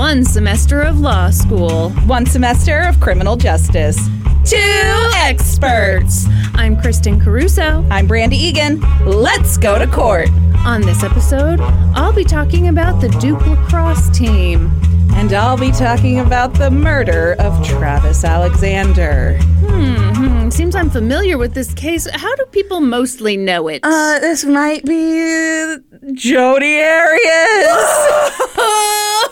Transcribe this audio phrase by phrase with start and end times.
[0.00, 1.90] One semester of law school.
[2.06, 3.98] One semester of criminal justice.
[4.46, 6.24] Two experts.
[6.54, 7.84] I'm Kristin Caruso.
[7.90, 8.80] I'm Brandi Egan.
[9.04, 10.30] Let's go to court.
[10.64, 11.60] On this episode,
[11.94, 14.72] I'll be talking about the Duke lacrosse team.
[15.12, 19.36] And I'll be talking about the murder of Travis Alexander.
[19.66, 22.08] Hmm, seems I'm familiar with this case.
[22.10, 23.80] How do people mostly know it?
[23.82, 25.76] Uh, this might be
[26.12, 28.40] Jodi Arias.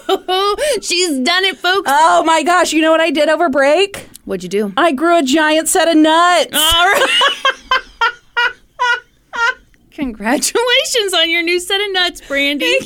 [0.83, 1.91] She's done it, folks.
[1.93, 4.09] oh my gosh, you know what I did over break?
[4.25, 4.73] What'd you do?
[4.77, 6.51] I grew a giant set of nuts.
[6.53, 7.07] All right.
[9.91, 12.77] Congratulations on your new set of nuts, Brandi.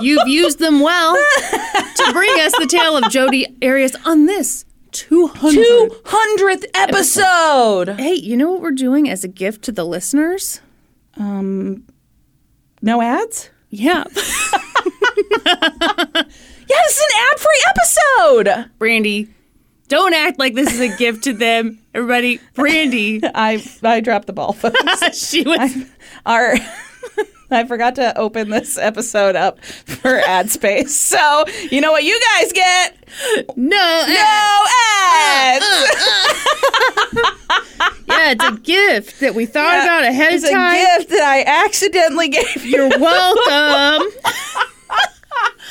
[0.00, 5.64] You've used them well to bring us the tale of Jodi Arias on this 200.
[6.04, 7.88] 200th episode.
[7.98, 10.60] Hey, you know what we're doing as a gift to the listeners?
[11.16, 11.84] Um,
[12.80, 13.50] no ads?
[13.70, 14.04] Yeah.
[16.72, 18.70] Yes, an ad-free episode.
[18.78, 19.28] Brandi,
[19.88, 21.78] don't act like this is a gift to them.
[21.94, 25.18] Everybody, Brandi, I I dropped the ball, folks.
[25.28, 25.76] she was.
[26.24, 26.54] Our
[27.52, 30.94] I forgot to open this episode up for ad space.
[30.94, 32.96] So you know what you guys get?
[33.56, 35.64] No, uh, No ads.
[35.64, 35.86] Uh,
[37.80, 40.74] uh, yeah, it's a gift that we thought about ahead of time.
[40.74, 42.70] a gift that I accidentally gave you.
[42.76, 44.08] You're welcome.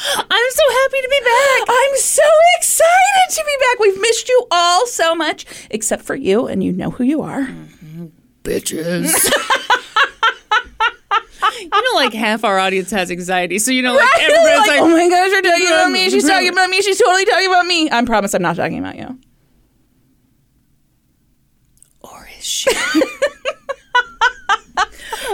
[0.03, 1.67] I'm so happy to be back.
[1.69, 2.23] I'm so
[2.57, 3.79] excited to be back.
[3.79, 7.41] We've missed you all so much, except for you, and you know who you are.
[7.41, 8.05] Mm-hmm.
[8.43, 9.13] Bitches.
[11.61, 14.81] you know, like half our audience has anxiety, so you know, like everybody's like, like,
[14.81, 16.09] oh my gosh, you're talking about me.
[16.09, 16.81] She's talking about me.
[16.81, 17.89] She's totally talking about me.
[17.91, 19.17] I promise I'm not talking about you.
[22.01, 22.69] or is she?
[22.73, 23.17] oh,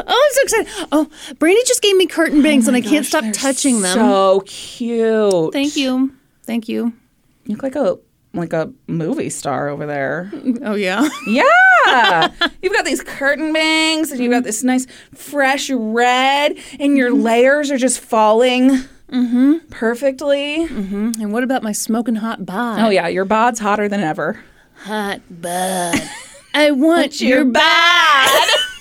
[0.08, 0.88] I'm so excited.
[0.92, 3.98] Oh, Brandi just gave me curtain bangs, oh and I can't stop touching them.
[3.98, 5.54] So cute.
[5.54, 6.14] Thank you.
[6.44, 6.94] Thank you.
[7.46, 7.98] You look like a
[8.34, 10.32] like a movie star over there.
[10.64, 11.08] Oh, yeah.
[11.28, 12.32] Yeah.
[12.62, 14.46] you've got these curtain bangs and you've got mm-hmm.
[14.46, 17.22] this nice fresh red and your mm-hmm.
[17.22, 18.72] layers are just falling
[19.10, 19.58] mm-hmm.
[19.70, 20.64] perfectly.
[20.64, 22.80] and what about my smoking hot bod?
[22.80, 24.44] Oh yeah, your bod's hotter than ever.
[24.76, 26.02] hot bod.
[26.54, 27.54] I want your bod.
[27.54, 28.50] bod.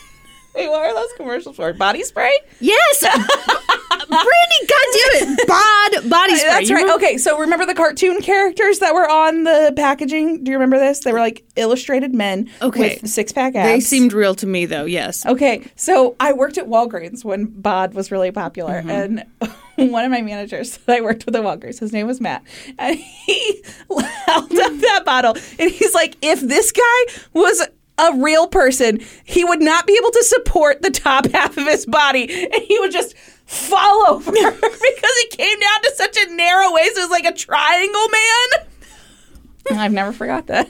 [0.61, 1.72] Wait, what are those commercials for?
[1.72, 2.33] Body spray?
[2.61, 3.05] Yes.
[4.06, 5.49] Brandi, goddamn it.
[5.49, 6.49] Bod body spray.
[6.49, 6.83] That's You right.
[6.83, 10.45] remember- Okay, so remember the cartoon characters that were on the packaging?
[10.45, 11.00] Do you remember this?
[11.00, 12.99] They were like illustrated men Okay.
[13.03, 13.69] with six pack abs.
[13.69, 14.84] They seemed real to me, though.
[14.84, 15.27] Yes.
[15.27, 18.91] Okay, so I worked at Walgreens when Bod was really popular, Mm-hmm.
[18.91, 22.43] and one of my managers that I worked with at Walgreens, his name was Matt,
[22.78, 23.62] and he
[24.27, 27.66] held up that bottle, and he's like, "If this guy was."
[27.99, 31.87] A real person, he would not be able to support the top half of his
[31.87, 36.73] body, and he would just fall over because it came down to such a narrow
[36.75, 36.97] waist.
[36.97, 38.69] It was like a triangle man.
[39.81, 40.69] I've never forgot that.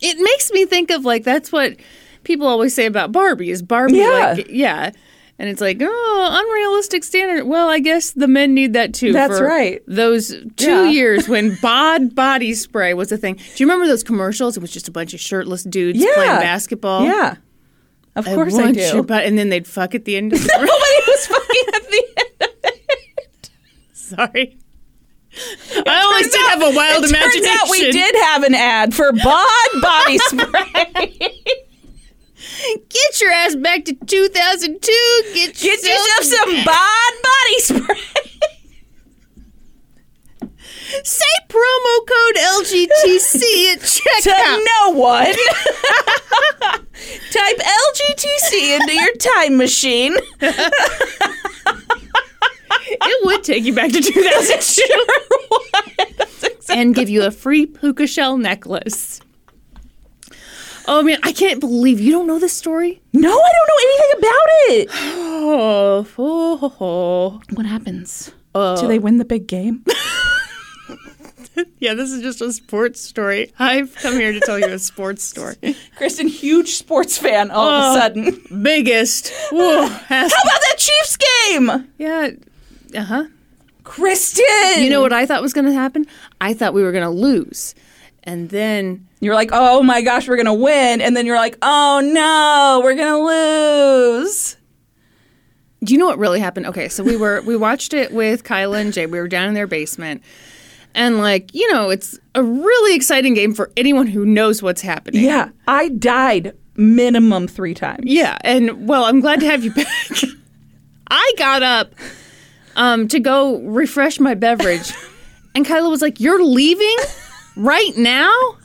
[0.00, 1.76] It makes me think of like that's what
[2.24, 4.34] people always say about Barbie is Barbie Yeah.
[4.36, 4.90] like yeah.
[5.38, 7.44] And it's like, oh, unrealistic standard.
[7.46, 9.12] Well, I guess the men need that too.
[9.12, 9.82] That's for right.
[9.88, 10.88] Those two Yeah.
[10.90, 13.34] years when bod body spray was a thing.
[13.34, 14.56] Do you remember those commercials?
[14.56, 16.14] It was just a bunch of shirtless dudes Yeah.
[16.14, 17.04] playing basketball.
[17.04, 17.36] Yeah,
[18.14, 19.02] of course I, want do.
[19.02, 20.70] bod- and then they'd fuck at the end of the Nobody
[21.08, 23.50] was fucking at the end of it.
[23.94, 24.56] Sorry.
[25.86, 27.42] I always did out- have a wild it imagination.
[27.42, 31.30] Turns out we did have an ad for Bod body spray.
[32.88, 34.92] Get your ass back to 2002.
[35.34, 38.00] Get, Get yourself some Bod body spray.
[41.04, 43.80] Say promo code LGTC at
[44.24, 44.30] to
[44.84, 45.24] no one.
[47.32, 50.14] Type LGTC into your time machine.
[53.04, 54.82] It would take you back to 2002
[56.74, 59.20] and give you a free puka shell necklace.
[60.88, 63.00] Oh man, I can't believe you don't know this story.
[63.12, 64.88] No, I don't know anything about it.
[64.92, 67.40] Oh, oh, oh.
[67.54, 68.32] What happens?
[68.54, 69.84] Uh, Do they win the big game?
[71.78, 73.52] yeah, this is just a sports story.
[73.58, 75.56] I've come here to tell you a sports story.
[75.98, 78.42] Kristin, huge sports fan all of a sudden.
[78.62, 79.32] Biggest.
[79.50, 81.88] Whoa, How about that Chiefs game?
[81.98, 82.30] yeah.
[82.94, 83.24] Uh huh.
[83.84, 84.84] Kristin!
[84.84, 86.06] You know what I thought was going to happen?
[86.40, 87.74] I thought we were going to lose.
[88.22, 92.00] And then You're like, oh my gosh, we're gonna win, and then you're like, oh
[92.04, 94.56] no, we're gonna lose.
[95.84, 96.66] Do you know what really happened?
[96.66, 99.06] Okay, so we were we watched it with Kyla and Jay.
[99.06, 100.22] We were down in their basement.
[100.96, 105.22] And like, you know, it's a really exciting game for anyone who knows what's happening.
[105.24, 108.02] Yeah, I died minimum three times.
[108.04, 109.86] Yeah, and well, I'm glad to have you back.
[111.06, 111.94] I got up
[112.74, 114.92] um, to go refresh my beverage.
[115.54, 116.96] and Kyla was like, You're leaving
[117.56, 118.58] right now?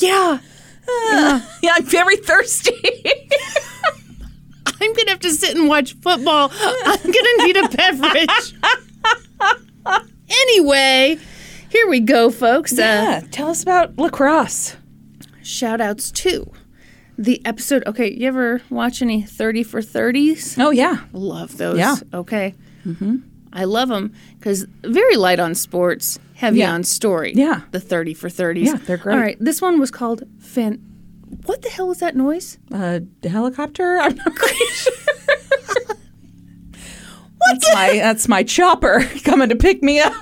[0.00, 0.38] Like, yeah.
[1.62, 2.72] yeah, I'm very thirsty.
[4.66, 6.50] I'm going to have to sit and watch football.
[6.52, 8.54] I'm going to need a beverage.
[10.28, 11.18] anyway,
[11.70, 12.72] here we go, folks.
[12.72, 14.76] Uh, yeah, tell us about lacrosse.
[15.42, 16.50] shout outs to
[17.16, 17.82] the episode.
[17.86, 20.62] Okay, you ever watch any 30 for 30s?
[20.62, 21.78] Oh yeah, Love those.
[21.78, 21.96] Yeah.
[22.12, 22.54] Okay.
[22.84, 23.16] Mm-hmm.
[23.52, 26.72] I love them because very light on sports, heavy Yeah.
[26.72, 27.32] on story.
[27.34, 27.62] Yeah.
[27.70, 28.66] The 30 for 30s.
[28.66, 29.14] Yeah, they're great.
[29.14, 29.36] All right.
[29.40, 30.78] This one was called Fan.
[31.46, 32.58] What the hell is that noise?
[32.72, 33.98] uh, helicopter.
[34.02, 34.92] I'm not quite sure.
[37.46, 40.14] that's my that's my chopper coming to pick me up.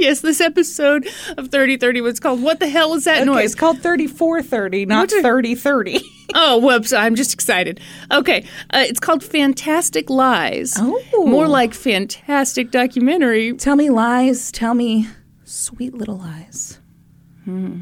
[0.00, 1.06] Yes, this episode
[1.36, 3.44] of 3030 was called What the hell is that Okay, noise?
[3.52, 6.00] it's called 3430, not 3030.
[6.32, 6.92] Oh, whoops.
[6.92, 7.80] I'm just excited.
[8.12, 8.44] Okay.
[8.72, 10.74] Uh, it's called Fantastic Lies.
[10.76, 11.26] Oh.
[11.26, 13.52] More like fantastic documentary.
[13.54, 14.52] Tell me lies.
[14.52, 15.08] Tell me
[15.42, 16.78] sweet little lies.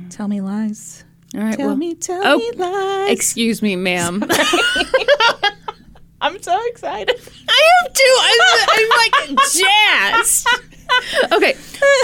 [0.08, 1.04] Tell me lies.
[1.34, 1.58] All right.
[1.58, 3.10] Tell well, me, tell oh, me lies.
[3.10, 4.24] Excuse me, ma'am.
[6.22, 7.20] I'm so excited.
[7.48, 8.16] I am too.
[8.22, 10.46] I'm, I'm like jazzed.
[11.32, 11.54] Okay.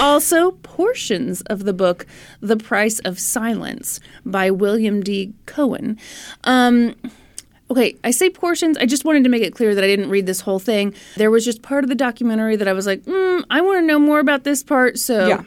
[0.01, 2.07] Also, portions of the book
[2.41, 5.33] "The Price of Silence" by William D.
[5.47, 5.99] Cohan.
[6.45, 6.95] Um,
[7.71, 8.77] okay, I say portions.
[8.79, 10.95] I just wanted to make it clear that I didn't read this whole thing.
[11.17, 13.87] There was just part of the documentary that I was like, mm, I want to
[13.87, 14.99] know more about this part.
[14.99, 15.43] So, Yeah.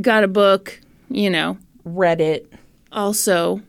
[0.00, 0.80] got a book.
[1.10, 1.56] You know.
[1.84, 2.52] read it.
[2.92, 3.62] Also,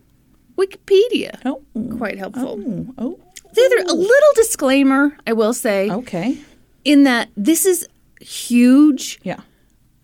[0.58, 1.40] Wikipedia.
[1.46, 1.62] Oh,
[1.98, 2.60] Quite helpful.
[2.66, 3.20] oh, oh.
[3.54, 6.38] The other, a little disclaimer, I will say, Okay.
[6.86, 7.88] in that this is
[8.20, 9.40] huge Yeah.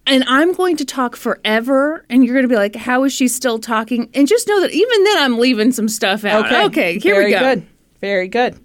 [0.08, 3.28] and I'm going to talk forever and you're going to be like, how is she
[3.28, 4.10] still talking?
[4.14, 6.46] And just know that even then I'm leaving some stuff out.
[6.46, 6.64] Okay.
[6.66, 7.40] Okay, here Very we go.
[7.40, 7.68] good.
[8.02, 8.60] Very good.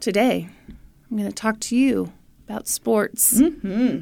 [0.00, 0.48] Today,
[1.10, 2.12] I'm going to talk to you
[2.48, 3.34] about sports.
[3.40, 4.00] Mm-hmm.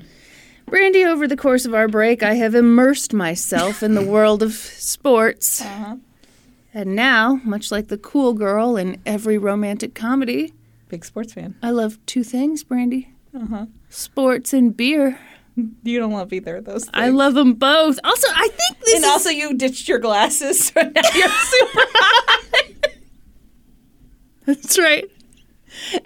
[0.70, 4.52] Brandi, over the course of our break, I have immersed myself in the world of
[4.52, 5.62] sports.
[5.62, 5.96] Uh-huh.
[6.74, 10.52] And now, much like the cool girl in every romantic comedy,
[10.88, 11.54] Big sports fan.
[11.62, 13.66] I love two things, Brandi Uh-huh.
[13.88, 15.18] sports and beer.
[15.82, 16.94] You don't love either of those things.
[16.94, 17.98] I love them both.
[18.04, 21.82] Also, I think this and is also, you ditched your glasses, so now you're super
[24.46, 25.04] That's right.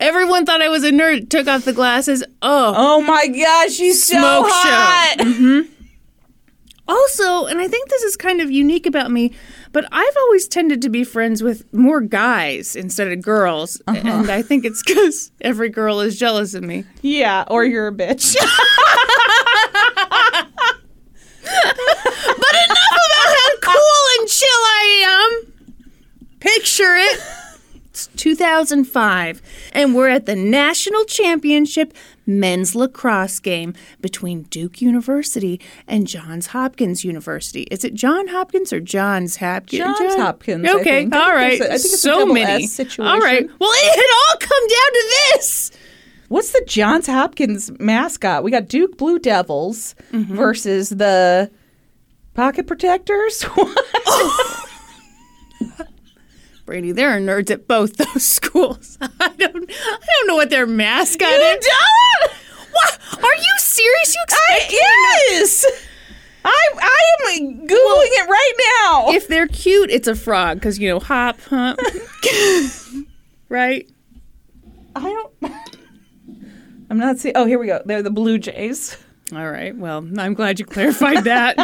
[0.00, 1.28] Everyone thought I was a nerd.
[1.30, 2.24] Took off the glasses.
[2.42, 2.74] Oh.
[2.76, 5.66] Oh my gosh, she's so hot.
[6.88, 9.32] Also, and I think this is kind of unique about me,
[9.72, 13.80] but I've always tended to be friends with more guys instead of girls.
[13.86, 14.00] Uh-huh.
[14.04, 16.84] And I think it's because every girl is jealous of me.
[17.00, 18.36] Yeah, or you're a bitch.
[21.44, 25.52] But enough about how cool and chill I am.
[26.40, 27.20] Picture it.
[27.90, 29.42] It's 2005,
[29.74, 31.92] and we're at the national championship
[32.26, 37.62] men's lacrosse game between Duke University and Johns Hopkins University.
[37.70, 39.78] Is it John Hopkins or Johns Hopkins?
[39.78, 41.60] Johns John- Hopkins, Okay, all right.
[41.60, 42.64] a- I think it's so many.
[42.64, 43.12] S situation.
[43.12, 43.48] All right.
[43.58, 45.70] Well, it had all come down to this.
[46.28, 48.42] What's the Johns Hopkins mascot?
[48.42, 50.34] We got Duke Blue Devils mm-hmm.
[50.34, 51.50] versus the
[52.34, 53.44] Pocket Protectors.
[56.64, 58.98] Brady, there are nerds at both those schools.
[59.02, 61.66] I don't, I don't know what their mascot You is.
[61.66, 62.32] don't?
[62.72, 62.98] What?
[63.24, 64.14] Are you serious?
[64.14, 65.66] You I, expect to yes.
[66.44, 69.12] I I am googling it right now.
[69.12, 71.78] If they're cute, it's a frog because you know hop, hump,
[73.48, 73.88] right?
[74.96, 75.54] I don't.
[76.90, 77.36] I'm not seeing.
[77.36, 77.80] Oh, here we go.
[77.84, 78.96] They're the Blue Jays.
[79.32, 79.74] All right.
[79.76, 81.56] Well, I'm glad you clarified that.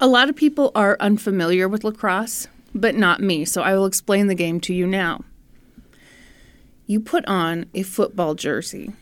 [0.00, 3.44] A lot of people are unfamiliar with lacrosse, but not me.
[3.44, 5.22] So I will explain the game to you now.
[6.86, 8.92] You put on a football jersey,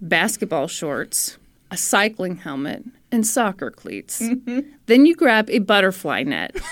[0.00, 1.38] basketball shorts,
[1.70, 4.20] a cycling helmet, and soccer cleats.
[4.20, 4.60] Mm-hmm.
[4.86, 6.56] Then you grab a butterfly net.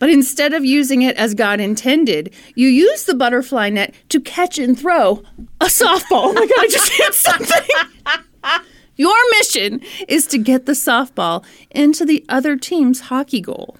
[0.00, 4.58] But instead of using it as God intended, you use the butterfly net to catch
[4.58, 5.22] and throw
[5.62, 6.24] a softball.
[6.26, 7.68] Oh my God, I just hit something.
[8.96, 13.76] Your mission is to get the softball into the other team's hockey goal.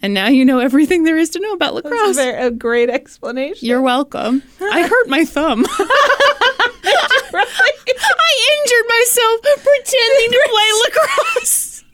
[0.00, 2.10] And now you know everything there is to know about That's lacrosse.
[2.10, 3.66] a, very, a great explanation.
[3.66, 4.42] You're welcome.
[4.60, 5.66] I hurt my thumb.
[7.34, 11.84] I injured myself pretending to play lacrosse.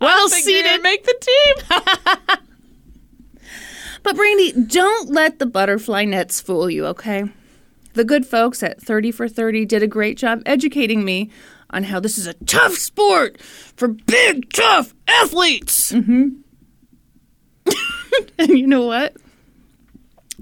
[0.00, 0.82] Well think you're gonna seated.
[0.82, 2.38] make the team.
[4.04, 7.22] But Brandi, don't let the butterfly nets fool you, okay?
[7.94, 11.30] The good folks at 30 for 30 did a great job educating me
[11.70, 15.92] on how this is a tough sport for big, tough athletes.
[15.92, 16.28] Mm-hmm.
[18.38, 19.16] and you know what?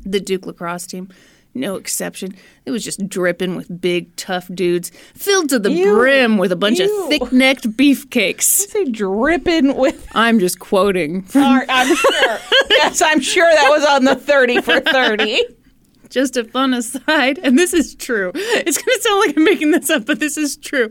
[0.05, 1.09] The Duke lacrosse team
[1.55, 2.35] no exception.
[2.65, 5.95] It was just dripping with big, tough dudes, filled to the Ew.
[5.95, 7.03] brim with a bunch Ew.
[7.03, 8.43] of thick necked beefcakes.
[8.43, 10.07] Say dripping with.
[10.15, 12.39] I'm just quoting from Art, I'm sure.
[12.71, 15.41] yes, I'm sure that was on the thirty for thirty.
[16.11, 18.33] Just a fun aside, and this is true.
[18.35, 20.91] It's going to sound like I'm making this up, but this is true.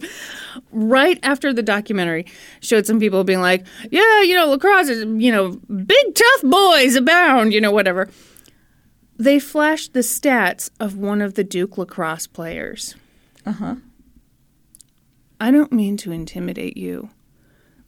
[0.71, 2.25] Right after the documentary
[2.61, 6.95] showed some people being like, yeah, you know, lacrosse is, you know, big tough boys
[6.95, 8.09] abound, you know, whatever.
[9.17, 12.95] They flashed the stats of one of the Duke lacrosse players.
[13.45, 13.75] Uh huh.
[15.41, 17.09] I don't mean to intimidate you,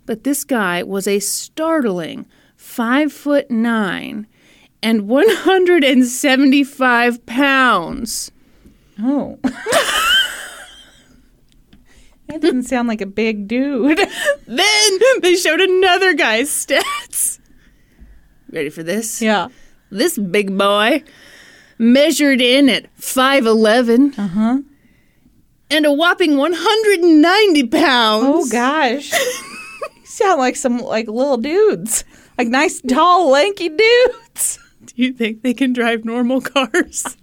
[0.05, 4.27] but this guy was a startling five foot nine
[4.83, 8.31] and 175 pounds.
[8.99, 9.39] Oh.
[12.27, 13.99] that doesn't sound like a big dude.
[14.47, 17.39] Then they showed another guy's stats.
[18.51, 19.21] Ready for this?
[19.21, 19.47] Yeah.
[19.91, 21.03] This big boy
[21.77, 24.57] measured in at 5'11 Uh huh.
[25.69, 28.25] and a whopping 190 pounds.
[28.27, 29.11] Oh gosh.
[29.13, 29.19] you
[30.05, 32.03] sound like some like little dudes.
[32.37, 34.59] Like nice tall lanky dudes.
[34.95, 37.17] Do you think they can drive normal cars?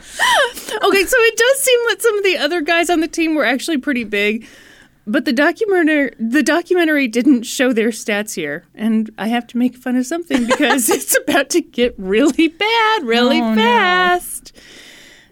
[0.00, 3.44] okay, so it does seem that some of the other guys on the team were
[3.44, 4.46] actually pretty big,
[5.06, 9.76] but the documentary the documentary didn't show their stats here, and I have to make
[9.76, 13.60] fun of something because it's about to get really bad really Oh, no.
[13.60, 14.52] fast.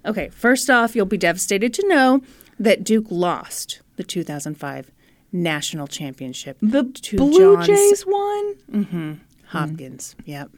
[0.05, 2.23] Okay, first off, you'll be devastated to know
[2.59, 4.91] that Duke lost the 2005
[5.33, 6.85] national championship The
[7.17, 8.55] Blue John Jays won?
[8.73, 9.13] Mm-hmm.
[9.57, 9.71] Mm-hmm.
[9.71, 10.17] Hopkins.
[10.25, 10.51] Yep.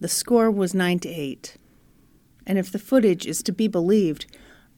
[0.00, 1.56] The score was 9 to 8.
[2.46, 4.26] And if the footage is to be believed,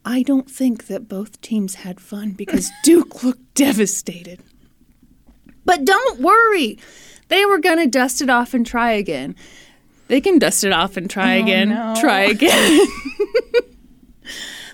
[0.05, 4.41] I don't think that both teams had fun because Duke looked devastated.
[5.65, 6.79] But don't worry.
[7.29, 9.37] They were going to dust it off and try again.
[10.09, 11.69] They can dust it off and try oh, again.
[11.69, 11.95] no.
[12.01, 12.51] Try again.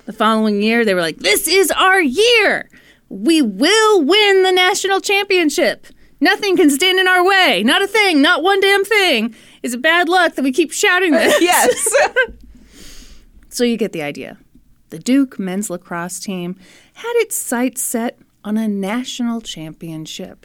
[0.06, 2.70] the following year, they were like, This is our year.
[3.10, 5.86] We will win the national championship.
[6.20, 7.62] Nothing can stand in our way.
[7.64, 8.22] Not a thing.
[8.22, 9.34] Not one damn thing.
[9.62, 11.40] Is it bad luck that we keep shouting this?
[11.40, 11.94] Yes.
[13.48, 14.36] So you get the idea.
[14.90, 16.56] The Duke men's lacrosse team
[16.92, 20.44] had its sights set on a national championship.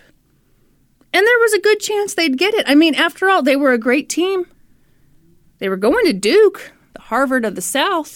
[1.13, 2.63] And there was a good chance they'd get it.
[2.69, 4.45] I mean, after all, they were a great team.
[5.59, 8.15] They were going to Duke, the Harvard of the South.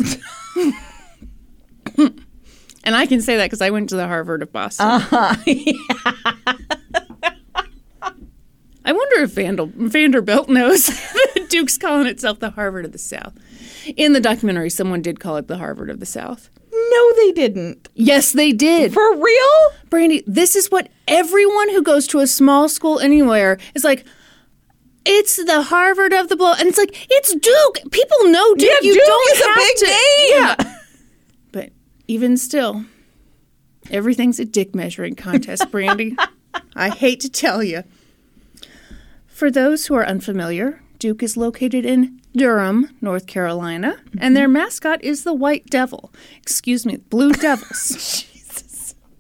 [1.98, 4.88] and I can say that because I went to the Harvard of Boston.
[4.88, 5.36] Uh-huh.
[8.86, 10.90] I wonder if Vandal, Vanderbilt knows
[11.50, 13.34] Duke's calling itself the Harvard of the South.
[13.98, 16.50] In the documentary, someone did call it the Harvard of the South.
[16.72, 17.90] no, they didn't.
[17.96, 18.94] Yes, they did.
[18.94, 19.72] For real?
[19.90, 24.06] Brandi, this is what everyone who goes to a small school anywhere is like.
[25.08, 27.92] It's the Harvard of the blow, and it's like it's Duke.
[27.92, 28.68] People know Duke.
[28.82, 29.86] Yeah, you Duke don't is a big to.
[29.86, 30.30] name.
[30.32, 30.78] Yeah,
[31.52, 31.70] but
[32.08, 32.86] even still,
[33.92, 36.18] everything's a dick measuring contest, Brandi.
[36.76, 37.84] I hate to tell you.
[39.36, 45.04] For those who are unfamiliar, Duke is located in Durham, North Carolina, and their mascot
[45.04, 46.14] is the White Devil.
[46.42, 48.24] Excuse me, Blue Devils.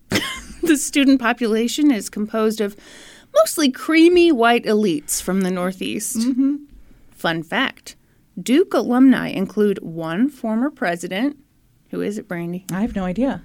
[0.63, 2.77] the student population is composed of
[3.35, 6.25] mostly creamy white elites from the Northeast.
[7.11, 7.97] Fun fact
[8.41, 11.37] Duke alumni include one former president.
[11.89, 12.71] Who is it, Brandi?
[12.71, 13.43] I have no idea.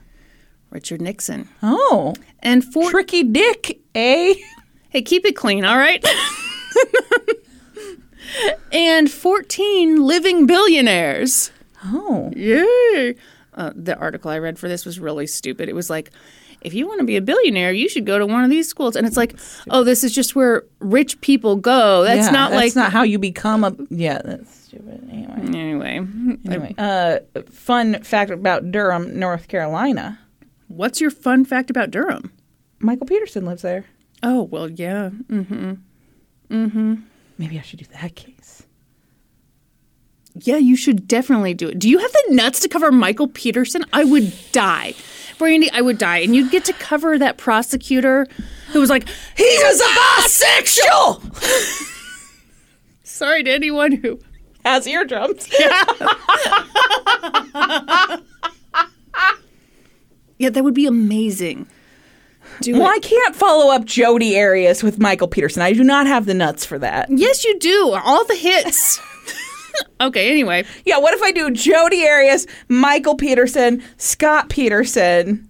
[0.71, 1.49] Richard Nixon.
[1.65, 2.15] Oh.
[2.39, 2.93] And four.
[2.93, 4.35] Tricky Dick, eh?
[4.91, 6.05] Hey, keep it clean, all right?
[8.73, 11.51] and 14 living billionaires.
[11.85, 12.31] Oh.
[12.37, 13.15] Yay!
[13.55, 15.69] Uh, the article I read for this was really stupid.
[15.69, 16.11] It was like,
[16.61, 18.95] if you want to be a billionaire, you should go to one of these schools.
[18.97, 19.35] And it's like,
[19.71, 22.05] oh, this is just where rich people go.
[22.05, 22.77] That's Yeah, not that's like.
[22.77, 23.75] not how you become a.
[23.89, 25.09] Yeah, that's stupid.
[25.11, 25.33] Anyway.
[25.43, 26.07] Anyway,
[26.47, 27.19] Anyway, uh,
[27.51, 30.19] fun fact about Durham, North Carolina.
[30.69, 32.31] what's your fun fact about Durham?
[32.79, 33.85] Michael Peterson lives there.
[34.23, 35.11] Oh, well, yeah.
[36.51, 36.95] Mm-hmm.
[37.39, 38.67] Maybe I should do that case.
[40.35, 41.79] Yeah, you should definitely do it.
[41.79, 43.85] Do you have the nuts to cover Michael Peterson?
[43.93, 44.95] I would die.
[45.39, 46.19] Brandi, I would die.
[46.19, 48.27] And you'd get to cover that prosecutor
[48.69, 49.85] who was like, he was a
[50.21, 51.23] bisexual!
[53.05, 54.21] Sorry to anyone who.
[54.65, 55.49] Has eardrums.
[60.39, 61.67] Yeah, that would be amazing.
[62.63, 62.97] Do Well, it.
[62.97, 65.63] I can't follow up Jodi Arias with Michael Peterson.
[65.63, 67.09] I do not have the nuts for that.
[67.11, 67.99] Yes, you do.
[68.05, 69.01] All the hits.
[70.01, 70.65] okay, anyway.
[70.85, 75.47] Yeah, what if I do Jodi Arias, Michael Peterson, Scott Peterson,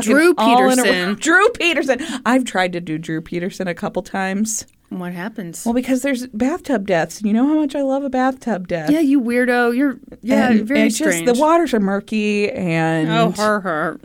[0.00, 1.14] Drew Peterson.
[1.20, 2.00] Drew Peterson.
[2.26, 4.66] I've tried to do Drew Peterson a couple times.
[4.90, 5.64] What happens?
[5.64, 7.18] Well, because there's bathtub deaths.
[7.18, 8.90] and You know how much I love a bathtub death.
[8.90, 9.76] yeah, you weirdo.
[9.76, 11.24] You're yeah, And very it's strange.
[11.24, 13.08] Just, the waters are murky and.
[13.10, 13.98] oh, her, her.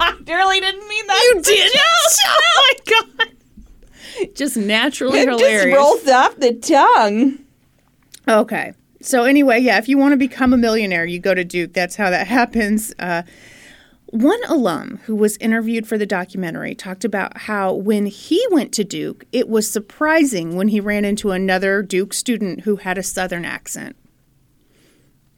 [0.26, 1.22] really didn't mean that.
[1.34, 1.72] you did.
[1.76, 4.34] oh my god.
[4.34, 5.64] Just naturally It hilarious.
[5.64, 7.38] just rolls off the tongue.
[8.28, 8.72] Okay.
[9.02, 11.72] So anyway, yeah, if you want to become a millionaire, you go to Duke.
[11.74, 12.92] That's how that happens.
[12.98, 13.22] Uh,
[14.06, 18.84] one alum who was interviewed for the documentary talked about how when he went to
[18.84, 23.44] Duke, it was surprising when he ran into another Duke student who had a Southern
[23.44, 23.96] accent.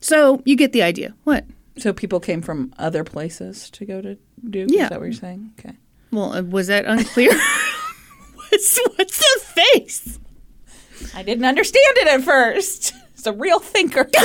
[0.00, 1.14] So you get the idea.
[1.24, 1.44] What?
[1.78, 4.16] So people came from other places to go to
[4.48, 4.68] Duke.
[4.70, 4.84] Yeah.
[4.84, 5.52] Is that what you're saying?
[5.58, 5.76] Okay.
[6.10, 7.30] Well, uh, was that unclear?
[8.34, 10.18] what's, what's the face?
[11.14, 12.94] I didn't understand it at first.
[13.14, 14.08] It's a real thinker.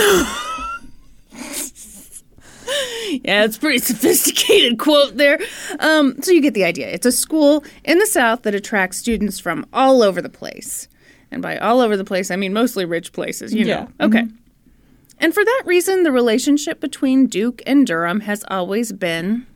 [3.24, 5.38] Yeah, it's a pretty sophisticated quote there.
[5.80, 6.88] Um, so you get the idea.
[6.88, 10.88] It's a school in the South that attracts students from all over the place.
[11.30, 13.90] And by all over the place, I mean mostly rich places, you know.
[14.00, 14.06] Yeah.
[14.06, 14.24] Okay.
[15.24, 19.48] And for that reason, the relationship between Duke and Durham has always been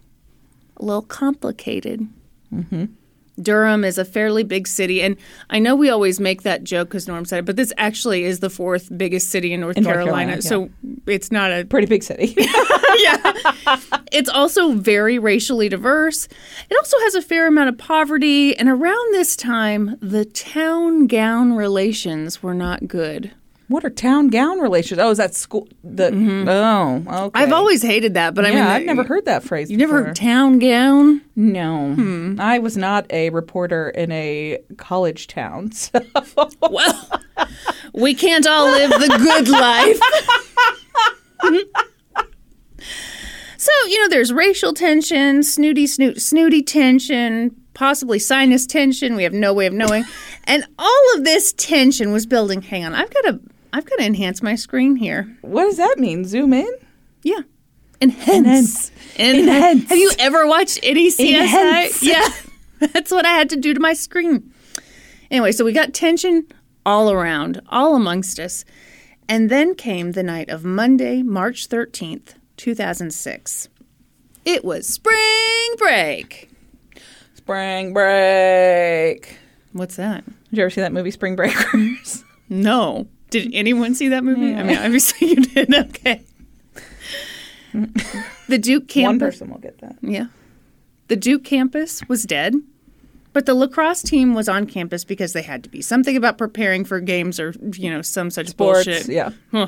[0.77, 2.07] a little complicated.
[2.53, 2.85] Mm-hmm.
[3.41, 5.17] Durham is a fairly big city, and
[5.49, 8.39] I know we always make that joke because Norm said it, but this actually is
[8.39, 10.69] the fourth biggest city in North In North Carolina, Carolina, so
[11.05, 12.27] it's not a Pretty big city.
[12.37, 13.33] yeah.
[14.13, 16.29] It's also very racially diverse.
[16.69, 21.53] It also has a fair amount of poverty, and around this time, the town gown
[21.53, 23.33] relations were not good.
[23.67, 24.99] What are town gown relations?
[24.99, 25.67] Oh, is that school?
[25.83, 26.47] The mm-hmm.
[26.47, 27.41] oh, okay.
[27.41, 29.69] I've always hated that, but I yeah, mean, I've never heard that phrase.
[29.69, 31.21] You never heard town gown?
[31.35, 32.39] No, hmm.
[32.39, 35.71] I was not a reporter in a college town.
[35.87, 36.01] So.
[36.61, 37.09] Well,
[37.93, 39.99] we can't all live the good life.
[43.57, 49.15] so, you know, there's racial tension, snooty, snoot, snooty tension, possibly sinus tension.
[49.15, 50.05] We have no way of knowing.
[50.45, 52.61] and all of this tension was building.
[52.61, 53.39] Hang on, I've got to.
[53.73, 55.37] I've got to enhance my screen here.
[55.41, 56.25] what does that mean?
[56.25, 56.69] Zoom in.
[57.23, 57.41] Yeah.
[58.01, 58.29] Enhance.
[58.29, 58.91] Enhance.
[59.17, 59.37] Enhance.
[59.47, 59.89] Enhance.
[59.89, 61.39] Have you ever watched any CSI?
[61.41, 62.03] Enhance.
[62.03, 62.27] Yeah.
[62.93, 64.53] That's what I had to do to my screen.
[65.31, 66.47] Anyway, so we got tension
[66.85, 68.63] all around, all amongst us.
[69.27, 73.67] And then came the night of Monday, March 13th, 2006.
[74.45, 76.49] It was spring break.
[77.33, 79.37] Spring break.
[79.73, 80.23] What's that?
[80.25, 82.23] Did you ever see that movie Spring Breakers?
[82.49, 83.09] No.
[83.29, 83.55] Did mm.
[83.55, 84.55] anyone see that movie?
[84.55, 85.73] I mean, obviously you did.
[85.97, 86.23] Okay.
[88.47, 89.07] The Duke campus.
[89.07, 89.97] One person will get that.
[90.01, 90.27] Yeah.
[91.09, 92.55] The Duke campus was dead,
[93.33, 95.81] but the lacrosse team was on campus because they had to be.
[95.81, 99.09] Something about preparing for games or, you know, some such Sports, bullshit.
[99.09, 99.31] yeah.
[99.51, 99.67] Huh.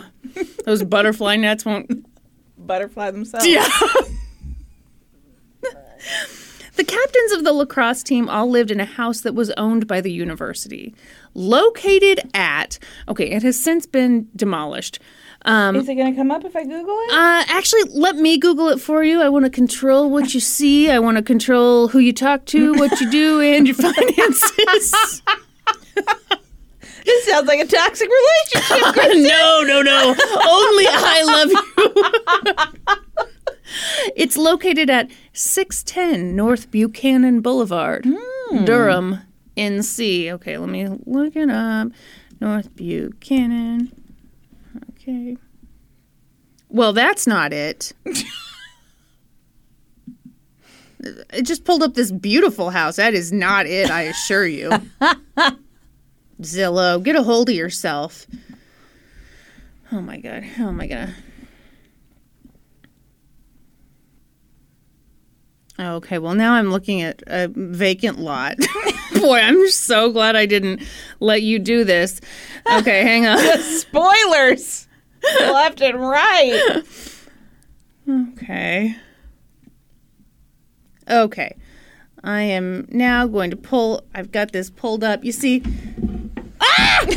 [0.65, 2.05] Those butterfly nets won't.
[2.57, 3.47] Butterfly themselves.
[3.47, 3.67] Yeah.
[6.79, 9.99] the captains of the lacrosse team all lived in a house that was owned by
[9.99, 10.95] the university,
[11.33, 14.97] located at, okay, it has since been demolished.
[15.41, 17.11] Um, Is it going to come up if I Google it?
[17.11, 19.21] Uh, actually, let me Google it for you.
[19.21, 20.89] I want to control what you see.
[20.89, 25.21] I want to control who you talk to, what you do, and your finances.
[27.05, 28.95] This sounds like a toxic relationship.
[29.15, 30.15] no, no, no.
[30.47, 31.49] Only I love
[33.17, 33.25] you.
[34.15, 38.65] It's located at 610 North Buchanan Boulevard, hmm.
[38.65, 39.19] Durham,
[39.57, 40.31] NC.
[40.33, 41.89] Okay, let me look it up.
[42.39, 43.91] North Buchanan.
[44.91, 45.37] Okay.
[46.69, 47.93] Well, that's not it.
[50.99, 52.97] it just pulled up this beautiful house.
[52.97, 54.69] That is not it, I assure you.
[56.41, 58.25] Zillow, get a hold of yourself.
[59.91, 60.45] Oh my god.
[60.59, 61.13] Oh my god.
[65.79, 68.57] Okay, well now I'm looking at a vacant lot.
[69.19, 70.81] Boy, I'm so glad I didn't
[71.21, 72.19] let you do this.
[72.71, 73.37] Okay, hang on.
[73.61, 74.87] Spoilers
[75.39, 76.83] left and right.
[78.09, 78.95] Okay.
[81.09, 81.55] Okay.
[82.23, 85.23] I am now going to pull I've got this pulled up.
[85.23, 85.63] You see
[86.59, 87.05] Ah!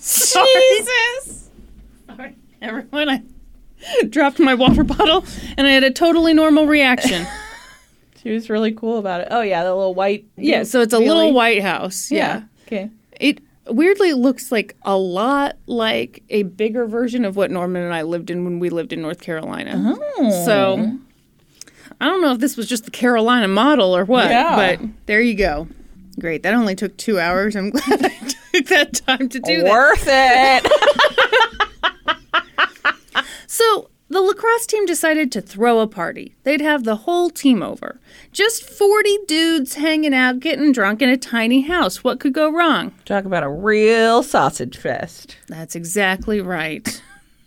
[0.00, 1.50] Jesus.
[2.06, 3.08] Sorry, everyone.
[3.08, 3.22] I
[4.08, 5.24] dropped my water bottle
[5.58, 7.26] and I had a totally normal reaction.
[8.22, 9.28] She was really cool about it.
[9.30, 10.24] Oh yeah, the little white.
[10.36, 12.10] yeah, so it's a little white house.
[12.10, 12.42] Yeah.
[12.66, 12.90] Okay.
[13.20, 18.02] It weirdly looks like a lot like a bigger version of what Norman and I
[18.02, 19.96] lived in when we lived in North Carolina.
[20.18, 20.44] Oh.
[20.44, 20.98] So
[22.00, 24.56] I don't know if this was just the Carolina model or what, Yeah.
[24.76, 25.68] but there you go.
[26.20, 26.42] Great.
[26.42, 27.56] That only took two hours.
[27.56, 28.08] I'm glad I
[28.52, 29.70] took that time to do that.
[29.70, 30.72] Worth it.
[33.46, 36.34] So the lacrosse team decided to throw a party.
[36.44, 37.98] They'd have the whole team over.
[38.30, 42.04] Just 40 dudes hanging out, getting drunk in a tiny house.
[42.04, 42.92] What could go wrong?
[43.06, 45.36] Talk about a real sausage fest.
[45.48, 47.02] That's exactly right.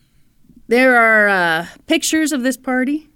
[0.68, 3.10] there are uh, pictures of this party,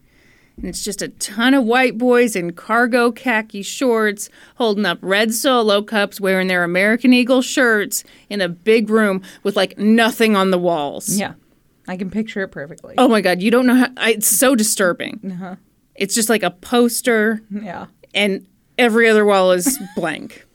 [0.58, 5.34] and it's just a ton of white boys in cargo khaki shorts holding up red
[5.34, 10.52] solo cups, wearing their American Eagle shirts in a big room with like nothing on
[10.52, 11.18] the walls.
[11.18, 11.34] Yeah.
[11.90, 12.96] I can picture it perfectly.
[12.98, 13.88] Oh my God, you don't know how.
[13.98, 15.20] I, it's so disturbing.
[15.34, 15.56] Uh-huh.
[15.96, 17.88] It's just like a poster, Yeah.
[18.14, 18.48] and
[18.78, 20.46] every other wall is blank.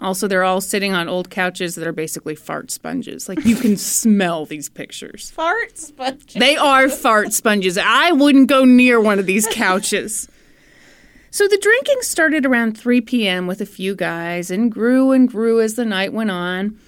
[0.00, 3.28] Also, they're all sitting on old couches that are basically fart sponges.
[3.30, 5.30] Like you can smell these pictures.
[5.30, 6.34] Fart sponge.
[6.34, 7.78] They are fart sponges.
[7.78, 10.28] I wouldn't go near one of these couches.
[11.28, 13.46] So the drinking started around 3 p.m.
[13.46, 16.78] with a few guys and grew and grew as the night went on.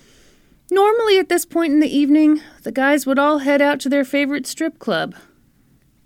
[0.70, 4.04] Normally, at this point in the evening, the guys would all head out to their
[4.04, 5.14] favorite strip club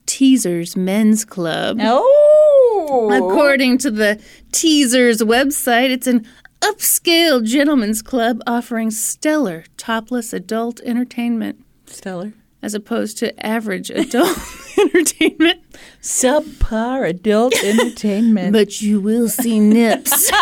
[0.07, 1.79] Teasers Men's Club.
[1.81, 3.11] Oh.
[3.13, 4.21] According to the
[4.53, 6.27] Teasers website, it's an
[6.61, 12.33] upscale gentlemen's club offering stellar topless adult entertainment Stellar.
[12.63, 14.39] as opposed to average adult
[14.79, 15.61] entertainment.
[16.01, 18.53] Subpar adult entertainment.
[18.53, 20.31] But you will see nips.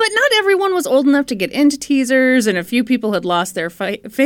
[0.00, 3.26] But not everyone was old enough to get into teasers, and a few people had
[3.26, 4.00] lost their fight.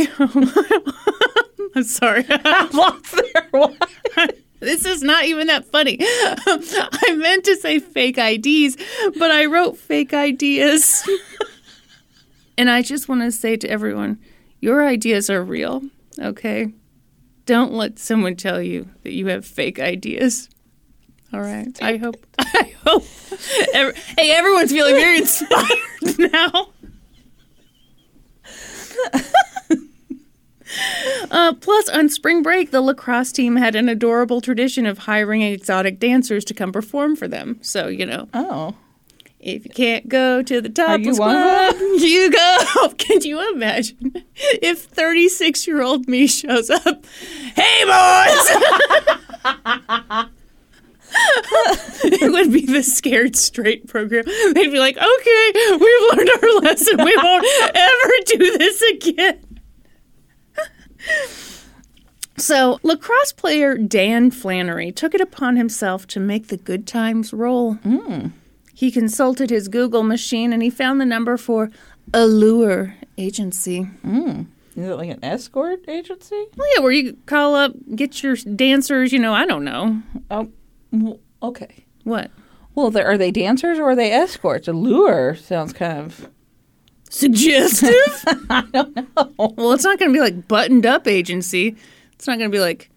[1.75, 2.25] I'm sorry.
[2.73, 4.29] lost their?
[4.61, 5.97] This is not even that funny.
[6.01, 8.77] I meant to say fake IDs,
[9.19, 11.03] but I wrote fake ideas.
[12.57, 14.21] and I just want to say to everyone
[14.61, 15.83] your ideas are real,
[16.21, 16.73] okay?
[17.47, 20.49] Don't let someone tell you that you have fake ideas.
[21.33, 21.77] All right.
[21.83, 22.25] I hope.
[22.39, 23.05] I hope.
[23.73, 26.69] Every, hey, everyone's feeling very inspired now.
[31.31, 36.01] Uh, plus, on spring break, the lacrosse team had an adorable tradition of hiring exotic
[36.01, 37.59] dancers to come perform for them.
[37.63, 38.75] So, you know, Oh.
[39.39, 42.89] if you can't go to the topless club, you go.
[42.99, 44.15] Can you imagine
[44.63, 47.05] if 36 year old me shows up?
[47.55, 48.51] Hey, boys!
[52.05, 54.25] It would be the scared straight program.
[54.25, 57.05] They'd be like, okay, we've learned our lesson.
[57.05, 59.41] We won't ever do this again.
[62.37, 67.77] So, lacrosse player Dan Flannery took it upon himself to make the good times roll.
[67.77, 68.33] Mm.
[68.75, 71.71] He consulted his Google machine and he found the number for
[72.13, 73.89] Allure Agency.
[74.05, 74.47] Mm.
[74.77, 76.47] Is it like an escort agency?
[76.57, 80.03] Well, yeah, where you call up, get your dancers, you know, I don't know.
[80.33, 80.51] Oh,
[81.43, 81.85] okay.
[82.05, 82.31] What?
[82.75, 84.69] Well, are they dancers or are they escorts?
[84.69, 86.29] A lure sounds kind of.
[87.09, 88.25] Suggestive?
[88.51, 89.35] I don't know.
[89.57, 91.77] well, it's not going to be like buttoned up agency.
[92.15, 92.91] It's not going to be like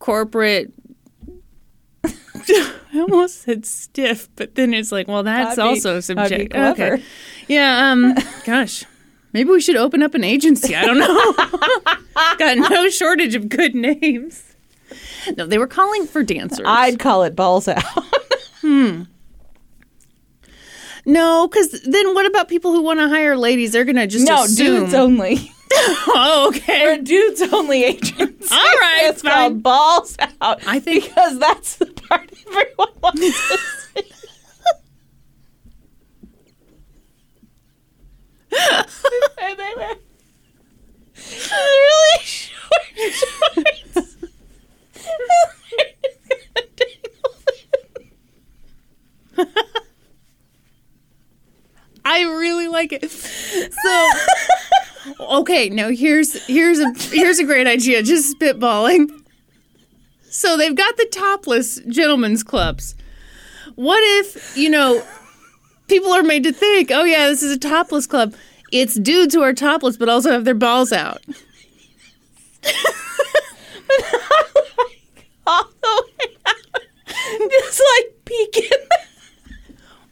[0.00, 0.72] corporate.
[2.04, 6.60] I almost said stiff, but then it's like, well, that's be- also subjective.
[6.60, 7.02] Okay.
[7.46, 8.84] Yeah, um, gosh.
[9.32, 10.74] Maybe we should open up an agency.
[10.74, 11.32] I don't know.
[12.38, 14.51] Got no shortage of good names.
[15.36, 16.64] No, they were calling for dancers.
[16.66, 17.82] I'd call it balls out.
[18.62, 19.02] Hmm.
[21.04, 23.72] no, because then what about people who want to hire ladies?
[23.72, 24.82] They're going to just no, assume.
[24.82, 25.52] dudes only.
[25.74, 26.84] oh, okay.
[26.84, 28.54] We're dudes only agency.
[28.54, 29.32] All right, it's fine.
[29.32, 30.64] called balls out.
[30.64, 33.58] I think- because that's the part everyone wants to
[34.02, 34.12] see.
[39.40, 39.96] and they were
[41.16, 44.08] really short.
[52.04, 53.10] I really like it.
[53.10, 54.08] So
[55.40, 58.02] okay, now here's here's a here's a great idea.
[58.02, 59.10] Just spitballing.
[60.22, 62.94] So they've got the topless gentlemen's clubs.
[63.74, 65.04] What if you know
[65.88, 68.34] people are made to think, oh yeah, this is a topless club.
[68.72, 71.20] It's dudes who are topless but also have their balls out.
[75.46, 76.54] all the way out.
[77.50, 78.78] Just like peeking.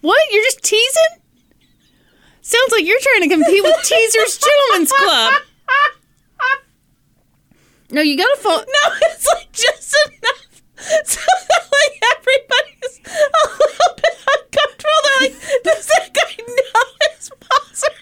[0.00, 0.20] What?
[0.30, 1.19] You're just teasing?
[2.50, 5.32] Sounds like you're trying to compete with Teaser's Gentlemen's Club.
[7.92, 8.58] No, you gotta fall.
[8.58, 10.46] No, it's like just enough
[11.04, 15.00] so that like everybody's a little bit uncomfortable.
[15.04, 16.84] They're like, does that guy know
[17.14, 17.94] his hard?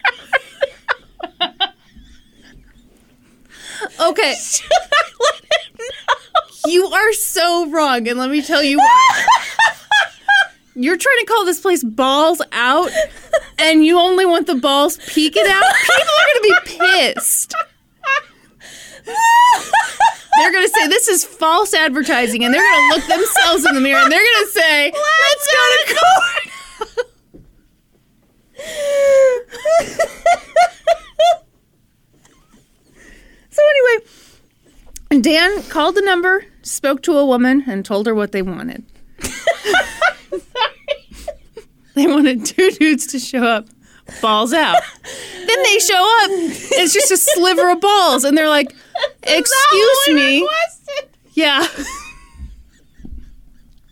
[4.11, 4.75] Okay, Should I
[5.21, 6.71] let him know?
[6.71, 9.27] you are so wrong, and let me tell you why.
[10.79, 12.91] You're trying to call this place balls out,
[13.59, 15.75] and you only want the balls peeking out.
[15.83, 16.55] People are gonna be
[17.15, 17.55] pissed.
[20.39, 23.75] They're going to say this is false advertising, and they're going to look themselves in
[23.75, 26.45] the mirror and they're going to say, "Let's go to court."
[33.51, 33.63] so
[35.11, 38.85] anyway, Dan called the number, spoke to a woman, and told her what they wanted.
[41.99, 43.67] They wanted two dudes to show up,
[44.23, 44.77] balls out.
[45.47, 48.73] then they show up, it's just a sliver of balls, and they're like,
[49.25, 50.49] "Excuse me."
[51.33, 51.67] Yeah.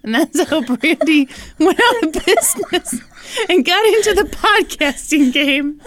[0.05, 3.01] And that's how Brandi went out of business
[3.49, 5.81] and got into the podcasting game.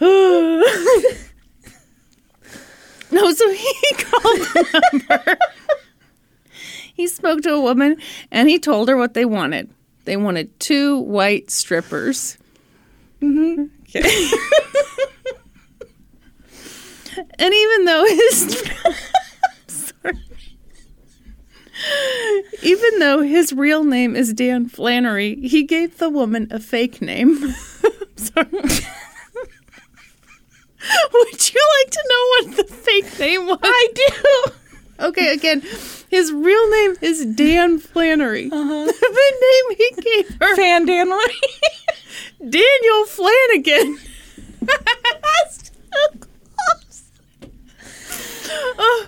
[3.14, 5.38] no, so he called the number.
[6.94, 7.96] he spoke to a woman
[8.30, 9.70] and he told her what they wanted.
[10.04, 12.36] They wanted two white strippers.
[13.22, 13.64] Mm-hmm.
[13.88, 14.30] Okay.
[17.38, 18.62] and even though his
[19.68, 20.18] sorry.
[22.62, 27.38] even though his real name is Dan Flannery, he gave the woman a fake name.
[28.16, 28.48] sorry.
[31.12, 33.58] Would you like to know what the fake name was?
[33.62, 34.52] I do.
[35.00, 35.60] Okay, again,
[36.08, 38.48] his real name is Dan Flannery.
[38.52, 38.84] Uh-huh.
[39.00, 41.34] the name he gave her, Fan Dan Woody.
[42.38, 43.98] Daniel Flanagan.
[48.78, 49.06] Oh,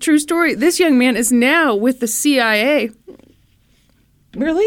[0.00, 0.54] true story.
[0.54, 2.90] This young man is now with the CIA.
[4.34, 4.66] really?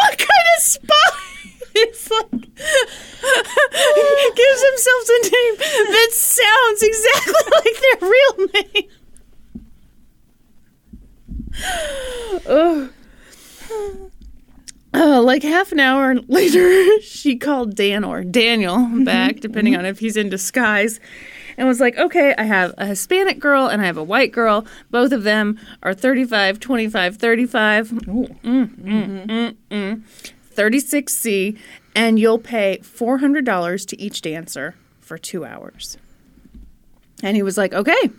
[0.00, 0.94] What kind of spy?
[1.74, 2.52] It's like gives
[4.62, 5.56] themselves a name
[5.90, 8.88] that sounds exactly like their real name.
[12.46, 12.90] Oh.
[14.94, 19.98] Uh, like half an hour later, she called Dan or Daniel back, depending on if
[19.98, 21.00] he's in disguise,
[21.56, 24.66] and was like, okay, I have a Hispanic girl and I have a white girl.
[24.90, 27.88] Both of them are 35, 25, 35.
[27.88, 30.02] Mm, mm, mm, mm.
[30.54, 31.58] 36C,
[31.94, 35.98] and you'll pay $400 to each dancer for two hours.
[37.22, 38.10] And he was like, okay.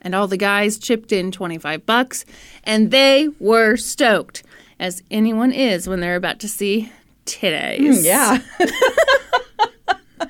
[0.00, 2.24] And all the guys chipped in 25 bucks,
[2.64, 4.42] and they were stoked,
[4.78, 6.92] as anyone is when they're about to see
[7.26, 7.78] titties.
[7.78, 8.38] Mm, yeah.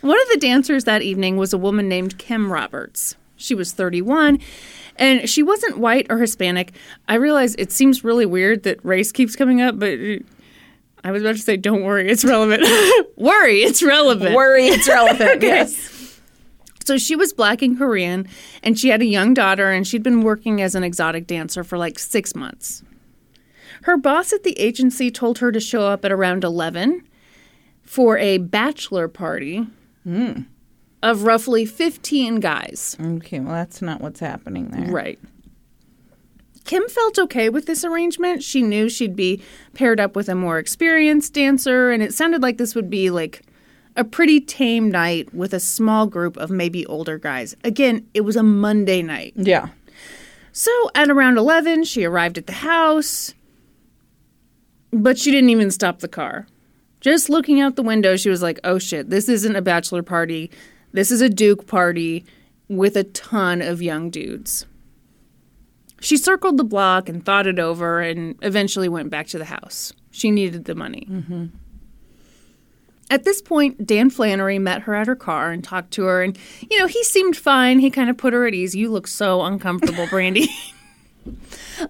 [0.00, 3.16] One of the dancers that evening was a woman named Kim Roberts.
[3.36, 4.38] She was 31
[4.96, 6.72] and she wasn't white or Hispanic.
[7.08, 9.98] I realize it seems really weird that race keeps coming up, but
[11.04, 12.62] I was about to say, don't worry, it's relevant.
[13.16, 14.34] worry, it's relevant.
[14.34, 15.30] Worry, it's relevant.
[15.38, 15.46] Okay.
[15.46, 16.20] Yes.
[16.84, 18.26] So she was black and Korean,
[18.62, 21.76] and she had a young daughter, and she'd been working as an exotic dancer for
[21.76, 22.82] like six months.
[23.82, 27.06] Her boss at the agency told her to show up at around 11
[27.82, 29.66] for a bachelor party
[30.04, 30.42] hmm.
[31.02, 32.96] of roughly 15 guys.
[33.00, 34.90] Okay, well, that's not what's happening there.
[34.90, 35.18] Right.
[36.68, 38.42] Kim felt okay with this arrangement.
[38.42, 42.58] She knew she'd be paired up with a more experienced dancer, and it sounded like
[42.58, 43.40] this would be like
[43.96, 47.56] a pretty tame night with a small group of maybe older guys.
[47.64, 49.32] Again, it was a Monday night.
[49.34, 49.68] Yeah.
[50.52, 53.32] So at around 11, she arrived at the house,
[54.92, 56.46] but she didn't even stop the car.
[57.00, 60.50] Just looking out the window, she was like, oh shit, this isn't a bachelor party.
[60.92, 62.26] This is a Duke party
[62.68, 64.66] with a ton of young dudes.
[66.00, 69.92] She circled the block and thought it over and eventually went back to the house.
[70.10, 71.06] She needed the money.
[73.10, 76.22] At this point, Dan Flannery met her at her car and talked to her.
[76.22, 76.36] And,
[76.70, 77.78] you know, he seemed fine.
[77.78, 78.74] He kind of put her at ease.
[78.76, 80.46] You look so uncomfortable, Brandi.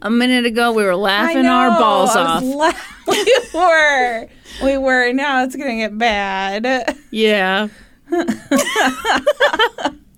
[0.01, 2.42] a minute ago, we were laughing our balls off.
[2.44, 2.73] la-
[3.09, 4.29] we were.
[4.62, 5.12] We were.
[5.12, 6.97] Now it's going to get bad.
[7.11, 7.68] Yeah.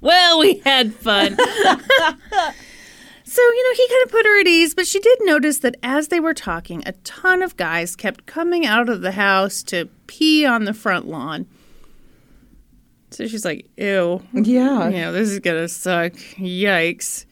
[0.01, 1.37] well, we had fun.
[3.31, 5.77] So, you know, he kind of put her at ease, but she did notice that
[5.85, 9.89] as they were talking, a ton of guys kept coming out of the house to
[10.09, 11.47] pee on the front lawn.
[13.13, 14.21] So she's like, ew.
[14.33, 14.89] Yeah.
[14.89, 16.15] You know, this is going to suck.
[16.39, 17.25] Yikes.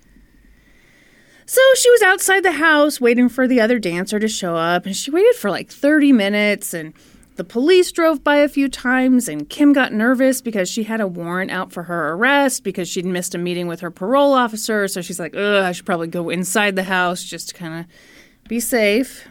[1.46, 4.94] So she was outside the house waiting for the other dancer to show up, and
[4.94, 6.94] she waited for like 30 minutes, and
[7.38, 11.06] the police drove by a few times, and Kim got nervous because she had a
[11.06, 14.88] warrant out for her arrest because she'd missed a meeting with her parole officer.
[14.88, 18.48] So she's like, ugh, I should probably go inside the house just to kind of
[18.48, 19.28] be safe.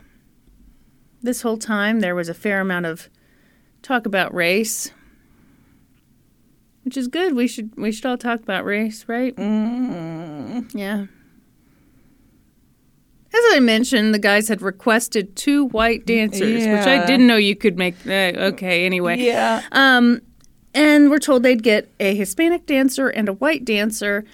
[1.22, 3.10] This whole time, there was a fair amount of
[3.82, 4.90] talk about race.
[6.84, 7.36] Which is good.
[7.36, 9.36] We should we should all talk about race, right?
[9.36, 10.74] Mm.
[10.74, 11.08] Yeah.
[13.52, 17.78] I mentioned, the guys had requested two white dancers, which I didn't know you could
[17.78, 17.96] make.
[18.06, 19.18] Uh, okay, anyway.
[19.18, 19.62] Yeah.
[19.72, 20.22] Um,
[20.74, 24.26] and we're told they'd get a Hispanic dancer and a white dancer.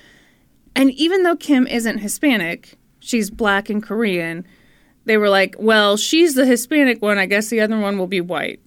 [0.76, 4.46] And even though Kim isn't Hispanic, she's black and Korean.
[5.06, 7.18] They were like, well, she's the Hispanic one.
[7.18, 8.60] I guess the other one will be white.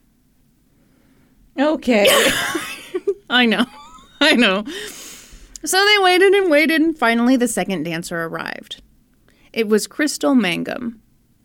[1.58, 2.06] Okay.
[3.30, 3.66] I know.
[4.20, 4.64] I know.
[5.64, 8.82] So they waited and waited, and finally the second dancer arrived.
[9.56, 11.00] It was Crystal Mangum.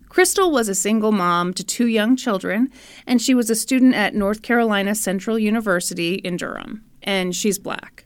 [0.09, 2.69] Crystal was a single mom to two young children,
[3.07, 8.05] and she was a student at North Carolina Central University in Durham, and she's black.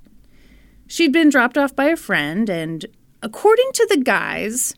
[0.86, 2.86] She'd been dropped off by a friend, and
[3.24, 4.76] according to the guys,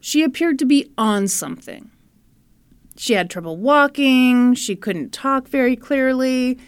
[0.00, 1.92] she appeared to be on something.
[2.96, 6.58] She had trouble walking, she couldn't talk very clearly.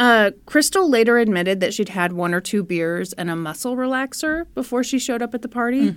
[0.00, 4.46] Uh, Crystal later admitted that she'd had one or two beers and a muscle relaxer
[4.54, 5.90] before she showed up at the party.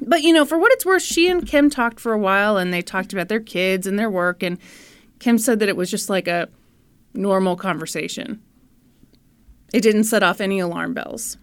[0.00, 2.72] But, you know, for what it's worth, she and Kim talked for a while and
[2.72, 4.42] they talked about their kids and their work.
[4.42, 4.58] And
[5.20, 6.48] Kim said that it was just like a
[7.14, 8.42] normal conversation.
[9.72, 11.36] It didn't set off any alarm bells.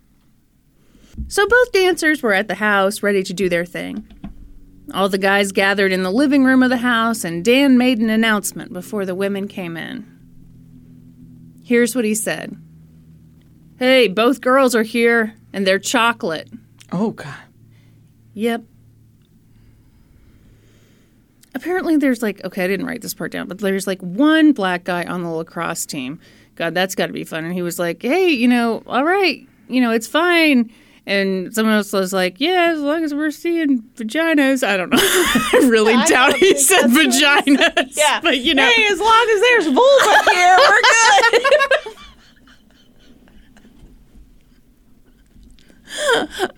[1.27, 4.05] So both dancers were at the house ready to do their thing.
[4.93, 8.09] All the guys gathered in the living room of the house, and Dan made an
[8.09, 10.05] announcement before the women came in.
[11.63, 12.57] Here's what he said
[13.79, 16.49] Hey, both girls are here, and they're chocolate.
[16.91, 17.33] oh God.
[18.33, 18.63] Yep.
[21.53, 24.85] Apparently, there's like, okay, I didn't write this part down, but there's like one black
[24.85, 26.19] guy on the lacrosse team.
[26.55, 27.43] God, that's got to be fun.
[27.43, 30.71] And he was like, hey, you know, all right, you know, it's fine.
[31.05, 34.65] And someone else was like, yeah, as long as we're seeing vaginas.
[34.65, 34.97] I don't know.
[35.01, 37.97] I really I doubt he said vaginas.
[37.97, 38.21] Yeah.
[38.21, 38.69] But, you know.
[38.69, 40.81] Hey, as long as there's vulva here, we're
[41.31, 41.95] good.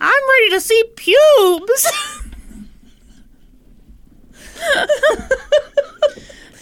[0.01, 1.91] I'm ready to see pubes.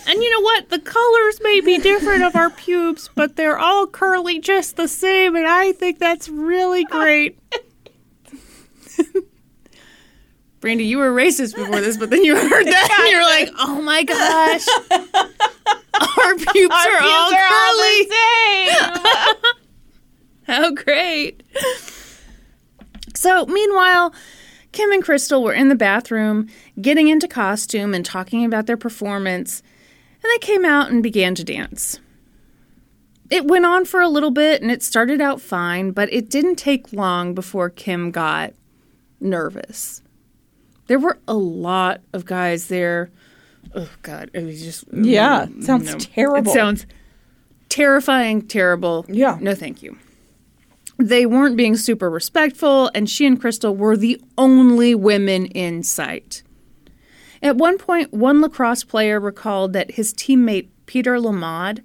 [0.08, 0.70] and you know what?
[0.70, 5.36] The colors may be different of our pubes, but they're all curly just the same,
[5.36, 7.38] and I think that's really great.
[10.62, 13.82] Brandi, you were racist before this, but then you heard that and you're like, oh
[13.82, 14.68] my gosh.
[16.18, 18.04] Our pubes Our are all pubes are all curly.
[18.06, 19.44] the same.
[20.44, 21.42] How great.
[23.16, 24.14] So, meanwhile,
[24.72, 26.48] Kim and Crystal were in the bathroom
[26.80, 29.62] getting into costume and talking about their performance,
[30.24, 32.00] and they came out and began to dance.
[33.30, 36.58] It went on for a little bit and it started out fine, but it didn't
[36.58, 38.54] take long before Kim got
[39.22, 40.02] nervous.
[40.88, 43.10] There were a lot of guys there.
[43.74, 44.32] Oh, God.
[44.34, 44.84] It was just.
[44.92, 46.52] Yeah, sounds terrible.
[46.52, 46.86] It sounds
[47.70, 49.06] terrifying, terrible.
[49.08, 49.38] Yeah.
[49.40, 49.98] No, thank you.
[51.02, 56.44] They weren't being super respectful, and she and Crystal were the only women in sight.
[57.42, 61.84] At one point, one lacrosse player recalled that his teammate Peter Lamad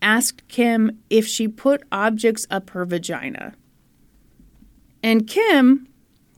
[0.00, 3.54] asked Kim if she put objects up her vagina.
[5.02, 5.88] And Kim,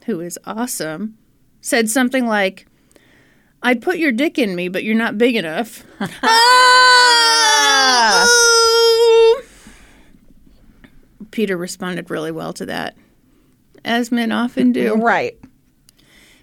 [0.06, 1.18] who is awesome,
[1.60, 2.66] said something like,
[3.62, 5.84] I'd put your dick in me, but you're not big enough.
[8.06, 8.53] Ah!
[11.34, 12.96] Peter responded really well to that,
[13.84, 14.94] as men often do.
[14.94, 15.36] right.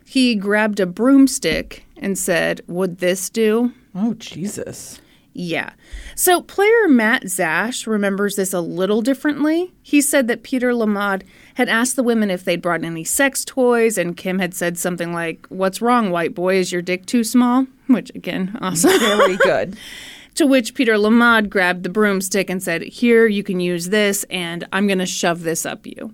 [0.06, 3.72] He grabbed a broomstick and said, Would this do?
[3.96, 5.00] Oh Jesus.
[5.34, 5.72] Yeah.
[6.14, 9.72] So player Matt Zash remembers this a little differently.
[9.82, 11.24] He said that Peter Lamad
[11.54, 15.14] had asked the women if they'd brought any sex toys, and Kim had said something
[15.14, 16.56] like, What's wrong, white boy?
[16.58, 17.66] Is your dick too small?
[17.88, 19.00] Which, again, awesome.
[19.00, 19.78] Very good.
[20.36, 24.68] to which Peter Lamad grabbed the broomstick and said, Here, you can use this, and
[24.72, 26.14] I'm going to shove this up you.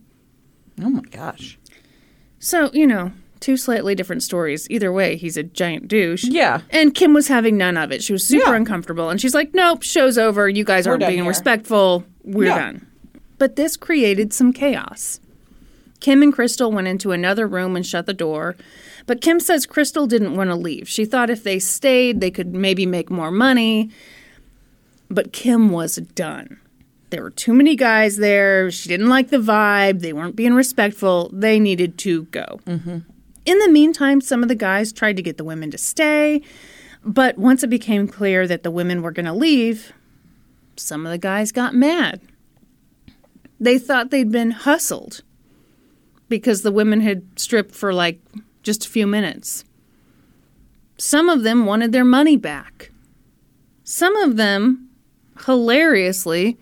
[0.82, 1.58] Oh my gosh.
[2.40, 4.70] So, you know, two slightly different stories.
[4.70, 6.24] Either way, he's a giant douche.
[6.24, 6.62] Yeah.
[6.70, 8.04] And Kim was having none of it.
[8.04, 8.56] She was super Yeah.
[8.56, 9.10] uncomfortable.
[9.10, 10.48] And she's like, nope, show's over.
[10.48, 12.04] You guys aren't being here." respectful.
[12.24, 12.58] We're Yeah.
[12.60, 12.88] done.
[13.40, 15.20] But this created some chaos.
[16.00, 18.56] Kim and Crystal went into another room and shut the door.
[19.06, 20.88] But Kim says Crystal didn't want to leave.
[20.88, 23.90] She thought if they stayed, they could maybe make more money.
[25.10, 26.60] But Kim was done.
[27.10, 28.70] There were too many guys there.
[28.70, 30.02] She didn't like the vibe.
[30.02, 31.30] They weren't being respectful.
[31.32, 32.60] They needed to go.
[32.66, 32.98] Mm-hmm.
[33.46, 36.42] In the meantime, some of the guys tried to get the women to stay.
[37.06, 39.94] But once it became clear that the women were going to leave,
[40.76, 42.20] some of the guys got mad.
[43.58, 45.22] They thought they'd been hustled
[46.30, 48.20] because the women had stripped for like
[48.64, 49.64] just a few minutes.
[50.98, 52.92] Some of them wanted their money back.
[53.84, 54.90] Some of them,
[55.46, 56.58] hilariously,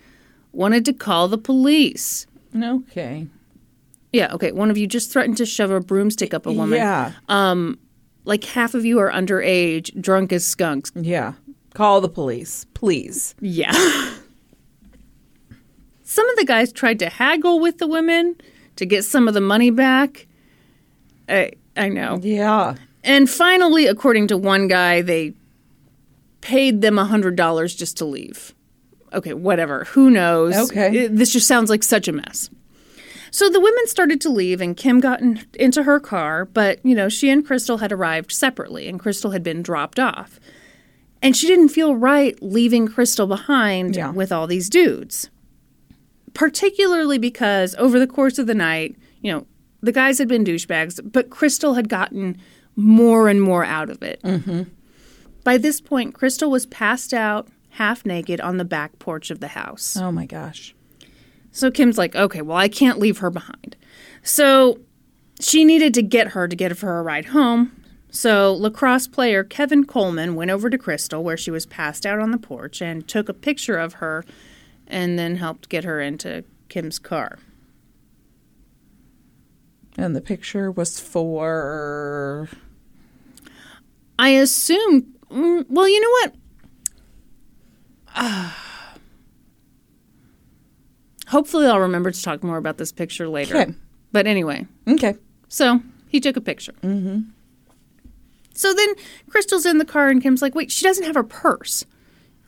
[0.51, 2.27] wanted to call the police.
[2.55, 3.27] Okay.
[4.13, 4.51] Yeah, okay.
[4.51, 6.77] One of you just threatened to shove a broomstick up a woman.
[6.77, 7.13] Yeah.
[7.27, 7.79] Um,
[8.25, 10.91] like half of you are underage, drunk as skunks.
[10.95, 11.33] Yeah.
[11.73, 13.35] Call the police, please.
[13.41, 13.71] Yeah.
[16.03, 18.35] some of the guys tried to haggle with the women
[18.77, 20.27] to get some of the money back.
[21.29, 22.19] I, I know.
[22.21, 22.75] Yeah.
[23.03, 25.33] And finally, according to one guy, they
[26.41, 28.53] paid them $100 just to leave.
[29.13, 29.85] Okay, whatever.
[29.85, 30.55] Who knows?
[30.71, 31.05] Okay.
[31.05, 32.49] It- this just sounds like such a mess.
[33.31, 36.95] So the women started to leave, and Kim got in, into her car, but, you
[36.95, 40.39] know, she and Crystal had arrived separately, and Crystal had been dropped off.
[41.21, 44.11] And she didn't feel right leaving Crystal behind Yeah.
[44.11, 45.29] with all these dudes.
[46.35, 49.47] Particularly because over the course of the night, you know,
[49.81, 52.37] the guys had been douchebags, but Crystal had gotten
[52.75, 54.21] more and more out of it.
[54.21, 54.63] Mm-hmm.
[55.43, 59.49] By this point, Crystal was passed out, half naked, on the back porch of the
[59.49, 59.95] house.
[59.95, 60.75] Oh my gosh.
[61.51, 63.77] So Kim's like, okay, well, I can't leave her behind.
[64.21, 64.79] So
[65.39, 67.71] she needed to get her to get her a ride home.
[68.09, 72.31] So lacrosse player Kevin Coleman went over to Crystal where she was passed out on
[72.31, 74.25] the porch and took a picture of her
[74.87, 77.39] and then helped get her into Kim's car.
[79.97, 82.49] And the picture was for.
[84.19, 86.31] I assume, mm, well, you know
[88.13, 88.53] what?
[91.27, 93.57] hopefully, I'll remember to talk more about this picture later.
[93.57, 93.73] Okay.
[94.11, 95.15] But anyway, Okay.
[95.49, 96.73] So he took a picture.
[96.81, 97.21] Mm-hmm.
[98.53, 98.95] So then
[99.29, 101.85] Crystal's in the car, and Kim's like, wait, she doesn't have her purse.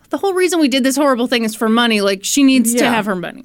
[0.10, 2.01] The whole reason we did this horrible thing is for money.
[2.01, 3.43] Like, she needs to have her money.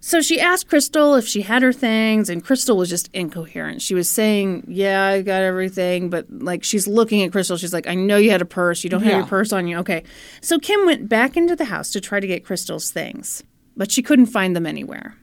[0.00, 3.82] So she asked Crystal if she had her things, and Crystal was just incoherent.
[3.82, 7.56] She was saying, Yeah, I got everything, but like she's looking at Crystal.
[7.56, 8.84] She's like, I know you had a purse.
[8.84, 9.76] You don't have your purse on you.
[9.78, 10.04] Okay.
[10.40, 13.42] So Kim went back into the house to try to get Crystal's things,
[13.76, 15.16] but she couldn't find them anywhere.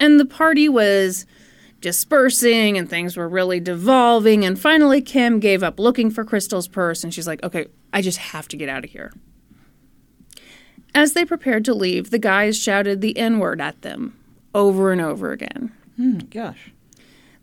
[0.00, 1.24] And the party was
[1.86, 4.44] dispersing and things were really devolving.
[4.44, 8.18] And finally, Kim gave up looking for Crystal's purse and she's like, okay, I just
[8.18, 9.12] have to get out of here.
[10.96, 14.16] As they prepared to leave, the guys shouted the N word at them
[14.52, 15.72] over and over again.
[15.96, 16.72] Hmm, gosh.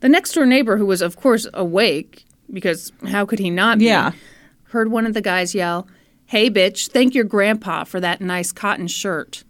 [0.00, 3.86] The next door neighbor, who was, of course, awake, because how could he not be,
[3.86, 4.12] Yeah.
[4.64, 5.88] heard one of the guys yell,
[6.26, 9.44] Hey, bitch, thank your grandpa for that nice cotton shirt.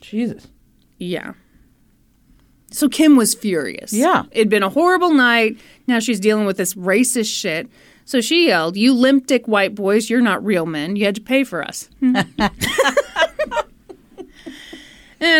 [0.00, 0.46] Jesus.
[0.98, 1.32] Yeah.
[2.70, 3.92] So Kim was furious.
[3.92, 4.24] Yeah.
[4.32, 5.58] It'd been a horrible night.
[5.86, 7.68] Now she's dealing with this racist shit.
[8.04, 10.96] So she yelled, You limp dick white boys, you're not real men.
[10.96, 11.88] You had to pay for us.
[12.00, 12.24] and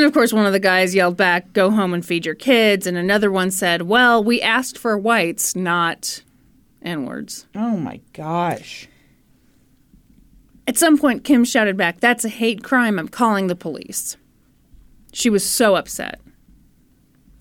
[0.05, 2.87] of course, one of the guys yelled back, Go home and feed your kids.
[2.87, 6.23] And another one said, Well, we asked for whites, not
[6.83, 7.47] N words.
[7.55, 8.89] Oh my gosh.
[10.69, 12.99] At some point, Kim shouted back, That's a hate crime.
[12.99, 14.17] I'm calling the police.
[15.13, 16.21] She was so upset.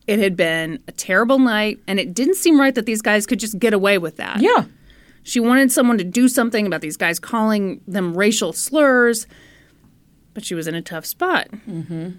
[0.07, 3.39] It had been a terrible night, and it didn't seem right that these guys could
[3.39, 4.41] just get away with that.
[4.41, 4.65] Yeah.
[5.23, 9.25] She wanted someone to do something about these guys calling them racial slurs,
[10.35, 11.47] but she was in a tough spot.
[11.67, 12.11] Mm-hmm.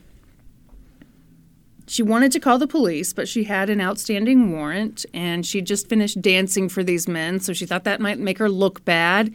[1.86, 5.88] She wanted to call the police, but she had an outstanding warrant, and she just
[5.88, 9.32] finished dancing for these men, so she thought that might make her look bad.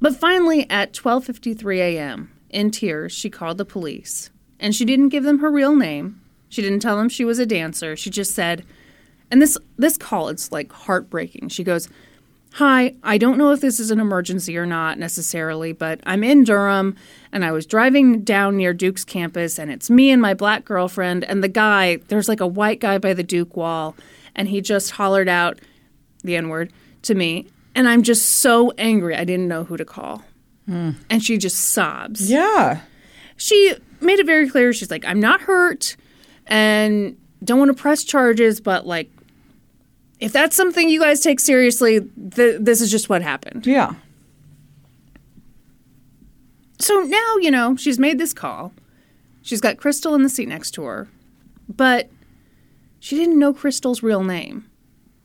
[0.00, 5.22] But finally, at 12:53 a.m., in tears, she called the police, and she didn't give
[5.22, 6.20] them her real name.
[6.50, 7.96] She didn't tell him she was a dancer.
[7.96, 8.64] She just said,
[9.30, 11.48] and this this call it's like heartbreaking.
[11.48, 11.88] She goes,
[12.54, 16.42] Hi, I don't know if this is an emergency or not necessarily, but I'm in
[16.42, 16.96] Durham
[17.30, 21.22] and I was driving down near Duke's campus and it's me and my black girlfriend
[21.24, 23.94] and the guy, there's like a white guy by the Duke wall
[24.34, 25.60] and he just hollered out
[26.24, 26.72] the N word
[27.02, 27.46] to me
[27.76, 30.24] and I'm just so angry I didn't know who to call.
[30.66, 30.90] Hmm.
[31.08, 32.80] And she just sobs Yeah.
[33.36, 35.94] she made it very clear she's like i'm not hurt
[36.50, 39.10] and don't want to press charges but like
[40.18, 42.00] if that's something you guys take seriously
[42.34, 43.66] th- this is just what happened.
[43.66, 43.94] Yeah.
[46.78, 48.72] so now you know she's made this call.
[49.42, 51.08] She's got crystal in the seat next to her
[51.68, 52.10] but
[52.98, 54.68] she didn't know crystal's real name.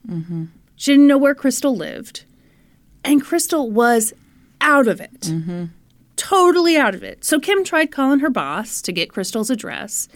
[0.08, 0.46] Mm-hmm.
[0.78, 2.24] She didn't know where crystal lived
[3.04, 4.14] and crystal was
[4.62, 5.22] out of it.
[5.22, 5.66] Mm-hmm.
[6.16, 7.24] Totally out of it.
[7.26, 10.08] So Kim tried calling her boss to get Crystal's address,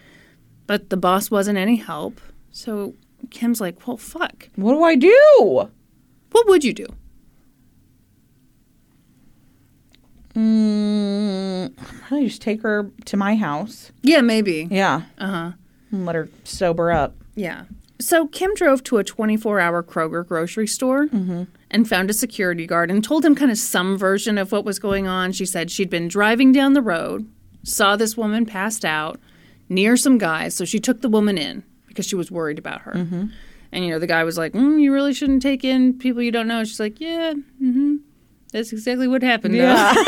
[0.69, 2.21] but the boss wasn't any help.
[2.51, 2.93] So
[3.31, 4.49] Kim's like, well, fuck.
[4.55, 5.67] What do I do?
[6.31, 6.85] What would you do?
[10.35, 11.73] Mm,
[12.11, 13.91] I just take her to my house.
[14.03, 14.67] Yeah, maybe.
[14.69, 15.01] Yeah.
[15.17, 15.51] Uh huh.
[15.89, 17.15] And let her sober up.
[17.33, 17.63] Yeah.
[17.99, 21.07] So Kim drove to a 24 hour Kroger grocery store
[21.71, 24.77] and found a security guard and told him kind of some version of what was
[24.77, 25.31] going on.
[25.31, 27.27] She said she'd been driving down the road,
[27.63, 29.19] saw this woman passed out
[29.69, 32.91] near some guys, so she took the woman in because she was worried about her.
[33.71, 36.31] And, you know, the guy was like, mm, You really shouldn't take in people you
[36.31, 36.63] don't know.
[36.63, 37.97] She's like, Yeah, mm-hmm.
[38.51, 39.55] That's exactly what happened.
[39.55, 39.93] Yeah.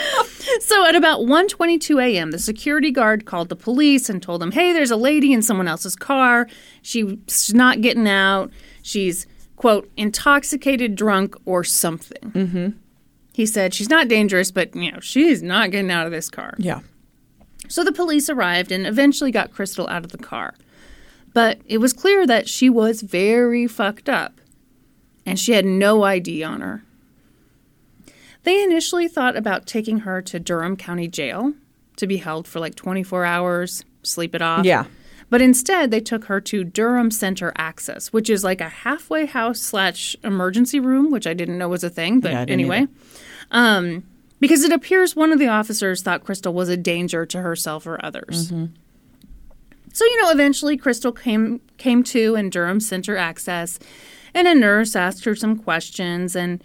[0.60, 4.72] so at about 1:22 a.m., the security guard called the police and told them, "Hey,
[4.72, 6.48] there's a lady in someone else's car.
[6.82, 8.50] She's not getting out.
[8.82, 12.68] She's quote intoxicated, drunk, or something." Mm-hmm.
[13.32, 16.54] He said she's not dangerous, but you know she's not getting out of this car.
[16.58, 16.80] Yeah.
[17.68, 20.54] So the police arrived and eventually got Crystal out of the car.
[21.32, 24.40] But it was clear that she was very fucked up,
[25.24, 26.82] and she had no ID on her.
[28.42, 31.54] They initially thought about taking her to Durham County Jail
[31.96, 34.64] to be held for like 24 hours, sleep it off.
[34.64, 34.86] Yeah.
[35.30, 39.60] But instead, they took her to Durham Center Access, which is like a halfway house
[39.60, 42.20] slash emergency room, which I didn't know was a thing.
[42.20, 42.86] But Yeah, anyway,
[43.50, 44.02] um,
[44.42, 48.04] because it appears one of the officers thought Crystal was a danger to herself or
[48.04, 48.50] others.
[48.50, 48.74] Mm-hmm.
[49.92, 53.78] So you know, eventually Crystal came came to in Durham Center Access,
[54.34, 56.62] and a nurse asked her some questions, and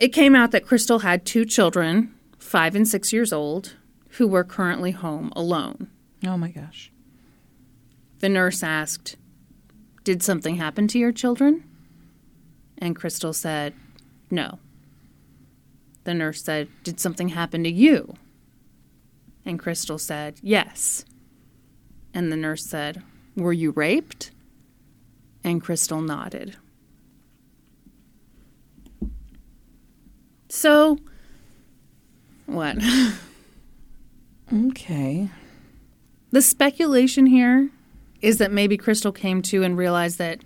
[0.00, 3.74] it came out that Crystal had two children, five and six years old,
[4.10, 5.90] who were currently home alone.
[6.24, 6.92] Oh my gosh.
[8.20, 9.16] The nurse asked,
[10.04, 11.64] Did something happen to your children?
[12.78, 13.74] And Crystal said,
[14.30, 14.60] No.
[16.04, 18.14] The nurse said, Did something happen to you?
[19.44, 21.04] And Crystal said, Yes.
[22.14, 23.02] And the nurse said,
[23.36, 24.30] Were you raped?
[25.44, 26.56] And Crystal nodded.
[30.48, 30.98] So,
[32.46, 32.76] what?
[34.52, 35.30] Okay.
[36.30, 37.70] The speculation here
[38.20, 40.40] is that maybe Crystal came to and realized that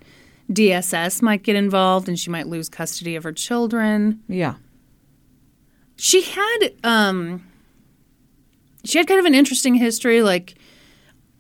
[0.51, 4.23] DSS might get involved and she might lose custody of her children.
[4.29, 4.55] Yeah.
[5.97, 7.47] She had um
[8.85, 10.55] she had kind of an interesting history like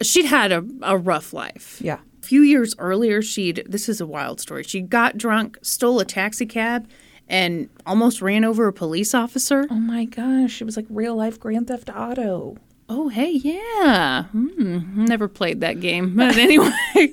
[0.02, 1.80] she'd had a, a rough life.
[1.80, 1.98] Yeah.
[2.22, 4.62] A few years earlier she'd this is a wild story.
[4.62, 6.88] She got drunk, stole a taxi cab
[7.28, 9.66] and almost ran over a police officer.
[9.70, 10.60] Oh my gosh.
[10.60, 12.56] It was like real life Grand Theft Auto.
[12.88, 14.24] Oh, hey, yeah.
[14.26, 16.14] Hmm, never played that game.
[16.16, 17.12] But anyway.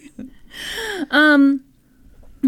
[1.12, 1.64] um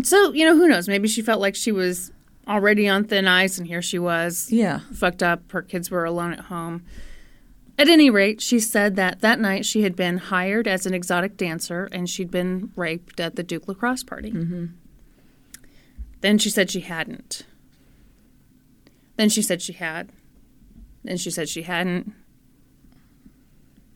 [0.04, 0.88] so, you know, who knows?
[0.88, 2.12] Maybe she felt like she was
[2.48, 4.52] already on thin ice and here she was.
[4.52, 4.80] Yeah.
[4.94, 5.52] Fucked up.
[5.52, 6.84] Her kids were alone at home.
[7.78, 11.36] At any rate, she said that that night she had been hired as an exotic
[11.36, 14.32] dancer and she'd been raped at the Duke lacrosse party.
[14.32, 14.66] Mm-hmm.
[16.22, 17.44] Then she said she hadn't.
[19.18, 20.12] Then she said she had.
[21.04, 22.14] Then she said she hadn't.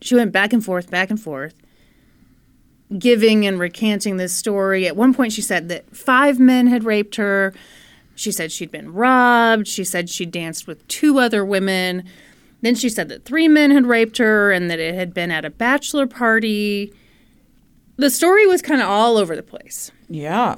[0.02, 1.54] She went back and forth, back and forth,
[2.98, 4.86] giving and recanting this story.
[4.86, 7.52] At one point, she said that five men had raped her.
[8.20, 9.66] She said she'd been robbed.
[9.66, 12.04] She said she danced with two other women.
[12.60, 15.46] Then she said that three men had raped her and that it had been at
[15.46, 16.92] a bachelor party.
[17.96, 19.90] The story was kind of all over the place.
[20.10, 20.56] Yeah.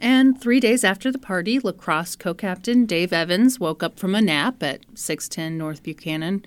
[0.00, 4.22] And three days after the party, lacrosse co captain Dave Evans woke up from a
[4.22, 6.42] nap at 610 North Buchanan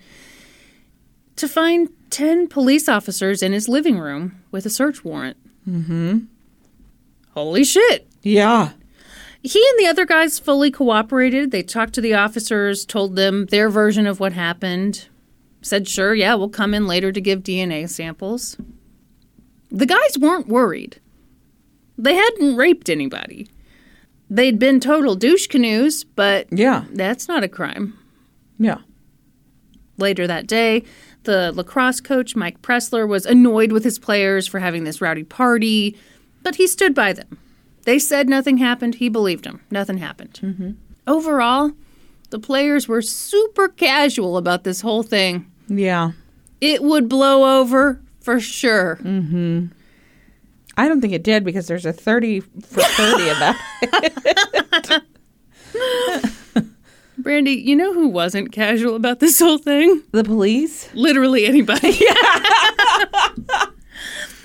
[1.36, 5.36] to find 10 police officers in his living room with a search warrant.
[5.68, 6.18] Mm hmm.
[7.30, 8.08] Holy shit.
[8.22, 8.72] Yeah.
[9.46, 11.50] He and the other guys fully cooperated.
[11.50, 15.06] They talked to the officers, told them their version of what happened,
[15.60, 18.56] said, sure, yeah, we'll come in later to give DNA samples.
[19.70, 20.98] The guys weren't worried.
[21.98, 23.48] They hadn't raped anybody.
[24.30, 26.86] They'd been total douche canoes, but Yeah.
[26.92, 27.92] that's not a crime.
[28.58, 28.78] Yeah.
[29.98, 30.84] Later that day,
[31.24, 35.96] the lacrosse coach, Mike Pressler, was annoyed with his players for having this rowdy party,
[36.42, 37.38] but he stood by them.
[37.84, 38.96] They said nothing happened.
[38.96, 39.60] He believed them.
[39.70, 40.76] Nothing happened.
[41.06, 41.72] Overall,
[42.30, 45.50] the players were super casual about this whole thing.
[45.68, 46.12] Yeah.
[46.60, 48.96] It would blow over for sure.
[48.96, 49.66] Hmm.
[50.76, 55.02] I don't think it did because there's a 30 for 30 of that.
[57.20, 60.02] Brandi, you know who wasn't casual about this whole thing?
[60.10, 60.92] The police?
[60.94, 61.96] Literally anybody.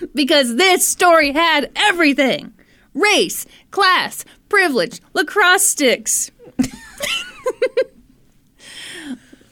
[0.13, 2.53] because this story had everything
[2.93, 6.31] race, class, privilege, lacrosse sticks.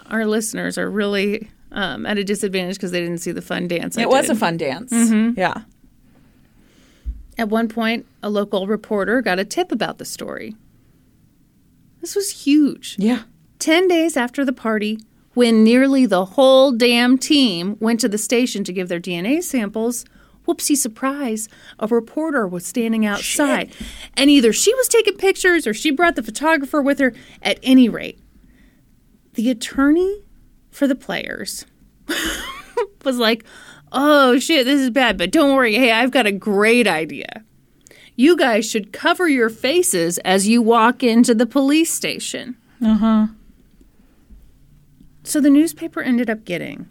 [0.09, 3.97] Our listeners are really um, at a disadvantage because they didn't see the fun dance.
[3.97, 4.35] I It was did.
[4.37, 4.91] a fun dance.
[5.37, 5.61] Yeah.
[7.37, 10.55] At one point, a local reporter got a tip about the story.
[12.01, 12.95] This was huge.
[12.97, 13.23] Yeah.
[13.59, 14.99] 10 days after the party,
[15.33, 20.05] when nearly the whole damn team went to the station to give their DNA samples,
[20.47, 23.71] whoopsie surprise, a reporter was standing outside.
[24.15, 27.13] And either she was taking pictures or she brought the photographer with her.
[27.41, 28.19] At any rate,
[29.33, 30.23] the attorney
[30.71, 31.65] for the players
[33.03, 33.43] was like,
[33.91, 35.75] oh shit, this is bad, but don't worry.
[35.75, 37.43] Hey, I've got a great idea.
[38.15, 42.57] You guys should cover your faces as you walk into the police station.
[42.83, 43.27] Uh huh.
[45.23, 46.89] So the newspaper ended up getting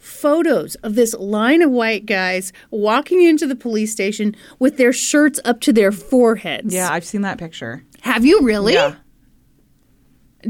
[0.00, 5.38] photos of this line of white guys walking into the police station with their shirts
[5.44, 6.74] up to their foreheads.
[6.74, 7.84] Yeah, I've seen that picture.
[8.00, 8.72] Have you really?
[8.74, 8.96] Yeah.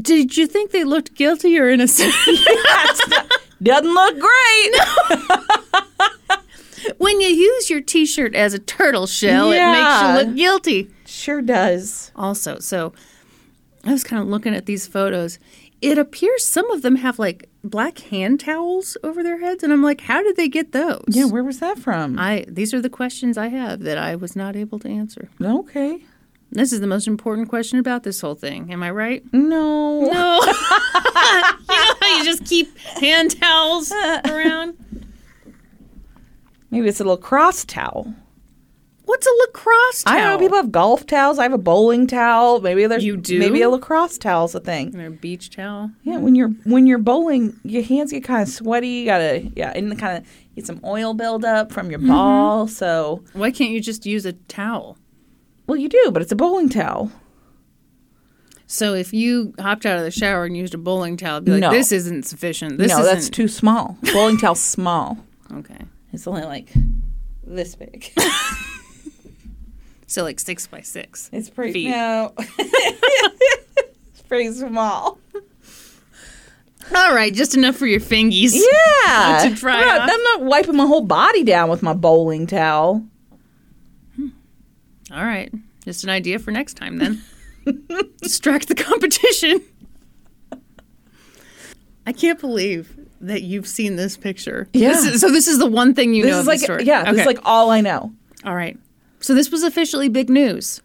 [0.01, 2.15] Did you think they looked guilty or innocent?
[3.63, 4.75] Doesn't look great.
[6.99, 9.71] when you use your t shirt as a turtle shell, Yeah.
[9.71, 10.91] it makes you look guilty.
[11.07, 12.13] Sure does.
[12.15, 12.93] Also, so
[13.85, 15.39] I was kind of looking at these photos.
[15.83, 19.83] It appears some of them have like black hand towels over their heads, and I'm
[19.83, 21.05] like, how did they get those?
[21.09, 22.19] Yeah, where was that from?
[22.19, 25.29] I these are the questions I have that I was not able to answer.
[25.43, 26.01] okay.
[26.53, 28.73] This is the most important question about this whole thing.
[28.73, 29.23] Am I right?
[29.33, 30.01] No.
[30.01, 30.41] No.
[30.43, 34.77] you know you just keep hand towels around?
[36.71, 38.13] Maybe it's a lacrosse towel.
[39.11, 40.15] What's a lacrosse towel?
[40.15, 41.41] I don't know people have golf towels.
[41.41, 42.61] I have a bowling towel.
[42.61, 43.41] Maybe there's You do?
[43.41, 44.95] Maybe a lacrosse towel's a thing.
[44.95, 45.91] Or a beach towel.
[46.05, 48.89] Yeah, when you're when you're bowling, your hands get kind of sweaty.
[48.89, 52.09] You gotta yeah, and kind of get some oil buildup from your mm-hmm.
[52.11, 52.69] ball.
[52.69, 54.97] So Why can't you just use a towel?
[55.67, 57.11] well, you do, but it's a bowling towel.
[58.69, 61.51] So if you hopped out of the shower and used a bowling towel, I'd be
[61.51, 61.73] like, No.
[61.73, 62.79] this isn't sufficient.
[62.79, 63.99] This no, isn't that's too small.
[64.13, 65.19] Bowling towel's small.
[65.53, 65.81] okay.
[66.13, 66.73] It's only like
[67.45, 68.13] this big.
[70.11, 71.31] So like six by six.
[71.33, 71.73] It's pretty.
[71.73, 71.91] Feet.
[71.91, 75.19] No, it's pretty small.
[76.93, 78.53] All right, just enough for your fingies.
[78.55, 80.11] Yeah, To try I'm not, off.
[80.13, 83.05] I'm not wiping my whole body down with my bowling towel.
[84.17, 84.29] Hmm.
[85.13, 85.55] All right,
[85.85, 87.23] just an idea for next time then.
[88.21, 89.63] Distract the competition.
[92.05, 94.67] I can't believe that you've seen this picture.
[94.73, 94.89] Yeah.
[94.89, 97.21] This is- so this is the one thing you This know is like yeah, this
[97.21, 98.13] is like all I know.
[98.45, 98.77] All right.
[99.21, 100.81] So this was officially big news.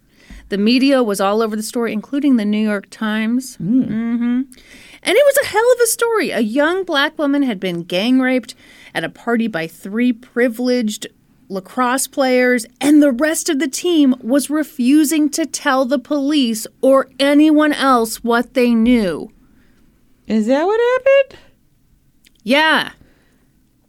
[0.50, 3.56] The media was all over the story, including the New York Times.
[3.56, 6.30] hmm And it was a hell of a story.
[6.32, 8.54] A young black woman had been gang raped
[8.94, 11.08] at a party by three privileged
[11.50, 17.10] lacrosse players, and the rest of the team was refusing to tell the police or
[17.20, 19.32] anyone else what they knew.
[20.28, 21.40] Is that what happened?
[22.44, 22.92] Yeah,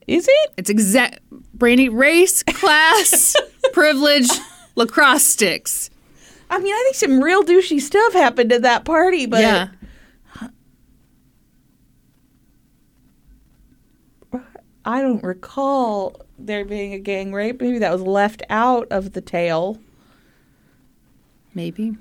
[0.07, 0.51] Is it?
[0.57, 1.21] it's exact.
[1.57, 3.35] Brandi, race, class,
[3.77, 4.31] privilege,
[4.75, 5.91] lacrosse sticks.
[6.49, 9.69] I mean, I think some real douchey stuff happened at that party, but yeah.
[14.87, 17.61] I don't recall there being a gang rape.
[17.61, 19.79] Maybe that was left out of the tale.
[21.53, 21.97] Maybe.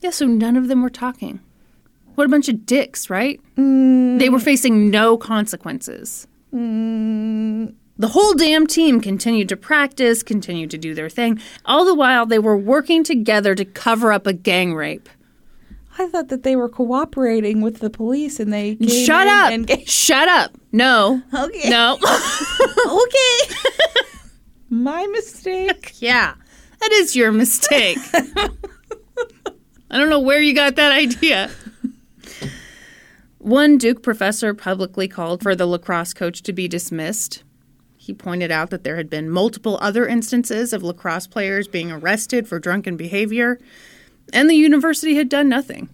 [0.00, 1.40] Yeah, so none of them were talking.
[2.14, 3.40] What a bunch of dicks, right?
[3.56, 4.20] Mm.
[4.20, 6.28] They were facing no consequences.
[6.54, 7.74] Mm.
[7.98, 11.40] The whole damn team continued to practice, continued to do their thing.
[11.64, 15.08] All the while, they were working together to cover up a gang rape.
[15.98, 19.50] I thought that they were cooperating with the police and they came Shut up!
[19.50, 20.52] and ga- Shut up!
[20.70, 21.20] No.
[21.34, 21.68] Okay.
[21.68, 21.98] No.
[22.86, 23.54] okay.
[24.70, 25.94] My mistake.
[26.00, 26.34] yeah,
[26.80, 27.98] that is your mistake.
[29.90, 31.50] I don't know where you got that idea.
[33.38, 37.42] One Duke professor publicly called for the lacrosse coach to be dismissed.
[38.08, 42.48] He pointed out that there had been multiple other instances of lacrosse players being arrested
[42.48, 43.60] for drunken behavior,
[44.32, 45.90] and the university had done nothing.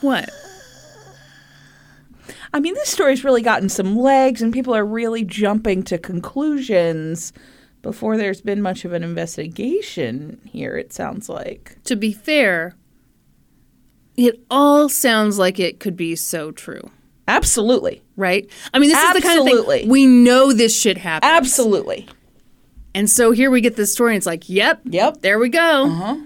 [0.00, 0.28] What?
[2.52, 7.32] I mean, this story's really gotten some legs, and people are really jumping to conclusions
[7.82, 11.76] before there's been much of an investigation here, it sounds like.
[11.84, 12.74] To be fair,
[14.16, 16.90] it all sounds like it could be so true.
[17.36, 18.02] Absolutely.
[18.16, 18.48] right?
[18.74, 21.30] I mean, this is the kind of thing we know this shit happens.
[21.32, 22.08] Absolutely.
[22.94, 25.22] And so here we get this story, and it's like, yep, Yep.
[25.22, 25.86] there we go.
[25.86, 26.16] Uh-huh.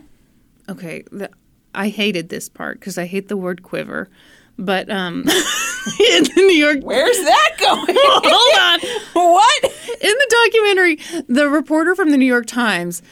[0.70, 1.28] Okay, the,
[1.74, 4.08] I hated this part because I hate the word quiver.
[4.56, 5.18] But um,
[6.00, 7.86] in the New York, Where's that going?
[8.00, 8.80] hold on,
[9.32, 9.64] what?
[10.00, 13.02] in the documentary, the reporter from the New York Times,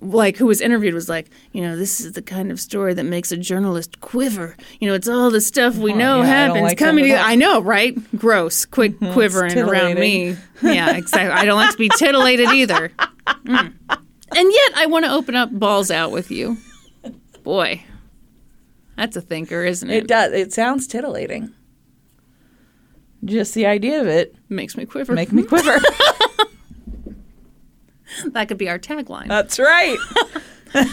[0.00, 3.04] like who was interviewed, was like, you know, this is the kind of story that
[3.04, 4.56] makes a journalist quiver.
[4.80, 7.06] You know, it's all the stuff we know Oh, yeah, happens like coming.
[7.06, 7.16] To.
[7.16, 7.96] I know, right?
[8.16, 10.36] Gross, quick quivering around me.
[10.62, 11.32] Yeah, exactly.
[11.32, 12.90] I don't like to be titillated either.
[13.26, 13.72] Mm.
[14.36, 16.58] And yet, I want to open up balls out with you.
[17.42, 17.82] Boy,
[18.96, 19.96] that's a thinker, isn't it?
[20.04, 20.32] It does.
[20.32, 21.52] It sounds titillating.
[23.24, 25.12] Just the idea of it Makes me quiver.
[25.12, 25.78] make me quiver.
[28.26, 29.28] that could be our tagline.
[29.28, 29.98] That's right.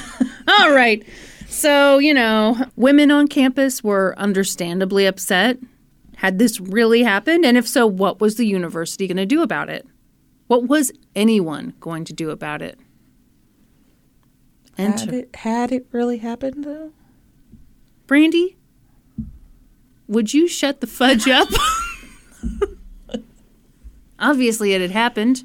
[0.48, 1.06] All right.
[1.48, 5.58] So, you know, women on campus were understandably upset.
[6.18, 7.46] Had this really happened?
[7.46, 9.88] And if so, what was the university going to do about it?
[10.48, 12.80] What was anyone going to do about it?
[14.78, 15.16] Had Enter.
[15.16, 16.92] it, had it really happened though?
[18.08, 18.56] Brandi,
[20.08, 21.48] would you shut the fudge up?
[24.20, 25.44] Obviously, it had happened.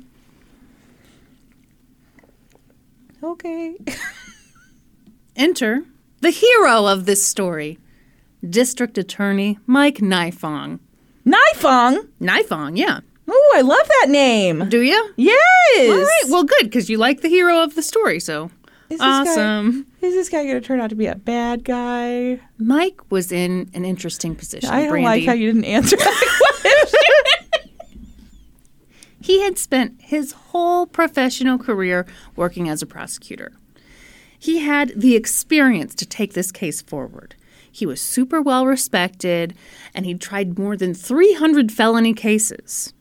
[3.23, 3.77] Okay.
[5.37, 5.85] Enter
[6.21, 7.79] the hero of this story,
[8.49, 10.81] District Attorney Mike Nifong.
[11.27, 12.09] Nifong.
[12.21, 13.01] Nifong, yeah.
[13.29, 14.68] Oh, I love that name.
[14.68, 15.12] Do you?
[15.16, 15.91] Yes.
[15.91, 18.51] All right, well, good, because you like the hero of the story, so
[18.89, 19.87] Is this guy- awesome.
[20.03, 22.41] Is this guy going to turn out to be a bad guy?
[22.59, 24.68] Mike was in an interesting position.
[24.71, 25.05] I don't Brandi.
[25.05, 27.00] like how you didn't answer that question.
[29.31, 32.05] He had spent his whole professional career
[32.35, 33.53] working as a prosecutor.
[34.37, 37.37] He had the experience to take this case forward.
[37.70, 39.55] He was super well respected,
[39.95, 42.93] and he'd tried more than 300 felony cases.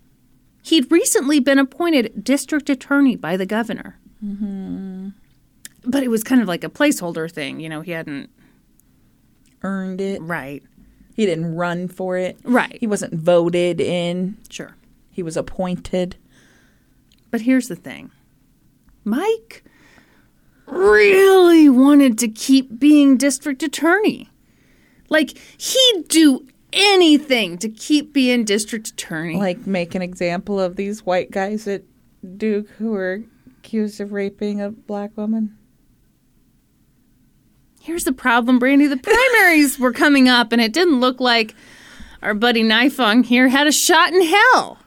[0.61, 3.97] He'd recently been appointed district attorney by the governor.
[5.84, 7.59] But it was kind of like a placeholder thing.
[7.59, 8.30] You know, he hadn't.
[9.63, 10.21] Earned it.
[10.21, 10.61] Right.
[11.15, 12.38] He didn't run for it.
[12.43, 12.77] Right.
[12.80, 14.38] He wasn't voted in.
[14.51, 14.75] Sure.
[15.12, 16.16] He was appointed.
[17.32, 18.12] But here's the thing
[19.03, 19.64] Mike
[20.66, 24.30] really wanted to keep being district attorney.
[25.10, 29.38] Like, he'd do anything to keep being district attorney.
[29.38, 31.84] Like make an example of these white guys at
[32.38, 33.24] Duke who were
[33.60, 35.57] accused of raping a black woman.
[37.82, 38.89] Here's the problem, Brandi.
[38.89, 41.55] The primaries were coming up, and it didn't look like
[42.22, 44.78] our buddy Nifong here had a shot in hell.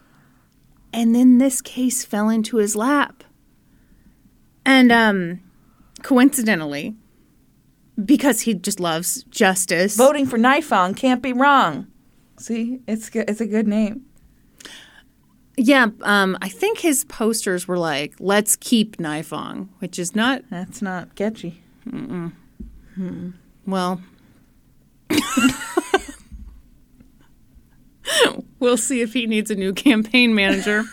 [0.92, 3.24] And then this case fell into his lap.
[4.64, 5.40] And um
[6.02, 6.96] coincidentally,
[8.04, 9.96] because he just loves justice.
[9.96, 11.86] Voting for Nifong can't be wrong.
[12.38, 13.28] See, it's good.
[13.30, 14.06] It's a good name.
[15.56, 20.80] Yeah, um, I think his posters were like, let's keep Nifong, which is not, That's
[20.80, 21.62] not catchy.
[23.66, 24.00] well.
[28.58, 30.84] we'll see if he needs a new campaign manager.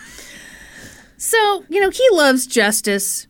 [1.16, 3.26] so, you know, he loves justice.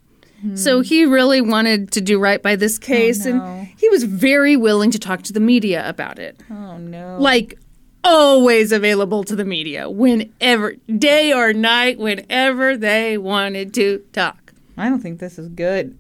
[0.55, 3.33] So he really wanted to do right by this oh, case, no.
[3.33, 6.41] and he was very willing to talk to the media about it.
[6.51, 7.19] Oh no.
[7.21, 7.59] Like,
[8.03, 14.55] always available to the media, whenever, day or night, whenever they wanted to talk.
[14.77, 15.99] I don't think this is good.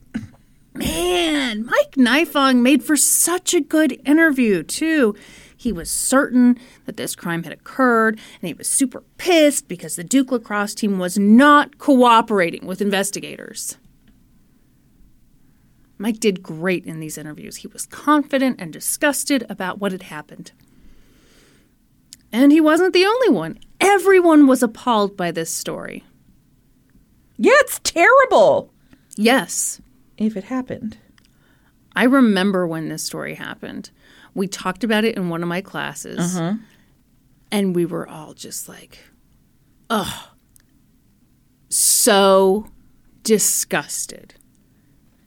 [0.74, 5.14] Man, Mike Nifong made for such a good interview, too.
[5.60, 10.02] He was certain that this crime had occurred, and he was super pissed because the
[10.02, 13.76] Duke lacrosse team was not cooperating with investigators.
[15.98, 17.56] Mike did great in these interviews.
[17.56, 20.52] He was confident and disgusted about what had happened.
[22.32, 23.58] And he wasn't the only one.
[23.82, 26.04] Everyone was appalled by this story.
[27.36, 28.72] Yeah, it's terrible.
[29.14, 29.78] Yes,
[30.16, 30.96] If it happened.
[31.94, 33.90] I remember when this story happened.
[34.34, 36.36] We talked about it in one of my classes,
[37.50, 38.98] and we were all just like,
[39.88, 40.30] oh,
[41.68, 42.66] so
[43.22, 44.34] disgusted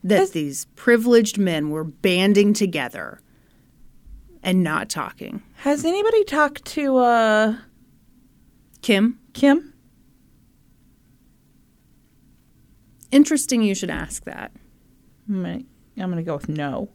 [0.03, 3.21] that these privileged men were banding together
[4.41, 5.41] and not talking.
[5.57, 7.55] Has anybody talked to uh
[8.81, 9.73] Kim, Kim?
[13.11, 13.61] interesting.
[13.61, 14.51] You should ask that.
[15.29, 15.65] I'm
[16.09, 16.89] gonna go with no.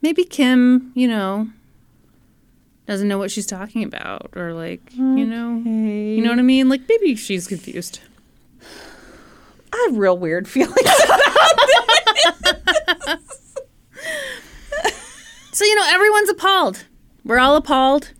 [0.00, 1.48] Maybe Kim, you know,
[2.86, 6.68] doesn't know what she's talking about, or like, you know, you know what I mean.
[6.68, 8.00] Like maybe she's confused.
[9.72, 10.76] I have real weird feelings.
[15.58, 16.84] So, you know, everyone's appalled.
[17.24, 18.12] We're all appalled.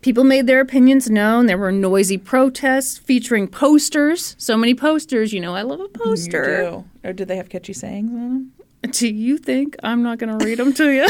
[0.00, 1.44] People made their opinions known.
[1.44, 4.34] There were noisy protests featuring posters.
[4.38, 5.34] So many posters.
[5.34, 6.62] You know, I love a poster.
[6.64, 8.52] Or oh, do they have catchy sayings on them?
[8.82, 11.06] Do you think I'm not going to read them to you?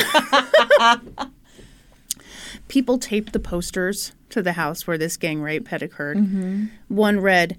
[2.69, 6.17] People taped the posters to the house where this gang rape had occurred.
[6.19, 6.67] Mm-hmm.
[6.89, 7.59] One read,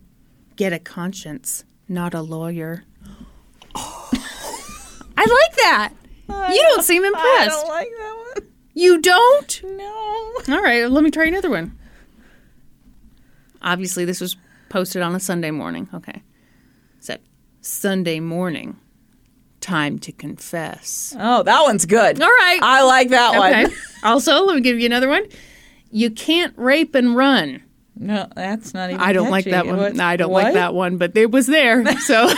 [0.55, 2.83] Get a conscience, not a lawyer.
[3.75, 5.93] I like that.
[6.27, 7.25] You don't seem impressed.
[7.41, 8.47] I don't like that one.
[8.73, 9.63] You don't?
[9.63, 10.31] No.
[10.49, 11.77] All right, let me try another one.
[13.61, 14.37] Obviously, this was
[14.69, 15.89] posted on a Sunday morning.
[15.93, 16.23] Okay.
[16.99, 17.19] Said
[17.61, 18.77] Sunday morning,
[19.61, 21.15] time to confess.
[21.17, 22.21] Oh, that one's good.
[22.21, 22.59] All right.
[22.61, 23.63] I like that Okay.
[23.65, 23.73] one.
[24.03, 25.23] also, let me give you another one.
[25.91, 27.63] You can't rape and run.
[27.95, 29.01] No, that's not even.
[29.01, 29.99] I don't like that one.
[29.99, 30.45] I don't what?
[30.45, 31.83] like that one, but it was there.
[31.99, 32.29] So,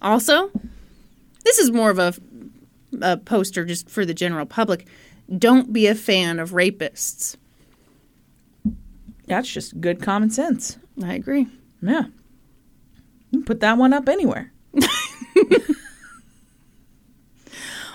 [0.00, 0.50] also,
[1.44, 2.14] this is more of a,
[3.02, 4.86] a poster just for the general public.
[5.38, 7.36] Don't be a fan of rapists.
[9.26, 10.78] That's just good common sense.
[11.02, 11.46] I agree.
[11.82, 12.04] Yeah.
[13.30, 14.52] You can put that one up anywhere.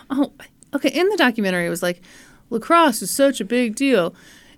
[0.09, 0.31] Oh,
[0.73, 0.89] okay.
[0.89, 2.01] In the documentary, it was like
[2.49, 4.13] lacrosse is such a big deal.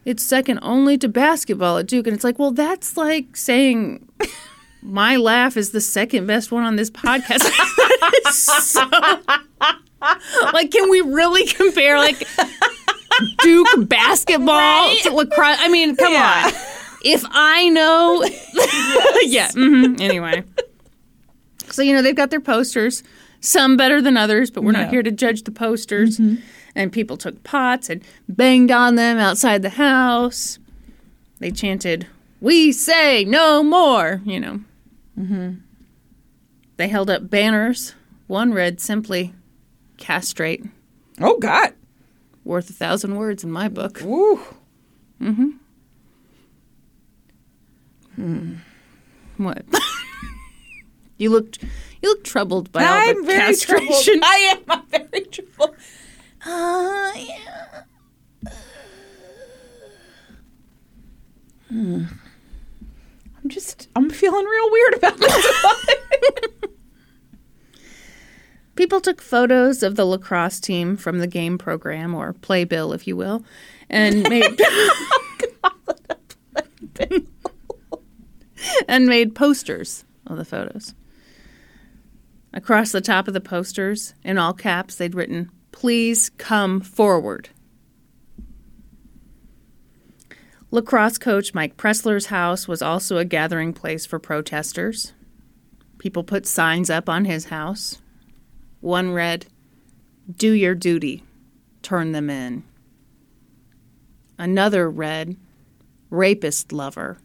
[0.06, 4.08] It's second only to basketball at Duke, and it's like, well, that's like saying
[4.82, 7.50] my laugh is the second best one on this podcast.
[8.32, 8.88] So-
[10.54, 12.26] like, can we really compare like
[13.40, 15.58] Duke basketball to lacrosse?
[15.60, 16.44] I mean, come Yeah.
[16.46, 16.54] on.
[17.04, 18.24] If I know,
[19.24, 19.50] yeah.
[19.50, 20.44] mhm, Anyway,
[21.70, 23.04] so you know they've got their posters,
[23.42, 24.84] some better than others, but we're Yeah.
[24.84, 26.20] not here to judge the posters.
[26.74, 30.58] And people took pots and banged on them outside the house.
[31.40, 32.08] They chanted,
[32.40, 34.62] "We say no more," you know.
[35.20, 35.56] Mm-hmm.
[36.78, 37.94] They held up banners.
[38.28, 39.34] One read simply,
[39.98, 40.64] "Castrate."
[41.20, 41.74] Oh God.
[42.46, 44.00] Worth a thousand words in my book.
[44.04, 44.40] Woo.
[45.22, 45.50] Mm hmm.
[48.16, 48.58] Hm.
[49.38, 49.64] What?
[51.18, 51.60] you looked
[52.02, 53.90] you look troubled by all I'm the very troubled.
[53.90, 54.22] castration.
[54.24, 54.60] I am.
[54.70, 55.76] I'm very troubled.
[56.46, 57.84] Uh, yeah.
[61.70, 62.04] Hmm.
[63.44, 63.88] I'm just.
[63.96, 65.56] I'm feeling real weird about this.
[68.76, 73.16] People took photos of the lacrosse team from the game program or playbill, if you
[73.16, 73.44] will,
[73.90, 74.60] and made
[78.88, 80.94] and made posters of the photos.
[82.54, 87.50] Across the top of the posters, in all caps, they'd written, "Please come forward."
[90.70, 95.12] Lacrosse coach Mike Pressler's house was also a gathering place for protesters.
[95.98, 98.00] People put signs up on his house.
[98.80, 99.48] One read,
[100.34, 101.24] Do your duty,
[101.82, 102.64] turn them in.
[104.38, 105.36] Another read,
[106.10, 107.20] Rapist lover,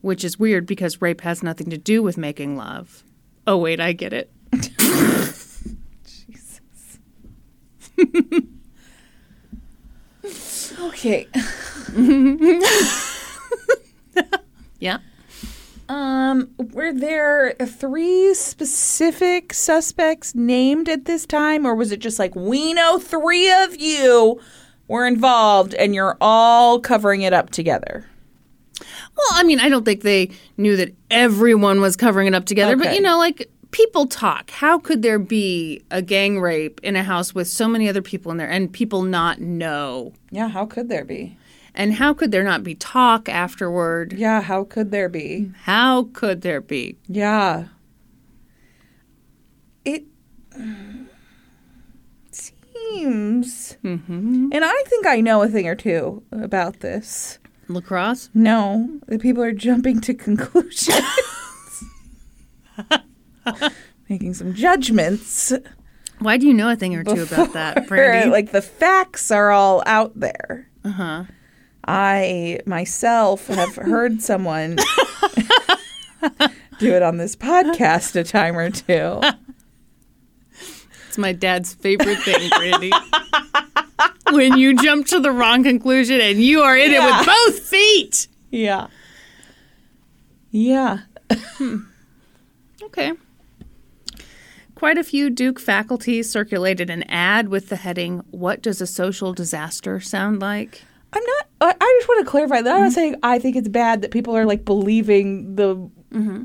[0.00, 3.02] which is weird because rape has nothing to do with making love.
[3.46, 4.30] Oh, wait, I get it.
[10.80, 11.26] Okay.
[14.80, 14.98] Yeah.
[15.88, 22.34] Um, were there three specific suspects named at this time, or was it just like
[22.36, 24.38] we know three of you
[24.86, 28.06] were involved and you're all covering it up together?
[28.80, 32.76] Well, I mean, I don't think they knew that everyone was covering it up together,
[32.76, 34.50] but you know, like people talk.
[34.50, 38.30] How could there be a gang rape in a house with so many other people
[38.32, 40.12] in there and people not know?
[40.30, 41.36] Yeah, how could there be?
[41.74, 44.12] And how could there not be talk afterward?
[44.14, 45.52] Yeah, how could there be?
[45.62, 46.96] How could there be?
[47.06, 47.68] Yeah.
[49.84, 50.04] It
[52.30, 53.76] seems.
[53.84, 54.48] Mm-hmm.
[54.52, 57.38] And I think I know a thing or two about this.
[57.68, 58.30] Lacrosse?
[58.34, 60.98] No, the people are jumping to conclusions,
[64.08, 65.52] making some judgments.
[66.18, 68.30] Why do you know a thing or two about that, Brandi?
[68.30, 70.68] like the facts are all out there.
[70.84, 71.24] uh huh.
[71.86, 74.76] I myself have heard someone
[76.78, 79.20] do it on this podcast a time or two.
[81.06, 82.90] It's my dad's favorite thing, Brandi.
[84.32, 88.28] when you jump to the wrong conclusion and you are in it with both feet.
[88.50, 88.88] Yeah.
[90.50, 90.98] Yeah.
[92.82, 93.12] Okay.
[94.78, 99.32] Quite a few Duke faculty circulated an ad with the heading, What Does a Social
[99.32, 100.84] Disaster Sound Like?
[101.12, 101.48] I'm not.
[101.80, 102.94] I just want to clarify that I'm not mm-hmm.
[102.94, 106.44] saying I think it's bad that people are like believing the mm-hmm.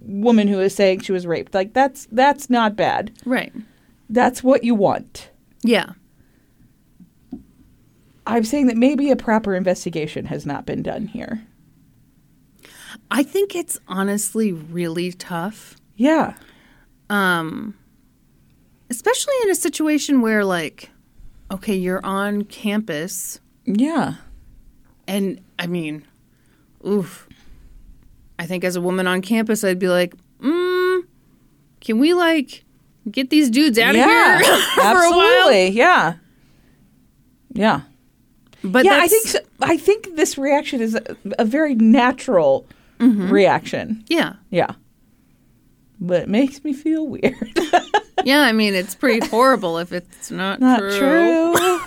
[0.00, 1.52] woman who is saying she was raped.
[1.52, 3.12] Like that's that's not bad.
[3.26, 3.52] Right.
[4.08, 5.28] That's what you want.
[5.62, 5.92] Yeah.
[8.26, 11.46] I'm saying that maybe a proper investigation has not been done here.
[13.10, 15.76] I think it's honestly really tough.
[15.96, 16.34] Yeah.
[17.12, 17.74] Um
[18.90, 20.90] especially in a situation where like
[21.50, 24.14] okay you're on campus Yeah.
[25.06, 26.04] and i mean
[26.86, 27.28] oof
[28.38, 31.02] i think as a woman on campus i'd be like mm
[31.80, 32.64] can we like
[33.10, 34.36] get these dudes out yeah.
[34.38, 35.68] of here for a while Absolutely.
[35.70, 36.14] Yeah.
[37.54, 37.80] Yeah.
[38.64, 39.38] but yeah, I think so.
[39.60, 42.64] I think this reaction is a, a very natural
[43.00, 44.04] reaction.
[44.08, 44.70] yeah Yeah.
[46.00, 47.58] But it makes me feel weird.
[48.24, 51.54] yeah i mean it's pretty horrible if it's not, Not true, true.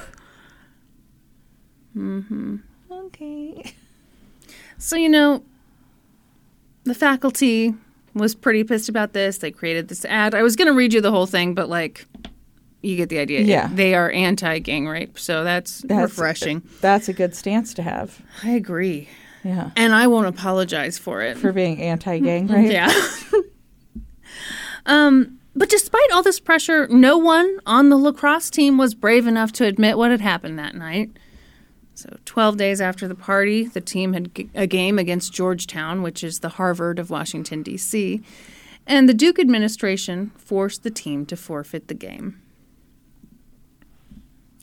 [1.95, 2.55] mm-hmm.
[2.91, 3.73] Okay.
[4.77, 5.43] So, you know,
[6.83, 7.73] the faculty
[8.13, 9.37] was pretty pissed about this.
[9.37, 10.35] They created this ad.
[10.35, 12.05] I was going to read you the whole thing, but like,
[12.81, 13.41] you get the idea.
[13.41, 13.69] Yeah.
[13.71, 15.17] They are anti gang rape.
[15.17, 16.63] So that's, That's refreshing.
[16.81, 18.21] That's a good stance to have.
[18.43, 19.07] I agree.
[19.43, 19.71] Yeah.
[19.75, 21.37] And I won't apologize for it.
[21.37, 22.71] For being anti-gang rape.
[22.71, 22.91] Yeah.
[24.85, 29.51] um, but despite all this pressure, no one on the lacrosse team was brave enough
[29.53, 31.11] to admit what had happened that night.
[31.93, 36.39] So, 12 days after the party, the team had a game against Georgetown, which is
[36.39, 38.21] the Harvard of Washington, D.C.,
[38.85, 42.39] and the Duke administration forced the team to forfeit the game.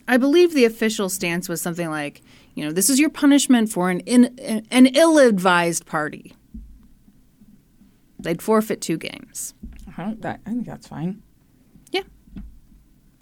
[0.07, 2.21] I believe the official stance was something like,
[2.55, 6.33] you know, this is your punishment for an, in, an ill advised party.
[8.19, 9.53] They'd forfeit two games.
[9.97, 11.21] I, don't, that, I think that's fine.
[11.91, 12.01] Yeah.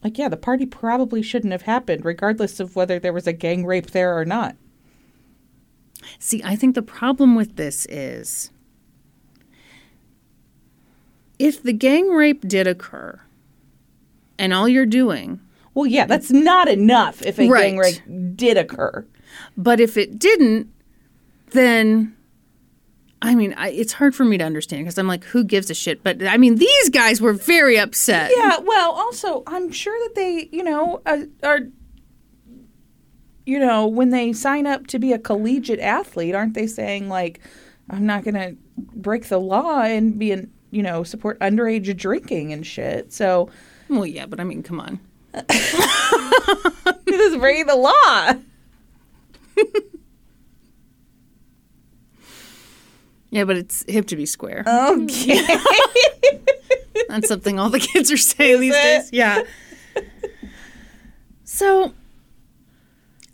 [0.04, 3.66] Like, yeah, the party probably shouldn't have happened, regardless of whether there was a gang
[3.66, 4.56] rape there or not.
[6.18, 8.50] See, I think the problem with this is
[11.38, 13.20] if the gang rape did occur
[14.40, 15.40] and all you're doing,
[15.74, 18.02] Well, yeah, that's not enough if a gang rape
[18.36, 19.06] did occur.
[19.58, 20.72] but if it didn't,
[21.52, 22.16] then
[23.24, 25.76] I mean, I, it's hard for me to understand because I'm like, who gives a
[25.76, 26.04] shit?
[26.04, 28.32] But I mean, these guys were very upset.
[28.36, 31.60] Yeah, well, also, I'm sure that they, you know, uh, are,
[33.46, 37.40] you know, when they sign up to be a collegiate athlete, aren't they saying, like,
[37.92, 42.54] I'm not going to break the law and be, an, you know, support underage drinking
[42.54, 43.14] and shit?
[43.14, 43.50] So,
[43.88, 45.00] Well, yeah, but I mean, come on.
[45.48, 45.74] this
[47.08, 48.34] is breaking the law.
[53.32, 54.64] Yeah, but it's hip to be square.
[54.68, 55.42] Okay.
[57.10, 58.82] That's something all the kids are saying these it?
[58.84, 59.10] days.
[59.12, 59.44] Yeah.
[61.44, 61.94] So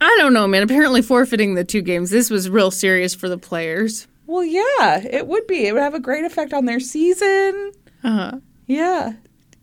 [0.01, 0.63] I don't know, man.
[0.63, 4.07] Apparently forfeiting the two games, this was real serious for the players.
[4.27, 5.65] well, yeah, it would be.
[5.67, 7.71] It would have a great effect on their season.
[8.03, 8.39] Uh-huh.
[8.67, 9.13] Yeah.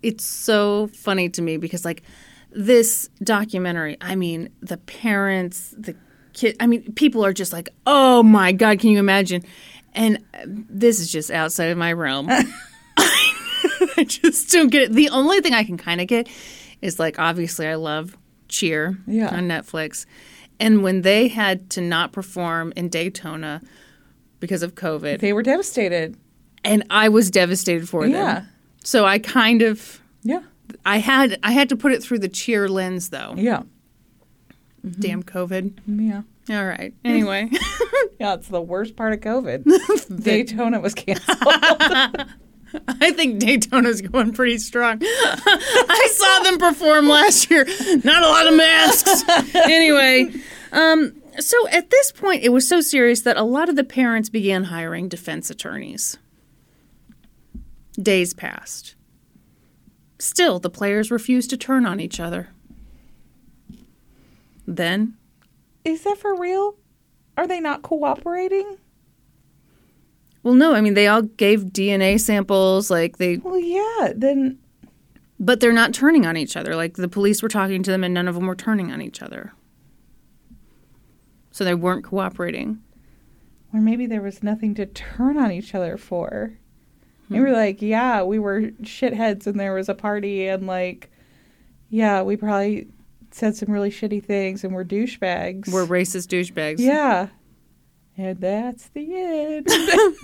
[0.02, 2.02] It's so funny to me because like
[2.50, 5.94] this documentary, I mean, the parents, the
[6.34, 9.42] kid, I mean, people are just like, "Oh my god, can you imagine?"
[9.94, 12.28] And uh, this is just outside of my realm.
[12.96, 14.92] I just don't get it.
[14.92, 16.28] The only thing I can kind of get
[16.82, 18.16] is like obviously I love
[18.48, 19.28] Cheer Yeah.
[19.28, 20.06] on Netflix.
[20.60, 23.60] And when they had to not perform in Daytona
[24.40, 26.16] because of COVID, They were devastated.
[26.64, 28.12] and I was devastated for them.
[28.12, 28.44] Yeah.
[28.84, 30.42] So I kind of Yeah.
[30.84, 33.34] I had I had to put it through the cheer lens though.
[33.36, 33.62] Yeah.
[34.98, 35.72] Damn COVID.
[35.86, 36.22] Yeah.
[36.50, 36.92] All right.
[37.04, 37.48] Anyway,
[38.20, 40.22] Yeah, it's the worst part of COVID.
[40.22, 41.38] Daytona was canceled.
[42.88, 44.98] I think Daytona's going pretty strong.
[45.02, 47.64] I saw them perform last year.
[48.02, 49.22] Not a lot of masks.
[49.54, 50.32] anyway,
[50.72, 54.28] um, so at this point, it was so serious that a lot of the parents
[54.28, 56.18] began hiring defense attorneys.
[58.00, 58.96] Days passed.
[60.18, 62.48] Still, the players refused to turn on each other.
[64.66, 65.16] Then,
[65.84, 66.76] Is that for real?
[67.36, 68.78] Are they not cooperating?
[70.44, 74.12] well, no, I mean, they all gave DNA samples, like they Well, yeah.
[74.14, 74.58] Then
[75.40, 76.76] But they're not turning on each other.
[76.76, 79.22] Like the police were talking to them and none of them were turning on each
[79.22, 79.54] other.
[81.50, 82.80] So they weren't cooperating.
[83.72, 86.52] or maybe there was nothing to turn on each other for.
[87.30, 87.44] They hmm.
[87.44, 91.10] were like, yeah, we were shitheads and there was a party and like,
[91.88, 92.88] yeah, we probably
[93.34, 95.68] said some really shitty things and we're douchebags.
[95.68, 96.78] We're racist douchebags.
[96.78, 97.28] yeah.
[98.16, 99.66] And that's the end.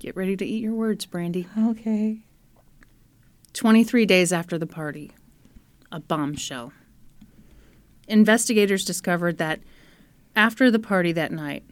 [0.00, 1.46] Get ready to eat your words, Brandi.
[1.70, 2.24] okay.
[3.52, 5.12] 23 days after the party,
[5.92, 6.72] a bombshell.
[8.08, 9.60] Investigators discovered that
[10.34, 11.62] after the party that night,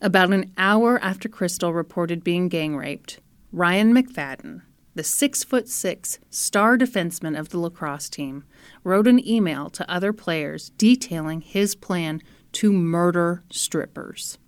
[0.00, 3.20] about an hour after Crystal reported being gang raped,
[3.52, 4.62] Ryan McFadyen,
[4.94, 8.44] the six foot six star defenseman of the lacrosse team,
[8.84, 12.20] wrote an email to other players detailing his plan
[12.52, 14.38] to murder strippers.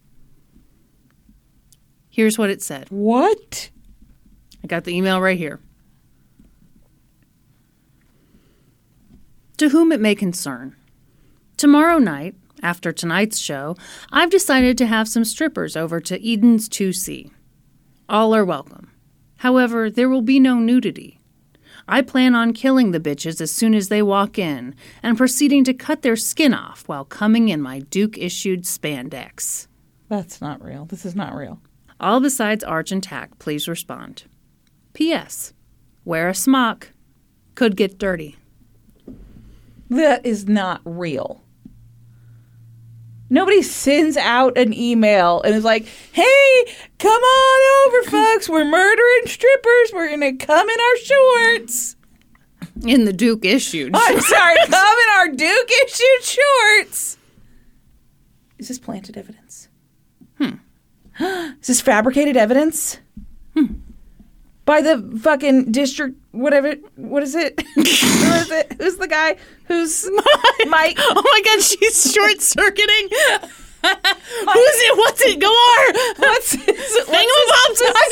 [2.09, 2.89] Here's what it said.
[2.91, 3.71] What?
[4.63, 5.61] I got the email right here.
[9.59, 10.75] To whom it may concern,
[11.57, 13.77] tomorrow night, after tonight's show,
[14.11, 17.31] I've decided to have some strippers over to Eden's 2C.
[18.09, 18.91] All are welcome.
[19.41, 21.19] However, there will be no nudity.
[21.89, 25.73] I plan on killing the bitches as soon as they walk in and proceeding to
[25.73, 29.67] cut their skin off while coming in my Duke issued spandex.
[30.11, 30.85] That's not real.
[30.85, 31.59] This is not real.
[31.99, 34.25] All besides Arch and Tack, please respond.
[34.93, 35.55] P.S.
[36.05, 36.93] Wear a smock.
[37.55, 38.37] Could get dirty.
[39.89, 41.43] That is not real.
[43.31, 46.65] Nobody sends out an email and is like, "Hey,
[46.99, 48.49] come on over, folks.
[48.49, 49.93] We're murdering strippers.
[49.93, 51.97] We're gonna come in our shorts."
[52.85, 53.93] In the Duke issued.
[53.95, 57.17] I'm sorry, come in our Duke issued shorts.
[58.59, 59.69] Is this planted evidence?
[60.39, 60.57] Hmm.
[61.61, 62.99] Is this fabricated evidence?
[64.71, 66.75] By the fucking district, whatever.
[66.95, 67.61] What is it?
[67.75, 68.73] Who is it?
[68.79, 69.35] Who's the guy?
[69.65, 70.05] Who's
[70.69, 70.97] Mike?
[70.97, 73.09] Oh my god, she's short circuiting.
[73.11, 73.51] Who's
[73.83, 74.97] it?
[74.97, 75.41] What's it?
[75.41, 75.93] Galar.
[76.19, 77.83] What's his, Thingamabobs.
[77.83, 78.11] I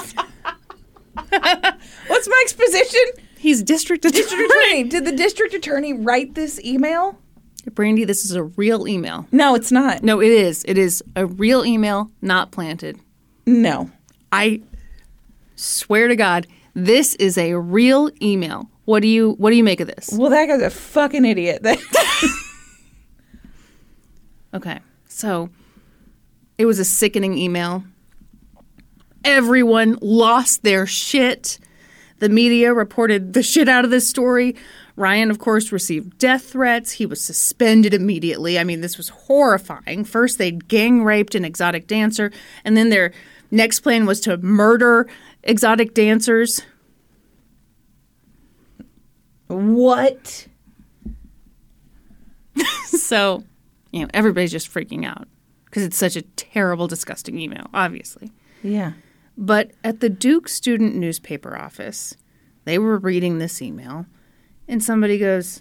[0.00, 1.92] got 20.
[2.06, 3.02] what's Mike's position?
[3.36, 4.22] He's district attorney.
[4.22, 4.84] District attorney.
[4.84, 7.18] Did the district attorney write this email?
[7.72, 9.26] Brandi, this is a real email.
[9.32, 10.02] No, it's not.
[10.02, 10.64] No, it is.
[10.66, 12.98] It is a real email, not planted.
[13.44, 13.90] No.
[14.32, 14.62] I
[15.56, 18.68] swear to God, this is a real email.
[18.84, 20.10] What do you What do you make of this?
[20.12, 21.64] Well, that guy's a fucking idiot.
[24.54, 24.78] Okay,
[25.08, 25.50] so
[26.58, 27.82] it was a sickening email.
[29.24, 31.58] Everyone lost their shit.
[32.20, 34.54] The media reported the shit out of this story.
[34.94, 36.92] Ryan, of course, received death threats.
[36.92, 38.56] He was suspended immediately.
[38.56, 40.04] I mean, this was horrifying.
[40.04, 42.30] First, they gang raped an exotic dancer,
[42.64, 43.12] and then their
[43.50, 45.08] next plan was to murder
[45.44, 46.62] exotic dancers.
[49.48, 50.48] what?
[52.86, 53.44] So,
[53.92, 55.28] you know, everybody's just freaking out
[55.66, 58.30] because it's such a terrible, disgusting email, obviously.
[58.62, 58.92] Yeah.
[59.36, 62.16] But at the Duke student newspaper office,
[62.64, 64.06] they were reading this email,
[64.68, 65.60] and somebody goes,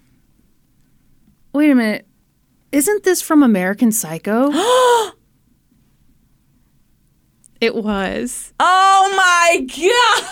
[1.53, 2.07] Wait a minute,
[2.71, 4.51] isn't this from American Psycho?
[7.64, 8.53] it was.
[8.59, 10.30] Oh my god.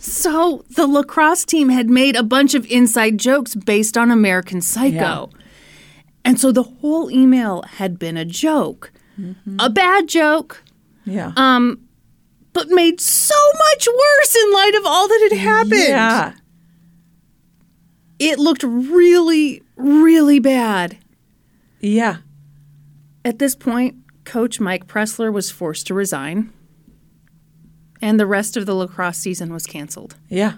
[0.00, 5.30] So the lacrosse team had made a bunch of inside jokes based on American Psycho.
[6.24, 8.92] And so the whole email had been a joke,
[9.58, 10.62] a bad joke,
[11.04, 11.32] Yeah.
[11.36, 11.80] um,
[12.52, 13.34] but made so
[13.70, 15.72] much worse in light of all that had happened.
[15.88, 16.32] yeah.
[18.18, 20.96] It looked really, really bad.
[21.80, 22.18] Yeah.
[23.24, 26.52] At this point, Coach Mike Pressler was forced to resign,
[28.00, 30.16] and the rest of the lacrosse season was canceled.
[30.28, 30.54] Yeah.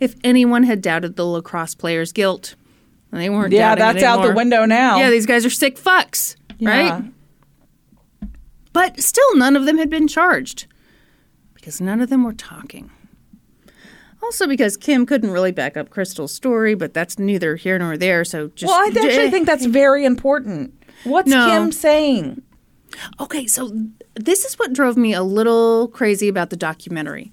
[0.00, 2.54] If anyone had doubted the lacrosse players' guilt,
[3.10, 3.52] they weren't.
[3.52, 4.98] Yeah, that's out the window now.
[4.98, 6.70] Yeah, these guys are sick fucks, Yeah.
[6.70, 7.04] right?
[8.72, 10.66] But still, none of them had been charged
[11.54, 12.90] because none of them were talking.
[14.22, 18.24] Also, because Kim couldn't really back up Crystal's story, but that's neither here nor there.
[18.24, 20.74] So just Well, I actually think that's very important.
[21.04, 21.46] What's No.
[21.48, 22.42] Kim saying?
[23.20, 23.72] Okay, so
[24.14, 27.32] this is what drove me a little crazy about the documentary.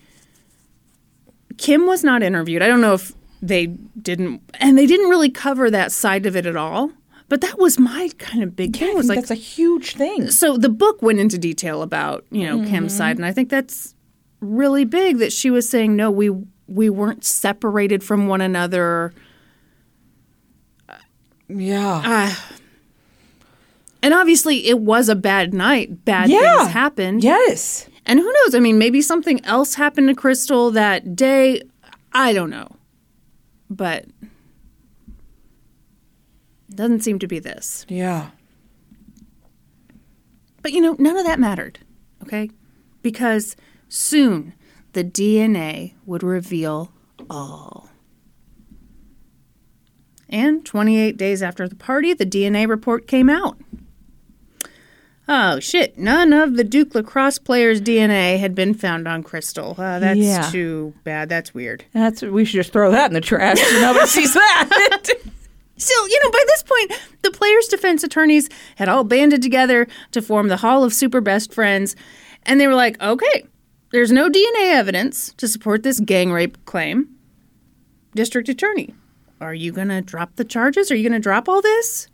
[1.57, 2.61] Kim was not interviewed.
[2.61, 6.45] I don't know if they didn't, and they didn't really cover that side of it
[6.45, 6.91] at all.
[7.27, 8.91] But that was my kind of big thing.
[8.91, 10.29] I was like, that's a huge thing.
[10.29, 12.97] so the book went into detail about you know Kim's mm-hmm.
[12.97, 13.95] side, and I think that's
[14.41, 15.17] really big.
[15.17, 16.29] That she was saying, no, we
[16.67, 19.13] we weren't separated from one another.
[21.47, 22.01] Yeah.
[22.03, 22.35] Uh,
[24.05, 26.05] And obviously, it was a bad night.
[26.05, 26.59] Bad Yeah.
[26.59, 27.23] things happened.
[27.23, 27.89] yes.
[28.05, 28.53] And who knows?
[28.53, 31.63] I mean, maybe something else happened to Crystal that day.
[32.13, 32.67] I don't know.
[33.67, 34.05] But
[36.69, 37.83] it doesn't seem to be this.
[37.89, 38.29] Yeah.
[40.61, 41.79] But you know, none of that mattered,
[42.21, 42.51] okay?
[43.01, 43.55] Because
[43.89, 44.53] soon
[44.93, 46.91] the DNA would reveal
[47.27, 47.89] all.
[50.29, 53.57] And 28 days after the party, the DNA report came out.
[55.27, 59.71] Oh shit, none of the Duke lacrosse players' DNA had been found on Crystal.
[59.77, 60.49] Uh, that's Yeah.
[60.51, 61.29] too bad.
[61.29, 61.83] That's weird.
[61.93, 65.09] That's we should just throw that in the trash so nobody sees that.
[65.77, 68.47] So, you know, by this point, the players' defense attorneys
[68.77, 71.97] had all banded together to form the Hall of Super Best Friends,
[72.43, 73.43] and they were like, okay,
[73.91, 77.09] there's no DNA evidence to support this gang rape claim.
[78.15, 78.95] District Attorney,
[79.41, 80.89] are you going to drop the charges?
[80.91, 82.07] Are you going to drop all this?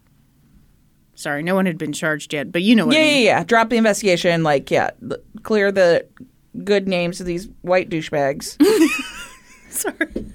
[1.21, 3.25] Sorry, no one had been charged yet, but you know what yeah, I yeah, mean.
[3.25, 3.43] yeah.
[3.43, 4.43] Drop the investigation.
[4.43, 4.89] Like, yeah,
[5.43, 6.05] clear the
[6.63, 8.57] good names of these white douchebags.
[9.69, 10.25] Sorry.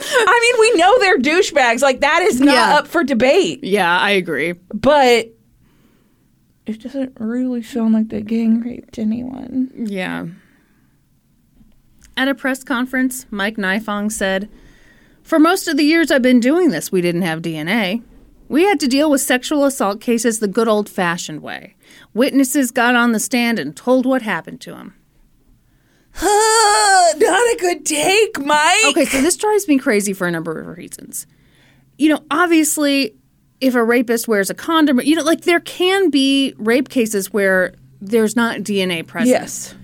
[0.00, 1.82] I mean, we know they're douchebags.
[1.82, 2.78] Like, that is not Yeah.
[2.78, 3.64] up for debate.
[3.64, 4.52] Yeah, I agree.
[4.72, 5.30] But
[6.66, 9.70] it doesn't really sound like they gang raped anyone.
[9.74, 10.26] Yeah.
[12.16, 14.48] At a press conference, Mike Nifong said,
[15.22, 18.02] For most of the years I've been doing this, we didn't have DNA.
[18.48, 21.76] We had to deal with sexual assault cases the good old fashioned way.
[22.14, 24.94] Witnesses got on the stand and told what happened to them.
[26.22, 28.84] not a good take, Mike.
[28.88, 31.26] Okay, so this drives me crazy for a number of reasons.
[31.98, 33.14] You know, obviously,
[33.60, 37.74] if a rapist wears a condom, you know, like there can be rape cases where
[38.00, 39.30] there's not DNA present.
[39.30, 39.74] Yes.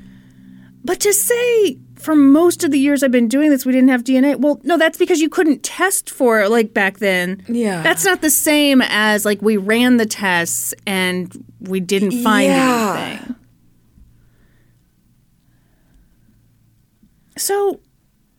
[0.85, 4.05] But to say for most of the years I've been doing this, we didn't have
[4.05, 4.37] DNA.
[4.39, 7.43] Well, no, that's because you couldn't test for it like back then.
[7.49, 7.83] Yeah.
[7.83, 12.97] That's not the same as like we ran the tests and we didn't find Yeah.
[13.09, 13.35] anything.
[17.37, 17.81] So,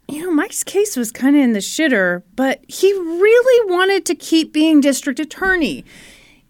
[0.08, 4.16] you know, Mike's case was kind of in the shitter, but he really wanted to
[4.16, 5.84] keep being district attorney.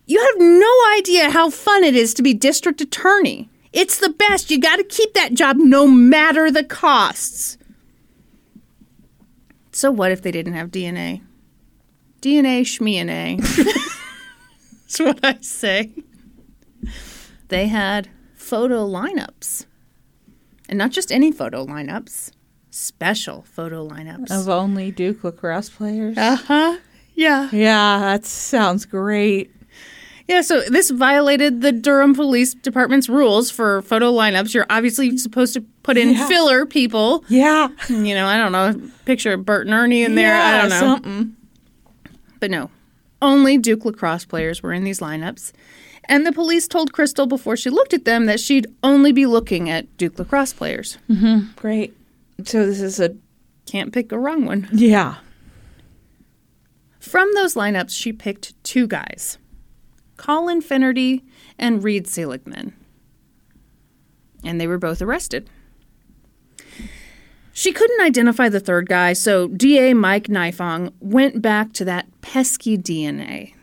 [0.05, 3.49] You have no idea how fun it is to be district attorney.
[3.75, 4.49] It's the best.
[4.49, 7.57] You got to keep that job no matter the costs.
[9.71, 11.21] So, what if they didn't have DNA?
[12.21, 13.37] DNA, schmeana.
[14.81, 15.91] That's what I say.
[17.49, 19.65] They had photo lineups.
[20.69, 22.31] And not just any photo lineups,
[22.69, 24.31] special photo lineups.
[24.31, 26.17] Of only Duke lacrosse players.
[26.17, 26.77] Uh huh.
[27.13, 27.49] Yeah.
[27.51, 29.51] yeah, that sounds great.
[30.27, 34.53] Yeah, so this violated the Durham Police Department's rules for photo lineups.
[34.55, 36.27] You're obviously supposed to put in Yeah.
[36.27, 37.23] filler people.
[37.29, 37.67] Yeah.
[37.89, 40.35] You know, I don't know, picture Bert and Ernie in there.
[40.35, 40.79] I don't know.
[40.79, 41.35] Something.
[42.39, 42.71] But no,
[43.21, 45.51] only Duke lacrosse players were in these lineups.
[46.07, 49.69] And the police told Crystal before she looked at them that she'd only be looking
[49.69, 50.97] at Duke lacrosse players.
[51.09, 51.95] Mm-hmm, great.
[52.45, 53.15] So this is a
[53.67, 54.67] Can't pick a wrong one.
[54.71, 55.15] yeah.
[56.99, 59.37] From those lineups, she picked two guys
[60.17, 61.23] Colin Finnerty
[61.57, 62.73] and Reed Seligmann.
[64.43, 65.49] And they were both arrested.
[67.53, 72.77] She couldn't identify the third guy, so DA Mike Nifong went back to that pesky
[72.77, 73.53] DNA.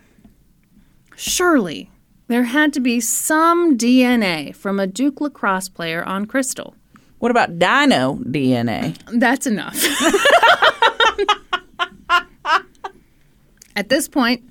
[1.14, 1.90] Surely
[2.28, 6.74] there had to be some DNA from a Duke lacrosse player on Crystal.
[7.18, 8.96] What about dino DNA?
[9.12, 9.76] That's enough.
[13.76, 14.42] At this point,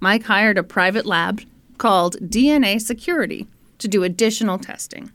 [0.00, 1.42] Mike hired a private lab
[1.78, 3.46] called DNA Security
[3.78, 5.10] to do additional testing.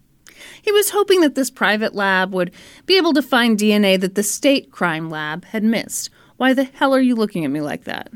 [0.61, 2.51] He was hoping that this private lab would
[2.85, 6.09] be able to find DNA that the state crime lab had missed.
[6.37, 8.09] Why the hell are you looking at me like that?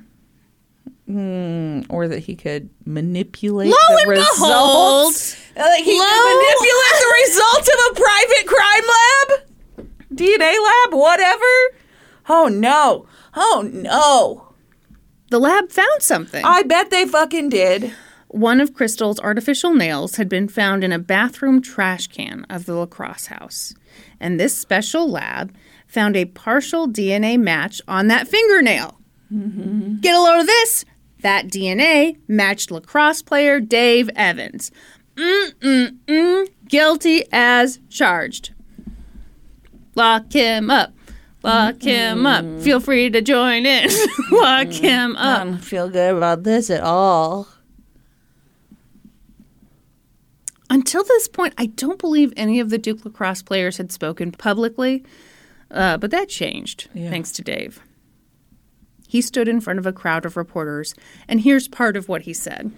[1.07, 4.35] Hmm, or that he could manipulate Lo the and results.
[4.37, 5.15] behold,
[5.57, 9.89] uh, Like he Lo- could manipulate the results of a private crime lab?
[10.13, 10.93] DNA lab?
[10.93, 11.45] Whatever?
[12.29, 13.07] Oh no.
[13.35, 14.48] Oh no.
[15.29, 16.43] The lab found something.
[16.43, 17.93] I bet they fucking did.
[18.27, 22.75] One of Crystal's artificial nails had been found in a bathroom trash can of the
[22.75, 23.73] lacrosse house.
[24.19, 25.53] And this special lab
[25.87, 28.99] found a partial DNA match on that fingernail.
[29.33, 30.01] Mm-hmm.
[30.01, 30.85] Get a load of this.
[31.21, 34.71] That DNA matched lacrosse player Dave Evans.
[35.15, 36.47] Mm-mm-mm.
[36.67, 38.51] Guilty as charged.
[39.95, 40.93] Lock him up.
[41.43, 42.45] Lock him up.
[42.61, 43.89] Feel free to join in.
[44.31, 45.43] Lock him I up.
[45.47, 47.47] don't feel good about this at all.
[50.69, 55.03] Until this point, I don't believe any of the Duke lacrosse players had spoken publicly,
[55.71, 57.09] uh, but that changed Yeah.
[57.09, 57.81] thanks to Dave.
[59.07, 60.93] He stood in front of a crowd of reporters,
[61.27, 62.71] and here's part of what he said.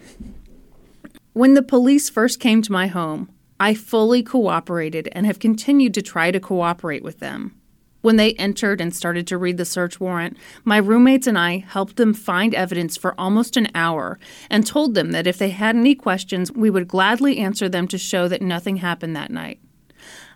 [1.34, 3.30] When the police first came to my home,
[3.60, 7.56] I fully cooperated and have continued to try to cooperate with them.
[8.02, 11.98] When they entered and started to read the search warrant, my roommates and I helped
[11.98, 14.20] them find evidence for almost an hour
[14.50, 17.98] and told them that if they had any questions, we would gladly answer them to
[17.98, 19.60] show that nothing happened that night.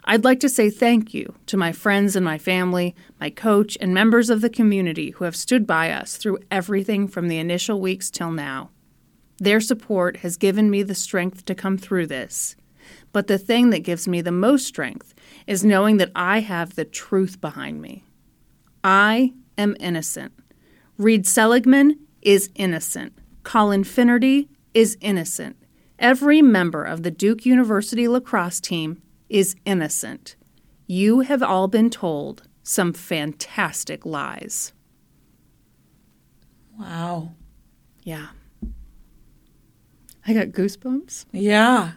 [0.07, 3.91] I'd like to say thank you to my friends and my family, my coach, and
[3.91, 8.11] members of the community who have stood by us through everything from the initial weeks
[8.11, 8.69] till now.
[9.39, 12.55] Their support has given me the strength to come through this.
[13.11, 15.14] But the thing that gives me the most strength
[15.47, 18.03] is knowing that I have the truth behind me.
[18.83, 20.33] I am innocent.
[20.97, 23.13] Reed Seligmann is innocent.
[23.43, 25.57] Colin Finnerty is innocent.
[25.99, 30.35] Every member of the Duke University lacrosse team is innocent.
[30.87, 34.73] You have all been told some fantastic lies.
[36.77, 37.33] Wow.
[38.03, 38.27] Yeah.
[40.27, 41.25] I got goosebumps.
[41.31, 41.91] Yeah.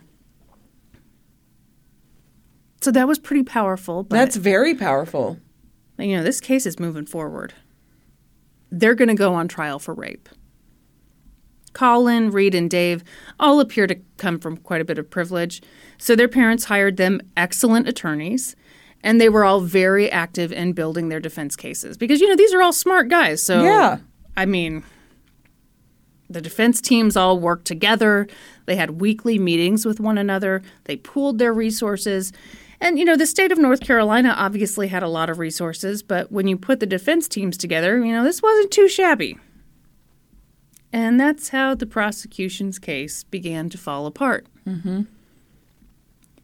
[2.80, 4.04] So that was pretty powerful.
[4.04, 5.38] But That's very powerful.
[5.98, 7.54] you know, this case is moving forward.
[8.70, 10.28] They're going to go on trial for rape.
[11.72, 13.04] Colin, Reed, and Dave
[13.38, 15.62] all appear to come from quite a bit of privilege,
[15.96, 18.56] so their parents hired them excellent attorneys,
[19.02, 22.52] and they were all very active in building their defense cases because, you know, these
[22.52, 23.42] are all smart guys.
[23.42, 23.98] So, Yeah.
[24.36, 24.82] I mean,
[26.30, 28.26] the defense teams all worked together.
[28.66, 30.62] They had weekly meetings with one another.
[30.84, 32.32] They pooled their resources.
[32.80, 36.30] And, you know, the state of North Carolina obviously had a lot of resources, but
[36.30, 39.36] when you put the defense teams together, you know, this wasn't too shabby.
[40.92, 44.46] And that's how the prosecution's case began to fall apart.
[44.66, 45.02] Mm-hmm.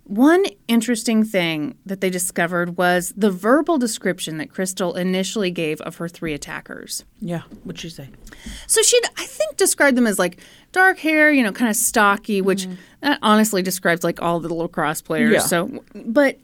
[0.07, 5.97] One interesting thing that they discovered was the verbal description that Crystal initially gave of
[5.97, 7.05] her three attackers.
[7.21, 7.43] Yeah.
[7.63, 8.11] What'd she say?
[8.67, 10.39] So she'd, I think, described them as like
[10.75, 12.69] dark hair, you know, kind of stocky, which
[13.01, 15.33] that honestly describes like all the lacrosse players.
[15.33, 15.39] Yeah.
[15.41, 16.39] So, but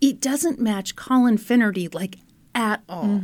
[0.00, 2.16] it doesn't match Colin Finnerty like
[2.54, 3.20] at all.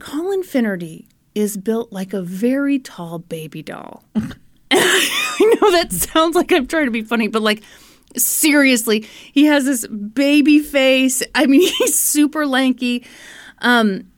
[0.00, 4.02] Colin Finnerty is built like a very tall baby doll.
[4.70, 7.62] I know that sounds like I'm trying to be funny, but like
[8.16, 11.22] seriously, he has this baby face.
[11.34, 13.06] I mean, he's super lanky.
[13.58, 14.10] Um,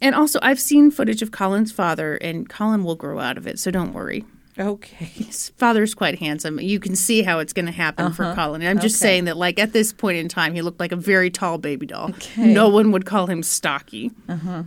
[0.00, 3.58] and also, I've seen footage of Colin's father, and Colin will grow out of it,
[3.58, 4.24] so don't worry.
[4.58, 5.04] Okay.
[5.04, 6.60] His father's quite handsome.
[6.60, 8.62] You can see how it's going to happen for Colin.
[8.62, 9.08] I'm just Okay.
[9.10, 11.86] saying that, like, at this point in time, he looked like a very tall baby
[11.86, 12.10] doll.
[12.10, 12.52] Okay.
[12.52, 14.10] No one would call him stocky.
[14.28, 14.64] Uh-huh.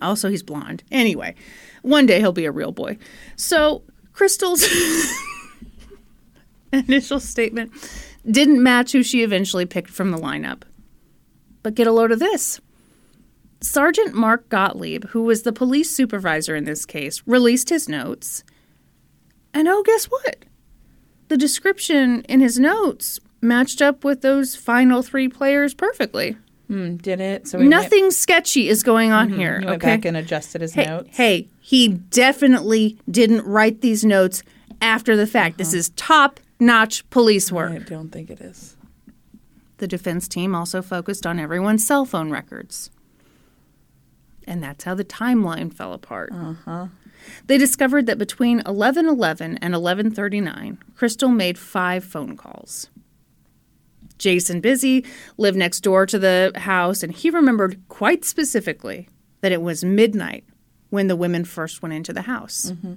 [0.00, 0.84] Also, he's blonde.
[0.92, 1.34] Anyway,
[1.82, 2.96] one day he'll be a real boy.
[3.34, 3.82] So,
[4.12, 4.64] Crystal's
[6.72, 7.72] initial statement
[8.30, 10.62] didn't match who she eventually picked from the lineup.
[11.62, 12.60] But get a load of this.
[13.60, 18.44] Sergeant Mark Gottlieb, who was the police supervisor in this case, released his notes.
[19.52, 20.44] And oh, guess what?
[21.28, 26.36] The description in his notes matched up with those final three players perfectly.
[26.68, 27.48] Hmm, did it?
[27.48, 29.60] So we went- Nothing sketchy is going on here.
[29.60, 29.96] He went okay.
[29.96, 31.16] back and adjusted his hey, notes.
[31.16, 34.42] hey, he definitely didn't write these notes
[34.80, 35.58] after the fact.
[35.58, 37.72] This is top notch police work.
[37.72, 38.76] I don't think it is.
[39.78, 42.90] The defense team also focused on everyone's cell phone records.
[44.48, 46.32] And that's how the timeline fell apart.
[46.32, 46.86] Uh-huh.
[47.46, 52.88] They discovered that between 1111 and 1139, Crystal made five phone calls.
[54.16, 55.06] Jason Bissey
[55.36, 59.08] lived next door to the house, and he remembered quite specifically
[59.42, 60.44] that it was midnight
[60.90, 62.72] when the women first went into the house.
[62.72, 62.94] Mm-hmm.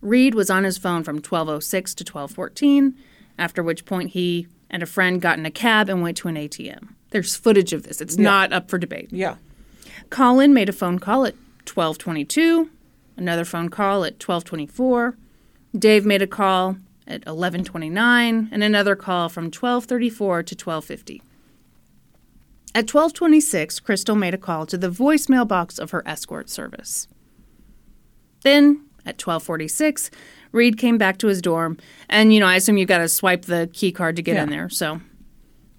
[0.00, 2.94] Reed was on his phone from 1206 to 1214,
[3.38, 6.36] after which point he and a friend got in a cab and went to an
[6.36, 6.94] ATM.
[7.10, 8.00] There's footage of this.
[8.00, 9.08] It's not up for debate.
[9.12, 9.36] Yeah.
[10.14, 11.34] Colin made a phone call at
[11.66, 12.70] 1222,
[13.16, 15.16] another phone call at 1224.
[15.76, 21.20] Dave made a call at 1129 and another call from 1234 to 1250.
[22.76, 27.08] At 1226, Crystal made a call to the voicemail box of her escort service.
[28.44, 30.12] Then, at 1246,
[30.52, 31.76] Reed came back to his dorm,
[32.08, 34.50] and you know, I assume you got to swipe the key card to get in
[34.50, 34.68] there.
[34.68, 35.00] So,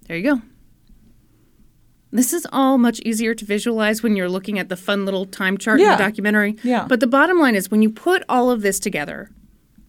[0.09, 0.41] there you go.
[2.15, 5.57] This is all much easier to visualize when you're looking at the fun little time
[5.57, 6.55] chart in the documentary.
[6.63, 6.85] Yeah.
[6.87, 9.29] But the bottom line is when you put all of this together,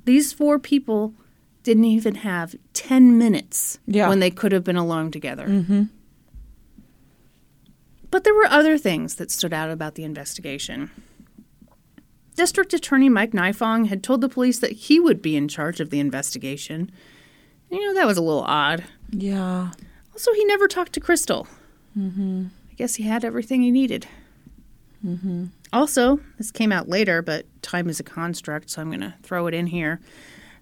[0.05, 1.15] these four people
[1.63, 4.09] didn't even have 10 minutes Yeah.
[4.09, 5.47] when they could have been alone together.
[5.49, 5.83] Mm-hmm.
[8.11, 10.91] But there were other things that stood out about the investigation.
[12.37, 15.91] District Attorney Mike Nifong had told the police that he would be in charge of
[15.91, 16.91] the investigation.
[17.71, 18.85] You know, that was a little odd.
[19.11, 19.71] Yeah.
[20.13, 21.47] Also, he never talked to Crystal.
[21.97, 22.47] Mm-hmm.
[22.71, 24.07] I guess he had everything he needed.
[25.05, 25.47] Mm-hmm.
[25.73, 29.47] Also, this came out later, but time is a construct, so I'm going to throw
[29.47, 30.01] it in here.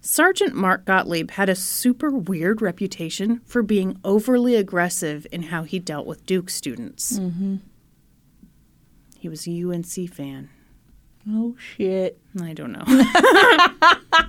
[0.01, 5.79] Sergeant Mark Gottlieb had a super weird reputation for being overly aggressive in how he
[5.79, 7.17] dealt with Duke students.
[7.17, 7.55] Mm-hmm.
[9.17, 10.49] He was a UNC fan.
[11.27, 12.19] Oh shit.
[12.39, 12.83] I don't know.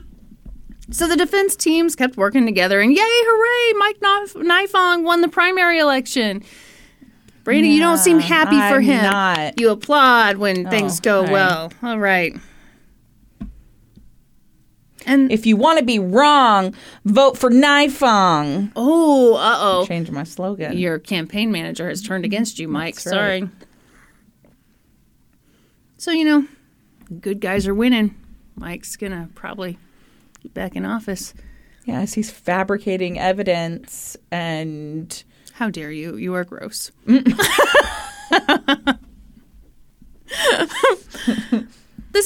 [0.90, 3.78] so the defense teams kept working together, and yay, hooray!
[3.78, 6.42] Mike Nif- Nifong won the primary election.
[7.46, 9.02] Brandi, you don't seem happy for I'm him.
[9.04, 9.60] not.
[9.60, 11.32] You applaud when things go all right.
[11.32, 11.72] well.
[11.82, 12.36] All right.
[15.06, 16.74] And If you want to be wrong,
[17.04, 18.72] vote for Nifong.
[18.74, 20.76] oh, uh oh, Change my slogan.
[20.76, 22.98] your campaign manager has turned against you, Mike.
[22.98, 23.42] Sorry.
[23.42, 23.50] right.
[25.98, 26.46] So you know,
[27.20, 28.14] good guys are winning.
[28.56, 29.78] Mike's gonna probably
[30.42, 31.34] get back in office.
[31.84, 35.22] yes, he's fabricating evidence and
[35.56, 36.16] How dare you?
[36.16, 36.92] You are gross.
[37.06, 37.32] this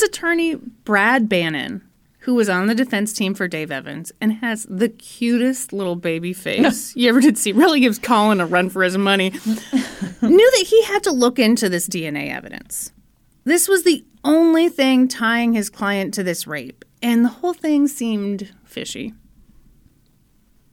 [0.02, 1.89] attorney, Brad Bannon,
[2.19, 6.32] who was on the defense team for Dave Evans and has the cutest little baby
[6.32, 10.66] face you ever did see, really gives Colin a run for his money, knew that
[10.66, 12.90] he had to look into this DNA evidence.
[13.44, 17.86] This was the only thing tying his client to this rape, and the whole thing
[17.86, 19.15] seemed fishy.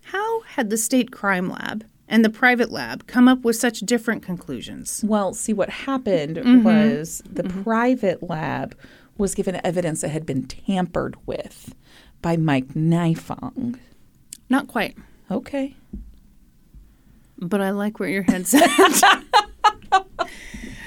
[0.05, 4.23] How had the state crime lab and the private lab come up with such different
[4.23, 5.03] conclusions?
[5.05, 6.63] Well, see what happened Mm-hmm.
[6.63, 8.77] was the private lab
[9.17, 11.73] was given evidence that had been tampered with
[12.21, 13.77] by Mike Nifong.
[14.49, 14.95] Not quite,
[15.29, 15.75] Okay.
[17.37, 19.23] but I like where your head's at.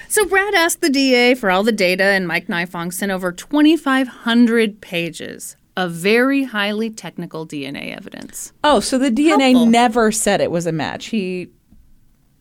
[0.08, 4.80] So Brad asked the DA for all the data, and Mike Nifong sent over 2,500
[4.80, 8.52] pages of very highly technical DNA evidence.
[8.62, 9.66] Oh, so the DNA Helpful.
[9.66, 11.06] never said it was a match.
[11.06, 11.48] He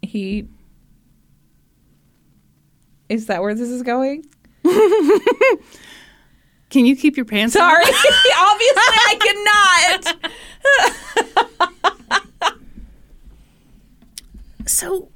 [0.01, 0.47] he
[3.07, 4.25] Is that where this is going?
[6.69, 7.61] Can you keep your pants on?
[7.61, 7.83] Sorry.
[7.85, 10.15] Obviously I cannot.
[14.65, 15.09] So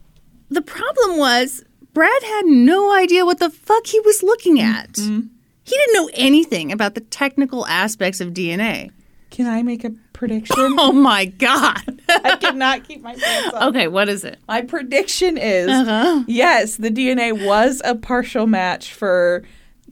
[0.50, 1.64] the problem was
[1.94, 4.94] Brad had no idea what the fuck he was looking at.
[4.94, 5.28] Mm-hmm.
[5.64, 8.92] He didn't know anything about the technical aspects of DNA.
[9.30, 10.56] Can I make a prediction?
[10.78, 12.02] Oh my god.
[12.10, 13.64] I cannot keep my pants on.
[13.70, 14.38] okay, what is it?
[14.48, 16.24] My prediction is Uh-huh.
[16.28, 19.44] yes, the DNA was a partial match for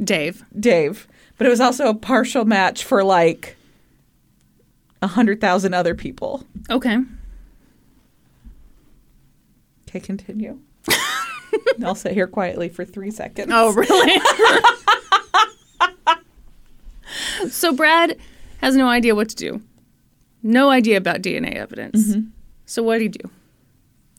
[0.04, 0.44] Dave.
[0.60, 1.08] Dave,
[1.38, 3.56] but it was also a partial match for like
[5.02, 6.44] a hundred thousand other people.
[6.70, 6.98] Okay.
[9.90, 10.60] Okay, continue.
[11.84, 13.52] I'll sit here quietly for three seconds.
[13.54, 14.22] Oh, really?
[17.50, 18.18] so Brad
[18.62, 19.62] has no idea what to do.
[20.44, 22.10] No idea about DNA evidence.
[22.10, 22.30] Mm-hmm.
[22.66, 23.30] So what did he do?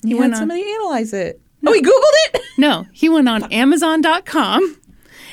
[0.05, 1.41] he went had on- somebody analyze it.
[1.67, 2.43] Oh, he Googled it?
[2.59, 4.77] No, he went on Amazon.com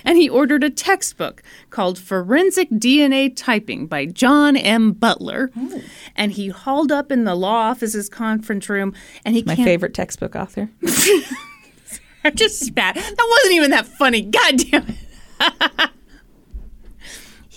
[0.06, 4.94] and he ordered a textbook called Forensic DNA Typing by John M.
[4.94, 5.52] Butler.
[5.58, 5.82] Oh.
[6.16, 8.94] And he hauled up in the law office's conference room
[9.26, 10.70] and he My favorite textbook author.
[12.24, 12.96] I just spat.
[12.96, 14.22] That wasn't even that funny.
[14.22, 15.90] God damn it.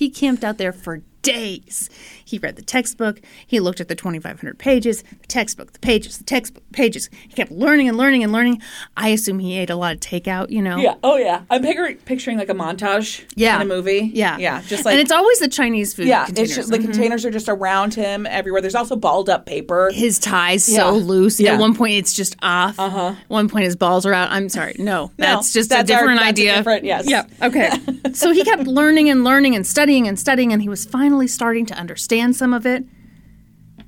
[0.02, 1.88] He camped out there for days.
[2.32, 3.20] He read the textbook.
[3.46, 7.10] He looked at the 2,500 pages, the textbook, the pages, the textbook, pages.
[7.28, 8.62] He kept learning and learning and learning.
[8.96, 10.78] I assume he ate a lot of takeout, you know?
[10.78, 10.94] Yeah.
[11.04, 11.42] Oh, yeah.
[11.50, 13.56] I'm picturing, picturing like a montage Yeah.
[13.56, 14.10] in a movie.
[14.14, 14.38] Yeah.
[14.38, 14.62] Yeah.
[14.62, 16.06] Just like and it's always the Chinese food.
[16.06, 16.24] yeah.
[16.24, 16.48] containers.
[16.48, 18.62] It's just the containers are just around him everywhere.
[18.62, 19.90] There's also balled up paper.
[19.92, 20.78] his tie's Yeah.
[20.84, 21.38] so loose.
[21.38, 21.52] Yeah.
[21.52, 22.80] At one point, it's just off.
[22.80, 23.14] Uh-huh.
[23.28, 24.30] One point, his balls are out.
[24.30, 24.74] I'm sorry.
[24.78, 26.56] No, that's just that's a our- different that's a idea.
[26.56, 27.04] different- yes.
[27.06, 27.24] Yeah.
[27.42, 27.68] Okay.
[28.14, 31.66] so he kept learning and learning and studying and studying, and he was finally starting
[31.66, 32.84] to understand some of it.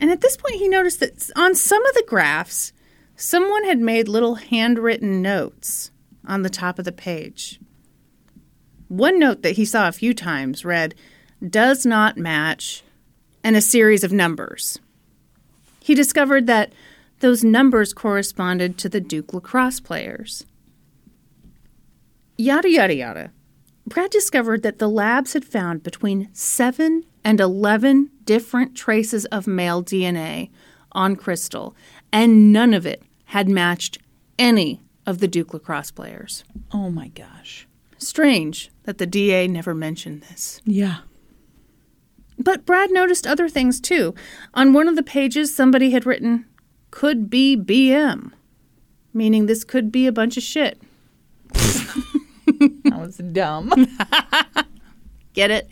[0.01, 2.73] And at this point, he noticed that on some of the graphs,
[3.17, 5.91] someone had made little handwritten notes
[6.27, 7.61] on the top of the page.
[8.89, 10.95] One note that he saw a few times read,
[11.49, 12.83] does not match,
[13.43, 14.79] and a series of numbers.
[15.81, 16.73] He discovered that
[17.21, 20.45] those numbers corresponded to the Duke lacrosse players.
[22.37, 23.33] Yada, yada, yada.
[23.87, 29.83] Brad discovered that the labs had found between 7 and 11 different traces of male
[29.83, 30.51] DNA
[30.93, 31.75] on Crystal,
[32.13, 33.99] and none of it had matched
[34.39, 36.45] any of the Duke lacrosse players.
[36.73, 37.67] Oh my gosh.
[37.99, 40.61] Strange that the DA never mentioned this.
[40.65, 40.99] Yeah.
[42.39, 44.15] But Brad noticed other things too.
[44.55, 46.47] On one of the pages, somebody had written,
[46.91, 48.33] could be BM,
[49.13, 50.81] meaning this could be a bunch of shit.
[52.85, 53.73] That was dumb.
[55.33, 55.69] Get it?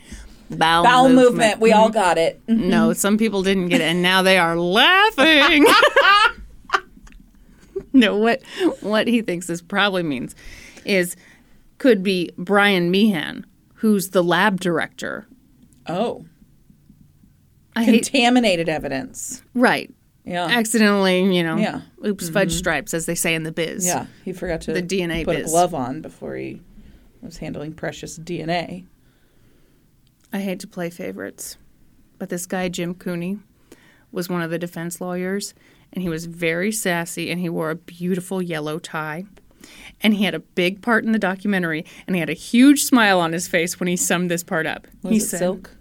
[0.49, 1.59] Bowel, Bowel movement.
[1.59, 1.93] We all mm-hmm.
[1.93, 2.45] got it.
[2.47, 2.69] Mm-hmm.
[2.69, 5.65] No, some people didn't get it, and now they are laughing.
[7.93, 8.41] no, what
[8.81, 10.35] what he thinks this probably means
[10.85, 11.15] is
[11.77, 13.45] could be Brian Meehan,
[13.75, 15.27] who's the lab director.
[15.87, 16.25] Oh.
[17.75, 19.41] I hate Contaminated evidence.
[19.53, 19.91] right.
[20.25, 20.45] Yeah.
[20.45, 21.81] Accidentally, you know, Yeah.
[22.05, 22.33] oops, mm-hmm.
[22.33, 23.85] fudge stripes, as they say in the biz.
[23.85, 25.47] Yeah, he forgot to The DNA put biz.
[25.47, 26.61] a glove on before he
[27.21, 28.85] was handling precious DNA.
[30.33, 31.57] I hate to play favorites,
[32.17, 33.37] but this guy, Jim Cooney,
[34.11, 35.53] was one of the defense lawyers,
[35.91, 39.25] and he was very sassy, and he wore a beautiful yellow tie.
[40.01, 43.19] And he had a big part in the documentary, and he had a huge smile
[43.19, 44.87] on his face when he summed this part up.
[45.03, 45.75] Was he it said, silk?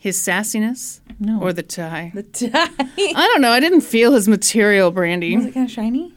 [0.00, 1.40] His sassiness No.
[1.40, 2.12] or the tie?
[2.14, 2.68] The tie.
[2.78, 3.50] I don't know.
[3.50, 5.36] I didn't feel his material, Brandi.
[5.36, 6.14] was it kind of shiny?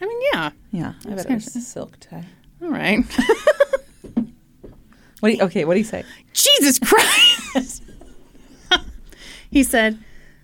[0.00, 0.50] I mean, yeah.
[0.72, 2.24] Yeah, I bet it was a silk tie.
[2.62, 3.00] All right.
[5.20, 5.30] What?
[5.30, 6.04] Do you, okay, what do you say?
[6.32, 7.82] Jesus Christ.
[9.50, 9.98] he said,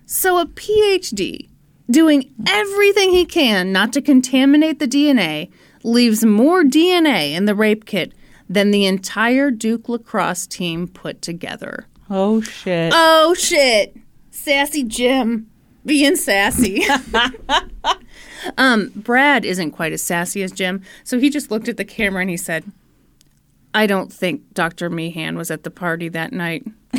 [0.05, 1.49] So a PhD
[1.89, 5.51] doing everything he can not to contaminate the DNA
[5.83, 8.13] leaves more DNA in the rape kit
[8.49, 11.87] than the entire Duke lacrosse team put together.
[12.09, 12.91] Oh shit!
[12.95, 13.95] Oh shit.
[14.31, 15.49] Sassy Jim
[15.85, 16.83] being sassy.
[18.57, 22.21] um, Brad isn't quite as sassy as Jim, so he just looked at the camera
[22.21, 22.63] and he said,
[23.73, 24.89] I don't think Dr.
[24.89, 26.65] Meehan was at the party that night.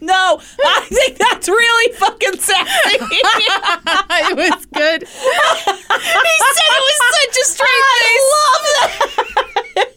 [0.00, 2.98] no, I think that's really fucking sassy.
[3.00, 5.02] it was good.
[5.02, 8.04] he said it was such a straight face.
[8.04, 9.88] I love that.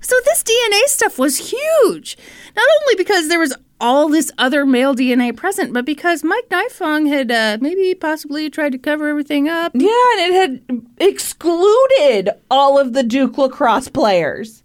[0.00, 2.16] So this DNA stuff was huge.
[2.56, 7.08] Not only because there was all this other male DNA present, but because Mike Nifong
[7.08, 9.72] had uh, maybe possibly tried to cover everything up.
[9.74, 14.62] Yeah, and it had excluded all of the Duke lacrosse players.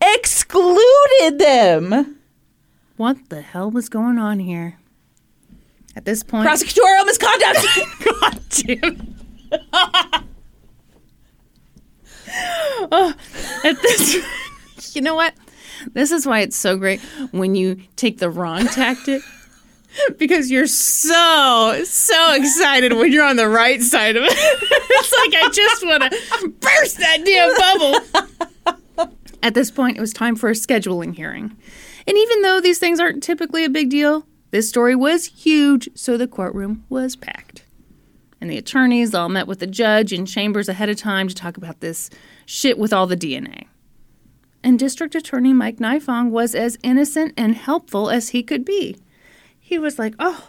[0.00, 2.18] Excluded them.
[2.96, 4.78] What the hell was going on here?
[5.94, 7.66] At this point, Prosecutorial misconduct.
[8.20, 9.14] God damn.
[12.92, 13.14] oh,
[13.64, 15.32] at this, you know what?
[15.92, 17.00] This is why it's so great
[17.30, 19.22] when you take the wrong tactic.
[20.18, 24.32] Because you're so, so excited when you're on the right side of it.
[24.32, 29.10] it's like I just want to burst that damn bubble.
[29.42, 31.56] At this point, it was time for a scheduling hearing.
[32.06, 36.16] And even though these things aren't typically a big deal, this story was huge, so
[36.16, 37.64] the courtroom was packed.
[38.40, 41.56] And the attorneys all met with the judge in chambers ahead of time to talk
[41.56, 42.10] about this
[42.44, 43.66] shit with all the DNA.
[44.66, 48.96] And District Attorney Mike Nifong was as innocent and helpful as he could be.
[49.60, 50.48] He was like, oh,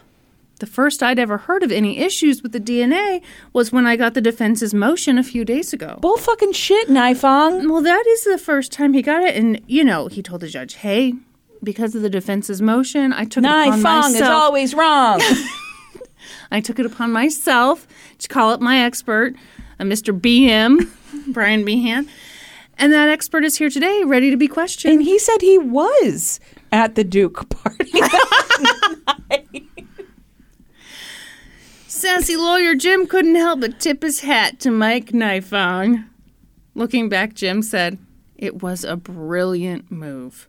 [0.58, 3.22] the first I'd ever heard of any issues with the DNA
[3.54, 6.00] was when I got the defense's motion a few days ago.
[6.02, 7.70] Bull fucking shit, Nifong.
[7.70, 9.36] Well, that is the first time he got it.
[9.36, 11.14] And, you know, he told the judge, hey,
[11.62, 15.22] because of the defense's motion, I took it upon Nifong is always wrong.
[16.52, 17.88] I took it upon myself
[18.18, 19.36] to call up my expert,
[19.80, 20.20] uh, Mr.
[20.20, 20.90] BM,
[21.28, 22.10] Brian Meehan.
[22.80, 24.94] And that expert is here today, ready to be questioned.
[24.94, 26.40] and he said he was
[26.72, 27.92] at the Duke party.
[31.88, 36.08] Sassy lawyer Jim couldn't help but tip his hat to Mike Nifong.
[36.76, 37.98] Looking back, Jim said,
[38.36, 40.48] It was a brilliant move.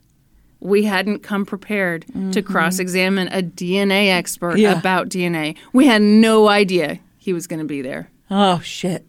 [0.59, 2.51] We hadn't come prepared to mm-hmm.
[2.51, 4.77] cross examine a DNA expert Yeah.
[4.77, 5.55] about DNA.
[5.73, 8.11] We had no idea he was going to be there.
[8.29, 9.05] oh shit.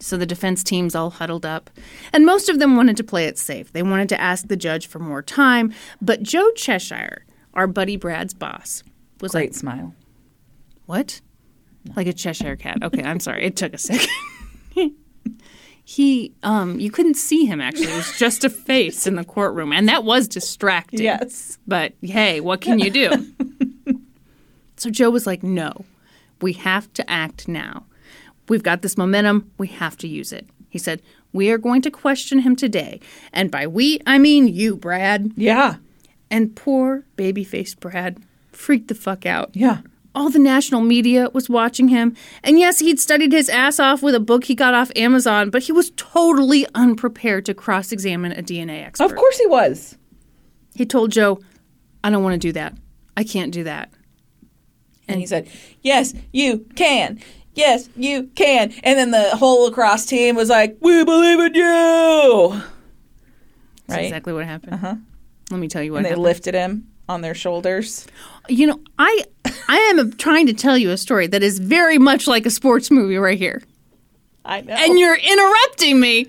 [0.00, 1.70] So the defense teams all huddled up,
[2.12, 3.72] and most of them wanted to play it safe.
[3.72, 8.34] They wanted to ask the judge for more time, but Joe Cheshire, our buddy Brad's
[8.34, 8.84] boss,
[9.20, 9.94] was Great like, smile.
[10.86, 11.20] "What?
[11.96, 13.44] Like a Cheshire cat?" Okay, I'm sorry.
[13.44, 14.08] It took a second.
[15.84, 17.86] he, um, you couldn't see him actually.
[17.86, 21.02] It was just a face in the courtroom, and that was distracting.
[21.02, 21.58] Yes.
[21.66, 23.26] But hey, what can you do?
[24.76, 25.84] so Joe was like, "No,
[26.40, 27.86] we have to act now.
[28.48, 29.50] We've got this momentum.
[29.58, 31.02] We have to use it." He said,
[31.32, 33.00] "We are going to question him today,
[33.32, 35.76] and by we, I mean you, Brad." Yeah.
[36.30, 38.20] And poor baby-faced Brad
[38.52, 39.50] freaked the fuck out.
[39.54, 39.78] Yeah.
[40.14, 42.16] All the national media was watching him.
[42.42, 45.62] And yes, he'd studied his ass off with a book he got off Amazon, but
[45.62, 49.04] he was totally unprepared to cross examine a DNA expert.
[49.04, 49.96] Of course he was.
[50.74, 51.40] He told Joe,
[52.02, 52.76] I don't want to do that.
[53.16, 53.92] I can't do that.
[55.06, 55.48] And he said,
[55.82, 57.20] Yes, you can.
[57.58, 58.72] Yes, you can.
[58.84, 62.50] And then the whole lacrosse team was like, We believe in you.
[63.86, 64.04] That's Right?
[64.04, 64.74] exactly what happened.
[64.74, 64.94] Uh-huh.
[65.50, 66.22] Let me tell you what And they happened.
[66.24, 68.06] lifted him on their shoulders.
[68.48, 69.24] you know, I
[69.68, 72.90] I am trying to tell you a story that is very much like a sports
[72.90, 73.62] movie right here.
[74.44, 74.74] I know.
[74.74, 76.26] And you're interrupting me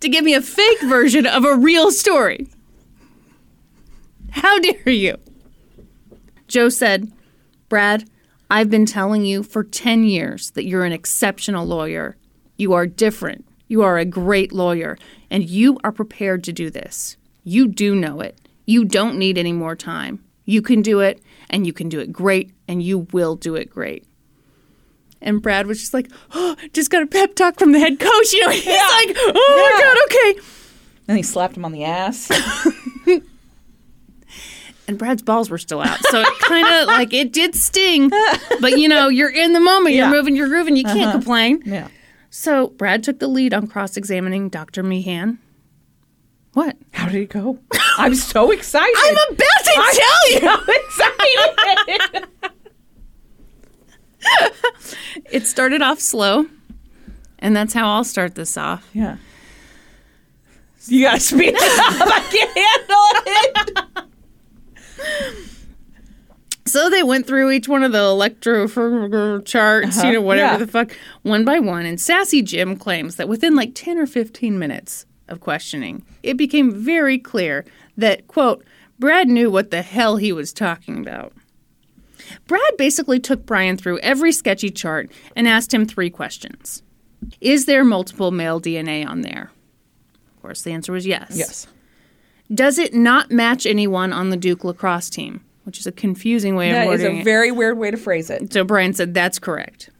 [0.00, 2.48] to give me a fake version of a real story.
[4.30, 5.16] How dare you?
[6.48, 7.10] Joe said,
[7.68, 8.08] Brad,
[8.54, 12.16] I've been telling you for 10 years that you're an exceptional lawyer.
[12.56, 13.44] You are different.
[13.66, 14.96] You are a great lawyer,
[15.28, 17.16] and you are prepared to do this.
[17.42, 18.38] You do know it.
[18.64, 20.22] You don't need any more time.
[20.44, 21.20] You can do it,
[21.50, 24.06] and you can do it great, and you will do it great.
[25.20, 28.32] And Brad was just like, oh, just got a pep talk from the head coach.
[28.32, 28.72] You know, he's Yeah.
[29.04, 29.96] like, oh my God,
[30.36, 30.46] okay.
[31.08, 32.30] and he slapped him on the ass.
[34.86, 35.98] And Brad's balls were still out.
[36.10, 38.10] So it kind of like, it did sting.
[38.60, 40.12] But you know, you're in the moment, you're Yeah.
[40.12, 41.12] moving, you're grooving, you can't uh-huh.
[41.12, 41.62] complain.
[41.64, 41.88] yeah.
[42.30, 44.82] So Brad took the lead on cross examining Dr.
[44.82, 45.38] Meehan.
[46.54, 46.76] What?
[46.92, 47.58] How did it go?
[47.98, 48.94] I'm so excited.
[48.96, 50.40] I'm about to tell you.
[50.40, 52.28] so excited.
[55.30, 56.46] It started off slow,
[57.38, 58.88] and that's how I'll start this off.
[58.94, 59.16] yeah.
[60.86, 62.08] You gotta speed it up.
[62.08, 62.56] I can't
[63.76, 64.04] handle
[65.06, 66.66] it.
[66.66, 68.66] So they went through each one of the electro
[69.42, 70.52] charts, you know, whatever Uh-huh.
[70.54, 70.56] yeah.
[70.56, 71.84] the fuck, one by one.
[71.86, 76.70] And Sassy Jim claims that within like 10 or 15 minutes of questioning, it became
[76.72, 77.64] very clear
[77.96, 78.64] that, quote,
[78.98, 81.32] Brad knew what the hell he was talking about.
[82.46, 86.82] Brad basically took Brian through every sketchy chart and asked him three questions
[87.40, 89.50] Is there multiple male DNA on there?
[90.36, 91.32] Of course, the answer was yes.
[91.34, 91.66] Yes.
[92.52, 95.42] Does it not match anyone on the Duke lacrosse team?
[95.64, 96.90] Which is a confusing way of wording.
[96.90, 97.24] That is a it.
[97.24, 98.52] very weird way to phrase it.
[98.52, 99.90] So Brian said, That's correct.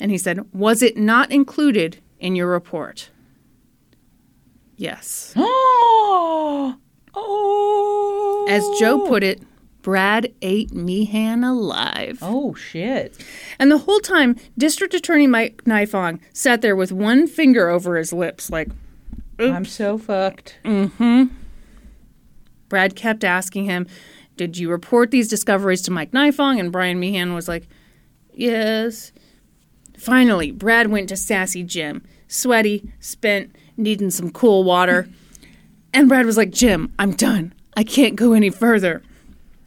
[0.00, 3.10] And he said, Was it not included in your report?
[4.76, 5.32] Yes.
[5.36, 6.76] Oh.
[7.18, 8.46] Oh.
[8.46, 9.42] As Joe put it,
[9.80, 12.18] Brad ate Meehan alive.
[12.20, 13.16] Oh shit.
[13.58, 18.12] And the whole time, District Attorney Mike Nifong sat there with one finger over his
[18.12, 18.68] lips, like,
[19.38, 20.58] I'm so fucked.
[20.64, 21.24] Mm hmm.
[22.68, 23.86] Brad kept asking him,
[24.36, 26.60] Did you report these discoveries to Mike Nifong?
[26.60, 27.66] And Brian Meehan was like,
[28.34, 29.12] Yes.
[29.96, 35.08] Finally, Brad went to Sassy Jim, sweaty, spent, needing some cool water.
[35.94, 37.54] And Brad was like, Jim, I'm done.
[37.76, 39.02] I can't go any further.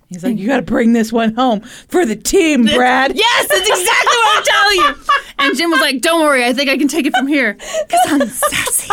[0.09, 3.15] He's like, you got to bring this one home for the team, Brad.
[3.15, 5.13] Yes, that's exactly what I'm telling you.
[5.37, 7.53] And Jim was like, Don't worry, I think I can take it from here.
[7.53, 8.91] Because I'm sassy.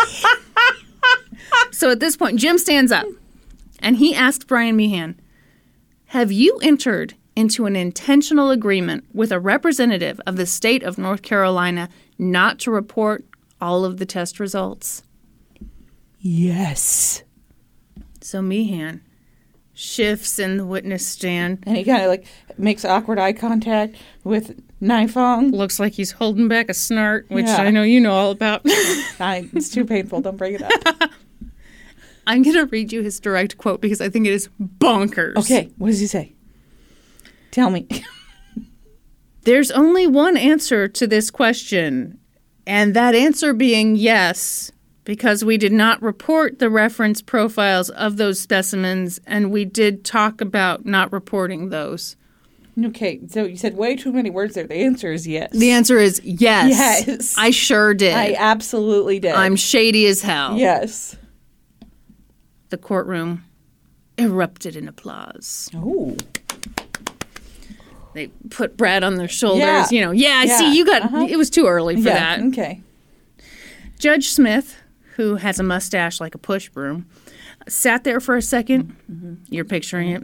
[1.72, 3.06] so at this point, Jim stands up
[3.80, 5.18] and he asked Brian Meehan,
[6.06, 11.22] Have you entered into an intentional agreement with a representative of the state of North
[11.22, 11.88] Carolina
[12.18, 13.24] not to report
[13.60, 15.02] all of the test results?
[16.20, 17.22] Yes.
[18.20, 19.02] So Meehan
[19.74, 21.62] shifts in the witness stand.
[21.66, 22.26] And he kind of like
[22.56, 25.52] makes awkward eye contact with Nifong.
[25.52, 27.58] Looks like he's holding back a snort, which Yeah.
[27.58, 28.62] I know you know all about.
[29.20, 30.22] I, it's too painful.
[30.22, 31.10] Don't bring it up.
[32.26, 35.36] I'm going to read you his direct quote because I think it is bonkers.
[35.36, 36.34] Okay, what does he say?
[37.50, 37.86] Tell me.
[39.44, 42.18] There's only one answer to this question,
[42.66, 44.72] and that answer being yes,
[45.04, 50.40] because we did not report the reference profiles of those specimens, and we did talk
[50.40, 52.16] about not reporting those.
[52.86, 54.66] okay, so you said way too many words there.
[54.66, 55.52] The answer is yes.
[55.52, 57.06] The answer is yes.
[57.06, 57.34] Yes.
[57.38, 58.14] I sure did.
[58.14, 59.32] I absolutely did.
[59.32, 60.56] I'm shady as hell.
[60.56, 61.16] Yes.
[62.76, 63.42] The courtroom
[64.18, 65.70] erupted in applause.
[65.74, 66.14] Oh.
[68.12, 69.60] They put Brad on their shoulders.
[69.62, 69.86] Yeah.
[69.90, 70.58] You know, yeah, I Yeah.
[70.58, 71.26] see, you got, Uh-huh.
[71.26, 72.36] it was too early for yeah.
[72.36, 72.44] that.
[72.48, 72.82] Okay.
[73.98, 74.76] Judge Smith,
[75.14, 77.06] who has a mustache like a push broom,
[77.66, 79.34] sat there for a 2nd Mm-hmm.
[79.48, 80.22] You're picturing it.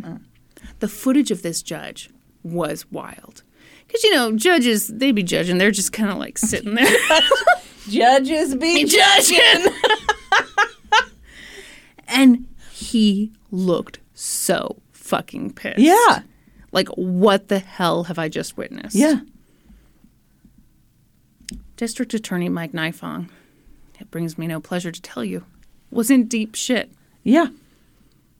[0.80, 2.10] The footage of this judge
[2.42, 3.44] was wild.
[3.86, 5.56] Because, you know, judges, they be judging.
[5.56, 6.96] They're just kind of like sitting there.
[7.88, 9.72] Judges be judging.
[12.12, 15.78] and he looked so fucking pissed.
[15.78, 16.22] Yeah.
[16.70, 18.94] Like, what the hell have I just witnessed?
[18.94, 19.20] Yeah.
[21.76, 23.28] District Attorney Mike Nifong,
[23.98, 25.44] it brings me no pleasure to tell you,
[25.90, 26.92] was in deep shit.
[27.24, 27.48] Yeah.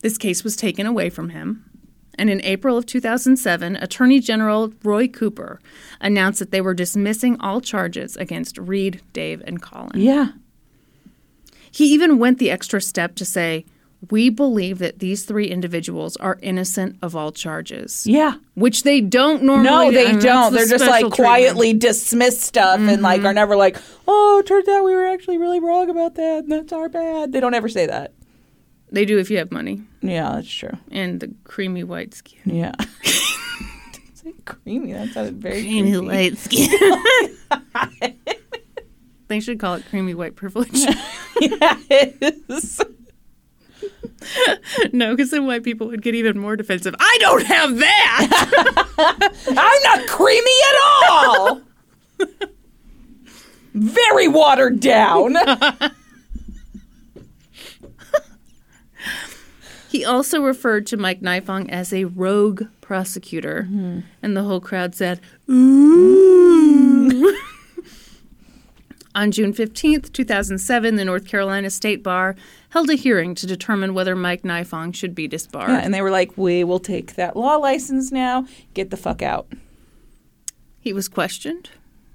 [0.01, 1.65] This case was taken away from him.
[2.16, 5.61] And in April of 2007, Attorney General Roy Cooper
[6.01, 10.01] announced that they were dismissing all charges against Reade, Dave, and Collin.
[10.01, 10.28] Yeah.
[11.73, 13.65] He even went the extra step to say,
[14.11, 18.07] We believe that these three individuals are innocent of all charges.
[18.07, 18.35] Yeah.
[18.55, 20.53] Which they don't normally No, they I mean, don't.
[20.53, 21.15] the They're just like treatment.
[21.15, 23.27] quietly dismiss stuff and like mm-hmm.
[23.28, 23.77] are never like,
[24.07, 27.32] oh, turns out we were actually really wrong about that and that's our bad.
[27.32, 28.12] They don't ever say that.
[28.90, 30.77] They do if you have money Yeah, that's true.
[30.90, 32.40] and the creamy white skin.
[32.44, 32.74] Yeah.
[34.44, 34.93] Creamy.
[34.93, 36.07] That sounded very Creamy creepy.
[36.07, 36.69] white skin.
[39.33, 40.85] they should call it creamy white privilege.
[41.41, 42.81] Yes.
[44.93, 46.95] no, because then white people would get even more defensive.
[47.01, 49.33] I don't have that.
[49.49, 50.77] I'm not creamy at
[51.11, 51.61] all.
[53.75, 55.37] Very watered down.
[59.91, 64.01] he also referred to Mike Nifong as a rogue prosecutor, hmm.
[64.23, 67.11] and the whole crowd said, hmm.
[67.11, 67.52] "Ooh."
[69.15, 72.35] On June 15th, 2007, the North Carolina State Bar
[72.71, 75.69] held a hearing to determine whether Mike Nifong should be disbarred.
[75.69, 78.47] Yeah, and they were like, "We will take that law license now.
[78.73, 79.47] Get the fuck out."
[80.81, 81.71] He was questioned.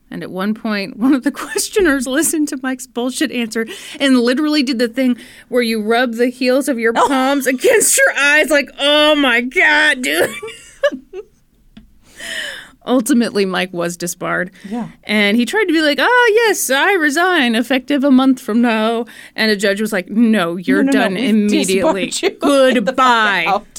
[0.10, 3.68] And at one point, one of the questioners listened to Mike's bullshit answer
[4.00, 5.18] and literally did the thing
[5.50, 7.08] where you rub the heels of your oh.
[7.08, 10.34] palms against your eyes, like, oh my God, dude.
[12.88, 14.52] Ultimately, Mike was disbarred.
[14.68, 14.90] Yeah.
[15.04, 19.06] And he tried to be like, oh, yes, I resign effective a month from now.
[19.36, 22.06] And a judge was like, no, you're No, no, no, done we've immediately.
[22.06, 22.12] you.
[22.12, 23.62] Get the fuck Goodbye.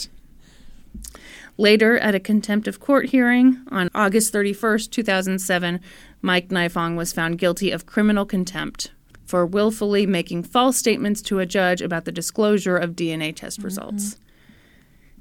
[1.61, 5.81] Later, at a contempt of court hearing on August 31st, 2007,
[6.23, 8.93] Mike Nifong was found guilty of criminal contempt
[9.25, 13.67] for willfully making false statements to a judge about the disclosure of DNA test mm-hmm.
[13.67, 14.19] results.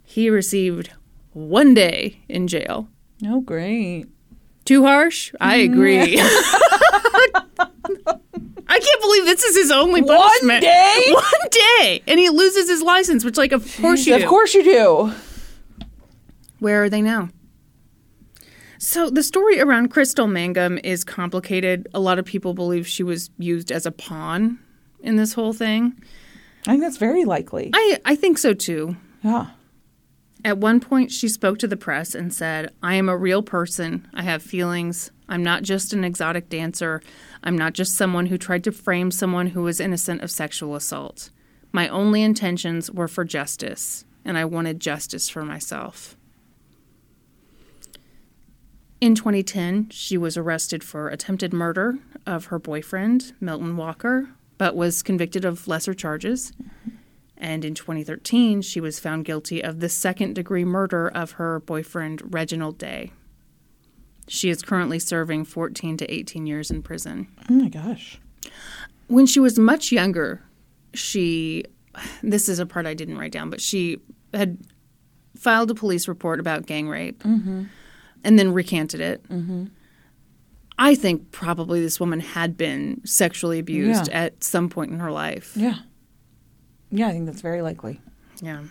[0.03, 0.91] He received
[1.33, 2.87] one day in jail.
[3.25, 4.05] Oh, great.
[4.65, 5.33] Too harsh?
[5.39, 5.73] I mm-hmm.
[5.73, 6.19] agree.
[8.69, 10.51] I can't believe this is his only punishment.
[10.51, 11.05] One day?
[11.11, 12.03] One day!
[12.07, 14.27] And he loses his license, which, like, of course you Of do.
[14.27, 15.13] course you do.
[16.59, 17.29] Where are they now?
[18.79, 21.87] So the story around Crystal Mangum is complicated.
[21.93, 24.59] A lot of people believe she was used as a pawn
[24.99, 25.99] in this whole thing.
[26.67, 27.71] I think that's very likely.
[27.73, 28.95] I, I think so too.
[29.23, 29.47] Yeah.
[30.47, 34.07] At one point, she spoke to the press and said, I am a real person.
[34.13, 35.11] I have feelings.
[35.27, 37.01] I'm not just an exotic dancer.
[37.43, 41.31] I'm not just someone who tried to frame someone who was innocent of sexual assault.
[41.73, 46.15] My only intentions were for justice, and I wanted justice for myself.
[49.01, 55.03] In 2010, she was arrested for attempted murder of her boyfriend, Milton Walker, but was
[55.03, 56.53] convicted of lesser charges.
[57.39, 62.33] And in 2013, she was found guilty of the second degree murder of her boyfriend,
[62.33, 63.11] Reginald Daye.
[64.27, 67.27] She is currently serving 14 to 18 years in prison.
[67.49, 68.19] Oh my gosh.
[69.07, 70.41] When she was much younger,
[70.93, 71.63] she,
[72.23, 73.99] this is a part I didn't write down, but she
[74.33, 74.57] had
[75.37, 77.65] filed a police report about gang rape mm-hmm.
[78.23, 79.23] and then recanted it.
[79.29, 79.65] Mm-hmm.
[80.79, 84.25] I think probably this woman had been sexually abused Yeah.
[84.25, 85.53] at some point in her life.
[85.55, 85.77] Yeah.
[86.91, 88.01] Yeah, I think that's very likely.
[88.41, 88.63] Yeah.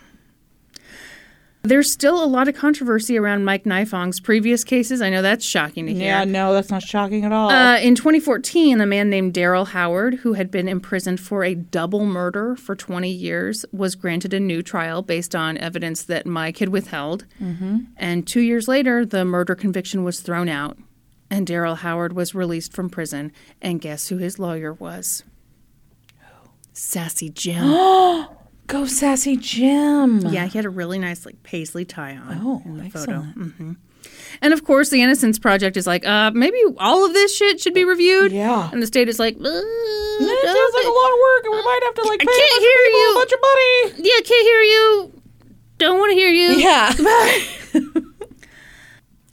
[1.63, 5.01] There's still a lot of controversy around Mike Nifong's previous cases.
[5.01, 6.03] I know that's shocking to hear.
[6.03, 7.49] Yeah, no, that's not shocking at all.
[7.49, 12.05] Uh, in 2014, a man named Darryl Howard, who had been imprisoned for a double
[12.05, 16.69] murder for 20 years, was granted a new trial based on evidence that Mike had
[16.69, 17.25] withheld.
[17.97, 20.77] And two years later, the murder conviction was thrown out,
[21.29, 23.33] and Darryl Howard was released from prison.
[23.61, 25.23] And guess who his lawyer was?
[26.77, 27.63] Sassy Jim.
[28.67, 30.19] Go sassy Jim.
[30.27, 33.33] yeah, he had a really nice like paisley tie on Oh, in the excellent.
[33.33, 33.49] photo.
[33.49, 33.71] hmm
[34.41, 37.73] And of course, the Innocence Project is like, uh, maybe all of this shit should
[37.73, 38.31] be reviewed.
[38.33, 38.69] Yeah.
[38.71, 41.61] And the state is like, uh, It sounds like a lot of work, and we
[41.63, 43.11] might have to like I pay a can't bunch hear you.
[43.11, 44.09] a bunch of money.
[44.09, 45.21] yeah, can't hear you.
[45.79, 46.49] Don't want to hear you.
[46.59, 46.93] Yeah.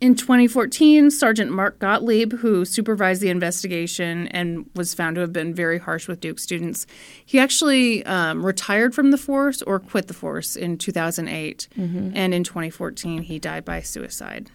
[0.04, 5.54] In 2014, Sergeant Mark Gottlieb, who supervised the investigation and was found to have been
[5.54, 6.86] very harsh with Duke students,
[7.24, 11.68] he actually um, retired from the force or quit the force in 2008.
[12.14, 14.50] And in 2014, he died by suicide.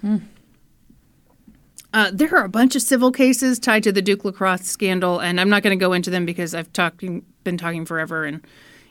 [1.96, 5.42] Uh, there are a bunch of civil cases tied to the Duke lacrosse scandal, and
[5.42, 8.46] I'm not going to go into them because I've talking, been talking forever, and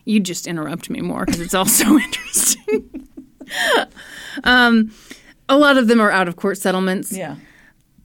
[0.07, 3.09] you just interrupt me more because it's all so interesting.
[4.43, 4.91] um,
[5.49, 7.13] a lot of them are out of court settlements.
[7.13, 7.37] yeah.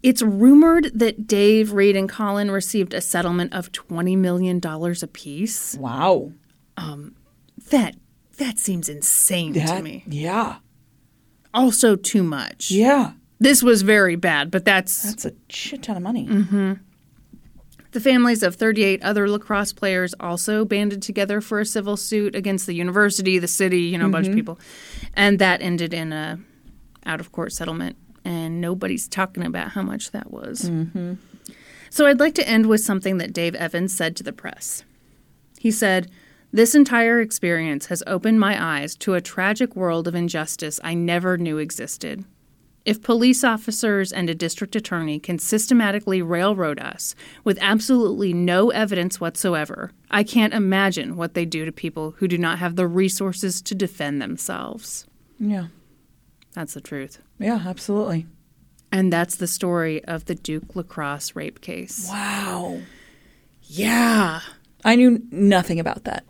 [0.02, 4.60] It's rumored that Dave, Reade, and Collin received a settlement of $20 million
[5.02, 5.78] apiece.
[5.78, 6.34] Wow.
[6.76, 7.16] Um,
[7.70, 7.96] that
[8.38, 10.04] that seems insane to me.
[10.08, 10.58] Yeah.
[11.54, 12.72] Also too much.
[12.72, 13.14] Yeah.
[13.40, 16.28] This was very bad, but that's That's a shit ton of money.
[16.28, 16.74] Mm-hmm.
[17.92, 22.66] The families of 38 other lacrosse players also banded together for a civil suit against
[22.66, 24.40] the university, the city, you know, a bunch of mm-hmm.
[24.40, 24.60] people.
[25.14, 26.40] And that ended in a
[27.06, 30.70] out of court settlement and nobody's talking about how much that was.
[30.70, 31.14] Mm-hmm.
[31.90, 34.84] So I'd like to end with something that Dave Evans said to the press.
[35.60, 36.10] He said,
[36.52, 41.38] "This entire experience has opened my eyes to a tragic world of injustice I never
[41.38, 42.26] knew existed."
[42.86, 47.16] If police officers and a district attorney can systematically railroad us
[47.46, 52.38] with absolutely no evidence whatsoever, I can't imagine what they do to people who do
[52.38, 55.08] not have the resources to defend themselves.
[55.40, 55.68] Yeah.
[56.54, 57.20] That's the truth.
[57.40, 58.28] Yeah, absolutely.
[58.92, 62.08] And that's the story of the Duke lacrosse rape case.
[62.10, 62.80] Wow.
[63.64, 64.42] Yeah.
[64.86, 66.26] I knew nothing about that.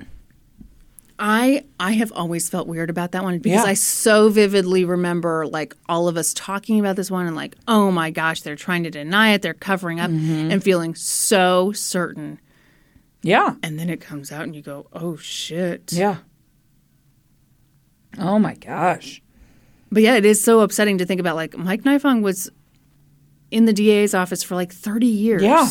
[1.19, 3.69] I I have always felt weird about that one because Yeah.
[3.69, 7.91] I so vividly remember like all of us talking about this one and like, oh
[7.91, 10.51] my gosh, they're trying to deny it, they're covering up mm-hmm.
[10.51, 12.39] and feeling so certain.
[13.21, 13.55] Yeah.
[13.61, 15.93] And then it comes out and you go, oh shit.
[15.93, 16.17] Yeah.
[18.17, 19.21] Oh my gosh.
[19.93, 22.49] But yeah, it is so upsetting to think about like Mike Nifong was
[23.51, 25.43] in the DA's office for like 30 years.
[25.43, 25.69] Yeah.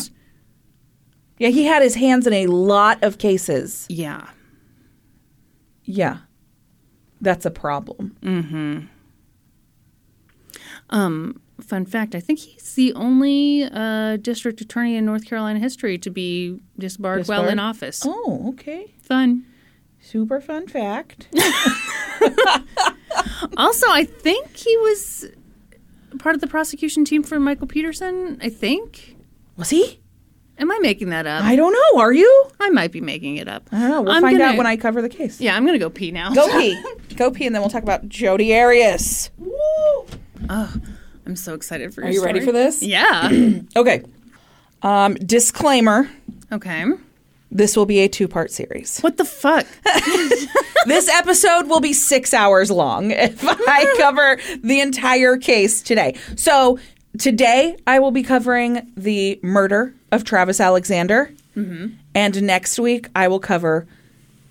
[1.39, 3.85] Yeah, he had his hands in a lot of cases.
[3.89, 4.29] Yeah.
[5.83, 6.19] Yeah.
[7.19, 8.15] That's a problem.
[8.21, 8.79] Mm-hmm.
[10.89, 15.97] Um, fun fact, I think he's the only uh, district attorney in North Carolina history
[15.97, 18.03] to be disbarred while in office.
[18.05, 18.93] Oh, okay.
[19.01, 19.45] Fun.
[19.99, 21.27] Super fun fact.
[23.57, 25.25] Also, I think he was
[26.19, 28.39] part of the prosecution team for Michael Peterson.
[28.41, 29.15] I think.
[29.57, 29.99] Was he?
[30.59, 31.43] Am I making that up?
[31.43, 31.99] I don't know.
[32.01, 32.45] Are you?
[32.59, 33.67] I might be making it up.
[33.71, 34.01] I don't know.
[34.03, 35.41] We'll I'm find gonna- out when I cover the case.
[35.41, 36.31] Yeah, I'm gonna go pee now.
[36.33, 36.81] Go pee.
[37.15, 39.29] Go pee, and then we'll talk about Jodi Arias.
[39.37, 40.05] Woo!
[41.25, 42.01] I'm so excited for.
[42.01, 42.07] You.
[42.07, 42.83] Are you ready for this?
[42.83, 43.29] Yeah.
[43.75, 44.03] Okay.
[44.83, 46.09] Um, disclaimer
[46.51, 46.85] okay.
[47.53, 48.99] This will be a two part series.
[48.99, 49.65] What the fuck?
[50.85, 56.15] this episode will be six hours long if I cover the entire case today.
[56.35, 56.79] So,
[57.17, 61.31] today I will be covering the murder of Travis Alexander.
[61.55, 61.95] Mm-hmm.
[62.15, 63.87] And next week I will cover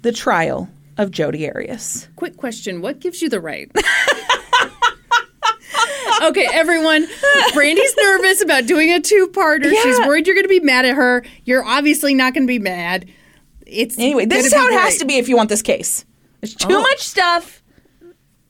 [0.03, 2.09] the trial of Jodi Arias.
[2.17, 3.71] Quick question: What gives you the right?
[6.25, 7.07] Okay, everyone.
[7.55, 9.71] Brandi's nervous about doing a two-parter.
[9.83, 11.25] She's worried you're going to be mad at her.
[11.45, 13.09] You're obviously not going to be mad.
[13.67, 16.05] It's Anyway, this is how it has to be if you want this case.
[16.41, 16.81] There's too Oh.
[16.81, 17.63] much stuff.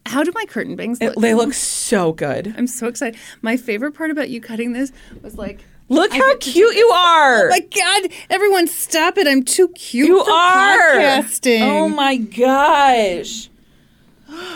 [0.05, 1.15] How do my curtain bangs look?
[1.17, 2.53] They look so good.
[2.59, 3.19] I'm so excited.
[3.41, 4.91] My favorite part about you cutting this
[5.23, 7.47] was like, Look how cute you oh are.
[7.47, 9.27] oh my god, everyone stop it!
[9.29, 10.09] I'm too cute.
[10.09, 10.93] you are.
[10.95, 11.61] podcasting.
[11.63, 13.49] Oh my gosh.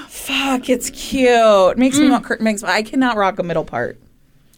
[0.08, 1.76] Fuck, it's cute.
[1.76, 2.00] Makes Mm.
[2.02, 3.98] me want curtain bangs, but I cannot rock a middle part.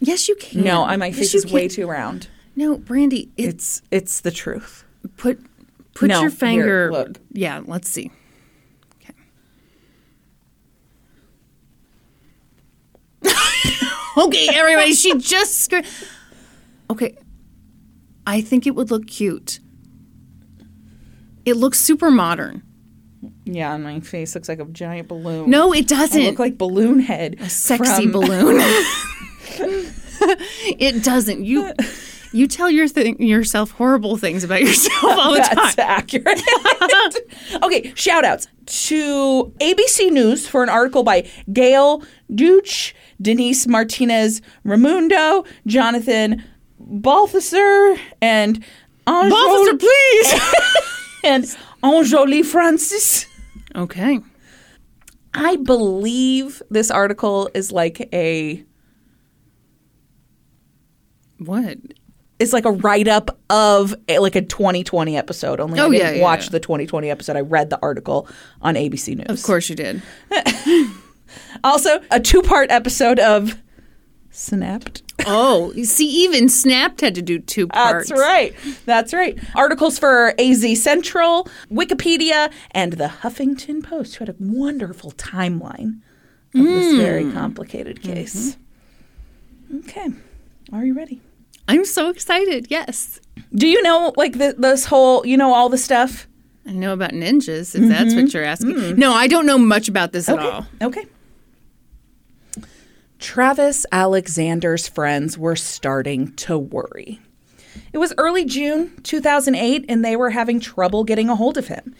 [0.01, 0.63] yes, you can.
[0.63, 2.29] No, I, my Yes, face you is way too round.
[2.55, 4.85] No, Brandi, it, It's it's the truth.
[5.17, 5.41] put
[5.95, 6.91] put No, your here, finger.
[6.93, 7.19] look.
[7.33, 8.11] Yeah, let's see.
[9.03, 9.15] Okay.
[14.17, 14.95] okay, everybody.
[14.95, 15.57] She just.
[15.59, 15.87] Scr-
[16.91, 17.17] okay,
[18.27, 19.61] I think it would look cute.
[21.45, 22.63] It looks super modern.
[23.45, 25.51] Yeah, my face looks like a giant balloon.
[25.51, 26.23] No, it doesn't.
[26.23, 27.37] look like balloon head.
[27.41, 28.57] A sexy from- balloon.
[30.79, 31.45] it doesn't.
[31.45, 31.73] You
[32.33, 35.57] you tell your thing yourself horrible things about yourself all the time.
[35.57, 36.43] That's accurate.
[37.63, 42.03] okay, shout outs to ABC News for an article by Gail
[42.35, 46.45] Deutsch, Denise Martinez Ramundo, Jonathan
[46.79, 48.65] Balthasar, and
[49.07, 50.53] Officer, please.
[51.25, 53.27] and Anjoli Francis.
[53.75, 54.21] okay.
[55.35, 58.65] I believe this article is like a
[61.39, 61.79] What?
[62.39, 65.59] it's like a write up of a, like a 2020 episode.
[65.61, 66.51] Only Oh, I didn't yeah, watch yeah.
[66.51, 67.37] the 2020 episode.
[67.37, 68.29] I read the article
[68.63, 69.27] on ABC News.
[69.29, 70.03] Of course you did.
[71.63, 73.61] Also, a two part episode of
[74.31, 75.03] Snapped.
[75.29, 78.09] Oh, you see, even Snapped had to do two parts.
[78.09, 78.55] That's right.
[78.87, 79.39] That's right.
[79.55, 86.01] Articles for AZ Central, Wikipedia, and the Huffington Post, who had a wonderful timeline
[86.55, 86.99] of this Hmm.
[86.99, 88.57] very complicated case.
[89.73, 89.79] Mm-hmm.
[89.89, 90.09] Okay.
[90.73, 91.21] Are you ready?
[91.69, 92.69] I'm so excited.
[92.71, 93.21] Yes.
[93.55, 96.27] Do you know, like, the, this whole, you know, all the stuff?
[96.67, 98.97] I know about ninjas, if that's what you're asking.
[98.97, 100.67] No, I don't know much about this at all.
[100.83, 101.07] Okay.
[103.19, 107.19] Travis Alexander's friends were starting to worry.
[107.93, 111.97] It was early June 2008, and they were having trouble getting a hold of him.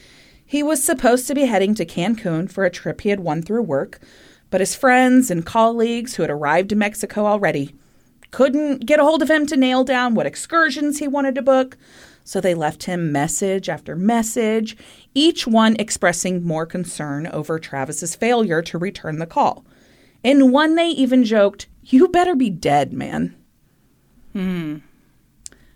[0.47, 3.63] He was supposed to be heading to Cancun for a trip he had won through
[3.63, 3.99] work,
[4.49, 7.75] but his friends and colleagues who had arrived in Mexico already
[8.31, 11.77] couldn't get a hold of him to nail down what excursions he wanted to book.
[12.23, 14.77] So they left him message after message,
[15.15, 19.65] each one expressing more concern over Travis's failure to return the call.
[20.23, 23.37] In one, they even joked, You better be dead, man.
[24.33, 24.79] Hmm.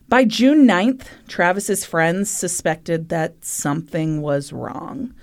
[0.08, 5.14] By June 9th, Travis's friends suspected that something was wrong.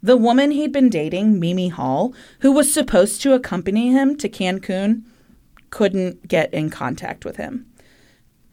[0.00, 5.02] The woman he'd been dating, Mimi Hall, who was supposed to accompany him to Cancun,
[5.70, 7.66] couldn't get in contact with him.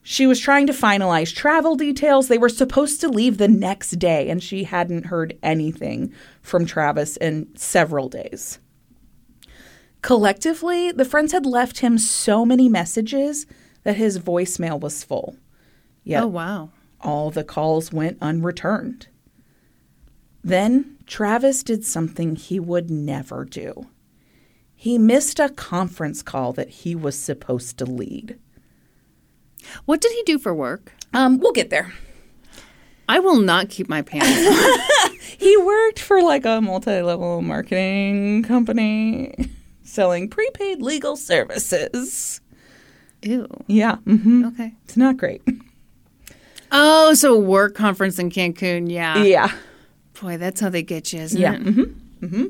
[0.01, 2.27] She was trying to finalize travel details.
[2.27, 7.17] They were supposed to leave the next day, and she hadn't heard anything from Travis
[7.17, 8.59] in several days.
[10.05, 13.47] Collectively, the friends had left him so many messages
[13.81, 15.35] that his voicemail was full.
[16.03, 16.69] Yet Oh, wow.
[17.01, 19.07] all the calls went unreturned.
[20.43, 23.87] Then Travis did something he would never do.
[24.75, 28.37] He missed a conference call that he was supposed to lead.
[29.85, 30.93] What did he do for work?
[31.15, 31.93] Um, we'll get there.
[33.09, 35.09] I will not keep my pants on.
[35.39, 39.33] He worked for like a multi-level marketing company
[39.85, 42.41] selling prepaid legal services.
[43.21, 43.47] Ew.
[43.67, 44.73] Yeah, hmm Okay.
[44.83, 45.41] it's not great.
[46.71, 48.91] Oh, so work conference in Cancun.
[48.91, 49.23] Yeah.
[49.23, 49.51] Yeah.
[50.19, 51.41] Boy, that's how they get you, isn't it?
[51.41, 51.53] Yeah.
[51.53, 51.63] it?
[52.21, 52.45] Mm-hmm.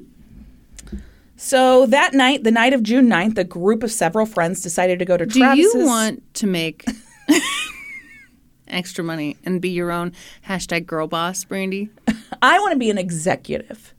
[1.38, 5.06] So that night, the night of June 9th, a group of several friends decided to
[5.06, 5.74] go to Do Travis's.
[5.74, 6.86] you want to make
[8.68, 10.14] extra money and be your own
[10.48, 11.90] hashtag girl boss, Brandi?
[12.41, 13.94] I want to be an executive.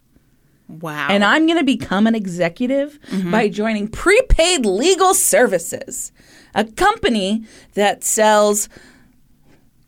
[0.69, 1.09] Wow.
[1.11, 3.31] And I'm going to become an executive Mm-hmm.
[3.31, 6.13] by joining Prepaid Legal Services,
[6.55, 7.45] a company
[7.75, 8.69] that sells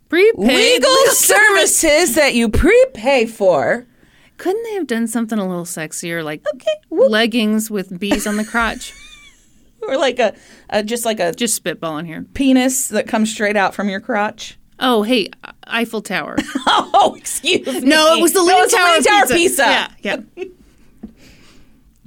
[0.09, 3.86] prepaid legal services that you prepay for.
[4.38, 6.70] Couldn't they have done something a little sexier, like Okay.
[6.90, 8.94] Leggings with bees on the crotch?
[9.82, 10.34] or like a,
[10.70, 12.24] a just like a Just spitballing here.
[12.34, 14.56] penis that comes straight out from your crotch.
[14.80, 15.28] Oh, hey,
[15.64, 16.36] Eiffel Tower.
[17.00, 17.80] Oh, excuse me.
[17.80, 19.34] No, it was the Leaning Tower, Tower pizza.
[19.34, 19.62] pizza.
[20.02, 20.44] Yeah, yeah.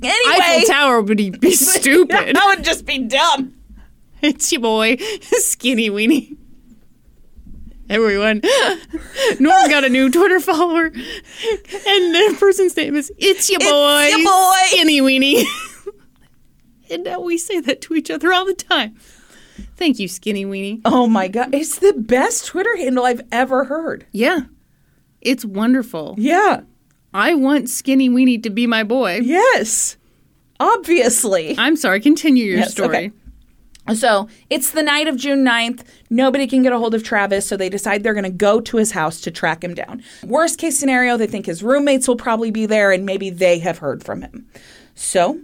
[0.03, 2.35] Anyway, Eiffel Tower would be, be stupid.
[2.35, 3.53] that would just be dumb.
[4.21, 6.37] It's your boy, Skinny Weenie.
[7.89, 8.41] Everyone,
[9.39, 14.23] Norm got a new Twitter follower, and the person's name is It's your boy, your
[14.23, 14.51] boy.
[14.67, 15.43] Skinny Weenie.
[16.89, 18.95] And now we say that to each other all the time.
[19.75, 20.81] Thank you, Skinny Weenie.
[20.85, 24.05] Oh my god, it's the best Twitter handle I've ever heard.
[24.11, 24.41] Yeah.
[25.19, 26.15] It's wonderful.
[26.17, 26.61] Yeah.
[27.13, 29.19] I want Skinny Weenie to be my boy.
[29.23, 29.97] Yes.
[30.59, 31.55] Obviously.
[31.57, 32.87] I'm sorry, continue your Yes, story.
[32.97, 33.11] okay.
[33.95, 35.83] So it's the night of June 9th.
[36.09, 38.77] Nobody can get a hold of Travis, so they decide they're going to go to
[38.77, 40.03] his house to track him down.
[40.23, 43.79] Worst case scenario, they think his roommates will probably be there and maybe they have
[43.79, 44.47] heard from him.
[44.93, 45.41] So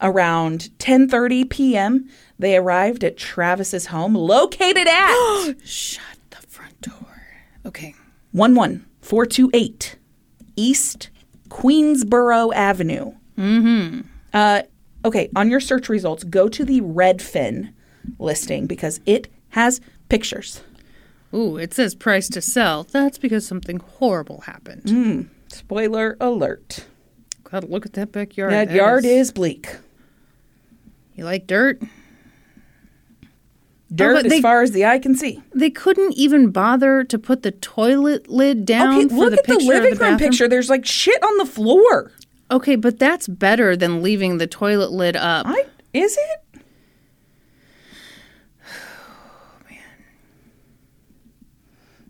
[0.00, 2.08] around 10:30 p.m.,
[2.38, 7.22] they arrived at Travis's home located at Shut the front door.
[7.66, 7.94] Okay.
[8.32, 9.96] 11428
[10.56, 11.10] East
[11.48, 13.12] Queensboro Avenue.
[13.38, 14.00] Mm-hmm.
[14.32, 14.62] Uh,
[15.04, 17.72] okay, on your search results, go to the Redfin
[18.18, 20.62] listing because it has pictures.
[21.32, 22.84] Ooh, it says price to sell.
[22.84, 24.84] That's because something horrible happened.
[24.84, 25.28] Mm.
[25.48, 26.86] Spoiler alert.
[27.44, 28.52] Gotta look at that backyard.
[28.52, 29.76] That yard is bleak.
[31.14, 31.80] You like dirt?
[33.94, 35.40] Oh, dirt but as far as the eye can see.
[35.54, 39.64] They couldn't even bother to put the toilet lid down Okay, look the at the
[39.64, 40.48] living the room picture.
[40.48, 42.10] There's like shit on the floor.
[42.50, 45.46] Okay, but that's better than leaving the toilet lid up.
[45.46, 46.60] I is it?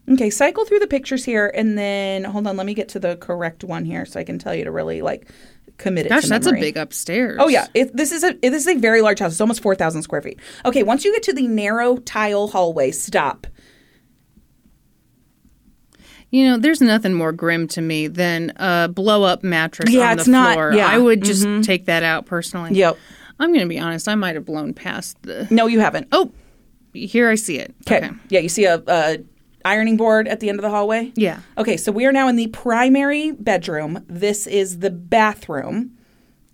[0.06, 2.58] Okay, cycle through the pictures here, and then hold on.
[2.58, 5.00] Let me get to the correct one here, so I can tell you to really
[5.00, 5.26] like
[5.78, 6.08] commit it.
[6.08, 7.38] Gosh, that's a big upstairs.
[7.40, 9.32] Oh yeah, it, this is a this is a very large house.
[9.32, 10.38] It's almost four thousand square feet.
[10.64, 13.46] Okay, once you get to the narrow tile hallway, stop.
[16.30, 20.16] You know, there's nothing more grim to me than a blow up mattress Yeah, on
[20.16, 20.72] the it's not- floor.
[20.72, 21.60] yeah, I would just mm-hmm.
[21.60, 22.74] take that out personally.
[22.74, 22.98] Yep.
[23.38, 24.08] I'm going to be honest.
[24.08, 25.46] I might have blown past the.
[25.50, 26.08] No, you haven't.
[26.10, 26.32] Oh,
[26.92, 27.72] here I see it.
[27.86, 28.10] Okay.
[28.30, 29.18] Yeah, you see a, a
[29.64, 31.12] ironing board at the end of the hallway.
[31.16, 31.40] Yeah.
[31.58, 34.04] Okay, so we are now in the primary bedroom.
[34.08, 35.96] This is the bathroom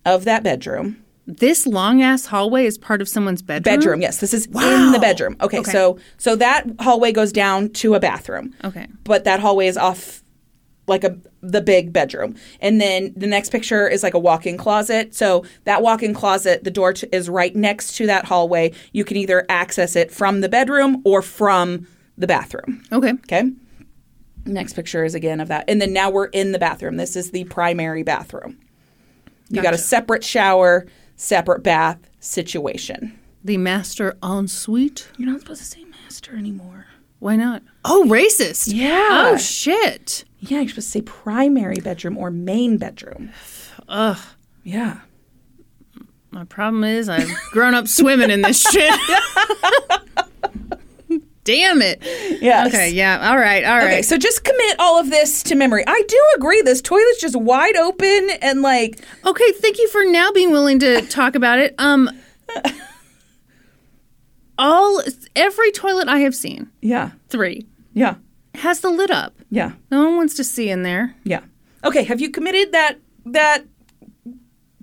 [0.05, 1.03] of that bedroom.
[1.27, 3.77] This long ass hallway is part of someone's bedroom.
[3.79, 4.19] Bedroom, yes.
[4.19, 5.37] This is in the bedroom.
[5.41, 5.71] Okay, Okay.
[5.71, 8.55] so so that hallway goes down to a bathroom.
[8.65, 8.87] Okay.
[9.05, 10.23] But that hallway is off
[10.89, 12.35] like a the big bedroom.
[12.61, 15.15] And then the next picture is like a walk-in closet.
[15.15, 18.73] So that walk-in closet, the door to, is right next to that hallway.
[18.93, 21.87] You can either access it from the bedroom or from
[22.21, 22.83] the bathroom.
[22.93, 23.13] Okay.
[23.13, 23.51] Okay.
[24.45, 25.65] Next picture is again of that.
[25.69, 26.97] And then now we're in the bathroom.
[26.97, 28.59] This is the primary bathroom.
[29.49, 30.87] You got a separate shower,
[31.17, 33.19] separate bath situation.
[33.43, 35.09] The master ensuite.
[35.17, 36.87] You're not supposed to say master anymore.
[37.19, 37.63] Why not?
[37.85, 38.73] Oh, racist.
[38.73, 39.31] Yeah.
[39.33, 40.25] Oh shit.
[40.39, 43.31] Yeah, you're supposed to say primary bedroom or main bedroom.
[43.89, 44.19] Ugh.
[44.63, 45.01] Yeah.
[46.31, 48.95] My problem is I've grown up swimming in this shit.
[51.45, 51.99] Damn it.
[52.41, 52.69] Yes.
[52.69, 52.91] Okay.
[52.91, 53.31] Yeah.
[53.31, 53.65] All right.
[53.65, 53.85] All right.
[53.85, 55.83] Okay, so just commit all of this to memory.
[55.87, 56.61] I do agree.
[56.63, 61.01] This toilet's just wide open and like, Okay, thank you for now being willing to
[61.09, 61.75] talk about it.
[61.79, 62.11] Um
[64.59, 65.03] all
[65.35, 68.17] every toilet I have seen, yeah, 3, yeah,
[68.55, 69.35] has the lid up.
[69.51, 71.15] yeah, No one wants to see in there.
[71.25, 71.41] yeah.
[71.83, 73.65] Okay, have you committed that that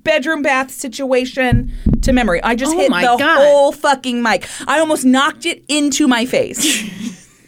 [0.08, 1.72] bedroom bath situation
[2.02, 2.42] to memory?
[2.42, 3.38] I just Oh hit the God.
[3.38, 4.48] whole fucking mic.
[4.68, 6.84] I almost knocked it into my face.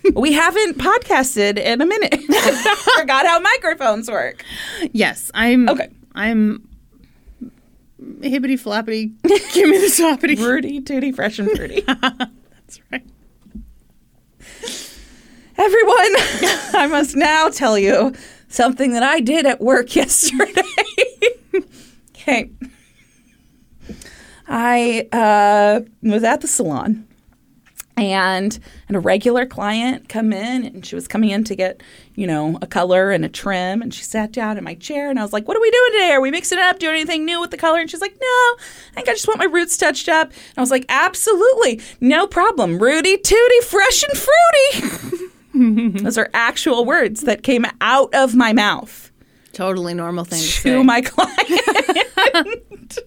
[0.14, 2.20] we haven't podcasted in a minute.
[3.00, 4.44] Forgot how microphones work.
[4.92, 5.90] Yes, I'm Okay.
[6.14, 6.68] I'm
[8.22, 9.12] hibbity floppity.
[9.54, 10.38] Give me the soppity.
[10.38, 11.82] Fruity, tutti, fresh and fruity.
[11.82, 13.06] That's right.
[15.58, 16.14] Everyone,
[16.74, 18.14] I must now tell you
[18.48, 20.62] something that I did at work yesterday.
[22.30, 22.52] Okay.
[24.48, 27.08] I uh, was at the salon
[27.98, 28.58] and
[28.88, 31.84] had a regular client come in and she was coming in to get,
[32.16, 35.20] you know, a color and a trim and she sat down in my chair and
[35.20, 36.12] I was like, What are we doing today?
[36.12, 36.80] Are we mixing it up?
[36.80, 37.80] Doing anything new with the color?
[37.80, 40.30] And she's like, No, I think I just want my roots touched up.
[40.30, 42.80] And I was like, Absolutely, no problem.
[42.80, 46.00] Rudy tooty, fresh and fruity.
[46.04, 49.09] Those are actual words that came out of my mouth
[49.60, 50.84] Totally normal thing to, to say.
[50.84, 53.00] my client.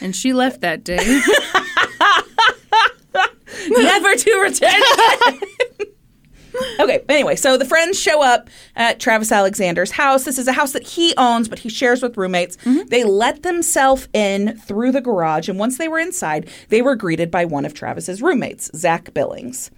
[0.00, 0.96] and she left that day.
[3.68, 4.82] never to return.
[6.80, 10.24] okay, anyway, so the friends show up at Travis Alexander's house.
[10.24, 12.56] This is a house that he owns, but he shares with roommates.
[12.64, 12.88] Mm-hmm.
[12.88, 17.30] They let themselves in through the garage, and once they were inside, they were greeted
[17.30, 19.70] by one of Travis's roommates, Zach Billings.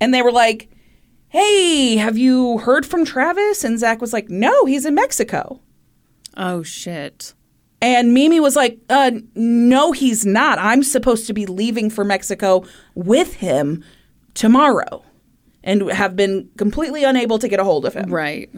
[0.00, 0.70] And they were like,
[1.36, 3.62] Hey, have you heard from Travis?
[3.62, 5.60] And Zach was like, No, he's in Mexico.
[6.34, 7.34] oh shit.
[7.82, 10.58] And Mimi was like, uh, no, he's not.
[10.58, 12.64] I'm supposed to be leaving for Mexico
[12.94, 13.84] with him
[14.32, 15.04] tomorrow
[15.62, 18.10] and have been completely unable to get a hold of him.
[18.10, 18.50] Right.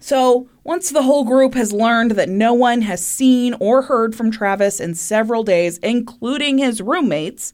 [0.00, 4.30] So, once the whole group has learned that no one has seen or heard from
[4.30, 7.52] Travis in several days, including his roommates,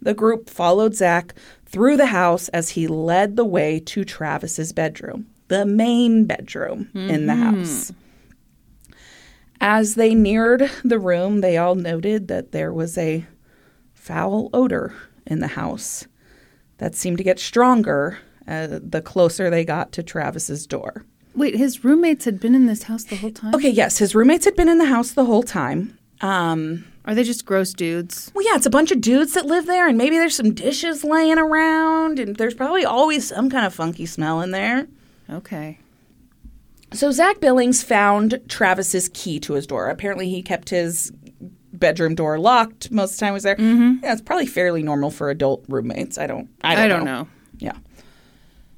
[0.00, 1.34] the group followed Zach
[1.74, 7.26] through the house as he led the way to Travis's bedroom, the main bedroom in
[7.26, 7.92] the house.
[9.60, 13.26] As they neared the room, they all noted that there was a
[13.92, 14.94] foul odor
[15.26, 16.06] in the house
[16.78, 21.04] that seemed to get stronger uh, the closer they got to Travis's door.
[21.34, 23.52] Wait, his roommates had been in this house the whole time?
[23.52, 25.98] Okay, yes, his roommates had been in the house the whole time.
[26.24, 28.32] Um, Are they just gross dudes?
[28.34, 31.04] well, yeah, it's a bunch of dudes that live there, and maybe there's some dishes
[31.04, 34.86] laying around, and there's probably always some kind of funky smell in there.
[35.28, 35.78] Okay.
[36.92, 39.88] So Zach Billings found Travis's key to his door.
[39.90, 41.12] Apparently, he kept his
[41.72, 43.34] bedroom door locked most of the time.
[43.34, 43.60] Was there?
[43.60, 46.16] Yeah, it's probably fairly normal for adult roommates.
[46.18, 46.48] I don't.
[46.62, 47.28] I don't, I don't know.
[47.58, 47.76] Yeah.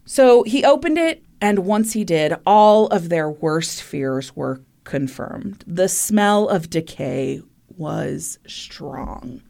[0.05, 5.62] So he opened it, and once he did, all of their worst fears were confirmed.
[5.66, 7.42] The smell of decay
[7.76, 9.42] was strong.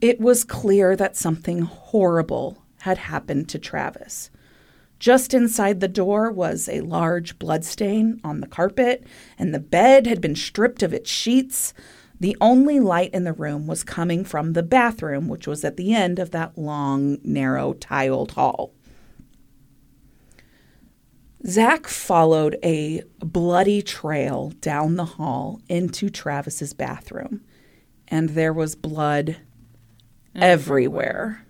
[0.00, 4.30] It was clear that something horrible had happened to Travis.
[5.00, 9.04] Just inside the door was a large bloodstain on the carpet,
[9.38, 11.74] and the bed had been stripped of its sheets.
[12.20, 15.92] The only light in the room was coming from the bathroom, which was at the
[15.92, 18.72] end of that long, narrow, tiled hall.
[21.46, 27.42] Zach followed a bloody trail down the hall into Travis's bathroom,
[28.08, 29.36] and there was blood
[30.34, 31.44] everywhere.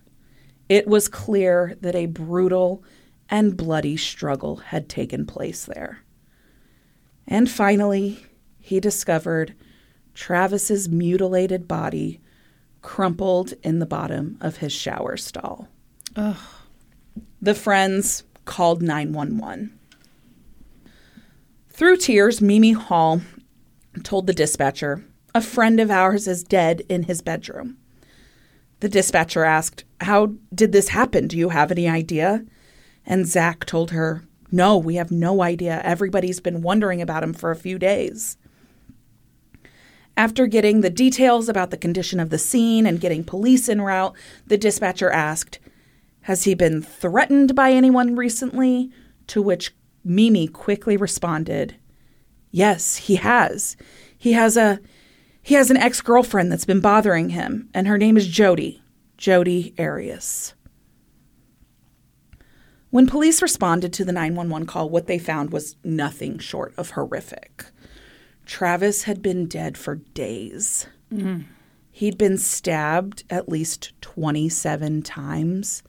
[0.68, 2.82] It was clear that a brutal
[3.30, 6.00] and bloody struggle had taken place there.
[7.28, 8.26] And finally,
[8.58, 9.54] he discovered
[10.12, 12.20] Travis's mutilated body
[12.82, 15.68] crumpled in the bottom of his shower stall.
[16.16, 16.36] Ugh.
[17.40, 19.78] The friends called 911.
[21.74, 23.20] Through tears, Mimi Hall
[24.04, 27.78] told the dispatcher, A friend of ours is dead in his bedroom.
[28.78, 31.26] The dispatcher asked, How did this happen?
[31.26, 32.44] Do you have any idea?
[33.04, 34.22] And Zach told her,
[34.52, 35.80] No, we have no idea.
[35.82, 38.36] Everybody's been wondering about him for a few days.
[40.16, 44.14] After getting the details about the condition of the scene and getting police en route,
[44.46, 45.58] the dispatcher asked,
[46.20, 48.92] Has he been threatened by anyone recently?
[49.26, 49.72] To which
[50.04, 51.76] Mimi quickly responded,
[52.50, 53.76] Yes, he has.
[54.16, 54.80] He has a
[55.42, 58.82] he has an ex-girlfriend that's been bothering him, and her name is Jodi.
[59.18, 60.54] Jodi Arias.
[62.88, 67.66] When police responded to the 911 call, what they found was nothing short of horrific.
[68.46, 70.86] Travis had been dead for days.
[71.12, 71.42] Mm-hmm.
[71.90, 75.82] He'd been stabbed at least 27 times.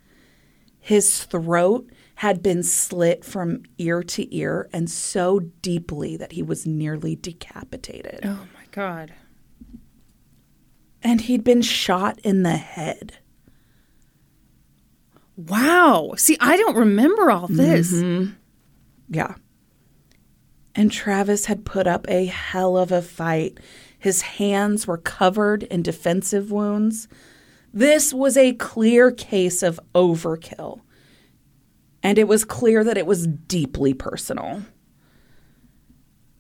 [0.86, 6.68] His throat had been slit from ear to ear and so deeply that he was
[6.68, 8.20] nearly decapitated.
[8.24, 9.12] Oh my god.
[11.02, 13.18] And he'd been shot in the head.
[15.36, 16.14] Wow.
[16.18, 17.92] See, I don't remember all this.
[17.92, 18.34] Mm-hmm.
[19.10, 19.34] Yeah.
[20.76, 23.58] And Travis had put up a hell of a fight.
[23.98, 27.08] His hands were covered in defensive wounds.
[27.76, 30.80] This was a clear case of overkill.
[32.02, 34.62] And it was clear that it was deeply personal.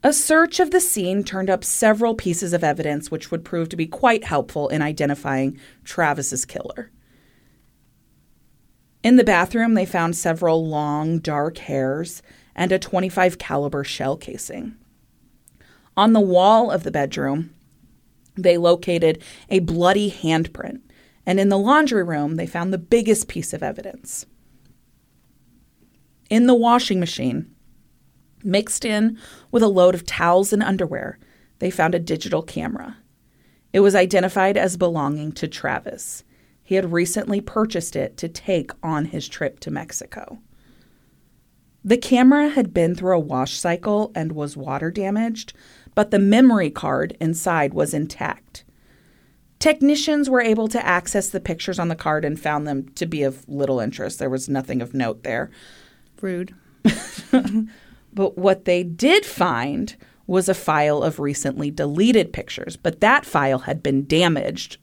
[0.01, 3.75] A search of the scene turned up several pieces of evidence which would prove to
[3.75, 6.89] be quite helpful in identifying Travis's killer.
[9.03, 12.21] In the bathroom, they found several long, dark hairs
[12.55, 14.75] and a 25 caliber shell casing.
[15.97, 17.53] On the wall of the bedroom,
[18.35, 20.81] they located a bloody handprint,
[21.26, 24.26] and in the laundry room, they found the biggest piece of evidence.
[26.30, 27.53] In the washing machine,
[28.43, 29.18] mixed in
[29.52, 31.19] with a load of towels and underwear,
[31.60, 32.97] they found a digital camera.
[33.73, 36.23] It was identified as belonging to Travis.
[36.64, 40.39] He had recently purchased it to take on his trip to Mexico.
[41.84, 45.53] The camera had been through a wash cycle and was water damaged,
[45.93, 48.64] but the memory card inside was intact.
[49.65, 53.23] Technicians were able to access the pictures on the card and found them to be
[53.23, 54.19] of little interest.
[54.19, 55.49] There was nothing of note there.
[56.21, 56.53] Rude.
[58.15, 63.59] But what they did find was a file of recently deleted pictures, but that file
[63.59, 64.77] had been damaged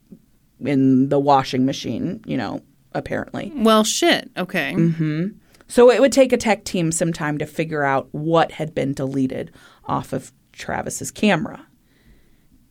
[0.59, 2.61] in the washing machine, you know,
[2.93, 3.51] apparently.
[3.55, 4.29] Well, shit.
[4.37, 4.73] Okay.
[4.77, 5.29] Mm-hmm.
[5.67, 8.93] So it would take a tech team some time to figure out what had been
[8.93, 9.51] deleted
[9.85, 11.65] off of Travis's camera.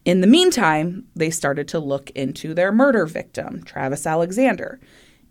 [0.04, 4.80] In the meantime, they started to look into their murder victim, Travis Alexander.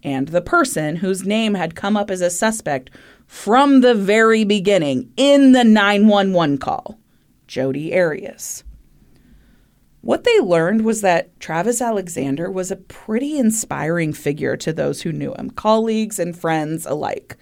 [0.03, 2.89] and the person whose name had come up as a suspect
[3.27, 6.99] from the very beginning in the 911 call,
[7.47, 8.63] Jodi Arias.
[10.01, 15.11] What they learned was that Travis Alexander was a pretty inspiring figure to those who
[15.11, 17.37] knew him, colleagues and friends alike.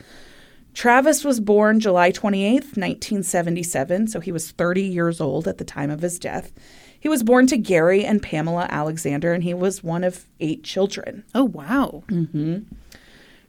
[0.74, 5.90] Travis was born July 28th, 1977, so he was 30 years old at the time
[5.90, 6.52] of his death.
[7.00, 11.24] He was born to Gary and Pamela Alexander, and he was one of eight children.
[11.34, 12.04] Oh, wow.
[12.08, 12.60] Mm-hmm.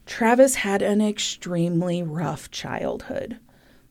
[0.06, 3.38] Travis had an extremely rough childhood.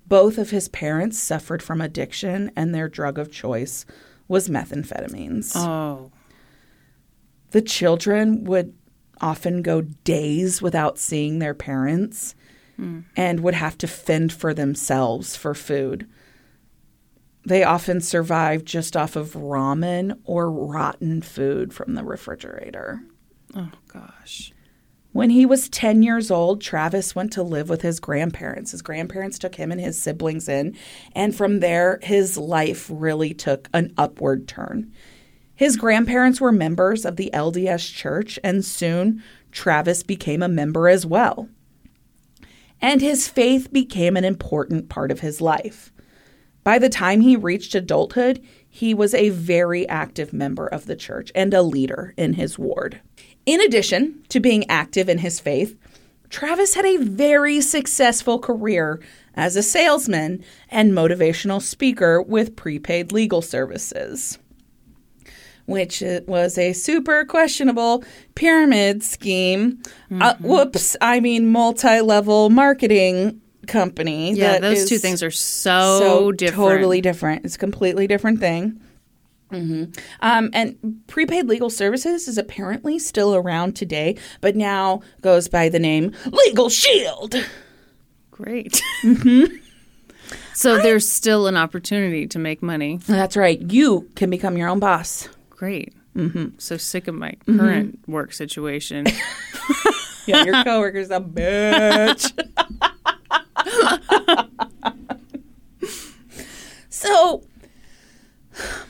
[0.07, 3.85] Both of his parents suffered from addiction, and their drug of choice
[4.27, 5.53] was methamphetamines.
[5.55, 6.11] Oh.
[7.51, 8.73] The children would
[9.21, 12.35] often go days without seeing their parents
[12.77, 13.01] hmm.
[13.17, 16.07] and would have to fend for themselves for food.
[17.49, 23.01] They often survive just off of ramen or rotten food from the refrigerator.
[23.55, 24.53] Oh, gosh.
[25.13, 28.69] When he was 10 years old, Travis went to live with his grandparents.
[28.69, 30.77] His grandparents took him and his siblings in,
[31.13, 34.93] and from there, his life really took an upward turn.
[35.55, 41.03] His grandparents were members of the LDS church, and soon Travis became a member as
[41.03, 41.49] well.
[42.79, 45.91] And his faith became an important part of his life.
[46.63, 51.31] By the time he reached adulthood, he was a very active member of the church
[51.33, 53.01] and a leader in his ward.
[53.45, 55.75] In addition to being active in his faith,
[56.29, 58.99] Travis had a very successful career
[59.33, 64.37] as a salesman and motivational speaker with prepaid legal services,
[65.65, 68.03] which uh, was a super questionable
[68.35, 69.81] pyramid scheme.
[70.11, 74.33] Uh, whoops, I mean multi level marketing company.
[74.33, 76.69] Yeah, those two things are so, so different.
[76.71, 77.45] totally different.
[77.45, 78.79] It's a completely different thing.
[79.51, 79.85] hmm
[80.21, 85.79] Um, and prepaid legal services is apparently still around today, but now goes by the
[85.79, 87.35] name Legal Shield.
[88.31, 88.81] Great.
[89.03, 89.55] Mm-hmm.
[90.53, 92.97] so there's still an opportunity to make money.
[93.07, 93.59] That's right.
[93.71, 95.29] You can become your own boss.
[95.49, 95.93] Great.
[96.17, 96.57] Mm-hmm.
[96.57, 99.05] So sick of my current work situation.
[100.25, 102.31] Yeah, your coworker's a bitch.
[106.89, 107.43] so,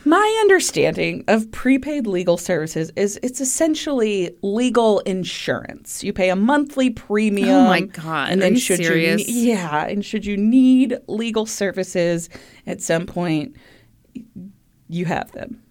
[0.05, 6.03] my understanding of prepaid legal services is it's essentially legal insurance.
[6.03, 7.49] You pay a monthly premium.
[7.49, 9.27] Oh my God, And are then you should serious?
[9.27, 12.29] you yeah, and should you need legal services
[12.65, 13.55] at some point,
[14.87, 15.61] you have them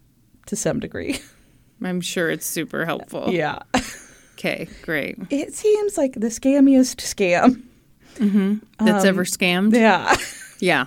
[0.47, 1.19] to some degree.
[1.83, 3.27] I'm sure it's super helpful.
[3.33, 3.59] Yeah.
[4.39, 5.19] Okay, great.
[5.31, 7.63] It seems like the scammiest scam.
[8.19, 8.85] Mm-hmm.
[8.85, 9.75] That's ever um, scammed?
[9.75, 10.15] Yeah.
[10.61, 10.87] Yeah.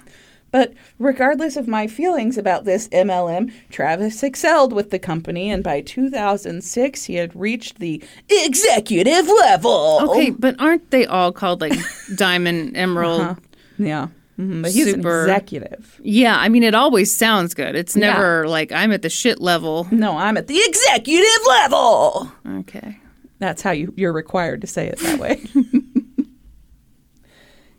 [0.52, 5.80] But regardless of my feelings about this MLM, Travis excelled with the company, and by
[5.82, 10.00] 2006, he had reached the executive level.
[10.12, 11.74] Okay, but aren't they all called like
[12.16, 13.22] diamond, emerald?
[13.22, 13.36] Uh-huh.
[13.78, 14.08] Yeah.
[14.40, 16.00] Mhm, But he's Super- an executive.
[16.04, 17.76] Yeah, I mean, it always sounds good.
[17.76, 19.88] It's never like I'm at the shit level.
[19.92, 22.32] No, I'm at the executive level.
[22.60, 22.98] Okay.
[23.42, 25.42] That's how you, you're required to say it that way.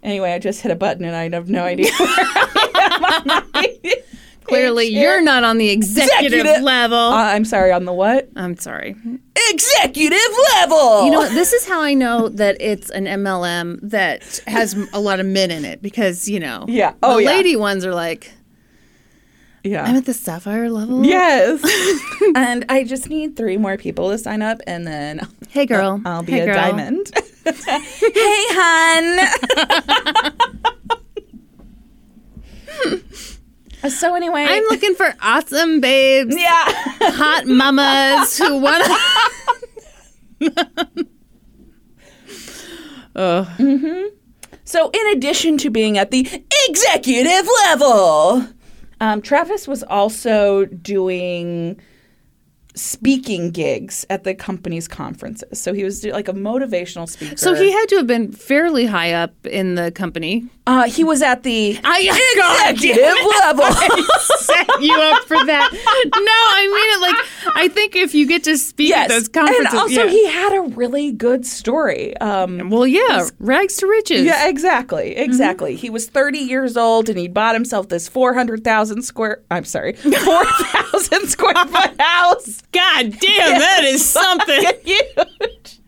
[0.03, 3.93] anyway, I just hit a button and I have no idea where I am
[4.43, 6.99] Clearly, you're not on the executive, Executive- level.
[6.99, 8.29] Uh, I'm sorry, on the what?
[8.35, 8.97] I'm sorry.
[9.51, 10.19] Executive
[10.57, 11.05] level.
[11.05, 15.21] You know, this is how I know that it's an MLM that has a lot
[15.21, 16.95] of men in it because, you know, Yeah.
[17.05, 17.31] Oh, the yeah.
[17.31, 18.33] lady ones are like,
[19.65, 19.85] yeah.
[19.85, 21.05] I'm at the sapphire level.
[21.05, 21.63] Yes.
[22.37, 26.01] and I just need three more people to sign up, and then Hey, girl.
[26.05, 26.55] I'll be Hey, a girl.
[26.55, 27.11] diamond.
[27.45, 29.29] hey, hun.
[33.91, 36.65] so anyway, I'm looking for awesome babes, yeah.
[37.13, 38.85] hot mamas who want
[40.41, 41.07] to.
[43.17, 44.09] oh,
[44.65, 46.27] So, in addition to being at the
[46.69, 48.47] executive level,
[49.03, 51.77] um, Travis was also doing
[52.75, 55.61] speaking gigs at the company's conferences.
[55.61, 57.37] So he was like a motivational speaker.
[57.37, 60.47] so he had to have been fairly high up in the company.
[60.67, 63.71] uh, he was at the I executive level.
[64.39, 65.71] set you up for that.
[65.73, 69.67] No, I mean it like I think if you get to speak at those conferences,
[69.67, 70.11] and also yeah.
[70.11, 72.17] he had a really good story.
[72.19, 74.25] Um, well, yeah, rags to riches.
[74.25, 75.77] yeah, exactly, exactly.
[75.77, 79.43] He was 30 years old and he bought himself this 400,000 square.
[79.51, 82.62] I'm sorry, 4,000 square foot house.
[82.73, 84.65] God damn, that is something.
[84.85, 85.79] Huge,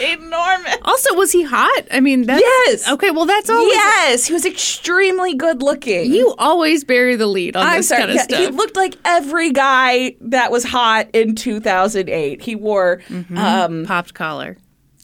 [0.00, 0.76] enormous.
[0.82, 1.84] Also, was he hot?
[1.92, 2.88] I mean, that's, Yes.
[2.90, 3.66] Okay, well, that's all.
[3.68, 6.12] Yes, he was extremely good looking.
[6.12, 8.00] you always bury the lead on I'm this sorry.
[8.00, 8.38] kind of yeah, stuff.
[8.40, 12.40] He looked like every guy that was hot in 2008.
[12.42, 13.36] He wore, Mm-hmm.
[13.38, 14.56] um, Popped collar.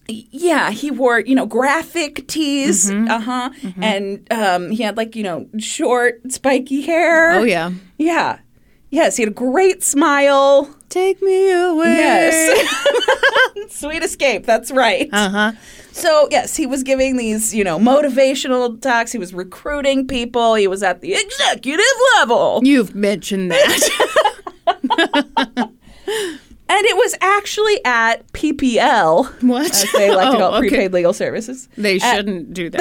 [0.09, 2.90] Yeah, he wore, you know, graphic tees.
[2.90, 3.09] Mm-hmm.
[3.10, 3.51] Uh huh.
[3.80, 7.32] And um, he had, like, you know, short, spiky hair.
[7.32, 7.70] Oh, yeah.
[7.97, 8.40] Yeah.
[8.90, 10.74] Yes, he had a great smile.
[10.90, 11.94] Take me away.
[11.96, 13.66] Yes.
[13.70, 14.44] Sweet escape.
[14.44, 15.08] That's right.
[15.12, 15.52] Uh huh.
[15.92, 19.12] So, yes, he was giving these, you know, motivational talks.
[19.12, 20.54] He was recruiting people.
[20.54, 21.84] He was at the executive
[22.16, 22.60] level.
[22.62, 23.90] You've mentioned that.
[26.72, 29.72] And it was actually at PPL, what?
[29.72, 30.68] as they like to call Oh, it, okay.
[30.68, 31.68] prepaid legal services.
[31.76, 32.80] They At- shouldn't do that.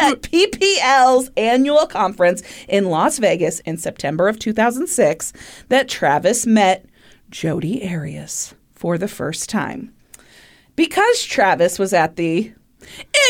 [0.00, 5.34] at PPL's annual conference in Las Vegas in September of 2006
[5.68, 6.86] that Travis met
[7.30, 9.92] Jodi Arias for the first time.
[10.76, 12.52] Because Travis was at the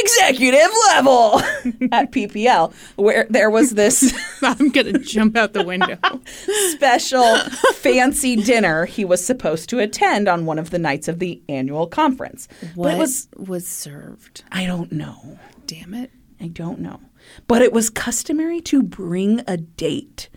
[0.03, 1.41] executive level
[1.93, 5.99] at PPL, where there was this I'm going to jump out the window.
[6.71, 7.39] special
[7.75, 11.87] fancy dinner he was supposed to attend on one of the nights of the annual
[11.87, 12.49] conference.
[12.75, 14.45] What But it was, was served?
[14.53, 15.39] I don't know.
[15.67, 16.11] Damn it.
[16.41, 17.01] I don't know.
[17.47, 20.29] But it was customary to bring a date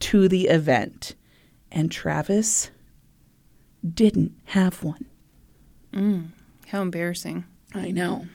[0.00, 1.14] to the event.
[1.70, 2.70] And Travis
[3.92, 5.06] didn't have one.
[5.92, 6.28] Mm,
[6.68, 7.44] how embarrassing.
[7.74, 8.26] I know.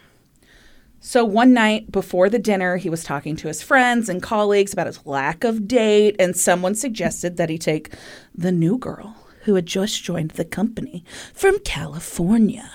[1.01, 4.87] So one night before the dinner, he was talking to his friends and colleagues about
[4.87, 7.93] his lack of date, and someone suggested that he take
[8.35, 11.03] the new girl who had just joined the company
[11.33, 12.69] from California.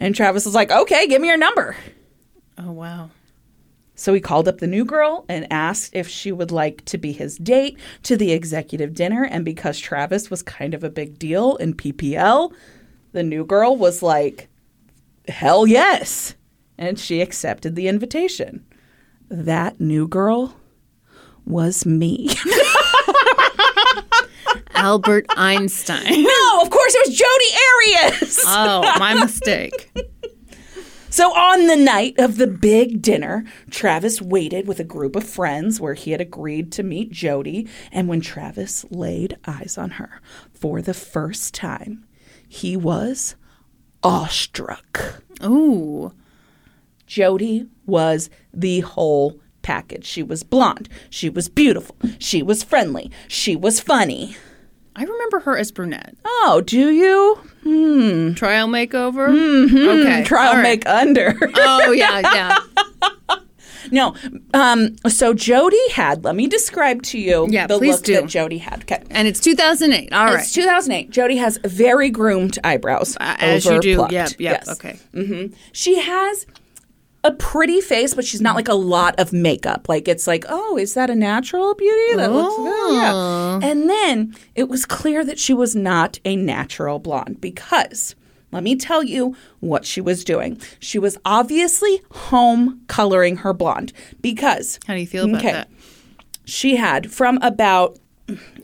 [0.00, 1.76] And Travis was like, okay, give me your number.
[2.56, 3.10] Oh, wow.
[4.02, 7.12] So he called up the new girl and asked if she would like to be
[7.12, 9.22] his date to the executive dinner.
[9.22, 12.52] And because Travis was kind of a big deal in PPL,
[13.12, 14.48] the new girl was like,
[15.28, 16.34] hell yes.
[16.76, 18.66] And she accepted the invitation.
[19.30, 20.56] That new girl
[21.46, 22.30] was me.
[24.74, 26.24] Albert Einstein.
[26.24, 28.40] no, of course it was Jodi Arias.
[28.48, 29.92] Oh, my mistake.
[31.12, 35.78] So on the night of the big dinner, Travis waited with a group of friends
[35.78, 40.22] where he had agreed to meet Jodi, and when Travis laid eyes on her
[40.54, 42.06] for the first time,
[42.48, 43.36] he was
[44.02, 45.22] awestruck.
[45.44, 46.14] Ooh.
[47.06, 50.06] Jodi was the whole package.
[50.06, 54.34] She was blonde, she was beautiful, she was friendly, she was funny.
[54.94, 56.14] I remember her as brunette.
[56.24, 57.36] Oh, do you?
[57.62, 58.34] Hmm.
[58.34, 59.28] Trial makeover?
[59.28, 59.76] Mm-hmm.
[60.00, 60.24] Okay.
[60.24, 60.62] Trial right.
[60.62, 61.34] make under.
[61.54, 62.58] Oh, yeah, yeah.
[63.90, 64.14] No.
[64.54, 68.14] Um, so Jodi had, let me describe to you Yeah, the look do.
[68.14, 68.82] that Jodi had.
[68.82, 69.02] Okay.
[69.10, 70.12] And it's 2008.
[70.12, 70.40] All right.
[70.40, 71.10] It's 2008.
[71.10, 73.16] Jodi has very groomed eyebrows.
[73.20, 74.06] Uh, As you do.
[74.08, 74.36] Yep, yep.
[74.38, 74.68] Yes.
[74.68, 74.98] Okay.
[75.12, 76.46] hmm She has
[77.24, 79.88] a pretty face, but she's not like a lot of makeup.
[79.88, 82.16] Like it's like, oh, is that a natural beauty?
[82.16, 82.68] That looks good.
[82.68, 83.60] Oh.
[83.62, 83.68] Yeah.
[83.70, 88.14] And then it was clear that she was not a natural blonde because
[88.50, 90.60] let me tell you what she was doing.
[90.80, 95.52] She was obviously home coloring her blonde because How do you feel about Okay.
[95.52, 95.70] that?
[96.44, 97.98] she had from about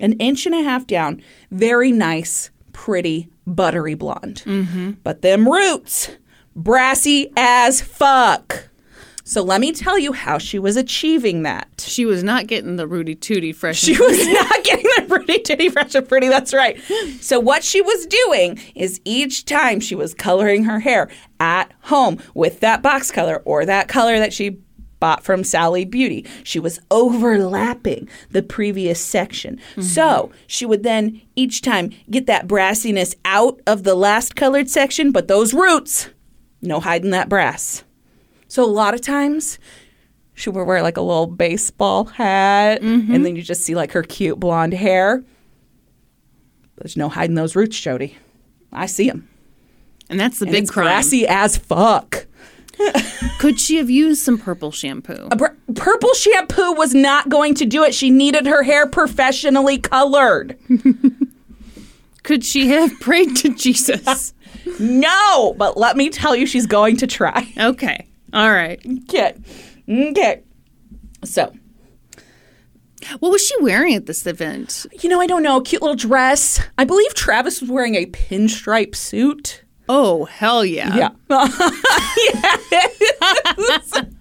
[0.00, 1.22] an inch and a half down,
[1.52, 4.42] very nice, pretty, buttery blonde.
[4.44, 4.90] Mm-hmm.
[5.04, 6.10] But them roots,
[6.58, 8.68] brassy as fuck.
[9.24, 11.68] So let me tell you how she was achieving that.
[11.78, 13.78] She was not getting the Rudy Tooty fresh.
[13.78, 16.28] She was not getting the pretty titty fresh and pretty.
[16.28, 16.80] That's right.
[17.20, 21.10] So what she was doing is each time she was coloring her hair
[21.40, 24.58] at home with that box color or that color that she
[24.98, 29.56] bought from Sally Beauty, she was overlapping the previous section.
[29.72, 29.82] Mm-hmm.
[29.82, 35.12] So she would then each time get that brassiness out of the last colored section,
[35.12, 36.08] but those roots,
[36.62, 37.84] no hiding that brass.
[38.48, 39.58] So a lot of times
[40.34, 43.14] she would wear like a little baseball hat, mm-hmm.
[43.14, 45.22] and then you just see like her cute blonde hair.
[46.76, 48.16] There's no hiding those roots, Jodi.
[48.72, 49.28] I see them.
[50.10, 50.84] and that's the And big it's crime.
[50.86, 52.26] grassy as fuck.
[53.40, 55.26] Could she have used some purple shampoo?
[55.32, 57.92] A br- purple shampoo was not going to do it.
[57.92, 60.56] She needed her hair professionally colored.
[62.22, 64.32] Could she have prayed to Jesus?
[64.78, 67.52] No, but let me tell you, she's going to try.
[67.58, 68.06] Okay.
[68.32, 68.80] All right.
[69.04, 69.34] Okay.
[69.88, 70.42] Okay.
[71.24, 71.52] So,
[73.18, 74.86] What was she wearing at this event?
[75.02, 76.60] you know, I don't know, cute little dress.
[76.76, 79.64] I believe Travis was wearing a pinstripe suit.
[79.88, 81.10] Oh, hell yeah.
[81.30, 81.48] Yeah.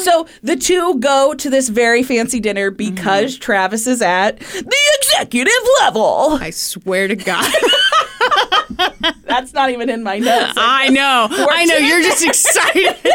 [0.00, 2.94] So the two go to this very fancy dinner mm-hmm.
[2.94, 6.38] because Travis is at the executive level.
[6.40, 7.52] I swear to God.
[9.24, 10.54] That's not even in my notes.
[10.56, 11.28] I know.
[11.30, 11.76] I know.
[11.76, 12.96] You're just excited.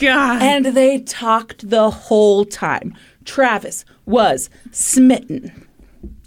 [0.00, 0.42] God.
[0.42, 2.94] And they talked the whole time.
[3.24, 5.66] Travis was smitten.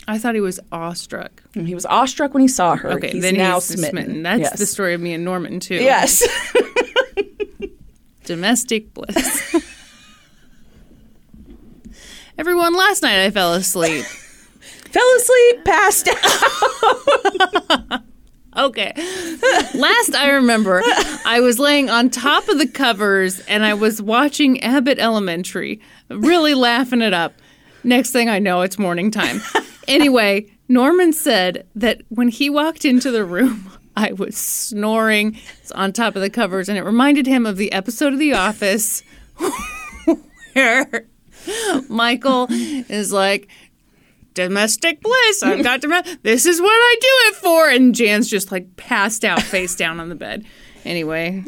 [0.07, 1.44] I thought he was awestruck.
[1.56, 2.91] And he was awestruck when he saw her.
[2.94, 4.24] Okay, he's then now he's smitten.
[4.24, 4.60] That's Yes.
[4.60, 5.76] the story of me and Norman too.
[5.76, 6.28] Yes.
[8.26, 9.56] Domestic bliss.
[12.38, 14.06] Everyone, last night I fell asleep.
[14.91, 18.02] Fell asleep, passed out.
[18.57, 18.91] Okay.
[19.74, 20.82] Last I remember,
[21.26, 25.80] I was laying on top of the covers and I was watching Abbott Elementary,
[26.10, 27.36] really laughing it up.
[27.86, 29.41] Next thing I know, it's morning time.
[29.88, 35.38] Anyway, Norman said that when he walked into the room, I was snoring
[35.74, 39.03] on top of the covers, and it reminded him of the episode of The Office
[40.53, 41.07] where
[41.90, 43.48] Michael is like,
[44.48, 45.44] domestic bliss.
[45.44, 46.24] I've got domestic.
[46.24, 47.70] This is what I do it for.
[47.70, 50.45] And Jan's just like passed out, face down on the bed.
[50.86, 51.44] Anyway,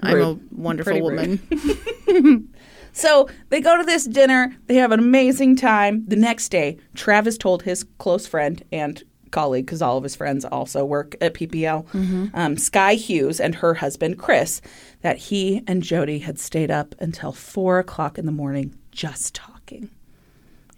[0.00, 2.48] I'm a wonderful Pretty woman.
[2.98, 4.56] So they go to this dinner.
[4.66, 6.04] They have an amazing time.
[6.08, 9.00] The next day, Travis told his close friend and
[9.30, 13.74] colleague, because all of his friends also work at PPL, um, Sky Hughes and her
[13.74, 14.60] husband Chris,
[15.02, 19.90] that he and Jodi had stayed up until four o'clock in the morning just talking.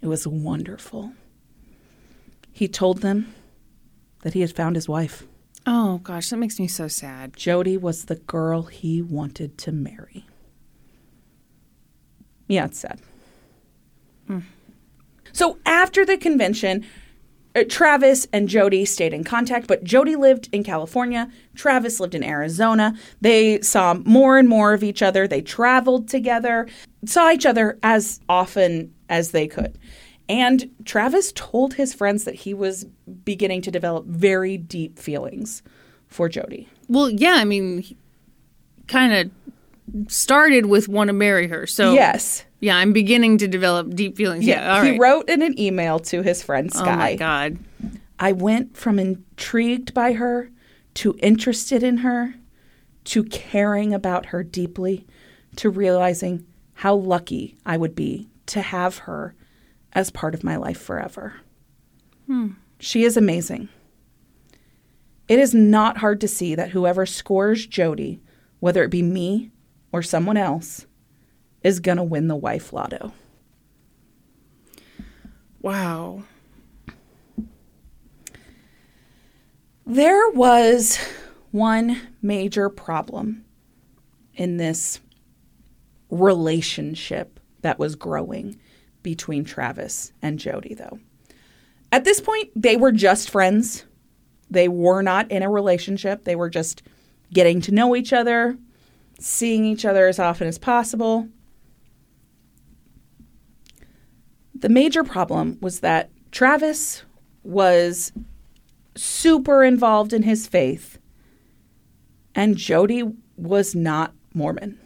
[0.01, 1.13] It was wonderful.
[2.61, 3.33] He told them
[4.21, 5.25] that he had found his wife.
[5.65, 7.35] Oh gosh, that makes me so sad.
[7.35, 10.27] Jodi was the girl he wanted to marry.
[12.47, 13.01] Yeah, it's sad.
[15.33, 16.85] So after the convention,
[17.55, 21.31] uh, Travis and Jodi stayed in contact, but Jodi lived in California.
[21.55, 22.95] Travis lived in Arizona.
[23.21, 25.27] They saw more and more of each other.
[25.27, 26.67] They traveled together,
[27.07, 29.79] saw each other as often as they could.
[30.31, 32.85] And Travis told his friends that he was
[33.25, 35.61] beginning to develop very deep feelings
[36.07, 36.69] for Jodi.
[36.87, 37.83] Well, yeah, I mean,
[38.87, 41.67] kind of started with want to marry her.
[41.67, 42.45] So yes.
[42.61, 44.45] yeah, I'm beginning to develop deep feelings.
[44.45, 44.99] Yeah, all he right.
[45.01, 46.93] wrote in an email to his friend Sky.
[46.93, 47.57] oh my god.
[48.17, 50.49] I went from intrigued by her
[50.93, 52.35] to interested in her
[53.03, 55.05] to caring about her deeply
[55.57, 56.45] to realizing
[56.75, 59.35] how lucky I would be to have her
[59.93, 61.35] as part of my life forever.
[62.27, 62.51] Hmm.
[62.79, 63.69] She is amazing.
[65.27, 68.21] It is not hard to see that whoever scores Jodi,
[68.59, 69.51] whether it be me
[69.91, 70.85] or someone else,
[71.63, 73.13] is going to win the wife lotto.
[75.61, 76.23] Wow.
[79.85, 80.97] There was
[81.51, 83.45] one major problem
[84.35, 84.99] in this
[86.09, 88.59] relationship that was growing
[89.03, 90.99] between Travis and Jodi, though.
[91.91, 93.85] At this point, they were just friends.
[94.49, 96.23] They were not in a relationship.
[96.23, 96.83] They were just
[97.33, 98.57] getting to know each other,
[99.19, 101.27] seeing each other as often as possible.
[104.55, 107.03] The major problem was that Travis
[107.43, 108.11] was
[108.95, 110.99] super involved in his faith,
[112.35, 113.03] and Jodi
[113.37, 114.77] was not Mormon.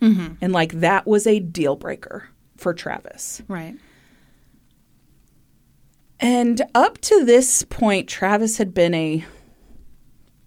[0.00, 0.34] Mm-hmm.
[0.40, 2.28] And like that was a deal breaker
[2.62, 3.42] for Travis.
[3.48, 3.76] Right.
[6.20, 9.24] And up to this point, Travis had been a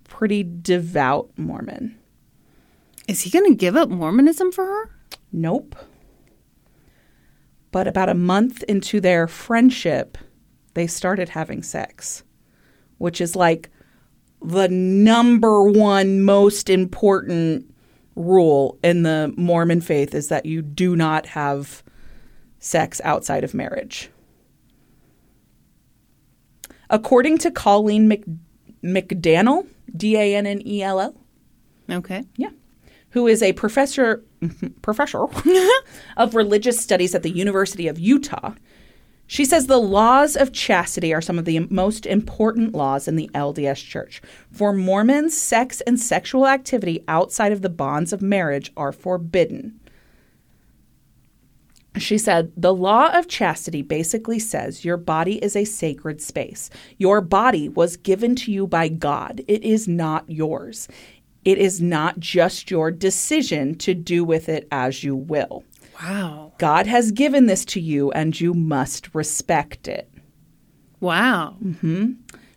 [0.05, 1.99] pretty devout Mormon.
[3.07, 4.89] Is he going to give up Mormonism for her?
[5.33, 5.75] Nope.
[7.71, 10.17] But about a month into their friendship,
[10.73, 12.23] they started having sex,
[12.97, 13.69] which is like
[14.41, 17.69] the number one most important
[18.15, 21.83] rule in the Mormon faith is that you do not have
[22.59, 24.09] sex outside of marriage.
[26.89, 28.25] According to Colleen Mc-
[28.83, 31.15] McDannell, D A N N E L L,
[31.89, 32.23] Okay.
[32.37, 32.49] yeah.
[33.11, 34.23] Who is a professor
[34.81, 35.25] professor
[36.17, 38.53] of religious studies at the University of Utah.
[39.27, 43.27] She says the laws of chastity are some of the most important laws in the
[43.33, 44.21] LDS Church.
[44.51, 49.79] For Mormons, sex and sexual activity outside of the bonds of marriage are forbidden.
[51.97, 56.69] She said, The law of chastity basically says your body is a sacred space.
[56.97, 60.87] Your body was given to you by God, it is not yours.
[61.43, 65.63] It is not just your decision to do with it as you will.
[66.01, 66.53] Wow.
[66.57, 70.11] God has given this to you and you must respect it.
[70.99, 71.55] Wow.
[71.63, 72.13] Mm-hmm.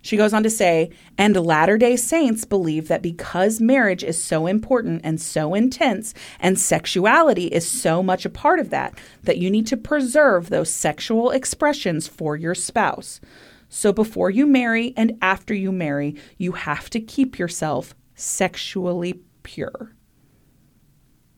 [0.08, 4.46] She goes on to say, and Latter day Saints believe that because marriage is so
[4.46, 9.50] important and so intense, and sexuality is so much a part of that, that you
[9.50, 13.20] need to preserve those sexual expressions for your spouse.
[13.68, 19.92] So before you marry and after you marry, you have to keep yourself sexually pure.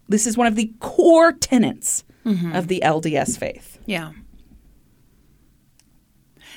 [0.09, 2.55] This is one of the core tenets mm-hmm.
[2.55, 3.80] of the LDS faith.
[3.84, 4.12] Yeah.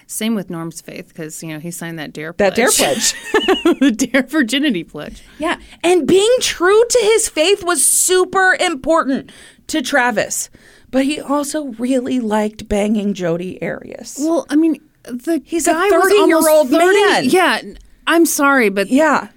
[0.08, 2.50] Same with Norm's faith because you know he signed that dare pledge.
[2.50, 3.14] That dare pledge.
[3.80, 5.24] the dare virginity pledge.
[5.40, 5.60] Yeah.
[5.84, 9.32] And being true to his faith was super important
[9.68, 10.50] to Travis.
[10.92, 14.18] But he also really liked banging Jodi Arias.
[14.20, 16.82] Well, I mean, the He's a guy was 30-year-old almost 30.
[17.06, 17.24] man.
[17.26, 17.62] Yeah,
[18.06, 19.30] I'm sorry, but Yeah.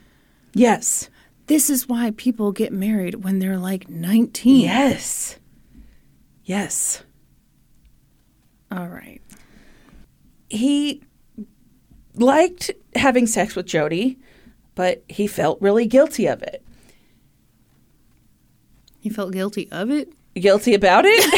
[0.52, 1.08] Yes.
[1.46, 4.60] this is why people get married when they're like 19.
[4.64, 5.38] Yes.
[6.44, 7.02] Yes.
[8.70, 9.20] All right.
[10.48, 11.02] He
[12.14, 14.18] liked having sex with Jodi,
[14.74, 16.62] but he felt really guilty of it.
[19.00, 20.12] He felt guilty of it.
[20.34, 21.34] Guilty about it?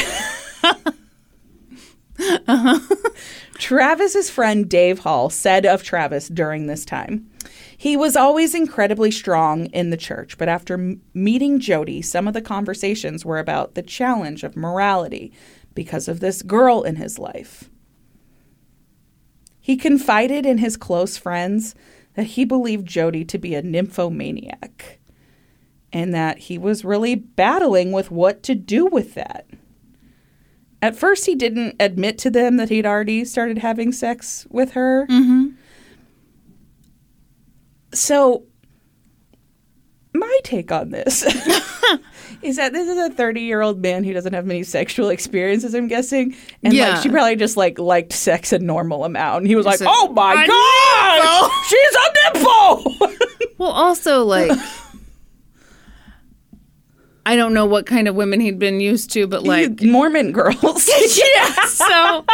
[2.48, 2.78] uh-huh.
[3.58, 7.28] Travis's friend Dave Hall said of Travis during this time,
[7.76, 12.34] he was always incredibly strong in the church, but after m- meeting Jodi, some of
[12.34, 15.32] the conversations were about the challenge of morality
[15.74, 17.68] because of this girl in his life.
[19.68, 21.74] He confided in his close friends
[22.14, 24.98] that he believed Jodi to be a nymphomaniac
[25.92, 29.46] and that he was really battling with what to do with that.
[30.80, 35.06] At first, he didn't admit to them that he'd already started having sex with her.
[35.06, 35.48] Mm-hmm.
[37.92, 38.44] So,
[40.14, 41.22] my take on this
[42.42, 45.74] is that this is a 30 year old man who doesn't have many sexual experiences,
[45.74, 46.34] I'm guessing.
[46.62, 46.90] And Yeah.
[46.94, 49.38] like, she probably just like liked sex a normal amount.
[49.42, 53.14] And he was like, a- oh my God, she's a nympho.
[53.58, 54.52] Well, also like.
[57.26, 60.88] I don't know what kind of women he'd been used to, but like, Mormon girls.
[60.88, 61.64] yeah.
[61.66, 62.24] So,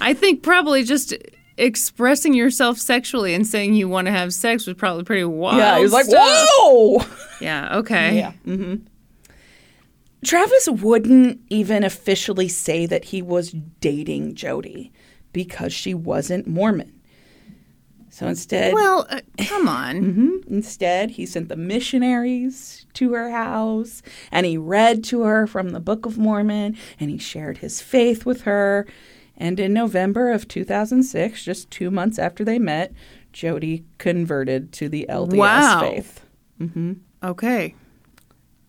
[0.00, 1.14] I think probably just
[1.60, 5.58] expressing yourself sexually and saying you want to have sex was probably pretty wild.
[5.58, 6.48] yeah, he was like, stuff.
[6.52, 7.04] whoa.
[7.40, 7.78] Yeah.
[7.78, 8.16] Okay.
[8.16, 8.32] Yeah.
[8.46, 8.84] Mm-hmm.
[10.24, 14.92] Travis wouldn't even officially say that he was dating Jodi
[15.32, 17.00] because she wasn't Mormon.
[18.10, 19.96] So instead, Well, uh, come on.
[20.02, 25.70] mm-hmm, instead he sent the missionaries to her house and he read to her from
[25.70, 28.86] the Book of Mormon and he shared his faith with her.
[29.40, 32.92] And in November of 2006, just two months after they met,
[33.32, 35.38] Jodi converted to the LDS faith.
[35.38, 35.80] Wow.
[35.80, 36.26] faith.
[36.60, 36.92] Mm-hmm.
[37.22, 37.74] Okay.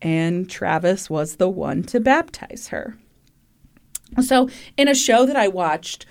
[0.02, 2.98] and Travis was the one to baptize her.
[4.22, 6.06] So, in a show that I watched,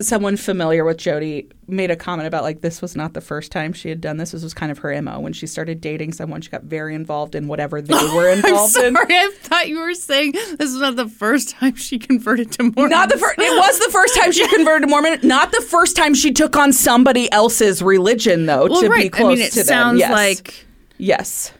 [0.00, 3.72] someone familiar with Jodi made a comment about like this was not the first time
[3.72, 4.30] she had done this.
[4.30, 5.20] This was kind of her MO.
[5.20, 8.96] When she started dating someone, she got very involved in whatever they were involved in.
[8.96, 9.14] I'm sorry.
[9.14, 9.28] in.
[9.28, 12.90] I thought you were saying this was not the first time she converted to Mormon.
[12.90, 13.38] Not the first.
[13.38, 15.20] It was the first time she converted to Mormon.
[15.22, 18.66] Not the first time she took on somebody else's religion, though.
[18.66, 19.04] Well, to right.
[19.04, 20.10] be close I mean, it to sounds them.
[20.10, 20.12] Yes.
[20.12, 20.66] like
[20.98, 21.52] yes.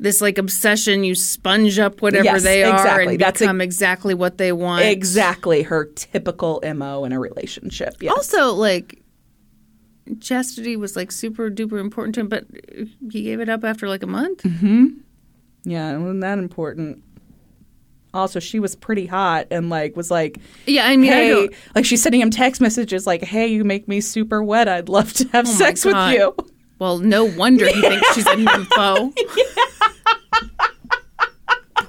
[0.00, 1.04] This like obsession.
[1.04, 3.12] You sponge up whatever Yes, they are exactly.
[3.14, 4.84] and That's a- become exactly what they want.
[4.84, 7.94] Exactly her typical MO in a relationship.
[8.00, 8.14] Yes.
[8.16, 9.02] Also, like
[10.20, 12.46] chastity was like super duper important to him, but
[13.10, 14.42] he gave it up after like a month.
[14.42, 14.86] Mm-hmm.
[15.64, 17.02] Yeah, it wasn't that important.
[18.14, 21.52] Also, she was pretty hot and like was like, Yeah, I mean, "Hey," don't.
[21.74, 24.66] like she's sending him text messages like, "Hey, you make me super wet.
[24.66, 26.34] I'd love to have Oh sex with you."
[26.78, 29.12] Well, no wonder he thinks she's a nympho.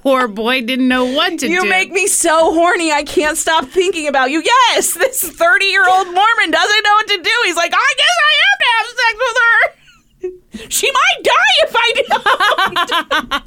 [0.02, 1.66] Poor boy didn't know what to You do.
[1.66, 2.92] You make me so horny.
[2.92, 4.42] I can't stop thinking about you.
[4.44, 7.32] Yes, this thirty-year-old Mormon doesn't know what to do.
[7.46, 10.70] He's like, I guess I have to have sex with her.
[10.70, 11.94] She might die if I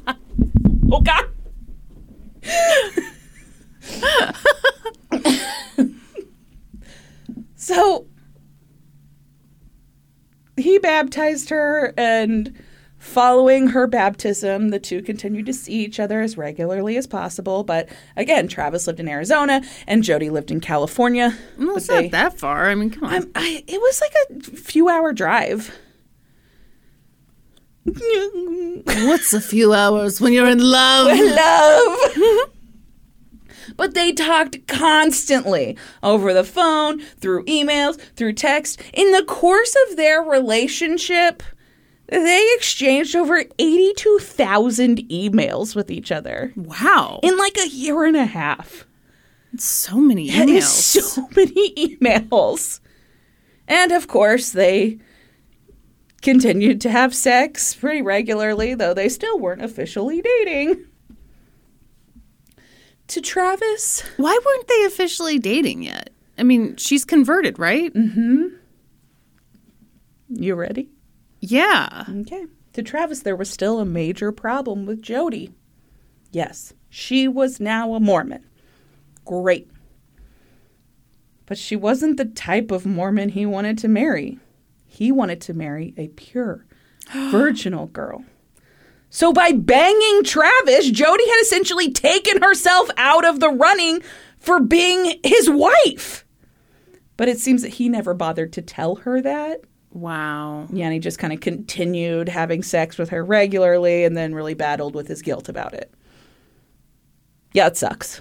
[0.05, 0.17] don't.
[0.93, 1.25] oh God.
[7.55, 8.05] so
[10.57, 12.53] he baptized her and
[12.99, 17.89] following her baptism the two continued to see each other as regularly as possible but
[18.15, 22.39] again travis lived in arizona and jodi lived in california well, it's they- not that
[22.39, 22.69] far.
[22.69, 23.29] I mean, come on.
[23.35, 25.71] I, it was like a few hour drive
[27.85, 31.07] What's a few hours when you're in love?
[31.19, 32.49] love.
[33.77, 38.81] but they talked constantly over the phone, through emails, through text.
[38.93, 41.43] In the course of their relationship,
[42.07, 47.19] they exchanged over 82,000 emails with each other Wow.
[47.23, 48.85] in like a year and a half.
[49.57, 50.47] so many emails.
[50.57, 52.79] is so many emails.
[53.67, 54.99] And of course, they
[56.21, 60.85] continued to have sex pretty regularly, though they still weren't officially dating.
[63.09, 66.09] To Travis, Why weren't they officially dating yet?
[66.37, 67.93] I mean, she's converted, right?
[67.93, 68.13] Mm.
[68.13, 68.43] Hmm.
[70.29, 70.89] You ready?
[71.39, 72.05] Yeah.
[72.09, 72.45] Okay.
[72.73, 75.51] To Travis, there was still a major problem with Jodi.
[76.31, 78.43] Yes, she was now a Mormon.
[79.25, 79.69] Great.
[81.45, 84.39] But she wasn't the type of Mormon he wanted to marry.
[84.87, 86.65] He wanted to marry a pure,
[87.13, 88.25] virginal girl.
[89.15, 94.01] So by banging Travis, Jodi had essentially taken herself out of the running
[94.39, 96.25] for being his wife.
[97.15, 99.61] But it seems that he never bothered to tell her that.
[99.91, 100.65] Wow.
[100.73, 104.55] Yeah, and he just kind of continued having sex with her regularly and then really
[104.55, 105.93] battled with his guilt about it.
[107.53, 108.19] Yeah, it sucks.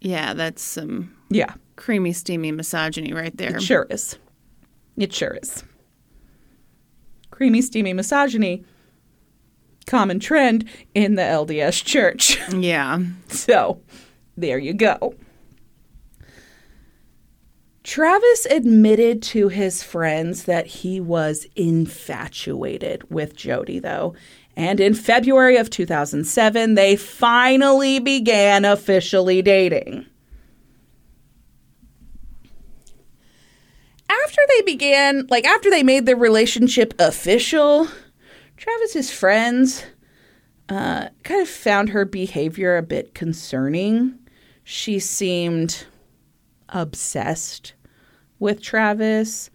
[0.00, 3.56] Yeah, that's some Yeah, creamy, steamy misogyny right there.
[3.56, 4.16] it sure is.
[4.96, 5.64] It sure is.
[7.32, 8.64] Creamy, steamy misogyny,
[9.86, 12.38] common trend in the LDS church.
[12.56, 13.00] Yeah.
[13.28, 13.80] So,
[14.36, 15.14] there you go.
[17.84, 24.14] Travis admitted to his friends that he was infatuated with Jodi, though.
[24.56, 30.06] And in February of 2007, they finally began officially dating.
[34.08, 37.86] After they began, like after they made their relationship official,
[38.56, 39.84] Travis's friends
[40.68, 44.18] uh, kind of found her behavior a bit concerning.
[44.64, 45.84] She seemed
[46.68, 47.74] obsessed
[48.38, 49.50] with Travis.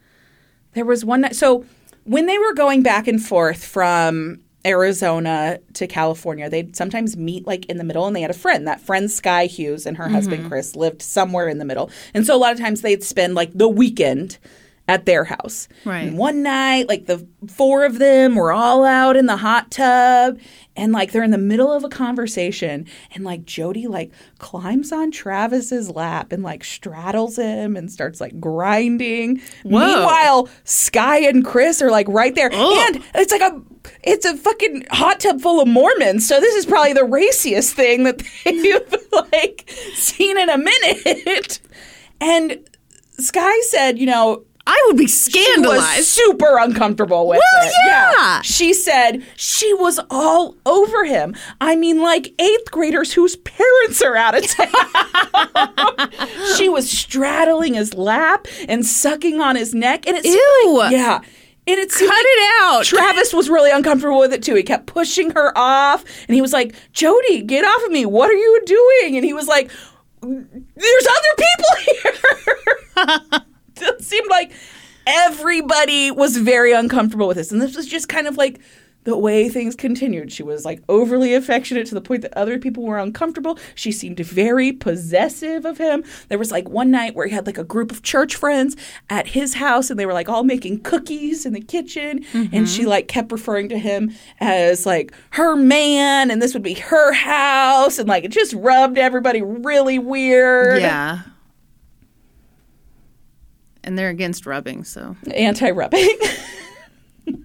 [0.73, 1.65] There was one night, so
[2.06, 7.65] when they were going back and forth from Arizona to California, they'd sometimes meet like
[7.65, 8.68] in the middle, and they had a friend.
[8.68, 12.36] That friend, Sky Hughes, and her husband Chris lived somewhere in the middle, and so
[12.36, 14.38] a lot of times they'd spend like the weekend
[14.92, 15.70] at their house.
[15.86, 16.02] Right.
[16.02, 20.38] And one night, like the four of them were all out in the hot tub
[20.76, 22.86] and like they're in the middle of a conversation
[23.16, 28.38] and like Jodi like climbs on Travis's lap and like straddles him and starts like
[28.42, 29.38] grinding.
[29.64, 29.80] Whoa.
[29.80, 32.50] Meanwhile, Sky and Chris are like right there.
[32.52, 32.94] Ugh.
[32.96, 33.62] And it's like a
[34.04, 36.28] it's a fucking hot tub full of Mormons.
[36.28, 41.62] So this is probably the raciest thing that they've like seen in a minute.
[42.20, 42.60] And
[43.18, 46.06] Sky said, you know, I would be she was scandalized.
[46.06, 47.73] super uncomfortable with Well, it.
[47.85, 48.41] yeah.
[48.41, 51.35] She said she was all over him.
[51.60, 56.10] I mean, like eighth graders whose parents are out of town.
[56.57, 60.07] she was straddling his lap and sucking on his neck.
[60.07, 60.81] And it's Ew.
[60.89, 61.19] yeah.
[61.68, 62.85] And it seemed Cut like it out.
[62.85, 64.56] Travis was really uncomfortable with it too.
[64.56, 68.06] He kept pushing her off and he was like, Jodi, get off of me.
[68.06, 69.18] What are you doing?
[69.18, 69.69] And he was like,
[70.22, 73.41] There's other people here.
[73.82, 74.51] it seemed like
[75.06, 77.51] everybody was very uncomfortable with this.
[77.51, 78.60] And this was just kind of like
[79.03, 80.32] the way things continued.
[80.32, 83.58] She was like overly affectionate to the point that other people were uncomfortable.
[83.74, 86.03] She seemed very possessive of him.
[86.30, 88.76] There was like one night where he had like a group of church friends
[89.10, 92.24] at his house and they were like all making cookies in the kitchen.
[92.34, 96.76] And she like kept referring to him as like her man and this would be
[96.76, 97.98] her house.
[97.98, 100.80] And like it just rubbed everybody really weird.
[100.80, 101.22] Yeah.
[103.84, 105.16] And they're against rubbing, so.
[105.34, 106.18] anti-rubbing.
[107.27, 107.38] and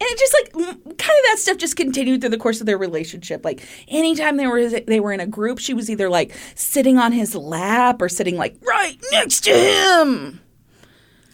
[0.00, 3.44] it just like kind of that stuff just continued through the course of their relationship.
[3.44, 7.12] Like anytime they were they were in a group, she was either like sitting on
[7.12, 10.40] his lap or sitting like right next to him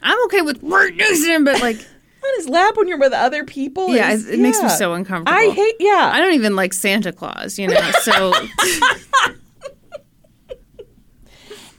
[0.03, 1.77] I'm okay with right next to him, but like,
[2.25, 3.95] on his lap when you're with other people.
[3.95, 5.37] yeah, is- it, it makes me so uncomfortable.
[5.37, 5.77] I hate.
[5.81, 8.33] Yeah, I don't even like Santa Claus, you know, so.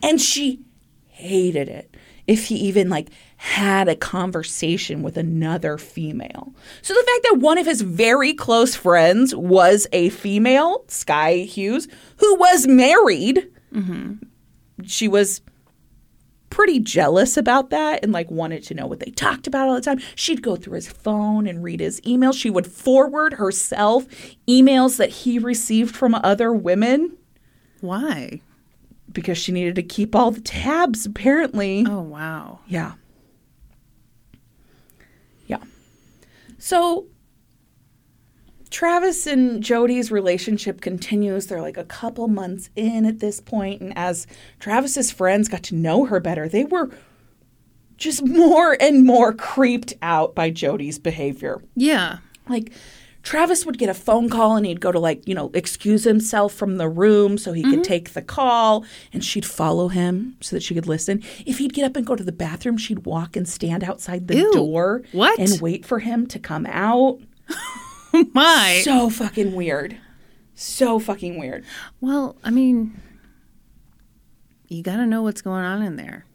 [0.04, 0.62] and she
[1.08, 1.96] hated it
[2.30, 6.54] if he even like had a conversation with another female.
[6.84, 11.88] So the fact that one of his very close friends was a female, Sky Hughes,
[12.18, 14.14] who was married, mm-hmm.
[14.84, 15.42] she was
[16.52, 19.82] pretty jealous about that and like wanted to know what they talked about all the
[19.82, 20.00] time.
[20.14, 22.40] She'd go through his phone and read his emails.
[22.40, 24.06] She would forward herself
[24.48, 27.18] emails that he received from other women
[27.82, 28.42] Why?
[29.12, 31.86] Because she needed to keep all the tabs apparently.
[31.88, 32.60] Oh, wow.
[32.68, 32.94] Yeah.
[35.48, 35.64] Yeah.
[36.60, 37.08] So
[38.70, 41.48] Travis and Jodi's relationship continues.
[41.48, 44.28] They're like a couple months in at this point, and as
[44.60, 46.90] Travis's friends got to know her better, they were
[47.98, 52.20] just more and more creeped out by Jodi's behavior Yeah.
[52.48, 52.72] like
[53.30, 56.52] Travis would get a phone call and he'd go to like, you know, excuse himself
[56.52, 57.72] from the room so he Mm-hmm.
[57.76, 61.22] could take the call and she'd follow him so that she could listen.
[61.46, 64.38] If he'd get up and go to the bathroom, she'd walk and stand outside the
[64.38, 64.52] Ew.
[64.54, 65.38] door What?
[65.38, 67.20] and wait for him to come out.
[68.34, 68.82] My.
[68.84, 69.96] So fucking weird.
[70.56, 71.64] So fucking weird.
[72.02, 73.00] well, I mean,
[74.70, 76.26] you got to know what's going on in there.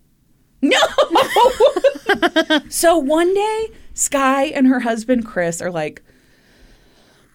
[0.62, 0.78] No.
[2.68, 6.02] so one day, Sky and her husband Chris are like,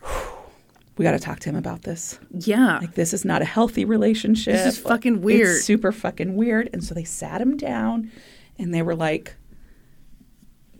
[0.98, 2.20] we got to talk to him about this.
[2.32, 2.80] Yeah.
[2.80, 4.54] Like, this is not a healthy relationship.
[4.54, 5.58] This is fucking weird.
[5.58, 6.70] It's super fucking weird.
[6.74, 8.12] And so they sat him down
[8.58, 9.36] and they were like,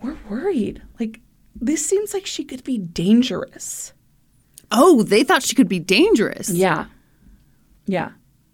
[0.02, 0.82] We're worried.
[1.00, 1.22] Like,
[1.56, 3.94] this seems like she could be dangerous.
[4.72, 6.50] oh, they thought she could be dangerous.
[6.50, 6.86] Yeah.
[7.88, 8.12] Yeah.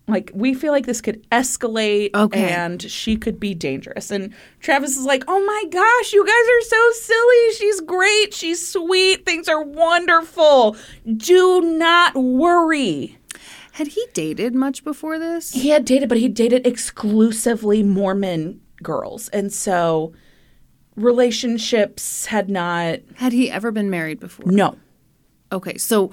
[0.07, 2.49] Like, we feel like this could escalate Okay.
[2.51, 4.11] and she could be dangerous.
[4.11, 7.53] And Travis is like, oh my gosh, you guys are so silly.
[7.53, 8.33] She's great.
[8.33, 9.25] She's sweet.
[9.25, 10.75] Things are wonderful.
[11.17, 13.17] Do not worry.
[13.71, 15.51] Had he dated much before this?
[15.53, 19.27] He had dated, but he dated exclusively Mormon girls.
[19.29, 20.13] And so
[20.95, 22.99] relationships had not.
[23.15, 24.51] Had he ever been married before?
[24.51, 24.77] No.
[25.51, 26.11] Okay, so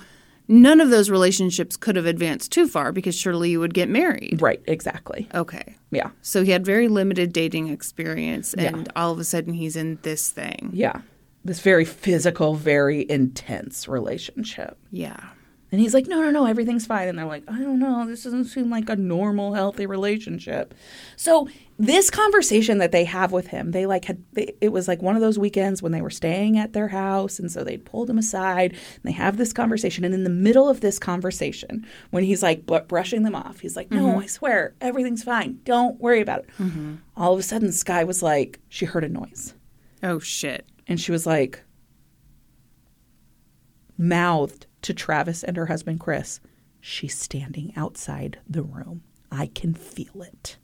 [0.49, 4.41] none of those relationships could have advanced too far because surely you would get married.
[4.41, 4.63] Right.
[4.67, 5.29] Exactly.
[5.35, 5.77] Okay.
[5.91, 6.11] Yeah.
[6.23, 10.31] So he had very limited dating experience, and all of a sudden he's in this
[10.31, 10.71] thing.
[10.73, 11.03] Yeah.
[11.45, 14.79] This very physical, very intense relationship.
[14.91, 15.21] Yeah.
[15.73, 17.09] And he's like, no, no, no, everything's fine.
[17.09, 18.07] And they're like, I don't know.
[18.07, 20.75] This doesn't seem like a normal, healthy relationship.
[21.17, 25.01] So this conversation that they have with him, they like had, they, it was like
[25.01, 27.39] one of those weekends when they were staying at their house.
[27.39, 30.05] And so they pulled him aside and they have this conversation.
[30.05, 33.75] And in the middle of this conversation, when he's like br- brushing them off, he's
[33.75, 34.19] like, no, mm-hmm.
[34.19, 35.59] I swear, everything's fine.
[35.65, 36.51] Don't worry about it.
[36.59, 36.97] Mm-hmm.
[37.17, 39.55] All of a sudden, Sky was like, she heard a noise.
[40.03, 40.69] Oh shit.
[40.87, 41.65] And she was like,
[43.97, 46.41] mouthed to Travis and her husband Chris,
[46.81, 49.03] she's standing outside the room.
[49.31, 50.57] I can feel it.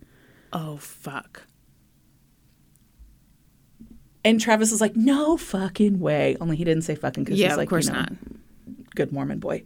[0.53, 1.45] Oh fuck.
[4.25, 6.37] And Travis is like, no fucking way.
[6.41, 8.13] Only he didn't say fucking because Yeah, he's of like, course you know, not.
[8.95, 9.63] good Mormon boy.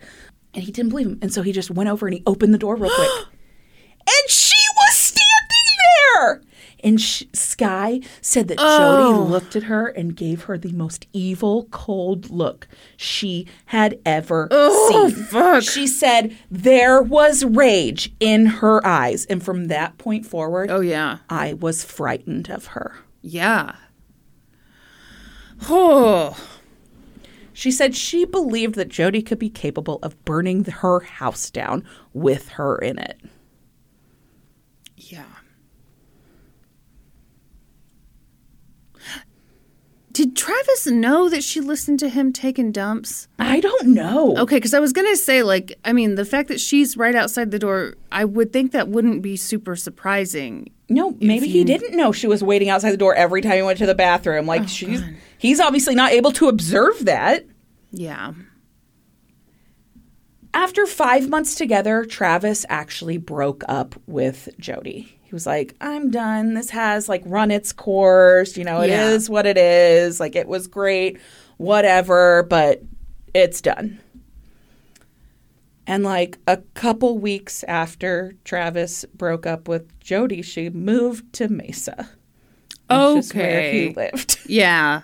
[0.54, 1.18] And he didn't believe him.
[1.22, 3.10] And so he just went over and he opened the door real quick.
[4.06, 4.51] and she was standing there.
[6.82, 8.78] And sh- Sky said that Oh.
[9.16, 14.48] Jodi looked at her and gave her the most evil, cold look she had ever
[14.50, 15.24] Oh, seen.
[15.26, 15.62] fuck.
[15.62, 19.24] She said there was rage in her eyes.
[19.26, 21.18] And from that point forward, Oh yeah.
[21.30, 22.96] I was frightened of her.
[23.20, 23.76] Yeah.
[25.68, 26.36] Oh.
[27.52, 32.48] She said she believed that Jodi could be capable of burning her house down with
[32.50, 33.20] her in it.
[34.96, 35.24] Yeah.
[40.12, 43.28] Did Travis know that she listened to him taking dumps?
[43.38, 44.36] I don't know.
[44.36, 47.14] Okay, because I was going to say, like, I mean, the fact that she's right
[47.14, 50.70] outside the door, I would think that wouldn't be super surprising.
[50.88, 53.78] No, maybe he didn't know she was waiting outside the door every time he went
[53.78, 54.46] to the bathroom.
[54.46, 55.02] Like oh, she's
[55.38, 57.46] he's obviously not able to observe that.
[57.92, 58.34] Yeah.
[60.62, 65.18] After 5 months together, Travis actually broke up with Jodi.
[65.24, 66.54] He was like, "I'm done.
[66.54, 68.56] This has like run its course.
[68.56, 69.32] You know, it is Yeah.
[69.32, 70.20] what it is.
[70.20, 71.18] Like it was great,
[71.56, 72.80] whatever, but
[73.34, 73.98] it's done."
[75.84, 82.08] And like a couple weeks after Travis broke up with Jodi, she moved to Mesa.
[82.88, 83.94] which is where he Okay.
[83.96, 84.38] lived.
[84.46, 85.00] Yeah.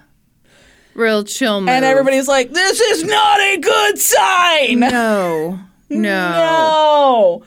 [0.98, 1.68] Real chill move.
[1.70, 5.60] And everybody's like, "This is not a good sign." No.
[5.88, 7.38] No.
[7.40, 7.42] No.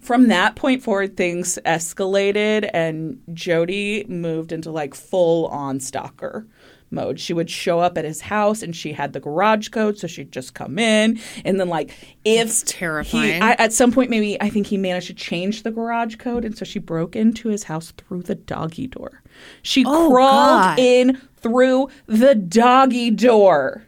[0.00, 6.46] From that point forward, things escalated, and Jodi moved into like full on stalker
[6.94, 7.18] mode.
[7.20, 10.32] She would show up at his house, and she had the garage code, so she'd
[10.32, 11.90] just come in, and then like
[12.24, 13.34] if It's terrifying.
[13.34, 16.44] He, I, at some point, maybe I think he managed to change the garage code,
[16.44, 19.22] and so she broke into his house through the doggy door.
[19.62, 20.78] She Oh, crawled God.
[20.78, 23.84] in through the doggy door.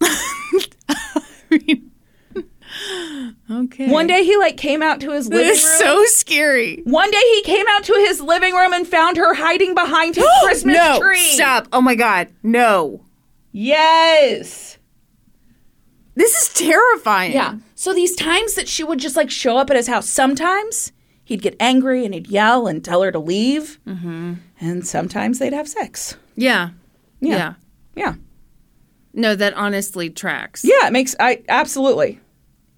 [3.50, 3.90] okay.
[3.90, 5.48] One day he like came out to his living room.
[5.48, 6.82] This is so scary.
[6.84, 10.26] One day he came out to his living room and found her hiding behind his
[10.42, 10.98] Christmas no.
[11.00, 11.18] tree.
[11.34, 11.68] Stop.
[11.72, 12.28] Oh my God.
[12.42, 13.04] No.
[13.52, 14.78] Yes.
[16.14, 17.32] This is terrifying.
[17.32, 17.56] Yeah.
[17.74, 20.92] So these times that she would just like show up at his house, sometimes
[21.24, 23.80] he'd get angry and he'd yell and tell her to leave.
[23.86, 24.34] Mm-hmm.
[24.60, 26.16] And sometimes they'd have sex.
[26.36, 26.70] Yeah.
[27.20, 27.36] Yeah.
[27.36, 27.54] Yeah.
[27.96, 28.14] Yeah.
[29.12, 30.64] No, that honestly tracks.
[30.64, 30.86] Yeah.
[30.86, 32.20] It makes, I absolutely.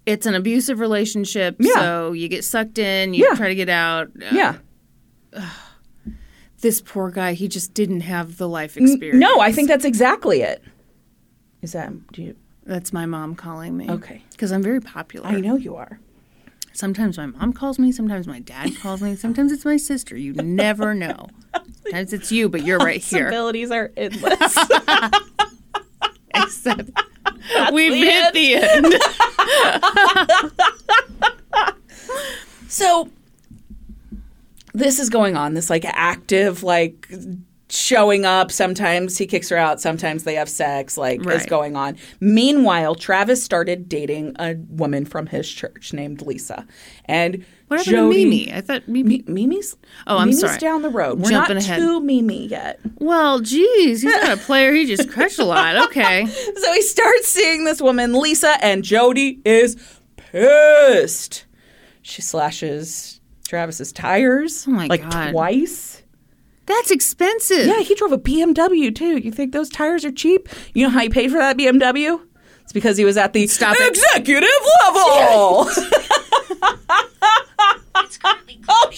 [0.07, 1.73] It's an abusive relationship, Yeah.
[1.75, 3.35] so you get sucked in, you Yeah.
[3.35, 4.07] try to get out.
[4.19, 4.55] Uh, Yeah.
[6.61, 9.19] This poor guy, he just didn't have the life experience.
[9.19, 10.63] No, I think that's exactly it.
[11.61, 13.87] Is that, do you, That's my mom calling me.
[13.89, 14.23] Okay.
[14.31, 15.27] Because I'm very popular.
[15.27, 15.99] I know you are.
[16.73, 20.17] Sometimes my mom calls me, sometimes my dad calls me, sometimes it's my sister.
[20.17, 21.27] You never know.
[21.83, 23.25] Sometimes it's you, but you're right here.
[23.29, 24.57] Possibilities are endless.
[26.33, 26.89] Except
[27.71, 28.85] we've the hit end.
[28.85, 28.93] the
[31.63, 31.73] end.
[32.67, 33.09] So
[34.73, 37.07] this is going on, this like active, like
[37.69, 38.51] showing up.
[38.51, 39.81] Sometimes he kicks her out.
[39.81, 40.97] Sometimes they have sex.
[40.97, 41.97] Like is going on.
[42.19, 46.65] Meanwhile, Travis started dating a woman from his church named Lisa,
[47.05, 48.53] and What happened Jodi, to Mimi?
[48.53, 49.23] I thought Mimi.
[49.27, 49.75] Mimi's.
[50.07, 50.57] Oh, I'm Mimi's sorry.
[50.59, 51.19] down the road.
[51.19, 51.79] We're Jumping not ahead.
[51.79, 52.79] to Mimi yet.
[52.99, 54.73] Well, geez, he's not a player.
[54.73, 55.75] He just crushed a lot.
[55.87, 56.25] Okay.
[56.25, 59.75] So he starts seeing this woman, Lisa, and Jodi is
[60.15, 61.45] pissed.
[62.01, 65.31] She slashes Travis's tires Oh like God.
[65.31, 65.86] twice.
[66.67, 67.65] That's expensive.
[67.65, 69.17] Yeah, he drove a BMW too.
[69.17, 70.47] You think those tires are cheap?
[70.73, 72.21] You know how he paid for that BMW?
[72.63, 73.87] It's because he was at the Stop it.
[73.87, 74.49] executive
[74.83, 75.69] level.
[77.99, 78.91] It's currently oh,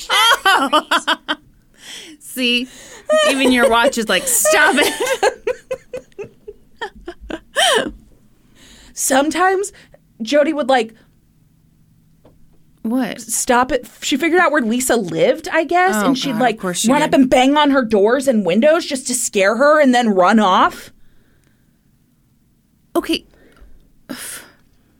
[2.19, 2.67] See,
[3.29, 5.63] even your watch is like, stop it.
[8.93, 9.71] Sometimes
[10.21, 10.93] Jodi would like
[12.83, 13.19] What?
[13.21, 13.87] stop it.
[14.01, 17.01] She figured out where Lisa lived, I guess, Oh, and she'd God, like she run
[17.01, 17.09] did.
[17.09, 20.39] up and bang on her doors and windows just to scare her and then run
[20.39, 20.91] off.
[22.95, 23.25] Okay.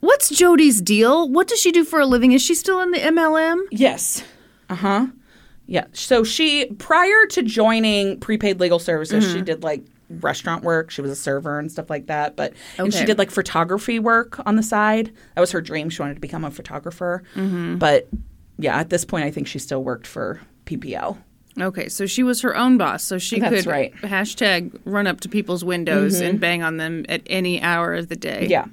[0.02, 1.28] What's Jodi's deal?
[1.30, 2.32] What does she do for a living?
[2.32, 3.62] Is she still in the MLM?
[3.72, 4.24] Yes.
[4.70, 5.08] Uh huh.
[5.66, 5.86] Yeah.
[5.94, 9.36] So she, prior to joining prepaid legal services, Mm-hmm.
[9.36, 10.92] she did like restaurant work.
[10.92, 12.36] She was a server and stuff like that.
[12.36, 15.14] But and she did like photography work on the side.
[15.36, 15.90] That was her dream.
[15.90, 17.24] She wanted to become a photographer.
[17.36, 17.78] Mm-hmm.
[17.78, 18.08] But
[18.58, 21.18] yeah, at this point, I think she still worked for PPL.
[21.60, 23.94] Okay, so she was her own boss, so she That's could right.
[23.96, 24.08] Mm-hmm.
[24.08, 28.16] hashtag run up to people's windows and bang on them at any hour of the
[28.16, 28.48] day.
[28.50, 28.66] Yeah.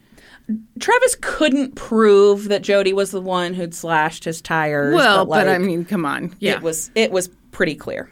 [0.78, 4.94] Travis couldn't prove that Jodi was the one who'd slashed his tires.
[4.94, 6.34] Well, but, like, I mean, come on.
[6.39, 6.55] Yeah.
[6.55, 8.10] it was it was pretty clear.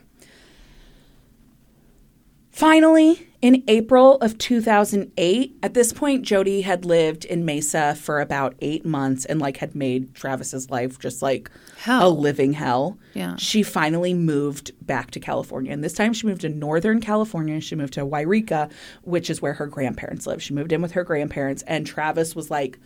[2.54, 8.54] Finally, in April of 2008, at this point, Jodi had lived in Mesa for about
[8.60, 11.50] eight months and like had made Travis's life just like
[11.84, 12.96] a living hell.
[13.12, 13.34] Yeah.
[13.38, 15.72] She finally moved back to California.
[15.72, 17.60] And this time she moved to Northern California.
[17.60, 18.70] She moved to Yreka,
[19.02, 20.40] which is where her grandparents live.
[20.40, 21.64] She moved in with her grandparents.
[21.66, 22.78] And Travis was like,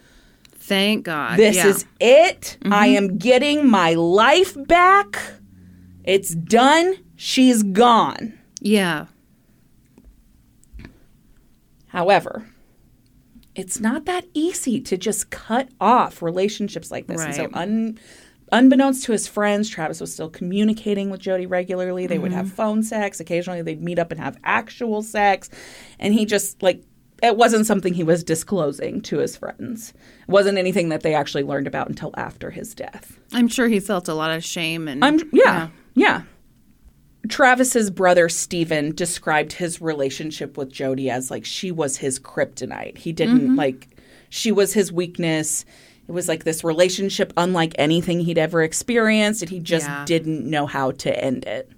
[0.51, 1.39] Thank God.
[1.39, 1.67] this yeah.
[1.67, 1.71] Mm-hmm.
[1.71, 2.57] is it.
[2.65, 5.21] I am getting my life back.
[6.05, 6.95] It's done.
[7.17, 8.33] She's gone.
[8.63, 9.09] Yeah.
[11.89, 12.47] However,
[13.55, 17.20] it's not that easy to just cut off relationships like this.
[17.20, 17.55] And so, Right.
[17.57, 17.99] un,
[18.52, 22.07] unbeknownst to his friends, Travis was still communicating with Jodi regularly.
[22.07, 22.39] They would Mm-hmm.
[22.39, 23.20] have phone sex.
[23.20, 25.50] Occasionally, they'd meet up and have actual sex.
[25.99, 26.83] And he just, like,
[27.20, 29.92] it wasn't something he was disclosing to his friends.
[30.23, 33.18] It wasn't anything that they actually learned about until after his death.
[33.33, 36.23] I'm sure he felt a lot of shame and I'm yeah, yeah.
[37.28, 42.98] Travis's brother Steven described his relationship with Jodi as like she was his kryptonite.
[42.98, 43.55] He didn't mm-hmm.
[43.57, 43.89] like
[44.31, 45.65] she was his weakness.
[46.07, 50.05] It was like this relationship unlike anything he'd ever experienced and he just Yeah.
[50.07, 51.70] didn't know how to end it.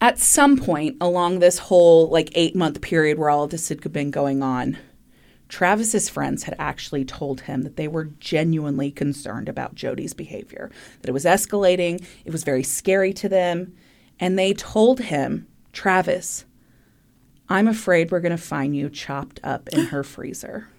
[0.00, 4.10] At some point along this whole like 8-month period where all of this had been
[4.10, 4.76] going on,
[5.54, 10.68] Travis's friends had actually told him that they were genuinely concerned about Jodi's behavior,
[11.00, 13.72] that it was escalating, it was very scary to them,
[14.18, 16.44] and they told him, Travis,
[17.48, 20.70] I'm afraid we're going to find you chopped up in her freezer.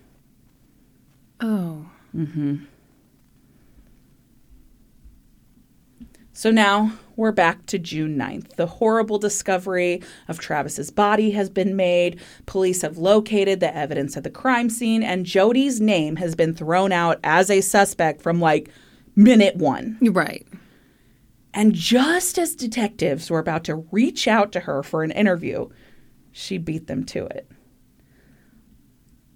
[1.40, 1.86] Oh.
[2.14, 2.66] Mm-hmm.
[6.34, 8.56] So now we're back to June 9th.
[8.56, 12.20] The horrible discovery of Travis's body has been made.
[12.46, 16.92] Police have located the evidence at the crime scene, and Jodi's name has been thrown
[16.92, 18.70] out as a suspect from like
[19.16, 19.98] minute one.
[20.02, 20.46] Right.
[21.54, 25.70] And just as detectives were about to reach out to her for an interview,
[26.34, 27.50] she beat them to it.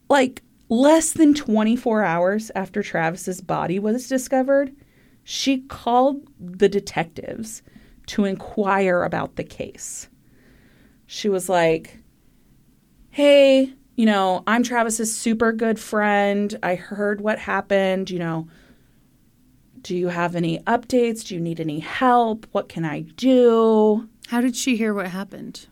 [0.10, 4.76] Like less than 24 hours after Travis's body was discovered,
[5.24, 7.62] she called the detectives
[8.08, 10.10] to inquire about the case.
[11.06, 11.98] She was like,
[13.12, 16.58] Hey, you know, I'm Travis's super good friend.
[16.64, 18.10] I heard what happened.
[18.10, 18.48] You know,
[19.82, 21.26] do you have any updates?
[21.28, 22.48] Do you need any help?
[22.52, 24.08] What can I do?
[24.28, 25.68] How did she hear what happened?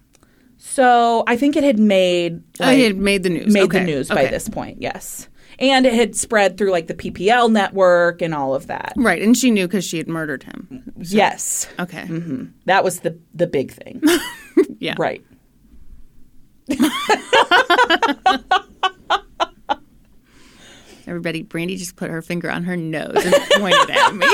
[0.57, 3.53] So I think it had made oh, like, he had made the news.
[3.53, 3.79] made Okay.
[3.79, 4.81] the news by this point.
[4.81, 5.29] Yes,
[5.59, 8.93] and it had spread through like the PPL network and all of that.
[8.95, 10.91] Right, and she knew because she had murdered him.
[10.97, 12.05] Yes, Okay.
[12.05, 14.01] hmm that was the the big thing.
[14.79, 14.95] Yeah.
[14.97, 15.23] right.
[21.07, 24.27] Everybody, Brandi just put her finger on her nose and pointed at me.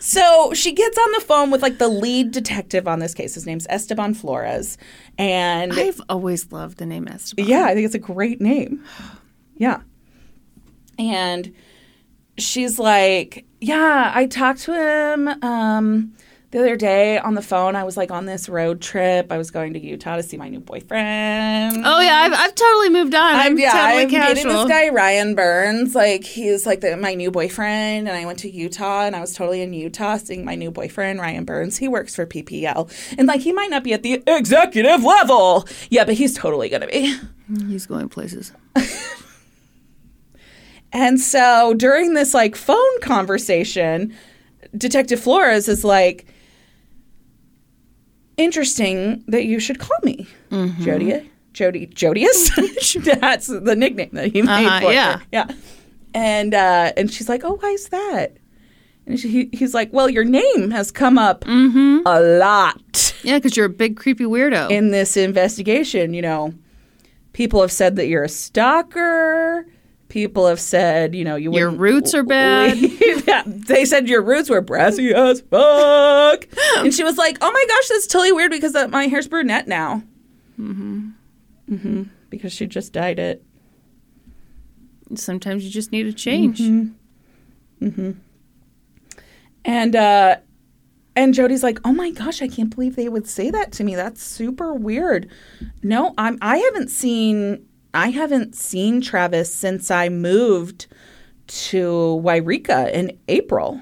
[0.00, 3.34] So she gets on the phone with like the lead detective on this case.
[3.34, 4.76] His name's Esteban Flores,
[5.16, 7.46] and I've always loved the name Esteban.
[7.46, 8.84] Yeah, I think it's a great name.
[9.62, 9.82] Yeah.
[10.98, 11.54] And
[12.36, 16.14] she's like, yeah, I talked to him um,
[16.50, 17.76] the other day on the phone.
[17.76, 19.30] I was like on this road trip.
[19.30, 21.84] I was going to Utah to see my new boyfriend.
[21.86, 23.36] Oh yeah, I've, I've totally moved on.
[23.36, 24.64] I'm, I'm yeah, totally I'm dating casual.
[24.64, 25.94] this guy Ryan Burns.
[25.94, 29.32] Like he's like the, my new boyfriend, and I went to Utah, and I was
[29.32, 31.78] totally in Utah seeing my new boyfriend Ryan Burns.
[31.78, 36.04] He works for PPL, and like he might not be at the executive level, yeah,
[36.04, 37.16] but he's totally gonna be.
[37.68, 38.50] He's going places.
[40.92, 44.14] And so during this like phone conversation,
[44.76, 46.26] Detective Flores is like,
[48.36, 50.26] "Interesting that you should call me,
[50.80, 52.48] Jodi." Jodi Jodius.
[53.20, 55.18] That's the nickname that he made Uh-huh, for yeah.
[55.18, 55.22] her.
[55.32, 55.50] Yeah.
[56.14, 58.36] And uh, and she's like, "Oh, why is that?"
[59.06, 63.56] And she, he, he's like, "Well, your name has come up a lot Yeah, because
[63.56, 64.70] you're a big creepy weirdo.
[64.70, 66.14] in this investigation.
[66.14, 66.54] You know,
[67.34, 69.66] people have said that you're a stalker.
[70.12, 72.76] People have said, you know, you Your roots are bad.
[73.26, 76.46] yeah, they said your roots were brassy as fuck.
[76.76, 80.02] and she was like, "Oh my gosh, that's totally weird because my hair's brunette now."
[80.60, 81.12] Mm-hmm.
[81.70, 82.02] Mm-hmm.
[82.28, 83.42] Because she just dyed it.
[85.14, 86.60] Sometimes you just need a change.
[86.60, 88.10] Mm-hmm.
[89.64, 90.36] And uh
[91.16, 93.94] and Jodi's like, "Oh my gosh, I can't believe they would say that to me.
[93.94, 95.30] That's super weird."
[95.82, 100.86] No, I'm I haven't seen I haven't seen Travis since I moved
[101.46, 103.80] to Yreka in April.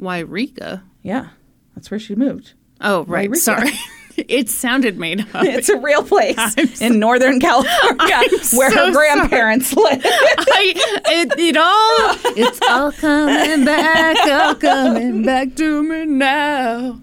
[0.00, 0.82] Yreka?
[1.02, 1.28] Yeah.
[1.74, 2.54] That's where she moved.
[2.80, 3.28] Oh, right.
[3.30, 3.36] Yreka.
[3.36, 3.70] Sorry.
[4.16, 5.44] it sounded made up.
[5.44, 10.00] It's a real place I'm so- in Northern California I'm where so her grandparents live.
[10.04, 10.72] I,
[11.06, 17.00] it, it all, it's all coming back, all coming back to me now.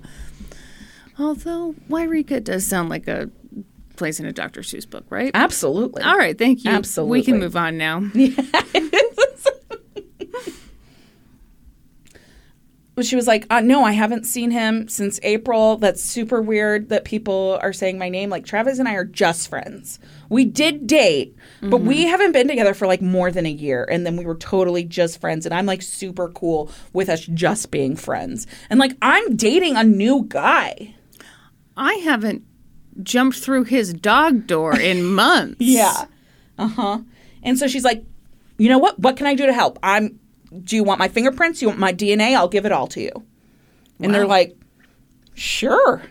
[1.20, 3.30] Although Yreka does sound like a
[4.02, 4.62] place in a Dr.
[4.62, 5.32] Seuss book, right?
[5.34, 6.04] Absolutely.
[6.04, 6.72] All right, thank you.
[6.72, 7.20] Absolutely.
[7.20, 8.10] We can move on now.
[12.94, 15.78] But she was like, uh, "No, I haven't seen him since April.
[15.78, 18.30] That's super weird that people are saying my name.
[18.30, 19.98] Like Travis and I are just friends.
[20.30, 23.88] We did date, but we haven't been together for like more than a year.
[23.90, 25.46] And then we were totally just friends.
[25.46, 28.46] And I'm like super cool with us just being friends.
[28.70, 30.94] And like I'm dating a new guy.
[31.78, 32.44] I haven't
[33.04, 35.58] jumped through his dog door in months.
[35.60, 36.06] Yeah.
[36.58, 37.00] Uh huh.
[37.44, 38.04] And so she's like,
[38.58, 39.00] you know what?
[39.00, 39.80] What can I do to help?
[39.84, 40.20] I'm.
[40.64, 41.62] Do you want my fingerprints?
[41.62, 42.36] You want my DNA?
[42.36, 43.12] I'll give it all to you.
[44.02, 44.58] And they're like,
[45.34, 46.02] sure.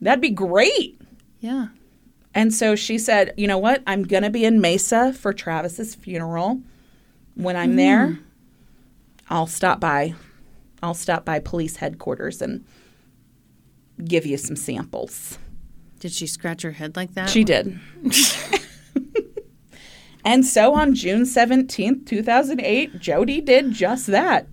[0.00, 1.00] That'd be great.
[1.40, 1.68] Yeah.
[2.34, 3.82] And so she said, you know what?
[3.86, 6.60] I'm going to be in Mesa for Travis's funeral.
[7.34, 8.18] When I'm there,
[9.30, 10.14] I'll stop by.
[10.82, 12.64] I'll stop by police headquarters and
[14.04, 15.38] give you some samples.
[15.98, 17.30] Did she scratch her head like that?
[17.30, 17.78] She did.
[20.24, 24.46] and so on June 17th, 2008, Jodi did just that.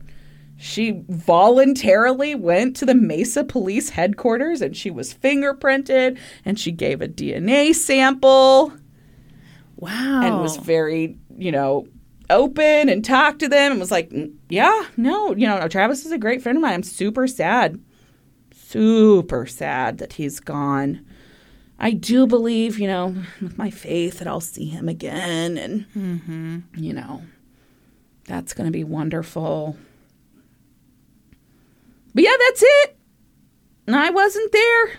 [0.58, 7.02] She voluntarily went to the Mesa Police headquarters and she was fingerprinted and she gave
[7.02, 8.72] a DNA sample
[9.76, 10.22] Wow.
[10.24, 11.88] and was very, you know,
[12.30, 16.14] open and talked to them and was like, "Mm, yeah, no, you know, Travis is
[16.14, 16.76] a great friend of mine.
[16.76, 17.82] I'm super sad,
[18.54, 21.06] super sad that he's gone.
[21.84, 26.94] I do believe, you know, with my faith that I'll see him again and, you
[26.94, 27.22] know,
[28.26, 29.76] that's going to be wonderful.
[32.16, 32.98] But yeah, that's it.
[33.88, 34.92] And I wasn't there.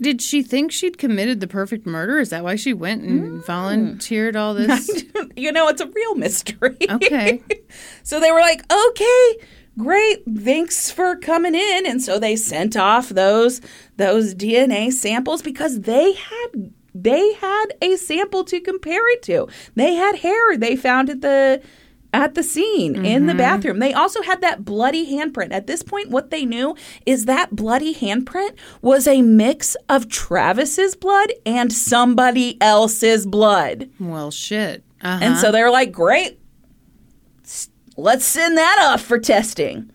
[0.00, 2.18] Did she think she'd committed the perfect murder?
[2.18, 3.44] Is that why she went and Mm.
[3.44, 5.04] volunteered all this?
[5.36, 6.76] you know, it's a real mystery.
[6.90, 7.42] Okay.
[8.02, 9.36] so they were like, okay,
[9.78, 11.86] great, thanks for coming in.
[11.86, 13.60] And so they sent off those
[13.96, 19.48] those DNA samples because they had they had a sample to compare it to.
[19.74, 21.62] They had hair they found at the
[22.14, 23.80] at the scene in the bathroom.
[23.80, 25.52] They also had that bloody handprint.
[25.52, 30.94] At this point, what they knew is that bloody handprint was a mix of Travis's
[30.94, 33.90] blood and somebody else's blood.
[33.98, 34.84] well, shit.
[35.02, 35.18] Uh-huh.
[35.20, 36.38] And so they were like, great,
[37.96, 39.90] let's send that off for testing.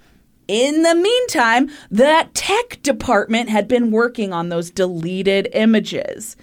[0.48, 6.36] In the meantime, that tech department had been working on those deleted images.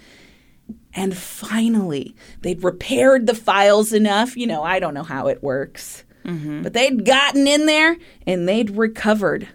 [0.93, 4.37] And finally, they'd repaired the files enough.
[4.37, 6.03] You know, I don't know how it works.
[6.63, 7.95] But they'd gotten in there
[8.25, 9.47] and they'd recovered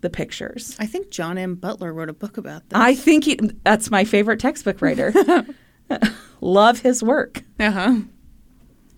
[0.00, 0.76] the pictures.
[0.78, 1.54] I think John M.
[1.54, 2.78] Butler wrote a book about this.
[2.78, 5.12] I think he, that's my favorite textbook writer.
[6.40, 7.42] Love his work.
[7.58, 7.96] Uh huh.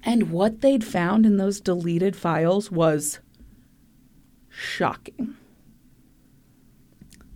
[0.06, 3.18] And what they'd found in those deleted files was
[4.48, 5.34] shocking.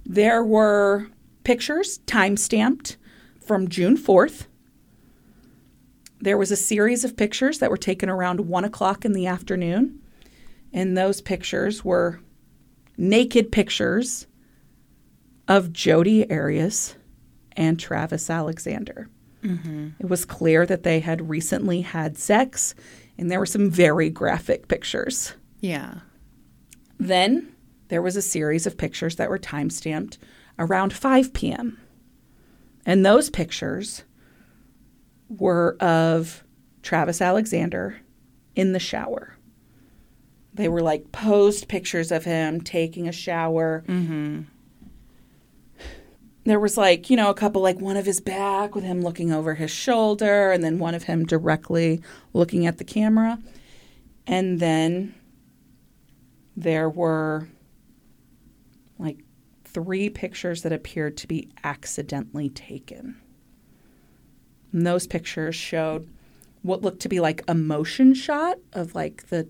[0.06, 1.08] There were
[1.42, 2.96] pictures time stamped
[3.44, 4.46] from June 4th.
[6.22, 9.98] there was a series of pictures that were taken around one o'clock in the afternoon.
[10.72, 12.20] And those pictures were
[12.96, 14.26] naked pictures
[15.48, 16.94] of Jodi Arias
[17.56, 19.08] and Travis Alexander.
[19.42, 19.88] Mm-hmm.
[19.98, 22.74] It was clear that they had recently had sex,
[23.18, 25.34] and there were some very graphic pictures.
[25.60, 26.00] Yeah.
[26.98, 27.54] Then
[27.88, 30.18] there was a series of pictures that were time stamped
[30.58, 31.78] around 5 p.m.
[32.86, 34.04] And those pictures
[35.28, 36.44] were of
[36.82, 37.96] Travis Alexander
[38.54, 39.36] in the shower.
[40.52, 43.84] They were like posed pictures of him taking a shower.
[43.86, 44.42] Mm-hmm.
[46.50, 49.30] There was like, you know, a couple like one of his back with him looking
[49.30, 53.38] over his shoulder, and then one of him directly looking at the camera.
[54.26, 55.14] And then
[56.56, 57.48] there were
[58.98, 59.20] like
[59.64, 63.20] three pictures that appeared to be accidentally taken.
[64.72, 66.12] And those pictures showed
[66.62, 69.48] what looked to be like a motion shot of like the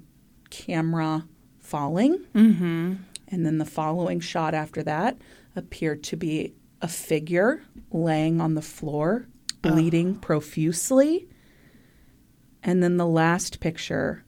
[0.50, 1.24] camera
[1.60, 2.26] falling.
[2.34, 2.96] Mm-hmm.
[3.28, 5.16] And then the following shot after that
[5.56, 6.52] appeared to be
[6.82, 9.26] a figure laying on the floor,
[9.64, 9.70] ah.
[9.70, 11.28] bleeding profusely.
[12.62, 14.24] And then the last picture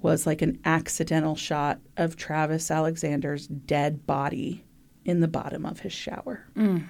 [0.00, 4.64] was like an accidental shot of Travis Alexander's dead body
[5.04, 6.46] in the bottom of his shower.
[6.56, 6.88] Mm.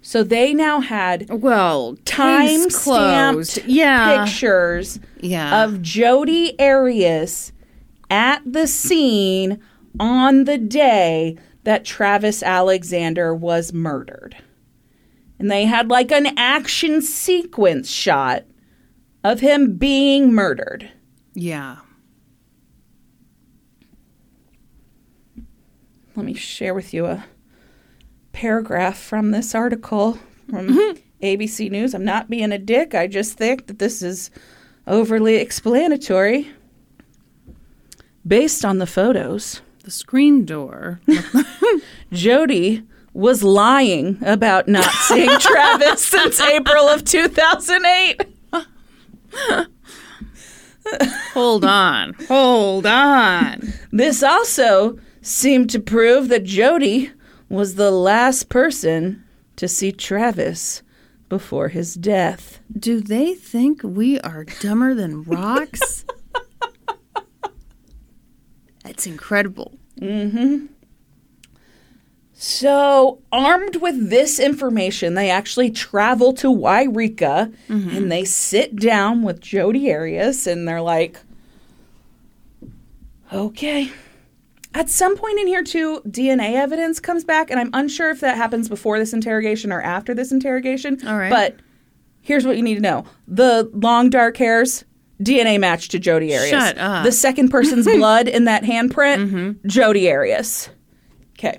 [0.00, 3.50] So they now had Well, time case closed.
[3.50, 4.24] stamped Yeah.
[4.24, 5.64] pictures Yeah.
[5.64, 7.52] of Jodi Arias
[8.08, 9.58] at the scene
[9.98, 14.36] on the day that Travis Alexander was murdered.
[15.38, 18.44] And they had like an action sequence shot
[19.24, 20.88] of him being murdered.
[21.34, 21.78] yeah.
[26.14, 27.26] Let me share with you a
[28.32, 30.98] paragraph from this article from Mm-hmm.
[31.22, 31.94] ABC News.
[31.94, 32.94] I'm not being a dick.
[32.94, 34.30] I just think that this is
[34.86, 36.48] overly explanatory.
[38.26, 41.00] Based on the photos, The screen door.
[42.12, 42.82] Jodi
[43.12, 48.20] was lying about not seeing Travis since April of 2008.
[51.34, 52.14] Hold on.
[52.26, 53.72] Hold on.
[53.92, 57.12] This also seemed to prove that Jodi
[57.48, 59.22] was the last person
[59.54, 60.82] to see Travis
[61.28, 62.58] before his death.
[62.76, 66.04] Do they think we are dumber than rocks?
[68.86, 69.76] That's incredible.
[70.00, 70.66] Mm-hmm.
[72.38, 77.96] So, armed with this information, they actually travel to Yreka mm-hmm.
[77.96, 81.18] and they sit down with Jodi Arias and they're like,
[83.32, 83.90] okay.
[84.74, 88.36] At some point in here, too, DNA evidence comes back, and I'm unsure if that
[88.36, 91.00] happens before this interrogation or after this interrogation.
[91.08, 91.30] All right.
[91.30, 91.56] But
[92.20, 94.84] here's what you need to know the long dark hairs,
[95.22, 96.50] DNA match to Jodi Arias.
[96.50, 97.04] Shut up.
[97.04, 100.68] The second person's blood in that handprint, Jodi Arias.
[101.38, 101.58] Okay.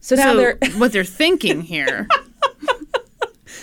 [0.00, 2.06] So now so they're what they're thinking here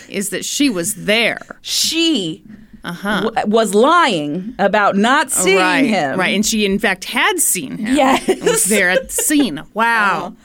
[0.10, 1.40] is that she was there.
[1.62, 2.44] she
[2.84, 5.66] w- was lying about not seeing Uh-huh.
[5.68, 6.20] right, him.
[6.20, 7.96] right, and she in fact had seen him.
[7.96, 8.28] Yes.
[8.42, 9.62] was there at the scene.
[9.74, 10.36] Wow,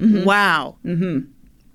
[0.00, 0.22] Uh-huh.
[0.24, 0.76] wow.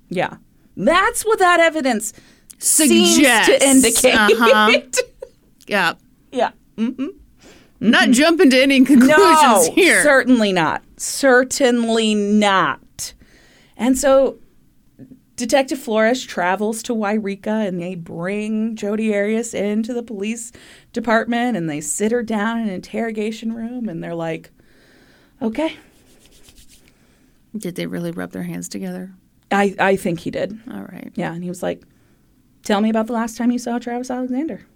[0.08, 0.36] Yeah.
[0.76, 2.12] That's what that evidence
[2.58, 3.48] seems Suggests.
[3.48, 4.14] to indicate.
[4.14, 4.80] Uh-huh.
[5.66, 5.92] Yeah,
[6.34, 6.50] yeah.
[6.76, 7.06] Mm-hmm.
[7.80, 10.02] not jumping to any conclusions No, here.
[10.02, 10.82] certainly not.
[10.96, 13.14] Certainly not.
[13.76, 14.38] And so
[15.36, 20.52] Detective Flores travels to Yreka and they bring Jodi Arias into the police
[20.92, 24.50] department and they sit her down in an interrogation room and they're like,
[25.42, 25.76] okay.
[27.56, 29.12] Did they really rub their hands together?
[29.50, 30.58] I, I think he did.
[30.72, 31.12] All right.
[31.14, 31.32] Yeah.
[31.32, 31.82] And he was like,
[32.64, 34.66] tell me about the last time you saw Travis Alexander.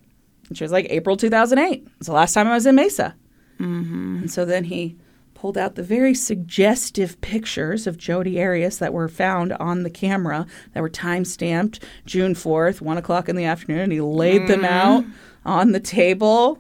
[0.49, 1.87] And she was like, April 2008.
[1.99, 3.15] It's the last time I was in Mesa.
[3.59, 4.19] Mm-hmm.
[4.21, 4.97] And so then he
[5.35, 10.47] pulled out the very suggestive pictures of Jodi Arias that were found on the camera
[10.73, 13.81] that were time stamped June 4th, 1 o'clock in the afternoon.
[13.81, 15.05] And he laid them out
[15.45, 16.59] on the table.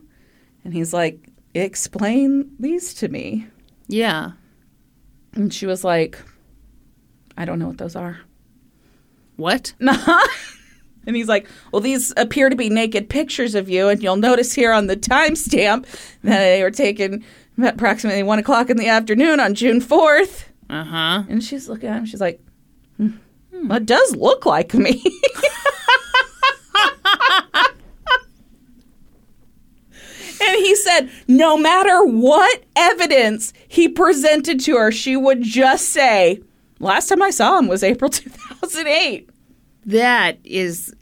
[0.64, 3.46] And he's like, explain these to me.
[3.88, 4.32] Yeah.
[5.34, 6.18] And she was like,
[7.36, 8.20] I don't know what those are.
[9.36, 9.72] What?
[11.08, 13.88] And he's like, Well, these appear to be naked pictures of you.
[13.88, 15.86] And you'll notice here on the timestamp
[16.22, 17.24] that they were taken
[17.60, 20.44] at approximately one o'clock in the afternoon on June 4th.
[20.68, 21.22] Uh huh.
[21.30, 22.04] And she's looking at him.
[22.04, 22.40] She's like,
[22.98, 23.12] hmm,
[23.68, 25.02] That does look like me.
[30.42, 36.42] and he said, No matter what evidence he presented to her, she would just say,
[36.80, 39.30] Last time I saw him was April 2008.
[39.86, 40.94] That is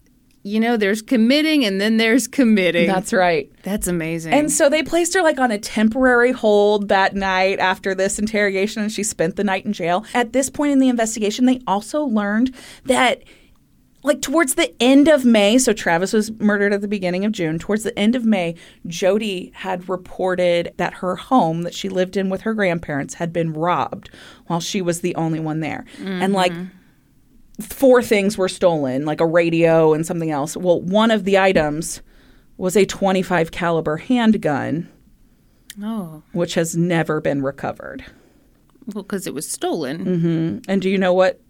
[0.46, 2.86] you know, there's committing and then there's committing.
[2.86, 3.50] That's right.
[3.64, 4.32] That's amazing.
[4.32, 8.82] And so they placed her like on a temporary hold that night after this interrogation,
[8.82, 10.04] and she spent the night in jail.
[10.14, 13.24] At this point in the investigation, they also learned that.
[14.02, 17.58] Like towards the end of May, so Travis was murdered at the beginning of June.
[17.58, 18.54] Towards the end of May,
[18.86, 23.52] Jodi had reported that her home that she lived in with her grandparents had been
[23.52, 24.10] robbed
[24.46, 25.86] while she was the only one there.
[25.98, 26.66] And like mm-hmm.
[27.60, 30.56] Four things were stolen, like a radio and something else.
[30.56, 32.02] Well, one of the items
[32.58, 34.88] was a 25 caliber handgun,
[35.82, 38.04] oh, which has never been recovered.
[38.92, 40.04] well, because it was stolen.
[40.04, 40.70] Mm-hmm.
[40.70, 41.40] And do you know what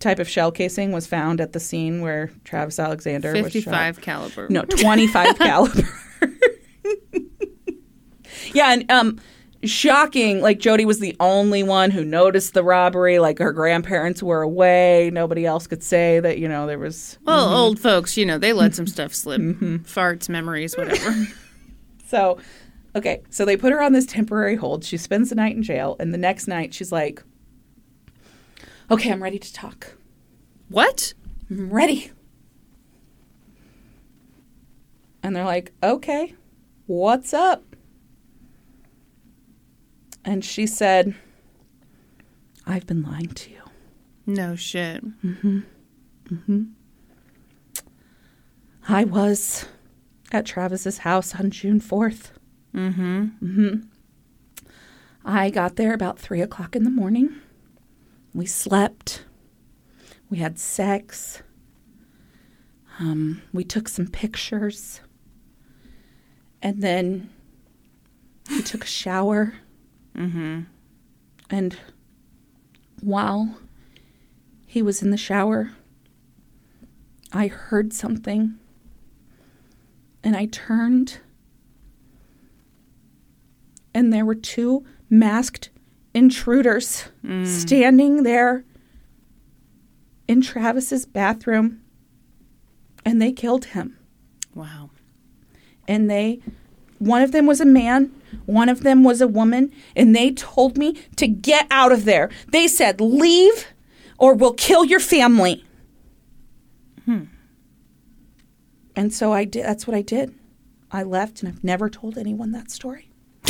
[0.00, 3.52] type of shell casing was found at the scene where Travis Alexander was shot?
[3.52, 4.46] 55 caliber.
[4.48, 5.88] No, 25 caliber.
[8.52, 9.18] yeah, and um
[9.64, 14.42] shocking like Jodi was the only one who noticed the robbery like her grandparents were
[14.42, 17.54] away nobody else could say that you know there was Well, mm-hmm.
[17.54, 19.40] old folks, you know, they let some stuff slip.
[19.40, 19.76] Mm-hmm.
[19.78, 21.26] Farts, memories, whatever.
[22.06, 22.38] So,
[22.96, 24.82] okay, so they put her on this temporary hold.
[24.82, 27.22] She spends the night in jail, and the next night she's like,
[28.90, 29.92] "Okay, I'm ready to talk.
[30.70, 31.12] what?
[31.50, 32.12] I'm ready."
[35.22, 36.34] And they're like, "Okay,
[36.86, 37.76] what's up?"
[40.28, 41.14] And she said,
[42.66, 43.62] "I've been lying to you.
[44.26, 45.02] No shit.
[48.86, 49.64] I was
[50.30, 52.32] at Travis's house on June 4th.
[52.74, 53.24] Mm-hmm.
[53.42, 53.74] Mm-hmm.
[55.24, 57.34] I got there about three o'clock in the morning.
[58.34, 59.24] We slept.
[60.28, 61.42] We had sex.
[63.00, 65.00] Um, we took some pictures.
[66.60, 67.30] And then
[68.50, 69.54] we took a shower.
[70.18, 70.62] Mm-hmm.
[71.48, 71.78] And
[73.00, 73.58] while
[74.66, 75.70] he was in the shower,
[77.32, 78.58] I heard something
[80.24, 81.20] and I turned,
[83.94, 85.70] and there were two masked
[86.12, 87.04] intruders
[87.44, 88.64] standing there
[90.26, 91.80] in Travis's bathroom,
[93.04, 93.96] and they killed him.
[94.54, 94.90] Wow.
[95.86, 96.40] And they,
[96.98, 98.10] one of them was a man,
[98.46, 102.30] one of them was a woman, and they told me to get out of there.
[102.48, 103.66] They said, Leave
[104.18, 105.64] or we'll kill your family.
[107.04, 107.24] Hmm.
[108.96, 109.64] And so I did.
[109.64, 110.34] That's what I did.
[110.90, 113.10] I left, and I've never told anyone that story.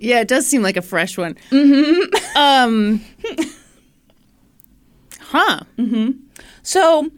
[0.00, 1.36] Yeah, it does seem like a fresh one.
[1.50, 2.36] Mm-hmm.
[2.36, 3.00] Um.
[5.32, 5.60] Huh.
[5.78, 6.10] Mm-hmm.
[6.64, 7.08] So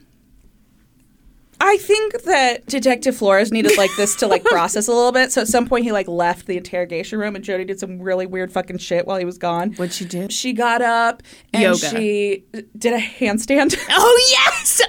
[1.64, 5.30] I think that Detective Flores needed like this to like process a little bit.
[5.30, 8.26] So at some point he like left the interrogation room, and Jodi did some really
[8.26, 9.72] weird fucking shit while he was gone.
[9.74, 10.26] What'd she do?
[10.28, 11.76] She got up and Yoga.
[11.90, 12.44] she
[12.76, 13.76] did a handstand.
[13.94, 14.80] Oh yes.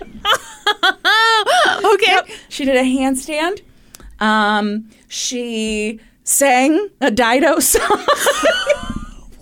[1.93, 2.35] okay.
[2.50, 3.61] She did a handstand.
[4.19, 8.06] Um, she sang a Dido song.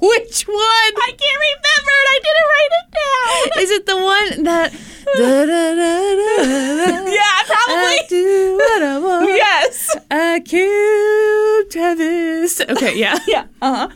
[0.09, 0.57] Which one?
[0.57, 2.07] I can't remember it.
[2.09, 3.63] I didn't write it down.
[3.63, 4.71] Is it the one that?
[5.17, 7.75] da, da, da, da, da, Yeah, probably.
[7.75, 9.29] I do what I want.
[9.29, 9.95] yes.
[10.09, 12.61] I killed Travis.
[12.61, 13.17] Okay, yeah.
[13.27, 13.45] Yeah.
[13.61, 13.89] Uh huh.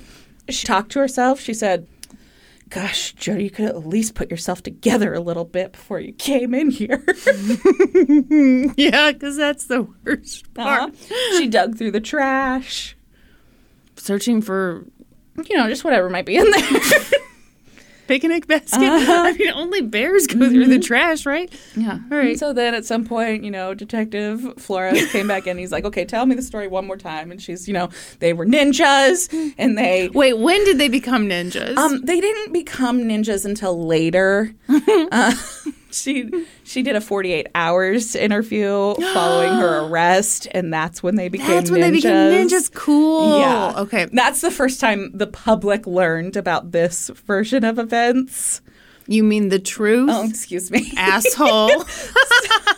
[0.50, 1.40] She talked to herself.
[1.40, 1.88] She said,
[2.70, 6.54] Gosh, Jodi, you could at least put yourself together a little bit before you came
[6.54, 7.04] in here.
[8.78, 10.92] Yeah, because that's the worst part.
[10.92, 11.38] Uh-huh.
[11.38, 12.96] She dug through the trash.
[13.96, 14.86] Searching for
[15.50, 17.02] You know, just whatever might be in there.
[18.08, 18.80] picnic basket.
[18.82, 21.52] I mean, only bears go through the trash, right?
[21.76, 22.00] Yeah.
[22.12, 22.30] All right.
[22.30, 25.58] And so then at some point, you know, Detective Flores came back in.
[25.58, 27.32] He's like, okay, tell me the story one more time.
[27.32, 27.90] And she's, you know,
[28.20, 30.10] they were ninjas and they.
[30.10, 31.78] Wait, when did they become ninjas?
[31.78, 34.54] Um, they didn't become ninjas until later.
[34.70, 35.34] uh,
[35.96, 36.30] she
[36.64, 41.70] she did a 48 hours interview following her arrest, and that's when they became that's
[41.70, 41.72] ninjas.
[41.72, 42.74] when they became ninjas.
[42.74, 43.40] Cool.
[43.40, 43.74] Yeah.
[43.78, 44.08] Okay.
[44.12, 48.62] That's the first time the public learned about this version of events.
[49.08, 50.10] You mean the truth?
[50.12, 50.92] Oh, excuse me.
[50.98, 51.84] Asshole.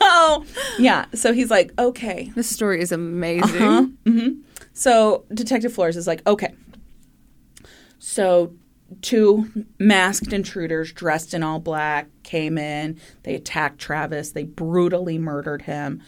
[0.02, 0.46] oh,
[0.78, 1.06] yeah.
[1.14, 2.32] So he's like, okay.
[2.36, 3.62] this story is amazing.
[3.62, 3.86] Uh-huh.
[4.04, 4.42] Mm-hmm.
[4.74, 6.54] So Detective Flores is like, okay.
[8.00, 8.54] So
[9.02, 13.00] two masked intruders dressed in all black came in.
[13.24, 14.32] They attacked Travis.
[14.32, 16.02] They brutally murdered him,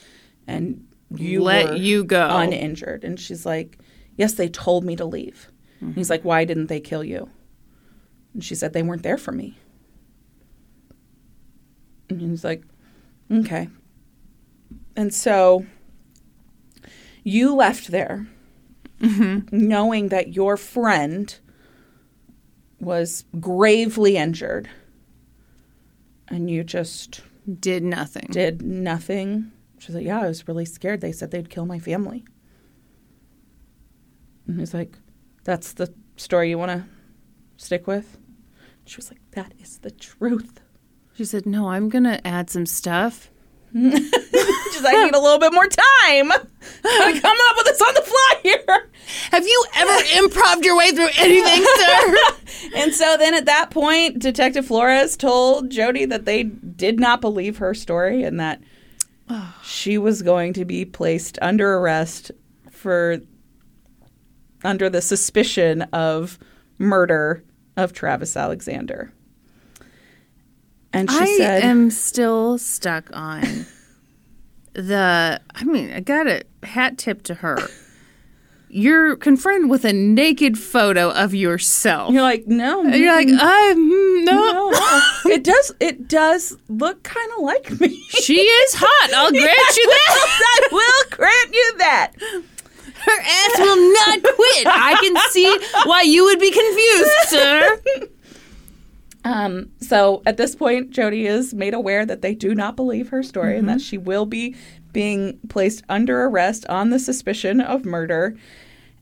[0.47, 0.85] and
[1.15, 2.27] you Let you go.
[2.29, 3.03] uninjured.
[3.03, 3.79] And she's like,
[4.15, 5.49] yes, they told me to leave.
[5.81, 7.29] And He's like, why didn't they kill you?
[8.33, 9.57] And she said they weren't there for me.
[12.09, 12.63] And he's like,
[13.31, 13.69] okay.
[14.95, 15.65] And so
[17.23, 18.27] you left there
[18.99, 19.47] mm-hmm.
[19.55, 21.37] knowing that your friend
[22.79, 24.69] was gravely injured.
[26.27, 27.21] And you just
[27.59, 28.27] Did nothing.
[28.31, 29.51] did nothing.
[29.79, 31.01] She's like, Yeah, I was really scared.
[31.01, 32.23] They said they'd kill my family.
[34.47, 34.93] And he's like,
[35.43, 36.85] That's the story you want to
[37.57, 38.17] stick with?
[38.85, 40.61] She was like, That is the truth.
[41.15, 43.29] She said, "No, I'm gonna add some stuff."
[44.85, 46.31] I need a little bit more time.
[46.85, 48.89] I'm coming up with this on the fly here.
[49.31, 52.15] Have you ever improved your way through anything, sir?
[52.75, 57.57] And so then at that point, Detective Flores told Jodi that they did not believe
[57.57, 58.61] her story and that
[59.63, 62.31] she was going to be placed under arrest
[62.71, 63.19] for
[64.63, 66.39] under the suspicion of
[66.77, 67.43] murder
[67.77, 69.13] of Travis Alexander.
[70.91, 73.65] And she I said, I am still stuck on
[74.73, 75.41] the.
[75.55, 77.57] I mean, I got a hat tip to her.
[78.71, 82.13] You're confronted with a naked photo of yourself.
[82.13, 84.35] "You're like, no, And you're like, I mm, no.
[84.35, 85.31] no, no.
[85.35, 89.13] it does, it does look kind of like me." She is hot.
[89.15, 90.37] I'll grant you that.
[90.41, 92.13] I will grant you that.
[93.01, 94.67] Her ass will not quit.
[94.67, 95.57] I can see
[95.89, 97.81] why you would be confused, sir.
[99.29, 103.21] Um, so at this point, Jodi is made aware that they do not believe her
[103.21, 104.55] story and that she will be
[104.91, 108.35] being placed under arrest on the suspicion of murder.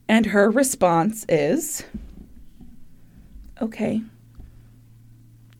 [0.10, 1.86] And her response is
[3.62, 4.02] Okay,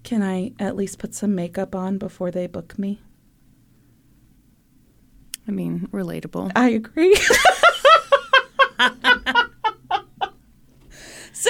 [0.04, 3.00] can I at least put some makeup on before they book me?
[5.48, 6.52] I mean, relatable.
[6.58, 7.16] I agree.
[7.16, 7.30] so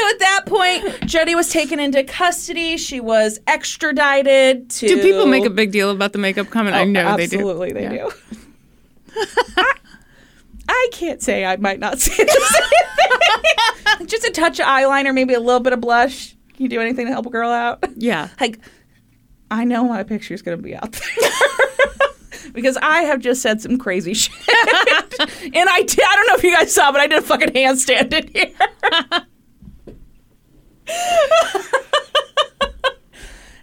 [0.07, 2.77] at that point, Jodi was taken into custody.
[2.77, 4.87] She was extradited to.
[4.87, 6.75] Do people make a big deal about the makeup comment?
[6.75, 7.37] I oh, know they do.
[7.37, 8.09] Oh, Absolutely, they Yeah.
[8.09, 8.11] do.
[10.69, 14.07] I, can't say I might not say the same thing.
[14.07, 16.35] Just a touch of eyeliner, maybe a little bit of blush.
[16.53, 17.83] Can you do anything to help a girl out?
[17.95, 18.29] Yeah.
[18.39, 18.59] Like,
[19.49, 22.51] I know my picture's going to be out there.
[22.53, 24.33] because I have just said some crazy shit.
[24.49, 27.49] and I did, I don't know if you guys saw, but I did a fucking
[27.49, 29.27] handstand in here.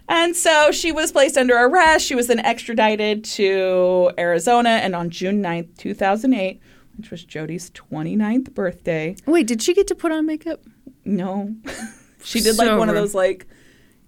[0.07, 2.05] And so she was placed under arrest.
[2.05, 4.69] She was then extradited to Arizona.
[4.69, 6.61] And on June 9th, 2008,
[6.97, 10.61] which was Jodi's 29th birthday, Wait, did she get to put on makeup?
[11.03, 11.55] no.
[12.23, 13.47] she did like So one of those, like,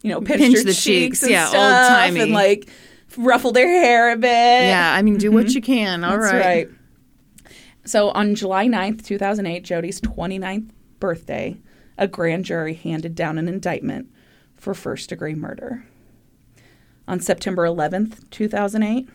[0.03, 2.19] you know, pinched Pinch the cheeks, cheeks, and yeah, stuff, old-timey.
[2.21, 2.69] And like
[3.17, 4.27] ruffled her hair a bit.
[4.29, 6.03] Yeah, I mean, do what you can.
[6.03, 6.21] All Mm-hmm.
[6.21, 6.67] That's right.
[6.67, 7.55] right.
[7.85, 11.57] So on July 9th, 2008, Jodi's 29th birthday,
[11.97, 14.11] a grand jury handed down an indictment
[14.55, 15.85] for first degree murder.
[17.07, 19.07] On September 11th, 2008,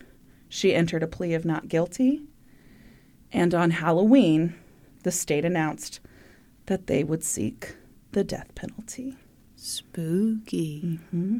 [0.49, 2.23] she entered a plea of not guilty.
[3.31, 4.55] And on Halloween,
[5.03, 5.99] the state announced
[6.65, 7.75] that they would seek
[8.11, 9.17] the death penalty.
[9.55, 10.99] Spooky.
[11.13, 11.39] Mm-hmm.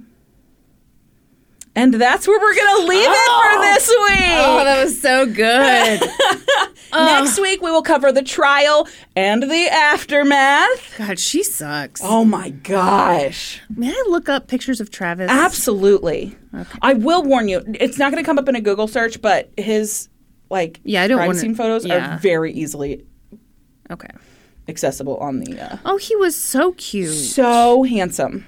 [1.75, 4.29] And that's where we're going to leave it for this week.
[4.45, 6.01] Oh, that was so good.
[6.93, 10.95] Next week, we will cover the trial and the aftermath.
[10.99, 12.01] God, she sucks.
[12.03, 13.59] Oh my gosh.
[13.75, 15.31] May I look up pictures of Travis?
[15.31, 16.35] Absolutely.
[16.83, 19.51] I will warn you, it's not going to come up in a Google search, but
[19.57, 20.09] his
[20.51, 22.15] like Yeah, I don't crime wanna- scene photos yeah.
[22.15, 23.03] are very easily
[23.89, 24.09] Okay.
[24.67, 27.09] accessible on the uh, Oh, he was so cute.
[27.13, 28.45] so handsome.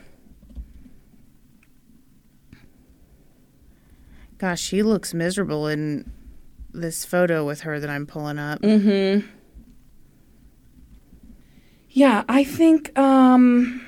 [4.37, 6.11] Gosh, she looks miserable in
[6.73, 8.61] this photo with her that I'm pulling up.
[8.61, 9.25] Mm-hmm.
[11.89, 13.81] Yeah, I think um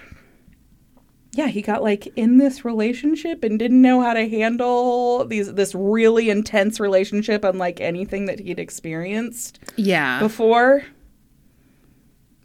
[1.34, 5.76] yeah, he got like in this relationship and didn't know how to handle these this
[5.76, 10.20] really intense relationship unlike anything that he'd experienced Yeah.
[10.20, 10.84] before.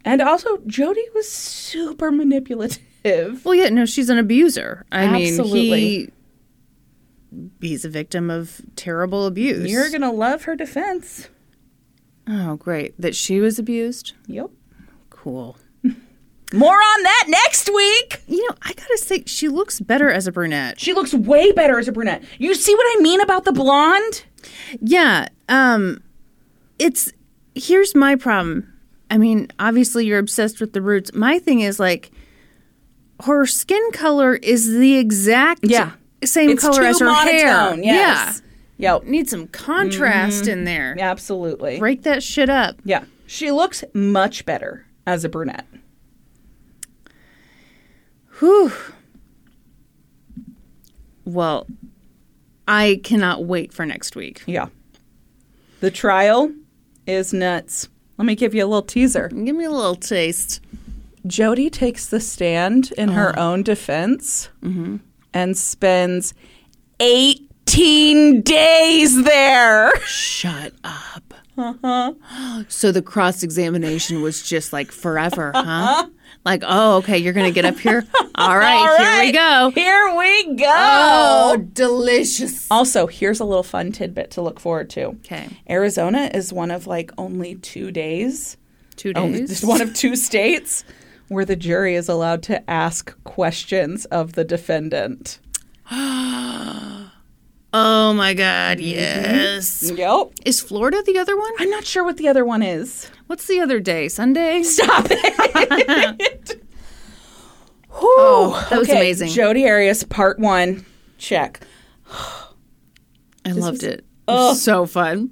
[0.05, 3.45] And also Jodi was super manipulative.
[3.45, 4.85] Well, yeah, no, she's an abuser.
[4.93, 5.81] I mean, Absolutely.
[5.81, 6.11] he
[7.61, 9.71] he's a victim of terrible abuse.
[9.71, 11.29] You're going to love her defense.
[12.29, 14.13] oh, great that she was abused.
[14.27, 14.51] Yep.
[15.11, 15.57] Cool.
[16.53, 18.23] More on that next week.
[18.27, 20.79] You know, I gotta say, she looks better as a brunette.
[20.79, 22.23] She looks way better as a brunette.
[22.39, 24.25] You see what I mean about the blonde?
[24.81, 25.29] Yeah.
[25.49, 26.03] Um,
[26.79, 27.13] it's
[27.55, 28.69] here's my problem.
[29.11, 31.15] I mean, obviously you're obsessed with the roots.
[31.15, 32.11] My thing is like
[33.25, 35.93] her skin color is the exact Yeah.
[36.25, 37.75] Same It's color as her hair.
[37.77, 38.43] yes.
[38.79, 38.95] Yeah.
[38.95, 39.05] Yep.
[39.05, 40.97] Need some contrast in there.
[40.99, 41.79] Absolutely.
[41.79, 42.77] Break that shit up.
[42.85, 43.05] Yeah.
[43.27, 45.67] She looks much better as a brunette.
[48.41, 48.73] Whew.
[51.25, 51.67] Well,
[52.67, 54.43] I cannot wait for next week.
[54.47, 54.67] Yeah.
[55.81, 56.53] The trial
[57.07, 57.89] is nuts.
[58.19, 59.29] Let me give you a little teaser.
[59.29, 60.61] Give me a little taste.
[61.27, 63.53] Jodi takes the stand in her Oh.
[63.53, 64.97] own defense Mm-hmm.
[65.35, 66.35] And spends
[67.01, 69.97] 18 days there.
[70.01, 71.35] Shut up.
[71.57, 72.15] Uh-huh.
[72.69, 76.09] So the cross examination was just like forever, huh?
[76.45, 78.05] Like, oh, okay, you're going to get up here?
[78.35, 79.71] All right, All here we go.
[79.75, 80.65] Here we go.
[80.69, 82.67] Oh, delicious.
[82.71, 85.05] Also, here's a little fun tidbit to look forward to.
[85.07, 85.49] Okay.
[85.69, 88.57] Arizona is one of like only two days,
[88.97, 89.51] Two only days.
[89.51, 90.85] just one of two states
[91.29, 95.39] where the jury is allowed to ask questions of the defendant.
[97.75, 98.87] Oh my God, mm-hmm.
[98.87, 99.91] yes.
[99.91, 100.33] Yep.
[100.45, 101.51] Is Florida the other one?
[101.59, 103.11] I'm not sure what the other one is.
[103.29, 104.09] What's the other day?
[104.09, 104.63] Sunday?
[104.63, 106.63] Stop it.
[107.95, 109.29] Oh, that was amazing.
[109.29, 110.85] Jodi Arias, part one.
[111.19, 111.61] Check.
[112.11, 114.05] I loved was- it.
[114.29, 115.31] It was so fun.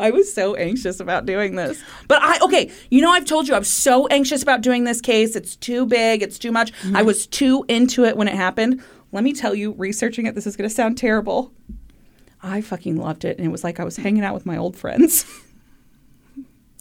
[0.00, 1.82] I was so anxious about doing this.
[2.08, 5.36] But I, okay, you know, I've told you I'm so anxious about doing this case.
[5.36, 6.72] It's too big, it's too much.
[6.72, 6.96] Mm-hmm.
[6.96, 8.82] I was too into it when it happened.
[9.12, 11.52] Let me tell you, researching it, this is going to sound terrible.
[12.42, 13.36] I fucking loved it.
[13.38, 15.24] And it was like I was hanging out with my old friends.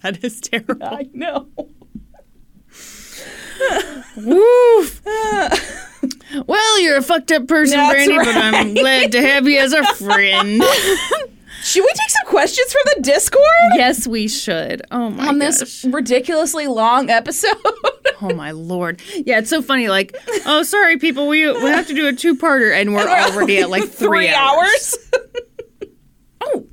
[0.01, 0.81] That is terrible.
[0.81, 1.49] I know.
[4.15, 5.01] Woof.
[6.45, 9.73] well, you're a fucked up person, That's Brandi, but I'm glad to have you as
[9.73, 10.63] a friend.
[11.63, 13.43] Should we take some questions from the Discord?
[13.75, 14.81] yes, we should.
[14.91, 15.57] Oh my On gosh.
[15.59, 17.55] this ridiculously long episode.
[18.21, 19.01] Oh my lord.
[19.15, 19.87] Yeah, it's so funny.
[19.87, 20.13] Like,
[20.45, 23.87] oh, sorry, people, we we have to do a two-parter, and we're already at like
[23.89, 24.97] three, hours.
[26.41, 26.65] Oh, what?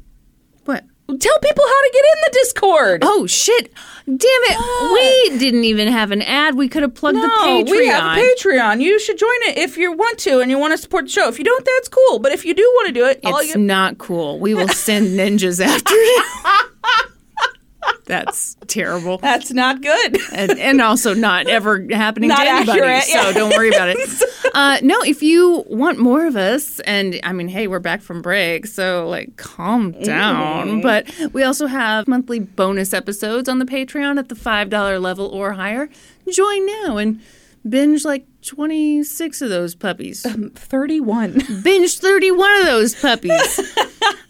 [1.09, 3.03] Tell people how to get in the Discord.
[3.05, 3.73] Oh shit!
[4.07, 5.33] Damn it!
[5.33, 6.57] We didn't even have an ad.
[6.57, 7.71] We could have plugged the No, Patreon.
[7.71, 8.81] we have a Patreon.
[8.81, 11.29] You should join it if you want to and you want to support the show.
[11.29, 12.19] If you don't, that's cool.
[12.19, 14.41] But if you do want to do it, all It's you not cool.
[14.41, 16.25] We will send ninjas after you.
[18.07, 19.19] That's terrible.
[19.19, 20.17] that's not good.
[20.33, 22.81] and, and also not ever happening Not to anybody.
[22.81, 23.99] accurate, So don't worry about it.
[24.55, 28.23] Uh, no, if you want more of us, and I mean, hey, we're back from
[28.23, 30.81] break, so like, calm down.
[30.81, 35.27] But we also have monthly bonus episodes on the Patreon at the five dollar level
[35.27, 35.91] or higher.
[36.33, 37.21] Join now and
[37.69, 40.23] binge like twenty six of those puppies.
[40.23, 41.43] 31.
[41.65, 43.59] binge 31 of those puppies.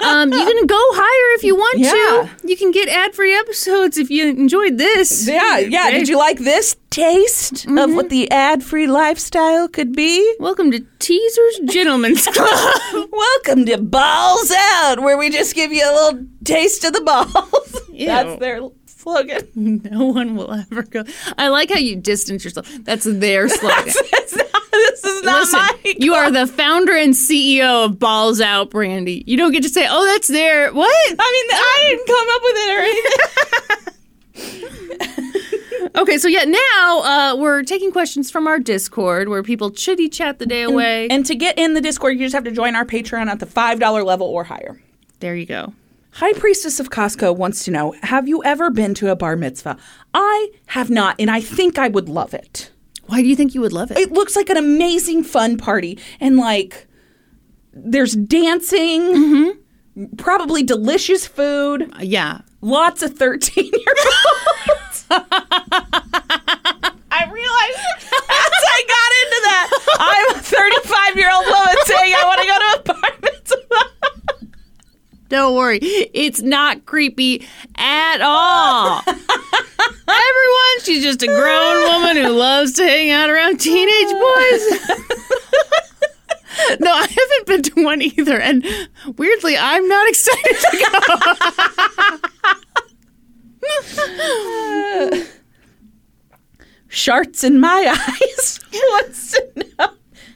[0.00, 1.90] um, you can go higher if you want Yeah.
[1.90, 2.30] to.
[2.48, 5.28] You can get ad free episodes if you enjoyed this.
[5.28, 5.90] Yeah, yeah.
[5.90, 10.34] Did you like this taste of what the ad-free lifestyle could be?
[10.40, 13.08] Welcome to Teasers Gentlemen's Club.
[13.12, 17.80] Welcome to Balls Out, where we just give you a little taste of the balls.
[17.90, 18.06] Ew.
[18.06, 18.60] That's their
[19.06, 19.48] slogan.
[19.90, 21.04] no one will ever go.
[21.38, 22.68] I like how you distance yourself.
[22.80, 23.84] That's their slogan.
[23.86, 25.94] this is not Listen, my.
[25.98, 29.22] you are the founder and CEO of Balls Out, Brandi.
[29.26, 32.42] You don't get to say, "Oh, that's their what." I mean, I didn't come up
[32.42, 33.92] with it or anything.
[35.94, 40.38] Okay, so yeah, now uh, we're taking questions from our Discord where people chitty chat
[40.38, 41.08] the day away.
[41.08, 43.46] And to get in the Discord, you just have to join our Patreon at the
[43.46, 44.78] $5 level or higher.
[45.20, 45.72] there you go.
[46.16, 49.76] High Priestess of Costco wants to know Have you ever been to a bar mitzvah?
[50.14, 52.70] I have not, and I think I would love it.
[53.04, 53.98] Why do you think you would love it?
[53.98, 56.86] It looks like an amazing fun party, and like
[57.74, 59.50] there's dancing, mm-hmm.
[60.16, 65.04] probably delicious food, uh, yeah, lots of 13 year olds.
[65.10, 65.20] I
[67.30, 67.78] realized
[68.08, 69.68] as I got into that,
[70.00, 73.15] I'm a 35 year old woman saying I want to go to a bar mitzvah.
[75.28, 75.78] Don't worry.
[75.82, 77.46] It's not creepy
[77.76, 79.02] at all.
[80.08, 84.88] Everyone, she's just a grown woman who loves to hang out around teenage boys.
[86.80, 88.38] no, I haven't been to one either.
[88.38, 88.64] And
[89.16, 90.96] weirdly, I'm not excited to go.
[96.88, 99.88] Sharts in my eyes wants to know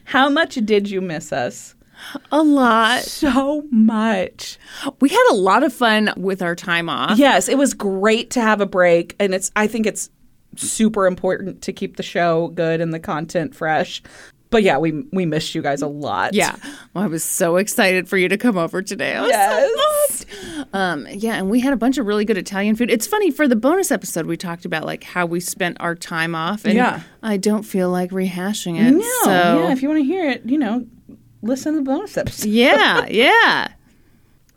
[0.05, 1.75] how much did you miss us?
[2.33, 3.03] A lot.
[3.03, 4.59] So much.
[5.01, 7.19] We had a lot of fun with our time off.
[7.19, 9.51] Yes, it was great to have a break, and it's.
[9.57, 10.11] I think it's
[10.57, 14.03] super important to keep the show good and the content fresh.
[14.51, 16.35] But yeah, we we missed you guys a lot.
[16.35, 16.57] Yeah.
[16.93, 19.15] Well, I was so excited for you to come over today.
[19.15, 20.27] I was Yes.
[20.27, 20.65] so.
[20.73, 22.91] Um, yeah, and we had a bunch of really good Italian food.
[22.91, 26.35] It's funny for the bonus episode we talked about like how we spent our time
[26.35, 27.03] off, and Yeah.
[27.23, 28.91] I don't feel like rehashing it.
[28.91, 29.09] No.
[29.23, 29.71] so Yeah.
[29.73, 30.85] If you want to hear it, you know,
[31.43, 32.49] listen to the bonus episode.
[32.49, 33.69] yeah, yeah.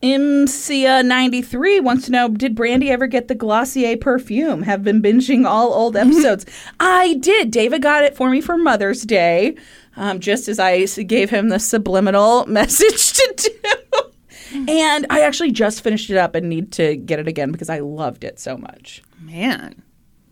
[0.01, 4.63] MCA93 wants to know Did Brandi ever get the Glossier perfume?
[4.63, 6.45] Have been binging all old episodes.
[6.79, 7.51] I did.
[7.51, 9.55] David got it for me for Mother's Day,
[9.95, 14.59] um, just as I gave him the subliminal message to do.
[14.67, 17.79] And I actually just finished it up and need to get it again because I
[17.79, 19.01] loved it so much.
[19.21, 19.81] Man,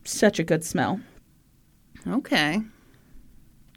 [0.04, 1.00] Such a good smell.
[2.08, 2.62] Okay.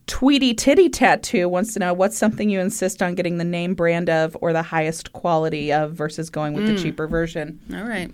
[0.07, 4.11] Tweety Titty Tattoo wants to know what's something you insist on getting the name brand
[4.11, 7.59] of or the highest quality of versus going with the cheaper version.
[7.75, 8.11] All right.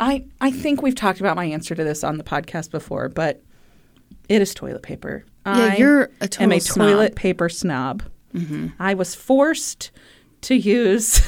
[0.00, 3.42] I, I think we've talked about my answer to this on the podcast before, but
[4.28, 5.24] it is toilet paper.
[5.46, 6.88] Yeah, I you're a am a snob.
[6.88, 8.02] toilet paper snob.
[8.80, 9.90] I was forced
[10.40, 11.20] to use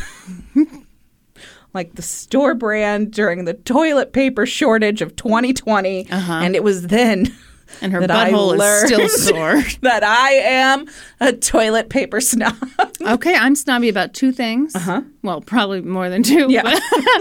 [1.75, 6.33] like the store brand during the toilet paper shortage of 2020, Uh-huh.
[6.33, 7.33] and it was then
[7.82, 9.62] And her butthole is still sore.
[9.82, 10.86] that I am
[11.20, 12.56] a toilet paper snob.
[13.00, 14.74] Okay, I'm snobby about two things.
[14.74, 15.02] Uh-huh.
[15.22, 16.46] Well, probably more than two.
[16.50, 16.62] Yeah.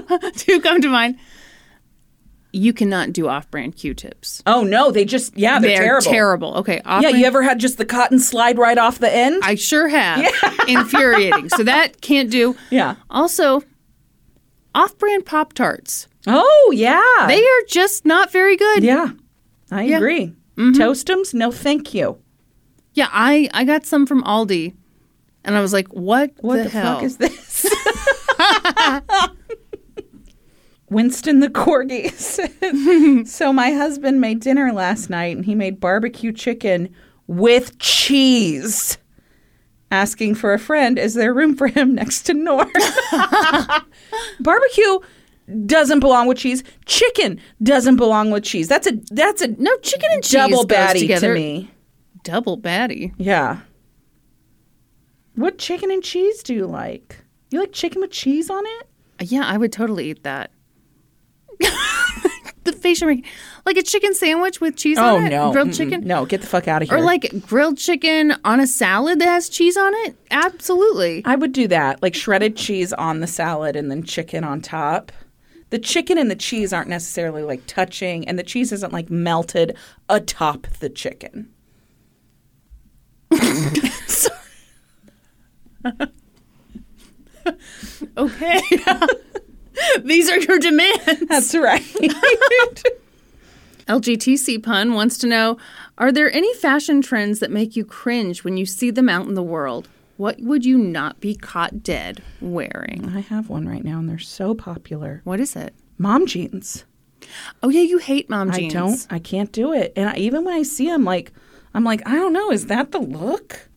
[0.08, 1.18] but two come to mind.
[2.52, 4.42] You cannot do off-brand Q-tips.
[4.48, 6.56] oh no, they just yeah, they're, They're terrible.
[6.60, 9.42] Okay, Yeah, you ever had just the cotton slide right off the end?
[9.44, 10.20] I sure have.
[10.20, 10.32] Yeah.
[10.70, 11.50] Infuriating.
[11.50, 12.56] So that can't do.
[12.70, 12.96] yeah.
[13.10, 13.62] Also,
[14.74, 16.08] off-brand Pop Tarts.
[16.28, 17.26] Oh yeah.
[17.28, 18.84] They are just not very good.
[18.84, 19.10] yeah.
[19.70, 19.98] I Yeah.
[19.98, 20.34] agree.
[20.58, 20.82] Mm-hmm.
[20.82, 21.34] Toastums?
[21.34, 22.18] No, thank you.
[22.94, 24.74] Yeah, I I got some from Aldi,
[25.44, 27.66] and I was like, "What, What the, the, hell?" fuck is this?
[30.90, 36.32] Winston the corgi said, So my husband made dinner last night and he made barbecue
[36.32, 36.94] chicken
[37.28, 38.98] with cheese.
[39.92, 42.72] Asking for a friend, is there room for him next to Norm?
[44.40, 45.00] barbecue
[45.66, 46.64] doesn't belong with cheese.
[46.86, 48.68] Chicken doesn't belong with cheese.
[48.68, 51.28] That's a that's a no, chicken and cheese double goes baddie together.
[51.30, 51.72] to me.
[52.24, 53.14] Double baddie.
[53.18, 53.60] Yeah.
[55.36, 57.18] What chicken and cheese do you like?
[57.52, 58.88] You like chicken with cheese on it?
[59.22, 60.52] Uh, yeah, I would totally eat that.
[62.64, 62.72] the
[63.06, 63.24] making,
[63.66, 65.30] like a chicken sandwich with cheese Oh on it.
[65.30, 65.78] no, grilled Mm-mm.
[65.78, 66.98] chicken, No, get the fuck out of here.
[66.98, 70.16] or like grilled chicken on a salad that has cheese on it.
[70.32, 71.22] Absolutely.
[71.26, 75.12] I would do that, like shredded cheese on the salad and then chicken on top.
[75.72, 79.76] The chicken and the cheese aren't necessarily like touching, and the cheese isn't like melted
[80.10, 81.50] atop the chicken.
[88.18, 88.62] Okay.
[90.04, 91.26] These are your demands.
[91.28, 91.82] That's right.
[93.88, 95.58] LGTC pun wants to know
[95.98, 99.36] Are there any fashion trends that make you cringe when you see them out in
[99.36, 99.88] the world?
[100.18, 103.12] What would you not be caught dead wearing?
[103.14, 105.22] I have one right now, and they're so popular.
[105.26, 105.74] What is it?
[105.98, 106.86] Mom jeans.
[107.62, 108.74] Oh, yeah, you hate mom jeans.
[108.74, 109.08] I don't.
[109.10, 109.92] I can't do it.
[109.96, 111.34] And I, even when I see them, like
[111.74, 112.52] I'm like, I don't know.
[112.52, 113.70] Is that the look?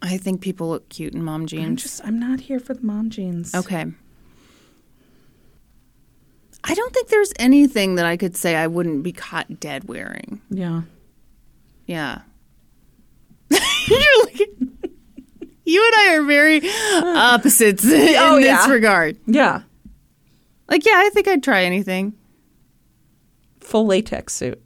[0.00, 1.82] I think people look cute in mom I'm jeans.
[1.82, 2.04] just.
[2.04, 3.54] I'm not here for the mom jeans.
[3.54, 3.86] Okay.
[6.64, 10.40] I don't think there's anything that I could say I wouldn't be caught dead wearing.
[10.50, 10.82] Yeah.
[11.86, 12.20] Yeah.
[13.50, 14.48] You're like,
[15.64, 16.60] you and I are very
[17.02, 18.68] opposites in Oh, this yeah.
[18.70, 19.16] regard.
[19.26, 19.62] Yeah.
[20.68, 22.14] Like, yeah, I think I'd try anything.
[23.60, 24.60] Full latex suit.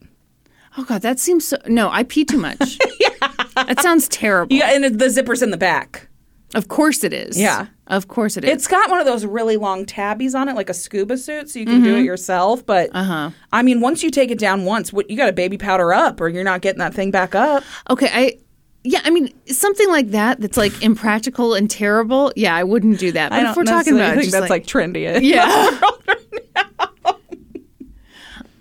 [0.79, 1.57] Oh God, that seems so.
[1.67, 2.79] No, I pee too much.
[3.01, 3.09] yeah,
[3.57, 4.55] that sounds terrible.
[4.55, 6.09] Yeah, and the zipper's in the back.
[6.55, 7.39] Of course it is.
[7.39, 7.67] Yeah.
[7.89, 8.51] of course it is.
[8.51, 11.59] It's got one of those really long tabbies on it, like a scuba suit, so
[11.59, 12.65] you can do it yourself.
[12.65, 13.31] But uh huh.
[13.53, 16.21] I mean, once you take it down once, what you got to baby powder up,
[16.21, 17.65] or you're not getting that thing back up.
[17.91, 18.39] Okay, I.
[18.87, 20.41] Yeah, I mean something like that.
[20.41, 22.33] That's like impractical and terrible.
[22.37, 23.31] Yeah, I wouldn't do that.
[23.31, 25.21] But I don't if we're talking about think that's like, trendy.
[25.23, 25.81] Yeah.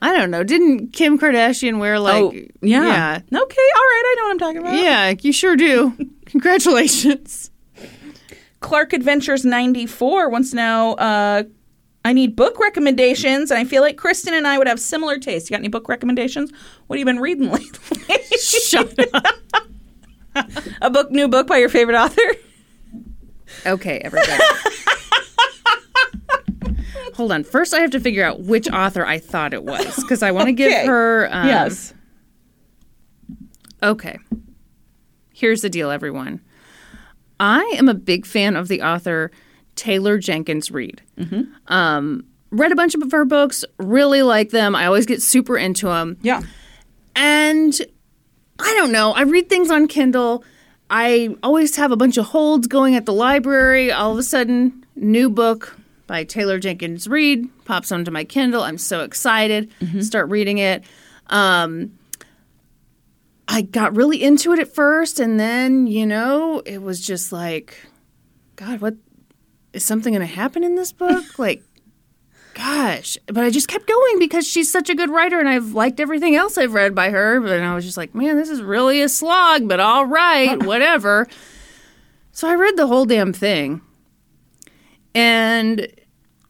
[0.02, 0.44] I don't know.
[0.44, 2.22] Didn't Kim Kardashian wear like?
[2.22, 2.32] oh,
[2.62, 3.16] yeah.
[3.18, 4.04] Okay, all right.
[4.06, 4.74] I know what I'm talking about.
[4.76, 5.16] yeah, yeah.
[5.22, 5.94] You sure do.
[6.26, 7.50] Congratulations.
[8.60, 11.44] Clark Adventures 94 wants to know uh,
[12.04, 15.50] I need book recommendations, and I feel like Kristin and I would have similar tastes.
[15.50, 16.52] You got any book recommendations?
[16.86, 18.18] What have you been reading lately?
[18.40, 19.36] Shut up.
[20.82, 22.22] A book, new book by your favorite author?
[23.66, 24.44] Okay, everybody.
[27.16, 27.44] Hold on.
[27.44, 30.48] First, I have to figure out which author I thought it was because I want
[30.48, 31.30] to give her.
[31.32, 31.94] Um, yes.
[33.82, 34.20] Okay.
[35.34, 36.42] Here's the deal, everyone.
[37.40, 39.32] I am a big fan of the author
[39.76, 41.02] Taylor Jenkins Reid.
[41.68, 44.76] Um, read a bunch of her books, really like them.
[44.76, 46.18] I always get super into them.
[46.22, 46.42] Yeah.
[47.16, 47.80] And
[48.60, 49.12] I don't know.
[49.12, 50.44] I read things on Kindle.
[50.90, 53.92] I always have a bunch of holds going at the library.
[53.92, 55.78] All of a sudden, new book
[56.08, 58.62] by Taylor Jenkins Reid pops onto my Kindle.
[58.62, 59.72] I'm so excited.
[60.04, 60.84] Start reading it.
[61.28, 61.98] Um,
[63.48, 67.86] I got really into it at first, and then you know it was just like,
[68.56, 68.96] God, what
[69.74, 71.24] is something going to happen in this book?
[71.40, 71.64] like,
[72.56, 73.18] gosh!
[73.28, 76.36] But I just kept going because she's such a good writer, and I've liked everything
[76.36, 77.40] else I've read by her.
[77.40, 79.68] But I was just like, man, this is really a slog.
[79.68, 81.28] But all right, whatever.
[82.32, 83.82] So I read the whole damn thing,
[85.14, 85.88] and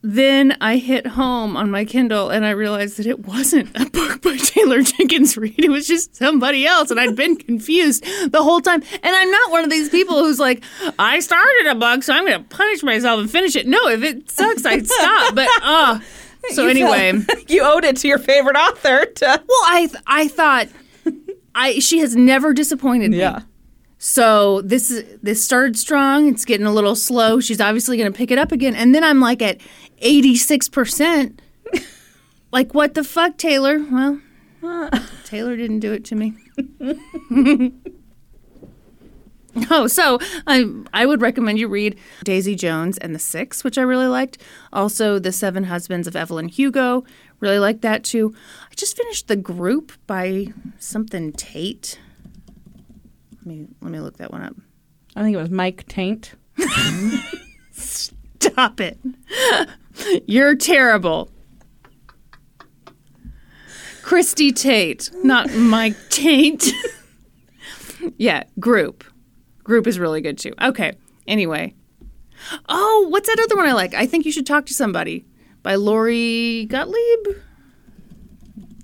[0.07, 4.21] then I hit home on my Kindle and I realized that it wasn't a book
[4.21, 5.57] by Taylor Jenkins Reid.
[5.63, 6.91] It was just somebody else.
[6.91, 8.83] And I'd been confused the whole time.
[9.01, 10.63] And I'm not one of these people who's like,
[10.99, 13.65] I started a book, so I'm going to punish myself and finish it.
[13.65, 15.33] No, if it sucks, I'd stop.
[15.33, 15.99] But, uh,
[16.51, 17.25] so You felt- anyway.
[17.47, 19.25] you owed it to your favorite author to.
[19.25, 20.67] Well, I, I thought,
[21.55, 23.17] I, she has never disappointed me.
[23.17, 23.41] Yeah.
[23.97, 26.27] So this is this started strong.
[26.29, 27.39] It's getting a little slow.
[27.39, 29.59] She's obviously going to pick it up again, and then I'm like at
[30.05, 31.41] eighty six percent.
[32.51, 33.83] Like what the fuck, Taylor?
[33.91, 34.21] Well,
[35.25, 36.33] Taylor didn't do it to me.
[39.69, 43.81] oh, so I I would recommend you read Daisy Jones and the Six, which I
[43.81, 44.37] really liked.
[44.71, 47.03] Also, The Seven Husbands of Evelyn Hugo.
[47.41, 48.33] Really liked that too.
[48.71, 50.47] I just finished The Group by
[50.79, 51.99] something Tate.
[53.39, 54.55] Let me let me look that one up.
[55.15, 56.35] I think it was Mike Taint.
[57.73, 58.97] Stop it.
[60.27, 61.29] You're terrible.
[64.01, 66.71] Christy Tate, not Mike Tate.
[68.17, 69.03] yeah, group.
[69.63, 70.53] Group is really good too.
[70.61, 70.93] Okay.
[71.27, 71.73] Anyway.
[72.69, 73.95] Oh, what's that other one I like?
[73.95, 75.25] I think you should talk to somebody
[75.63, 77.37] by Lori Gottlieb.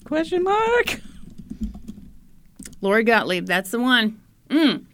[0.05, 0.99] Question mark.
[2.81, 4.19] Lori Gottlieb, that's the one.
[4.49, 4.85] Mm.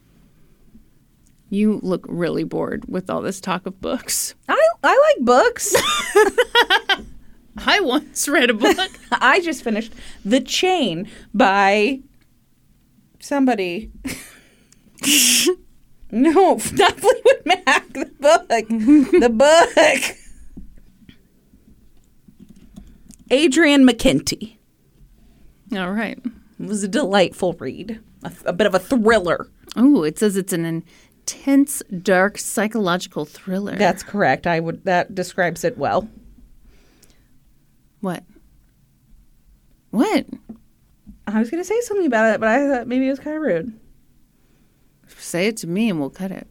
[1.49, 4.35] You look really bored with all this talk of books.
[4.49, 5.75] I I like books.
[7.65, 8.77] I once read a book.
[9.11, 9.93] I just finished
[10.23, 12.01] The Chain by
[13.19, 13.91] somebody.
[16.11, 16.31] no,
[16.73, 17.93] not Fleetwood Mac.
[17.93, 18.47] The book.
[18.49, 20.17] the book.
[23.29, 24.57] Adrian McKinty.
[25.73, 26.19] all right.
[26.59, 27.99] It was a delightful read.
[28.23, 29.49] A, a bit of a thriller.
[29.75, 30.83] Oh, it says it's an
[31.27, 33.75] intense, dark psychological thriller.
[33.75, 34.47] That's correct.
[34.47, 36.07] I would that describes it well.
[37.99, 38.23] what?
[39.91, 40.25] What?
[41.27, 43.35] I was going to say something about it, but I thought maybe it was kind
[43.35, 43.73] of rude.
[45.17, 46.47] Say it to me and we'll cut it.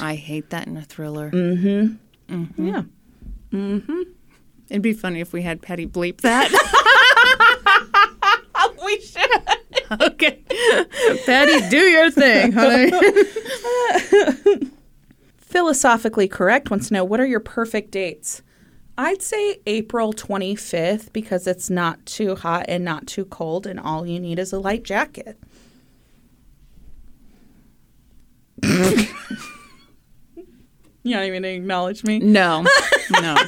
[0.00, 1.30] I hate that in a thriller.
[1.32, 2.64] Mm-hmm.
[2.64, 2.82] Yeah.
[3.50, 4.02] Mm-hmm.
[4.68, 6.50] It'd be funny if we had Patty bleep that.
[10.00, 10.42] okay.
[11.26, 12.90] Patty, do your thing, honey.
[15.38, 18.42] Philosophically correct wants to know what are your perfect dates?
[18.98, 24.04] I'd say April 25th because it's not too hot and not too cold, and all
[24.04, 25.38] you need is a light jacket.
[28.62, 29.08] you
[31.04, 32.18] don't even acknowledge me.
[32.18, 32.66] no.
[33.10, 33.36] No.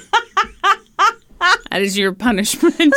[1.70, 2.92] That is your punishment.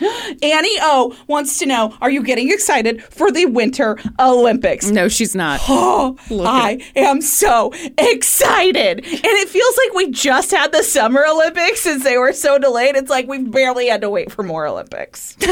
[0.42, 4.86] Annie O wants to know Are you getting excited for the Winter Olympics?
[4.90, 5.60] no, she's not.
[5.68, 8.98] Oh, Look I am so excited.
[9.04, 12.96] And it feels like we just had the Summer Olympics since they were so delayed.
[12.96, 15.36] It's like we've barely had to wait for more Olympics.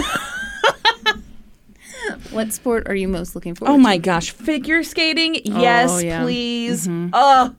[2.31, 3.83] What sport are you most looking forward Oh to?
[3.83, 4.31] my gosh.
[4.31, 5.35] Figure skating?
[5.45, 6.23] Yes, yeah.
[6.23, 6.89] please.
[7.13, 7.51] Uh,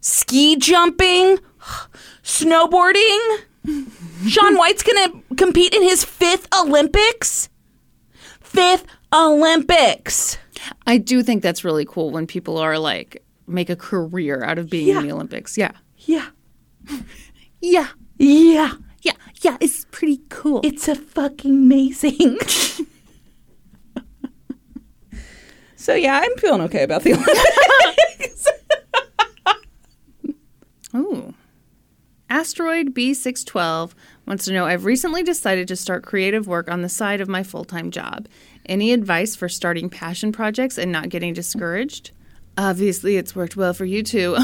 [0.00, 1.38] ski jumping?
[2.24, 3.38] Snowboarding?
[4.26, 7.48] Shaun White's going to compete in his fifth Olympics?
[8.40, 10.36] Fifth Olympics.
[10.86, 14.68] I do think that's really cool when people are like make a career out of
[14.70, 14.98] being Yeah.
[15.00, 15.56] in the Olympics.
[15.58, 15.72] Yeah.
[15.98, 16.28] Yeah.
[17.64, 17.88] Yeah.
[18.18, 18.72] Yeah.
[19.02, 19.12] Yeah.
[19.42, 19.56] Yeah.
[19.60, 20.60] It's pretty cool.
[20.64, 22.38] It's a fucking amazing.
[25.76, 28.48] so yeah, I'm feeling okay about the Olympics.
[30.96, 31.34] Ooh.
[32.32, 33.92] Asteroid B612
[34.26, 37.42] wants to know I've recently decided to start creative work on the side of my
[37.42, 38.26] full time job.
[38.64, 42.10] Any advice for starting passion projects and not getting discouraged?
[42.56, 44.34] Obviously, it's worked well for you too.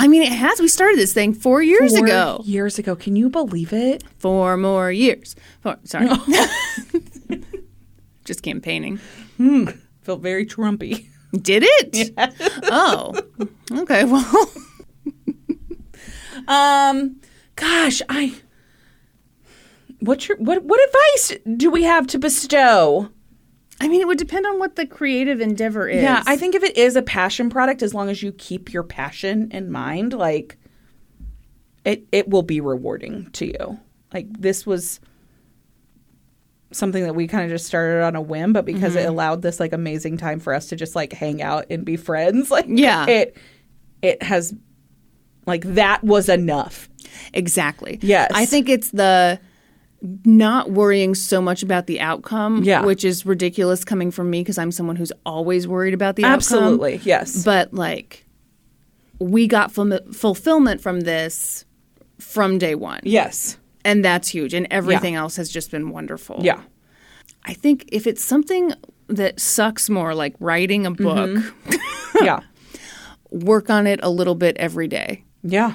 [0.00, 0.60] I mean, it has.
[0.60, 2.40] We started this thing four years Four ago.
[2.44, 2.96] Years ago.
[2.96, 4.02] Can you believe it?
[4.18, 5.36] Four more years.
[5.60, 6.08] Four, sorry.
[8.24, 8.96] Just campaigning.
[9.36, 9.68] Hmm.
[10.02, 11.06] Felt very Trumpy.
[11.32, 12.14] Did it?
[12.64, 13.14] Oh.
[13.72, 14.04] Okay.
[14.04, 14.50] Well,
[16.48, 17.20] Um
[17.56, 18.34] gosh, I
[20.00, 23.10] What's your what what advice do we have to bestow?
[23.80, 26.02] I mean, it would depend on what the creative endeavor is.
[26.02, 28.82] Yeah, I think if it is a passion product, as long as you keep your
[28.82, 30.56] passion in mind, like
[31.84, 33.80] it it will be rewarding to you.
[34.12, 35.00] Like this was
[36.70, 39.08] something that we kind of just started on a whim, but because it mm-hmm.
[39.08, 42.50] allowed this like amazing time for us to just like hang out and be friends,
[42.56, 43.06] like Yeah.
[43.06, 43.36] it
[44.02, 44.54] it has
[45.46, 46.88] like that was enough.
[47.32, 47.98] exactly.
[48.02, 48.30] Yes.
[48.34, 49.40] I think it's the
[50.24, 52.84] not worrying so much about the outcome, Yeah.
[52.84, 56.34] which is ridiculous coming from me because I'm someone who's always worried about the outcome.
[56.34, 57.00] Absolutely.
[57.02, 57.44] Yes.
[57.44, 58.24] But like,
[59.18, 61.64] we got ful- fulfillment from this
[62.20, 63.00] from day one.
[63.04, 63.57] yes.
[63.84, 64.54] And that's huge.
[64.54, 66.40] And everything else has just been wonderful.
[66.42, 66.60] Yeah.
[67.44, 68.72] I think if it's something
[69.06, 71.76] that sucks more, like writing a book, Mm-hmm.
[72.24, 72.40] Yeah.
[73.30, 75.74] work on it a little bit every day Yeah.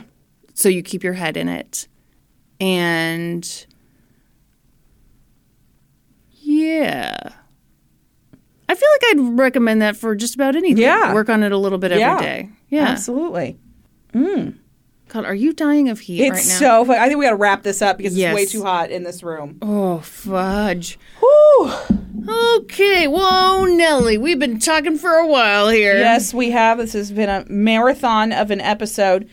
[0.54, 1.88] so you keep your head in it.
[2.60, 3.66] And
[6.42, 7.16] yeah.
[8.70, 10.82] I feel like I'd recommend that for just about anything.
[10.84, 11.14] Yeah.
[11.14, 12.14] Work on it a little bit Yeah.
[12.14, 12.50] every day.
[12.70, 12.88] Yeah.
[12.90, 13.58] Absolutely.
[15.14, 16.84] God, are you dying of heat It's right now?
[16.86, 16.92] so.
[16.94, 18.32] I think we got to wrap this up because Yes.
[18.32, 19.60] it's way too hot in this room.
[19.62, 20.98] Oh, fudge.
[21.20, 21.72] Whew.
[22.56, 25.94] Okay, whoa, Nelly, we've been talking for a while here.
[25.98, 26.78] Yes, we have.
[26.80, 29.30] This has been a marathon of an episode.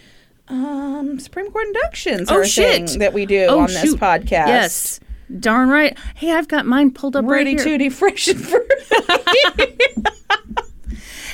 [0.48, 2.90] Um, Supreme Court inductions Oh, a shit.
[2.90, 3.98] thing that we do Oh, on this shoot.
[4.00, 4.48] podcast.
[4.48, 5.00] Yes.
[5.38, 5.96] Darn right.
[6.16, 7.64] Hey, I've got mine pulled up Rudy right here.
[7.64, 8.66] Tooty Fresh and Fruity.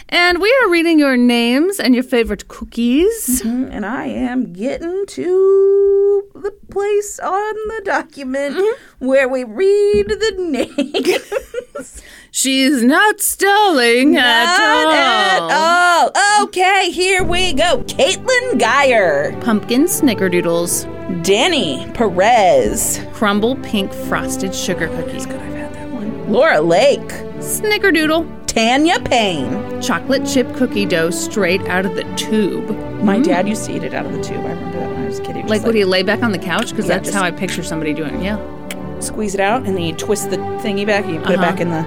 [0.08, 3.40] And we are reading your names and your favorite cookies.
[3.44, 9.06] and I am getting to the place on the document Mm-hmm.
[9.06, 12.02] where we read the names.
[12.30, 14.92] She's not stalling Not at all.
[14.92, 16.44] at all.
[16.44, 17.78] Okay, here we go.
[17.84, 20.84] Caitlin Geyer, Pumpkin snickerdoodles,
[21.24, 22.98] Danny Perez.
[23.12, 26.30] Crumbl pink frosted sugar cookies, Could I've had that one.
[26.30, 27.00] Laura Lake,
[27.38, 29.82] snickerdoodle, Tanya Payne.
[29.82, 32.70] chocolate chip cookie dough straight out of the tube.
[33.02, 34.38] My dad used to eat it out of the tube.
[34.38, 35.36] I remember that when I was a kid.
[35.36, 36.70] He Like, would he lay back on the couch?
[36.70, 38.22] Because Yeah, that's just- how I picture somebody doing it.
[38.24, 38.38] Yeah.
[38.98, 41.50] squeeze it out and then you twist the thingy back and you put it Uh-huh.
[41.50, 41.84] back in the.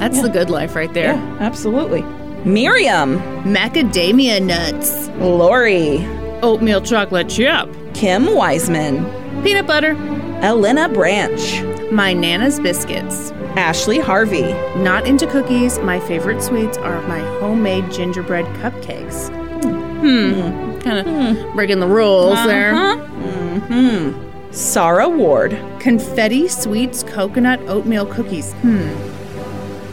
[0.00, 1.14] That's the good life right there.
[1.14, 2.04] Yeah, absolutely.
[2.44, 6.04] Miriam, Macadamia nuts, Lori,
[6.42, 9.06] oatmeal chocolate chip, Kim Wiseman,
[9.44, 9.96] peanut butter,
[10.42, 13.30] Elena Branch, my Nana's biscuits.
[13.56, 15.78] Ashley Harvey, Not into cookies.
[15.80, 19.28] My favorite sweets are my homemade gingerbread cupcakes.
[19.62, 20.78] Hmm.
[20.80, 22.96] Kind of breaking the rules there.
[22.96, 24.12] Hmm.
[24.50, 28.52] Sarah Ward, Confetti sweets coconut oatmeal cookies.
[28.54, 28.88] Hmm.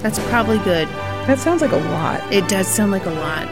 [0.02, 0.88] That's probably good.
[1.28, 2.22] that sounds like a lot.
[2.34, 3.48] It does sound like a lot.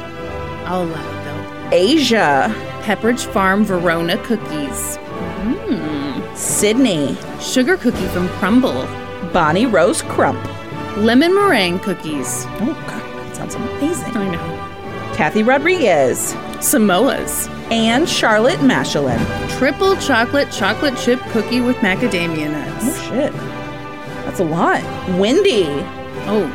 [0.65, 1.69] I'll allow it though.
[1.75, 2.53] Asia,
[2.83, 4.97] Pepperidge Farm Verona cookies.
[6.37, 8.85] Sydney, Sugar cookie from Crumbl.
[9.33, 10.39] Bonnie Rose Crump.
[10.97, 12.45] Lemon meringue cookies.
[12.61, 14.15] Oh, God, that sounds amazing.
[14.15, 15.15] I know.
[15.15, 17.49] Kathy Rodriguez, Samoas.
[17.71, 19.19] and Charlotte Machelin.
[19.57, 22.85] Triple chocolate chocolate chip cookie with macadamia nuts.
[22.85, 23.33] Oh, shit.
[24.25, 24.83] That's a lot.
[25.19, 25.65] Wendy.
[26.29, 26.45] Oh,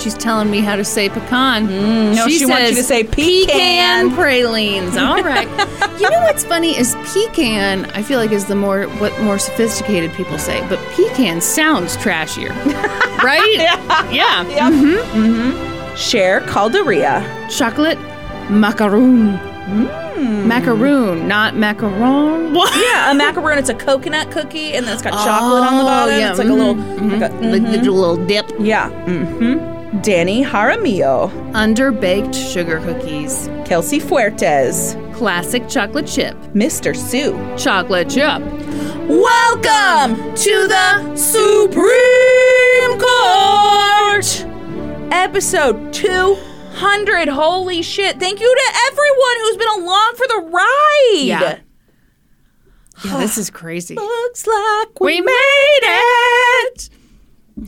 [0.00, 1.68] she's telling me how to say pecan.
[1.68, 4.10] Mm, no, she wants you to say pecan.
[4.14, 4.96] pralines.
[4.96, 5.48] All right.
[6.00, 7.84] you know what's funny is pecan.
[7.92, 12.48] I feel like is the more what more sophisticated people say, but pecan sounds trashier,
[13.22, 13.54] right?
[13.56, 14.10] yeah.
[14.10, 14.44] Yeah.
[14.70, 15.20] Mm-hmm.
[15.22, 15.96] Mm-hmm.
[15.96, 17.22] Share Calderia.
[17.50, 17.98] Chocolate
[18.50, 19.38] macaroon.
[20.46, 22.54] Macaroon, not macaron.
[22.54, 22.70] What?
[22.80, 23.58] Yeah, a macaroon.
[23.58, 26.18] It's a coconut cookie, and then it's got chocolate on the Oh, bottom.
[26.18, 28.50] yeah, It's like a little, mhm, like a, Like the little dip.
[28.58, 28.90] yeah.
[30.02, 33.48] Danny Jaramillo, Underbaked sugar cookies.
[33.66, 36.36] Kelsey Fuertes, Classic chocolate chip.
[36.54, 36.94] Mr.
[36.96, 37.32] Sue.
[37.58, 38.40] Chocolate chip.
[39.08, 44.46] Welcome to the Supreme Court,
[45.12, 47.26] episode 200.
[47.28, 48.20] Holy shit.
[48.20, 51.22] Thank you to everyone who's been along for the ride.
[51.24, 51.58] Yeah.
[53.04, 53.96] Yeah, this is crazy.
[53.96, 56.90] Looks like we, We made it.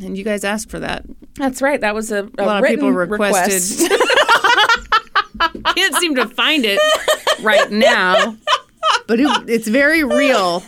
[0.04, 1.04] And you guys asked for that.
[1.36, 1.80] That's right.
[1.80, 3.90] That was a, a, A lot of people requested.
[3.90, 4.02] request.
[5.76, 6.78] Can't seem to find it
[7.42, 8.36] right now,
[9.06, 10.62] but it, it's very real.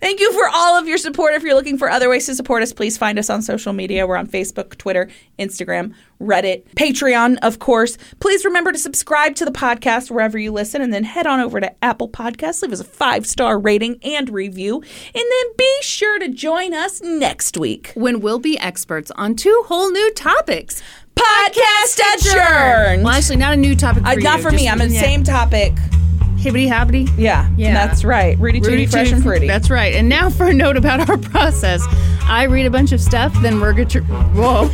[0.00, 1.34] Thank you for all of your support.
[1.34, 4.06] If you're looking for other ways to support us, please find us on social media.
[4.06, 7.96] We're on Facebook, Twitter, Instagram, Reddit, Patreon, of course.
[8.20, 11.60] Please remember to subscribe to the podcast wherever you listen, and then head on over
[11.60, 16.18] to Apple Podcasts, leave us a five star rating and review, and then be sure
[16.18, 17.92] to join us next week.
[17.94, 20.82] When we'll be experts on two whole new topics.
[21.16, 23.02] Podcast adjourned.
[23.04, 24.20] Well, actually, not a new topic for Uh, you.
[24.22, 24.68] not for me.
[24.68, 25.00] I'm in the yeah.
[25.02, 25.72] same topic.
[26.50, 27.10] Hibbity hobbity.
[27.16, 27.72] Yeah, Yeah.
[27.74, 28.38] that's right.
[28.38, 29.46] Rudy, Tooty, Fresh and Fruity.
[29.46, 29.94] That's right.
[29.94, 31.84] And now for a note about our process.
[32.22, 34.04] I read a bunch of stuff, then regurgitate.
[34.34, 34.68] Whoa.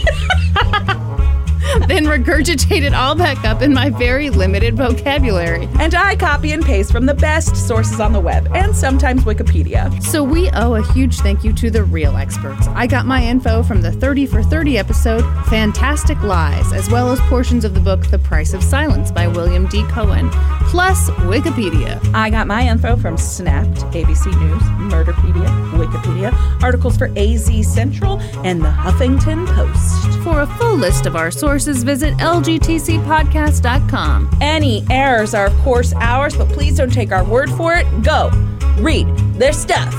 [1.88, 5.68] then regurgitate it all back up in my very limited vocabulary.
[5.80, 10.02] and I copy and paste from the best sources on the web and sometimes Wikipedia.
[10.02, 12.66] So we owe a huge thank you to the real experts.
[12.68, 17.20] I got my info from the 30 for 30 episode Fantastic Lies, as well as
[17.22, 19.82] portions of the book The Price of Silence by William D.
[19.88, 20.30] Cohan.
[20.68, 22.00] plus Wikipedia.
[22.14, 24.62] I got my info from Snapped, ABC News,
[24.92, 30.18] Murderpedia, Wikipedia, articles for AZ Central, and the Huffington Post.
[30.24, 34.30] For a full list of our sources, visit lgtcpodcast.com.
[34.40, 37.86] Any errors are, of course, ours, but please don't take our word for it.
[38.02, 38.30] Go
[38.78, 39.94] read their stuff.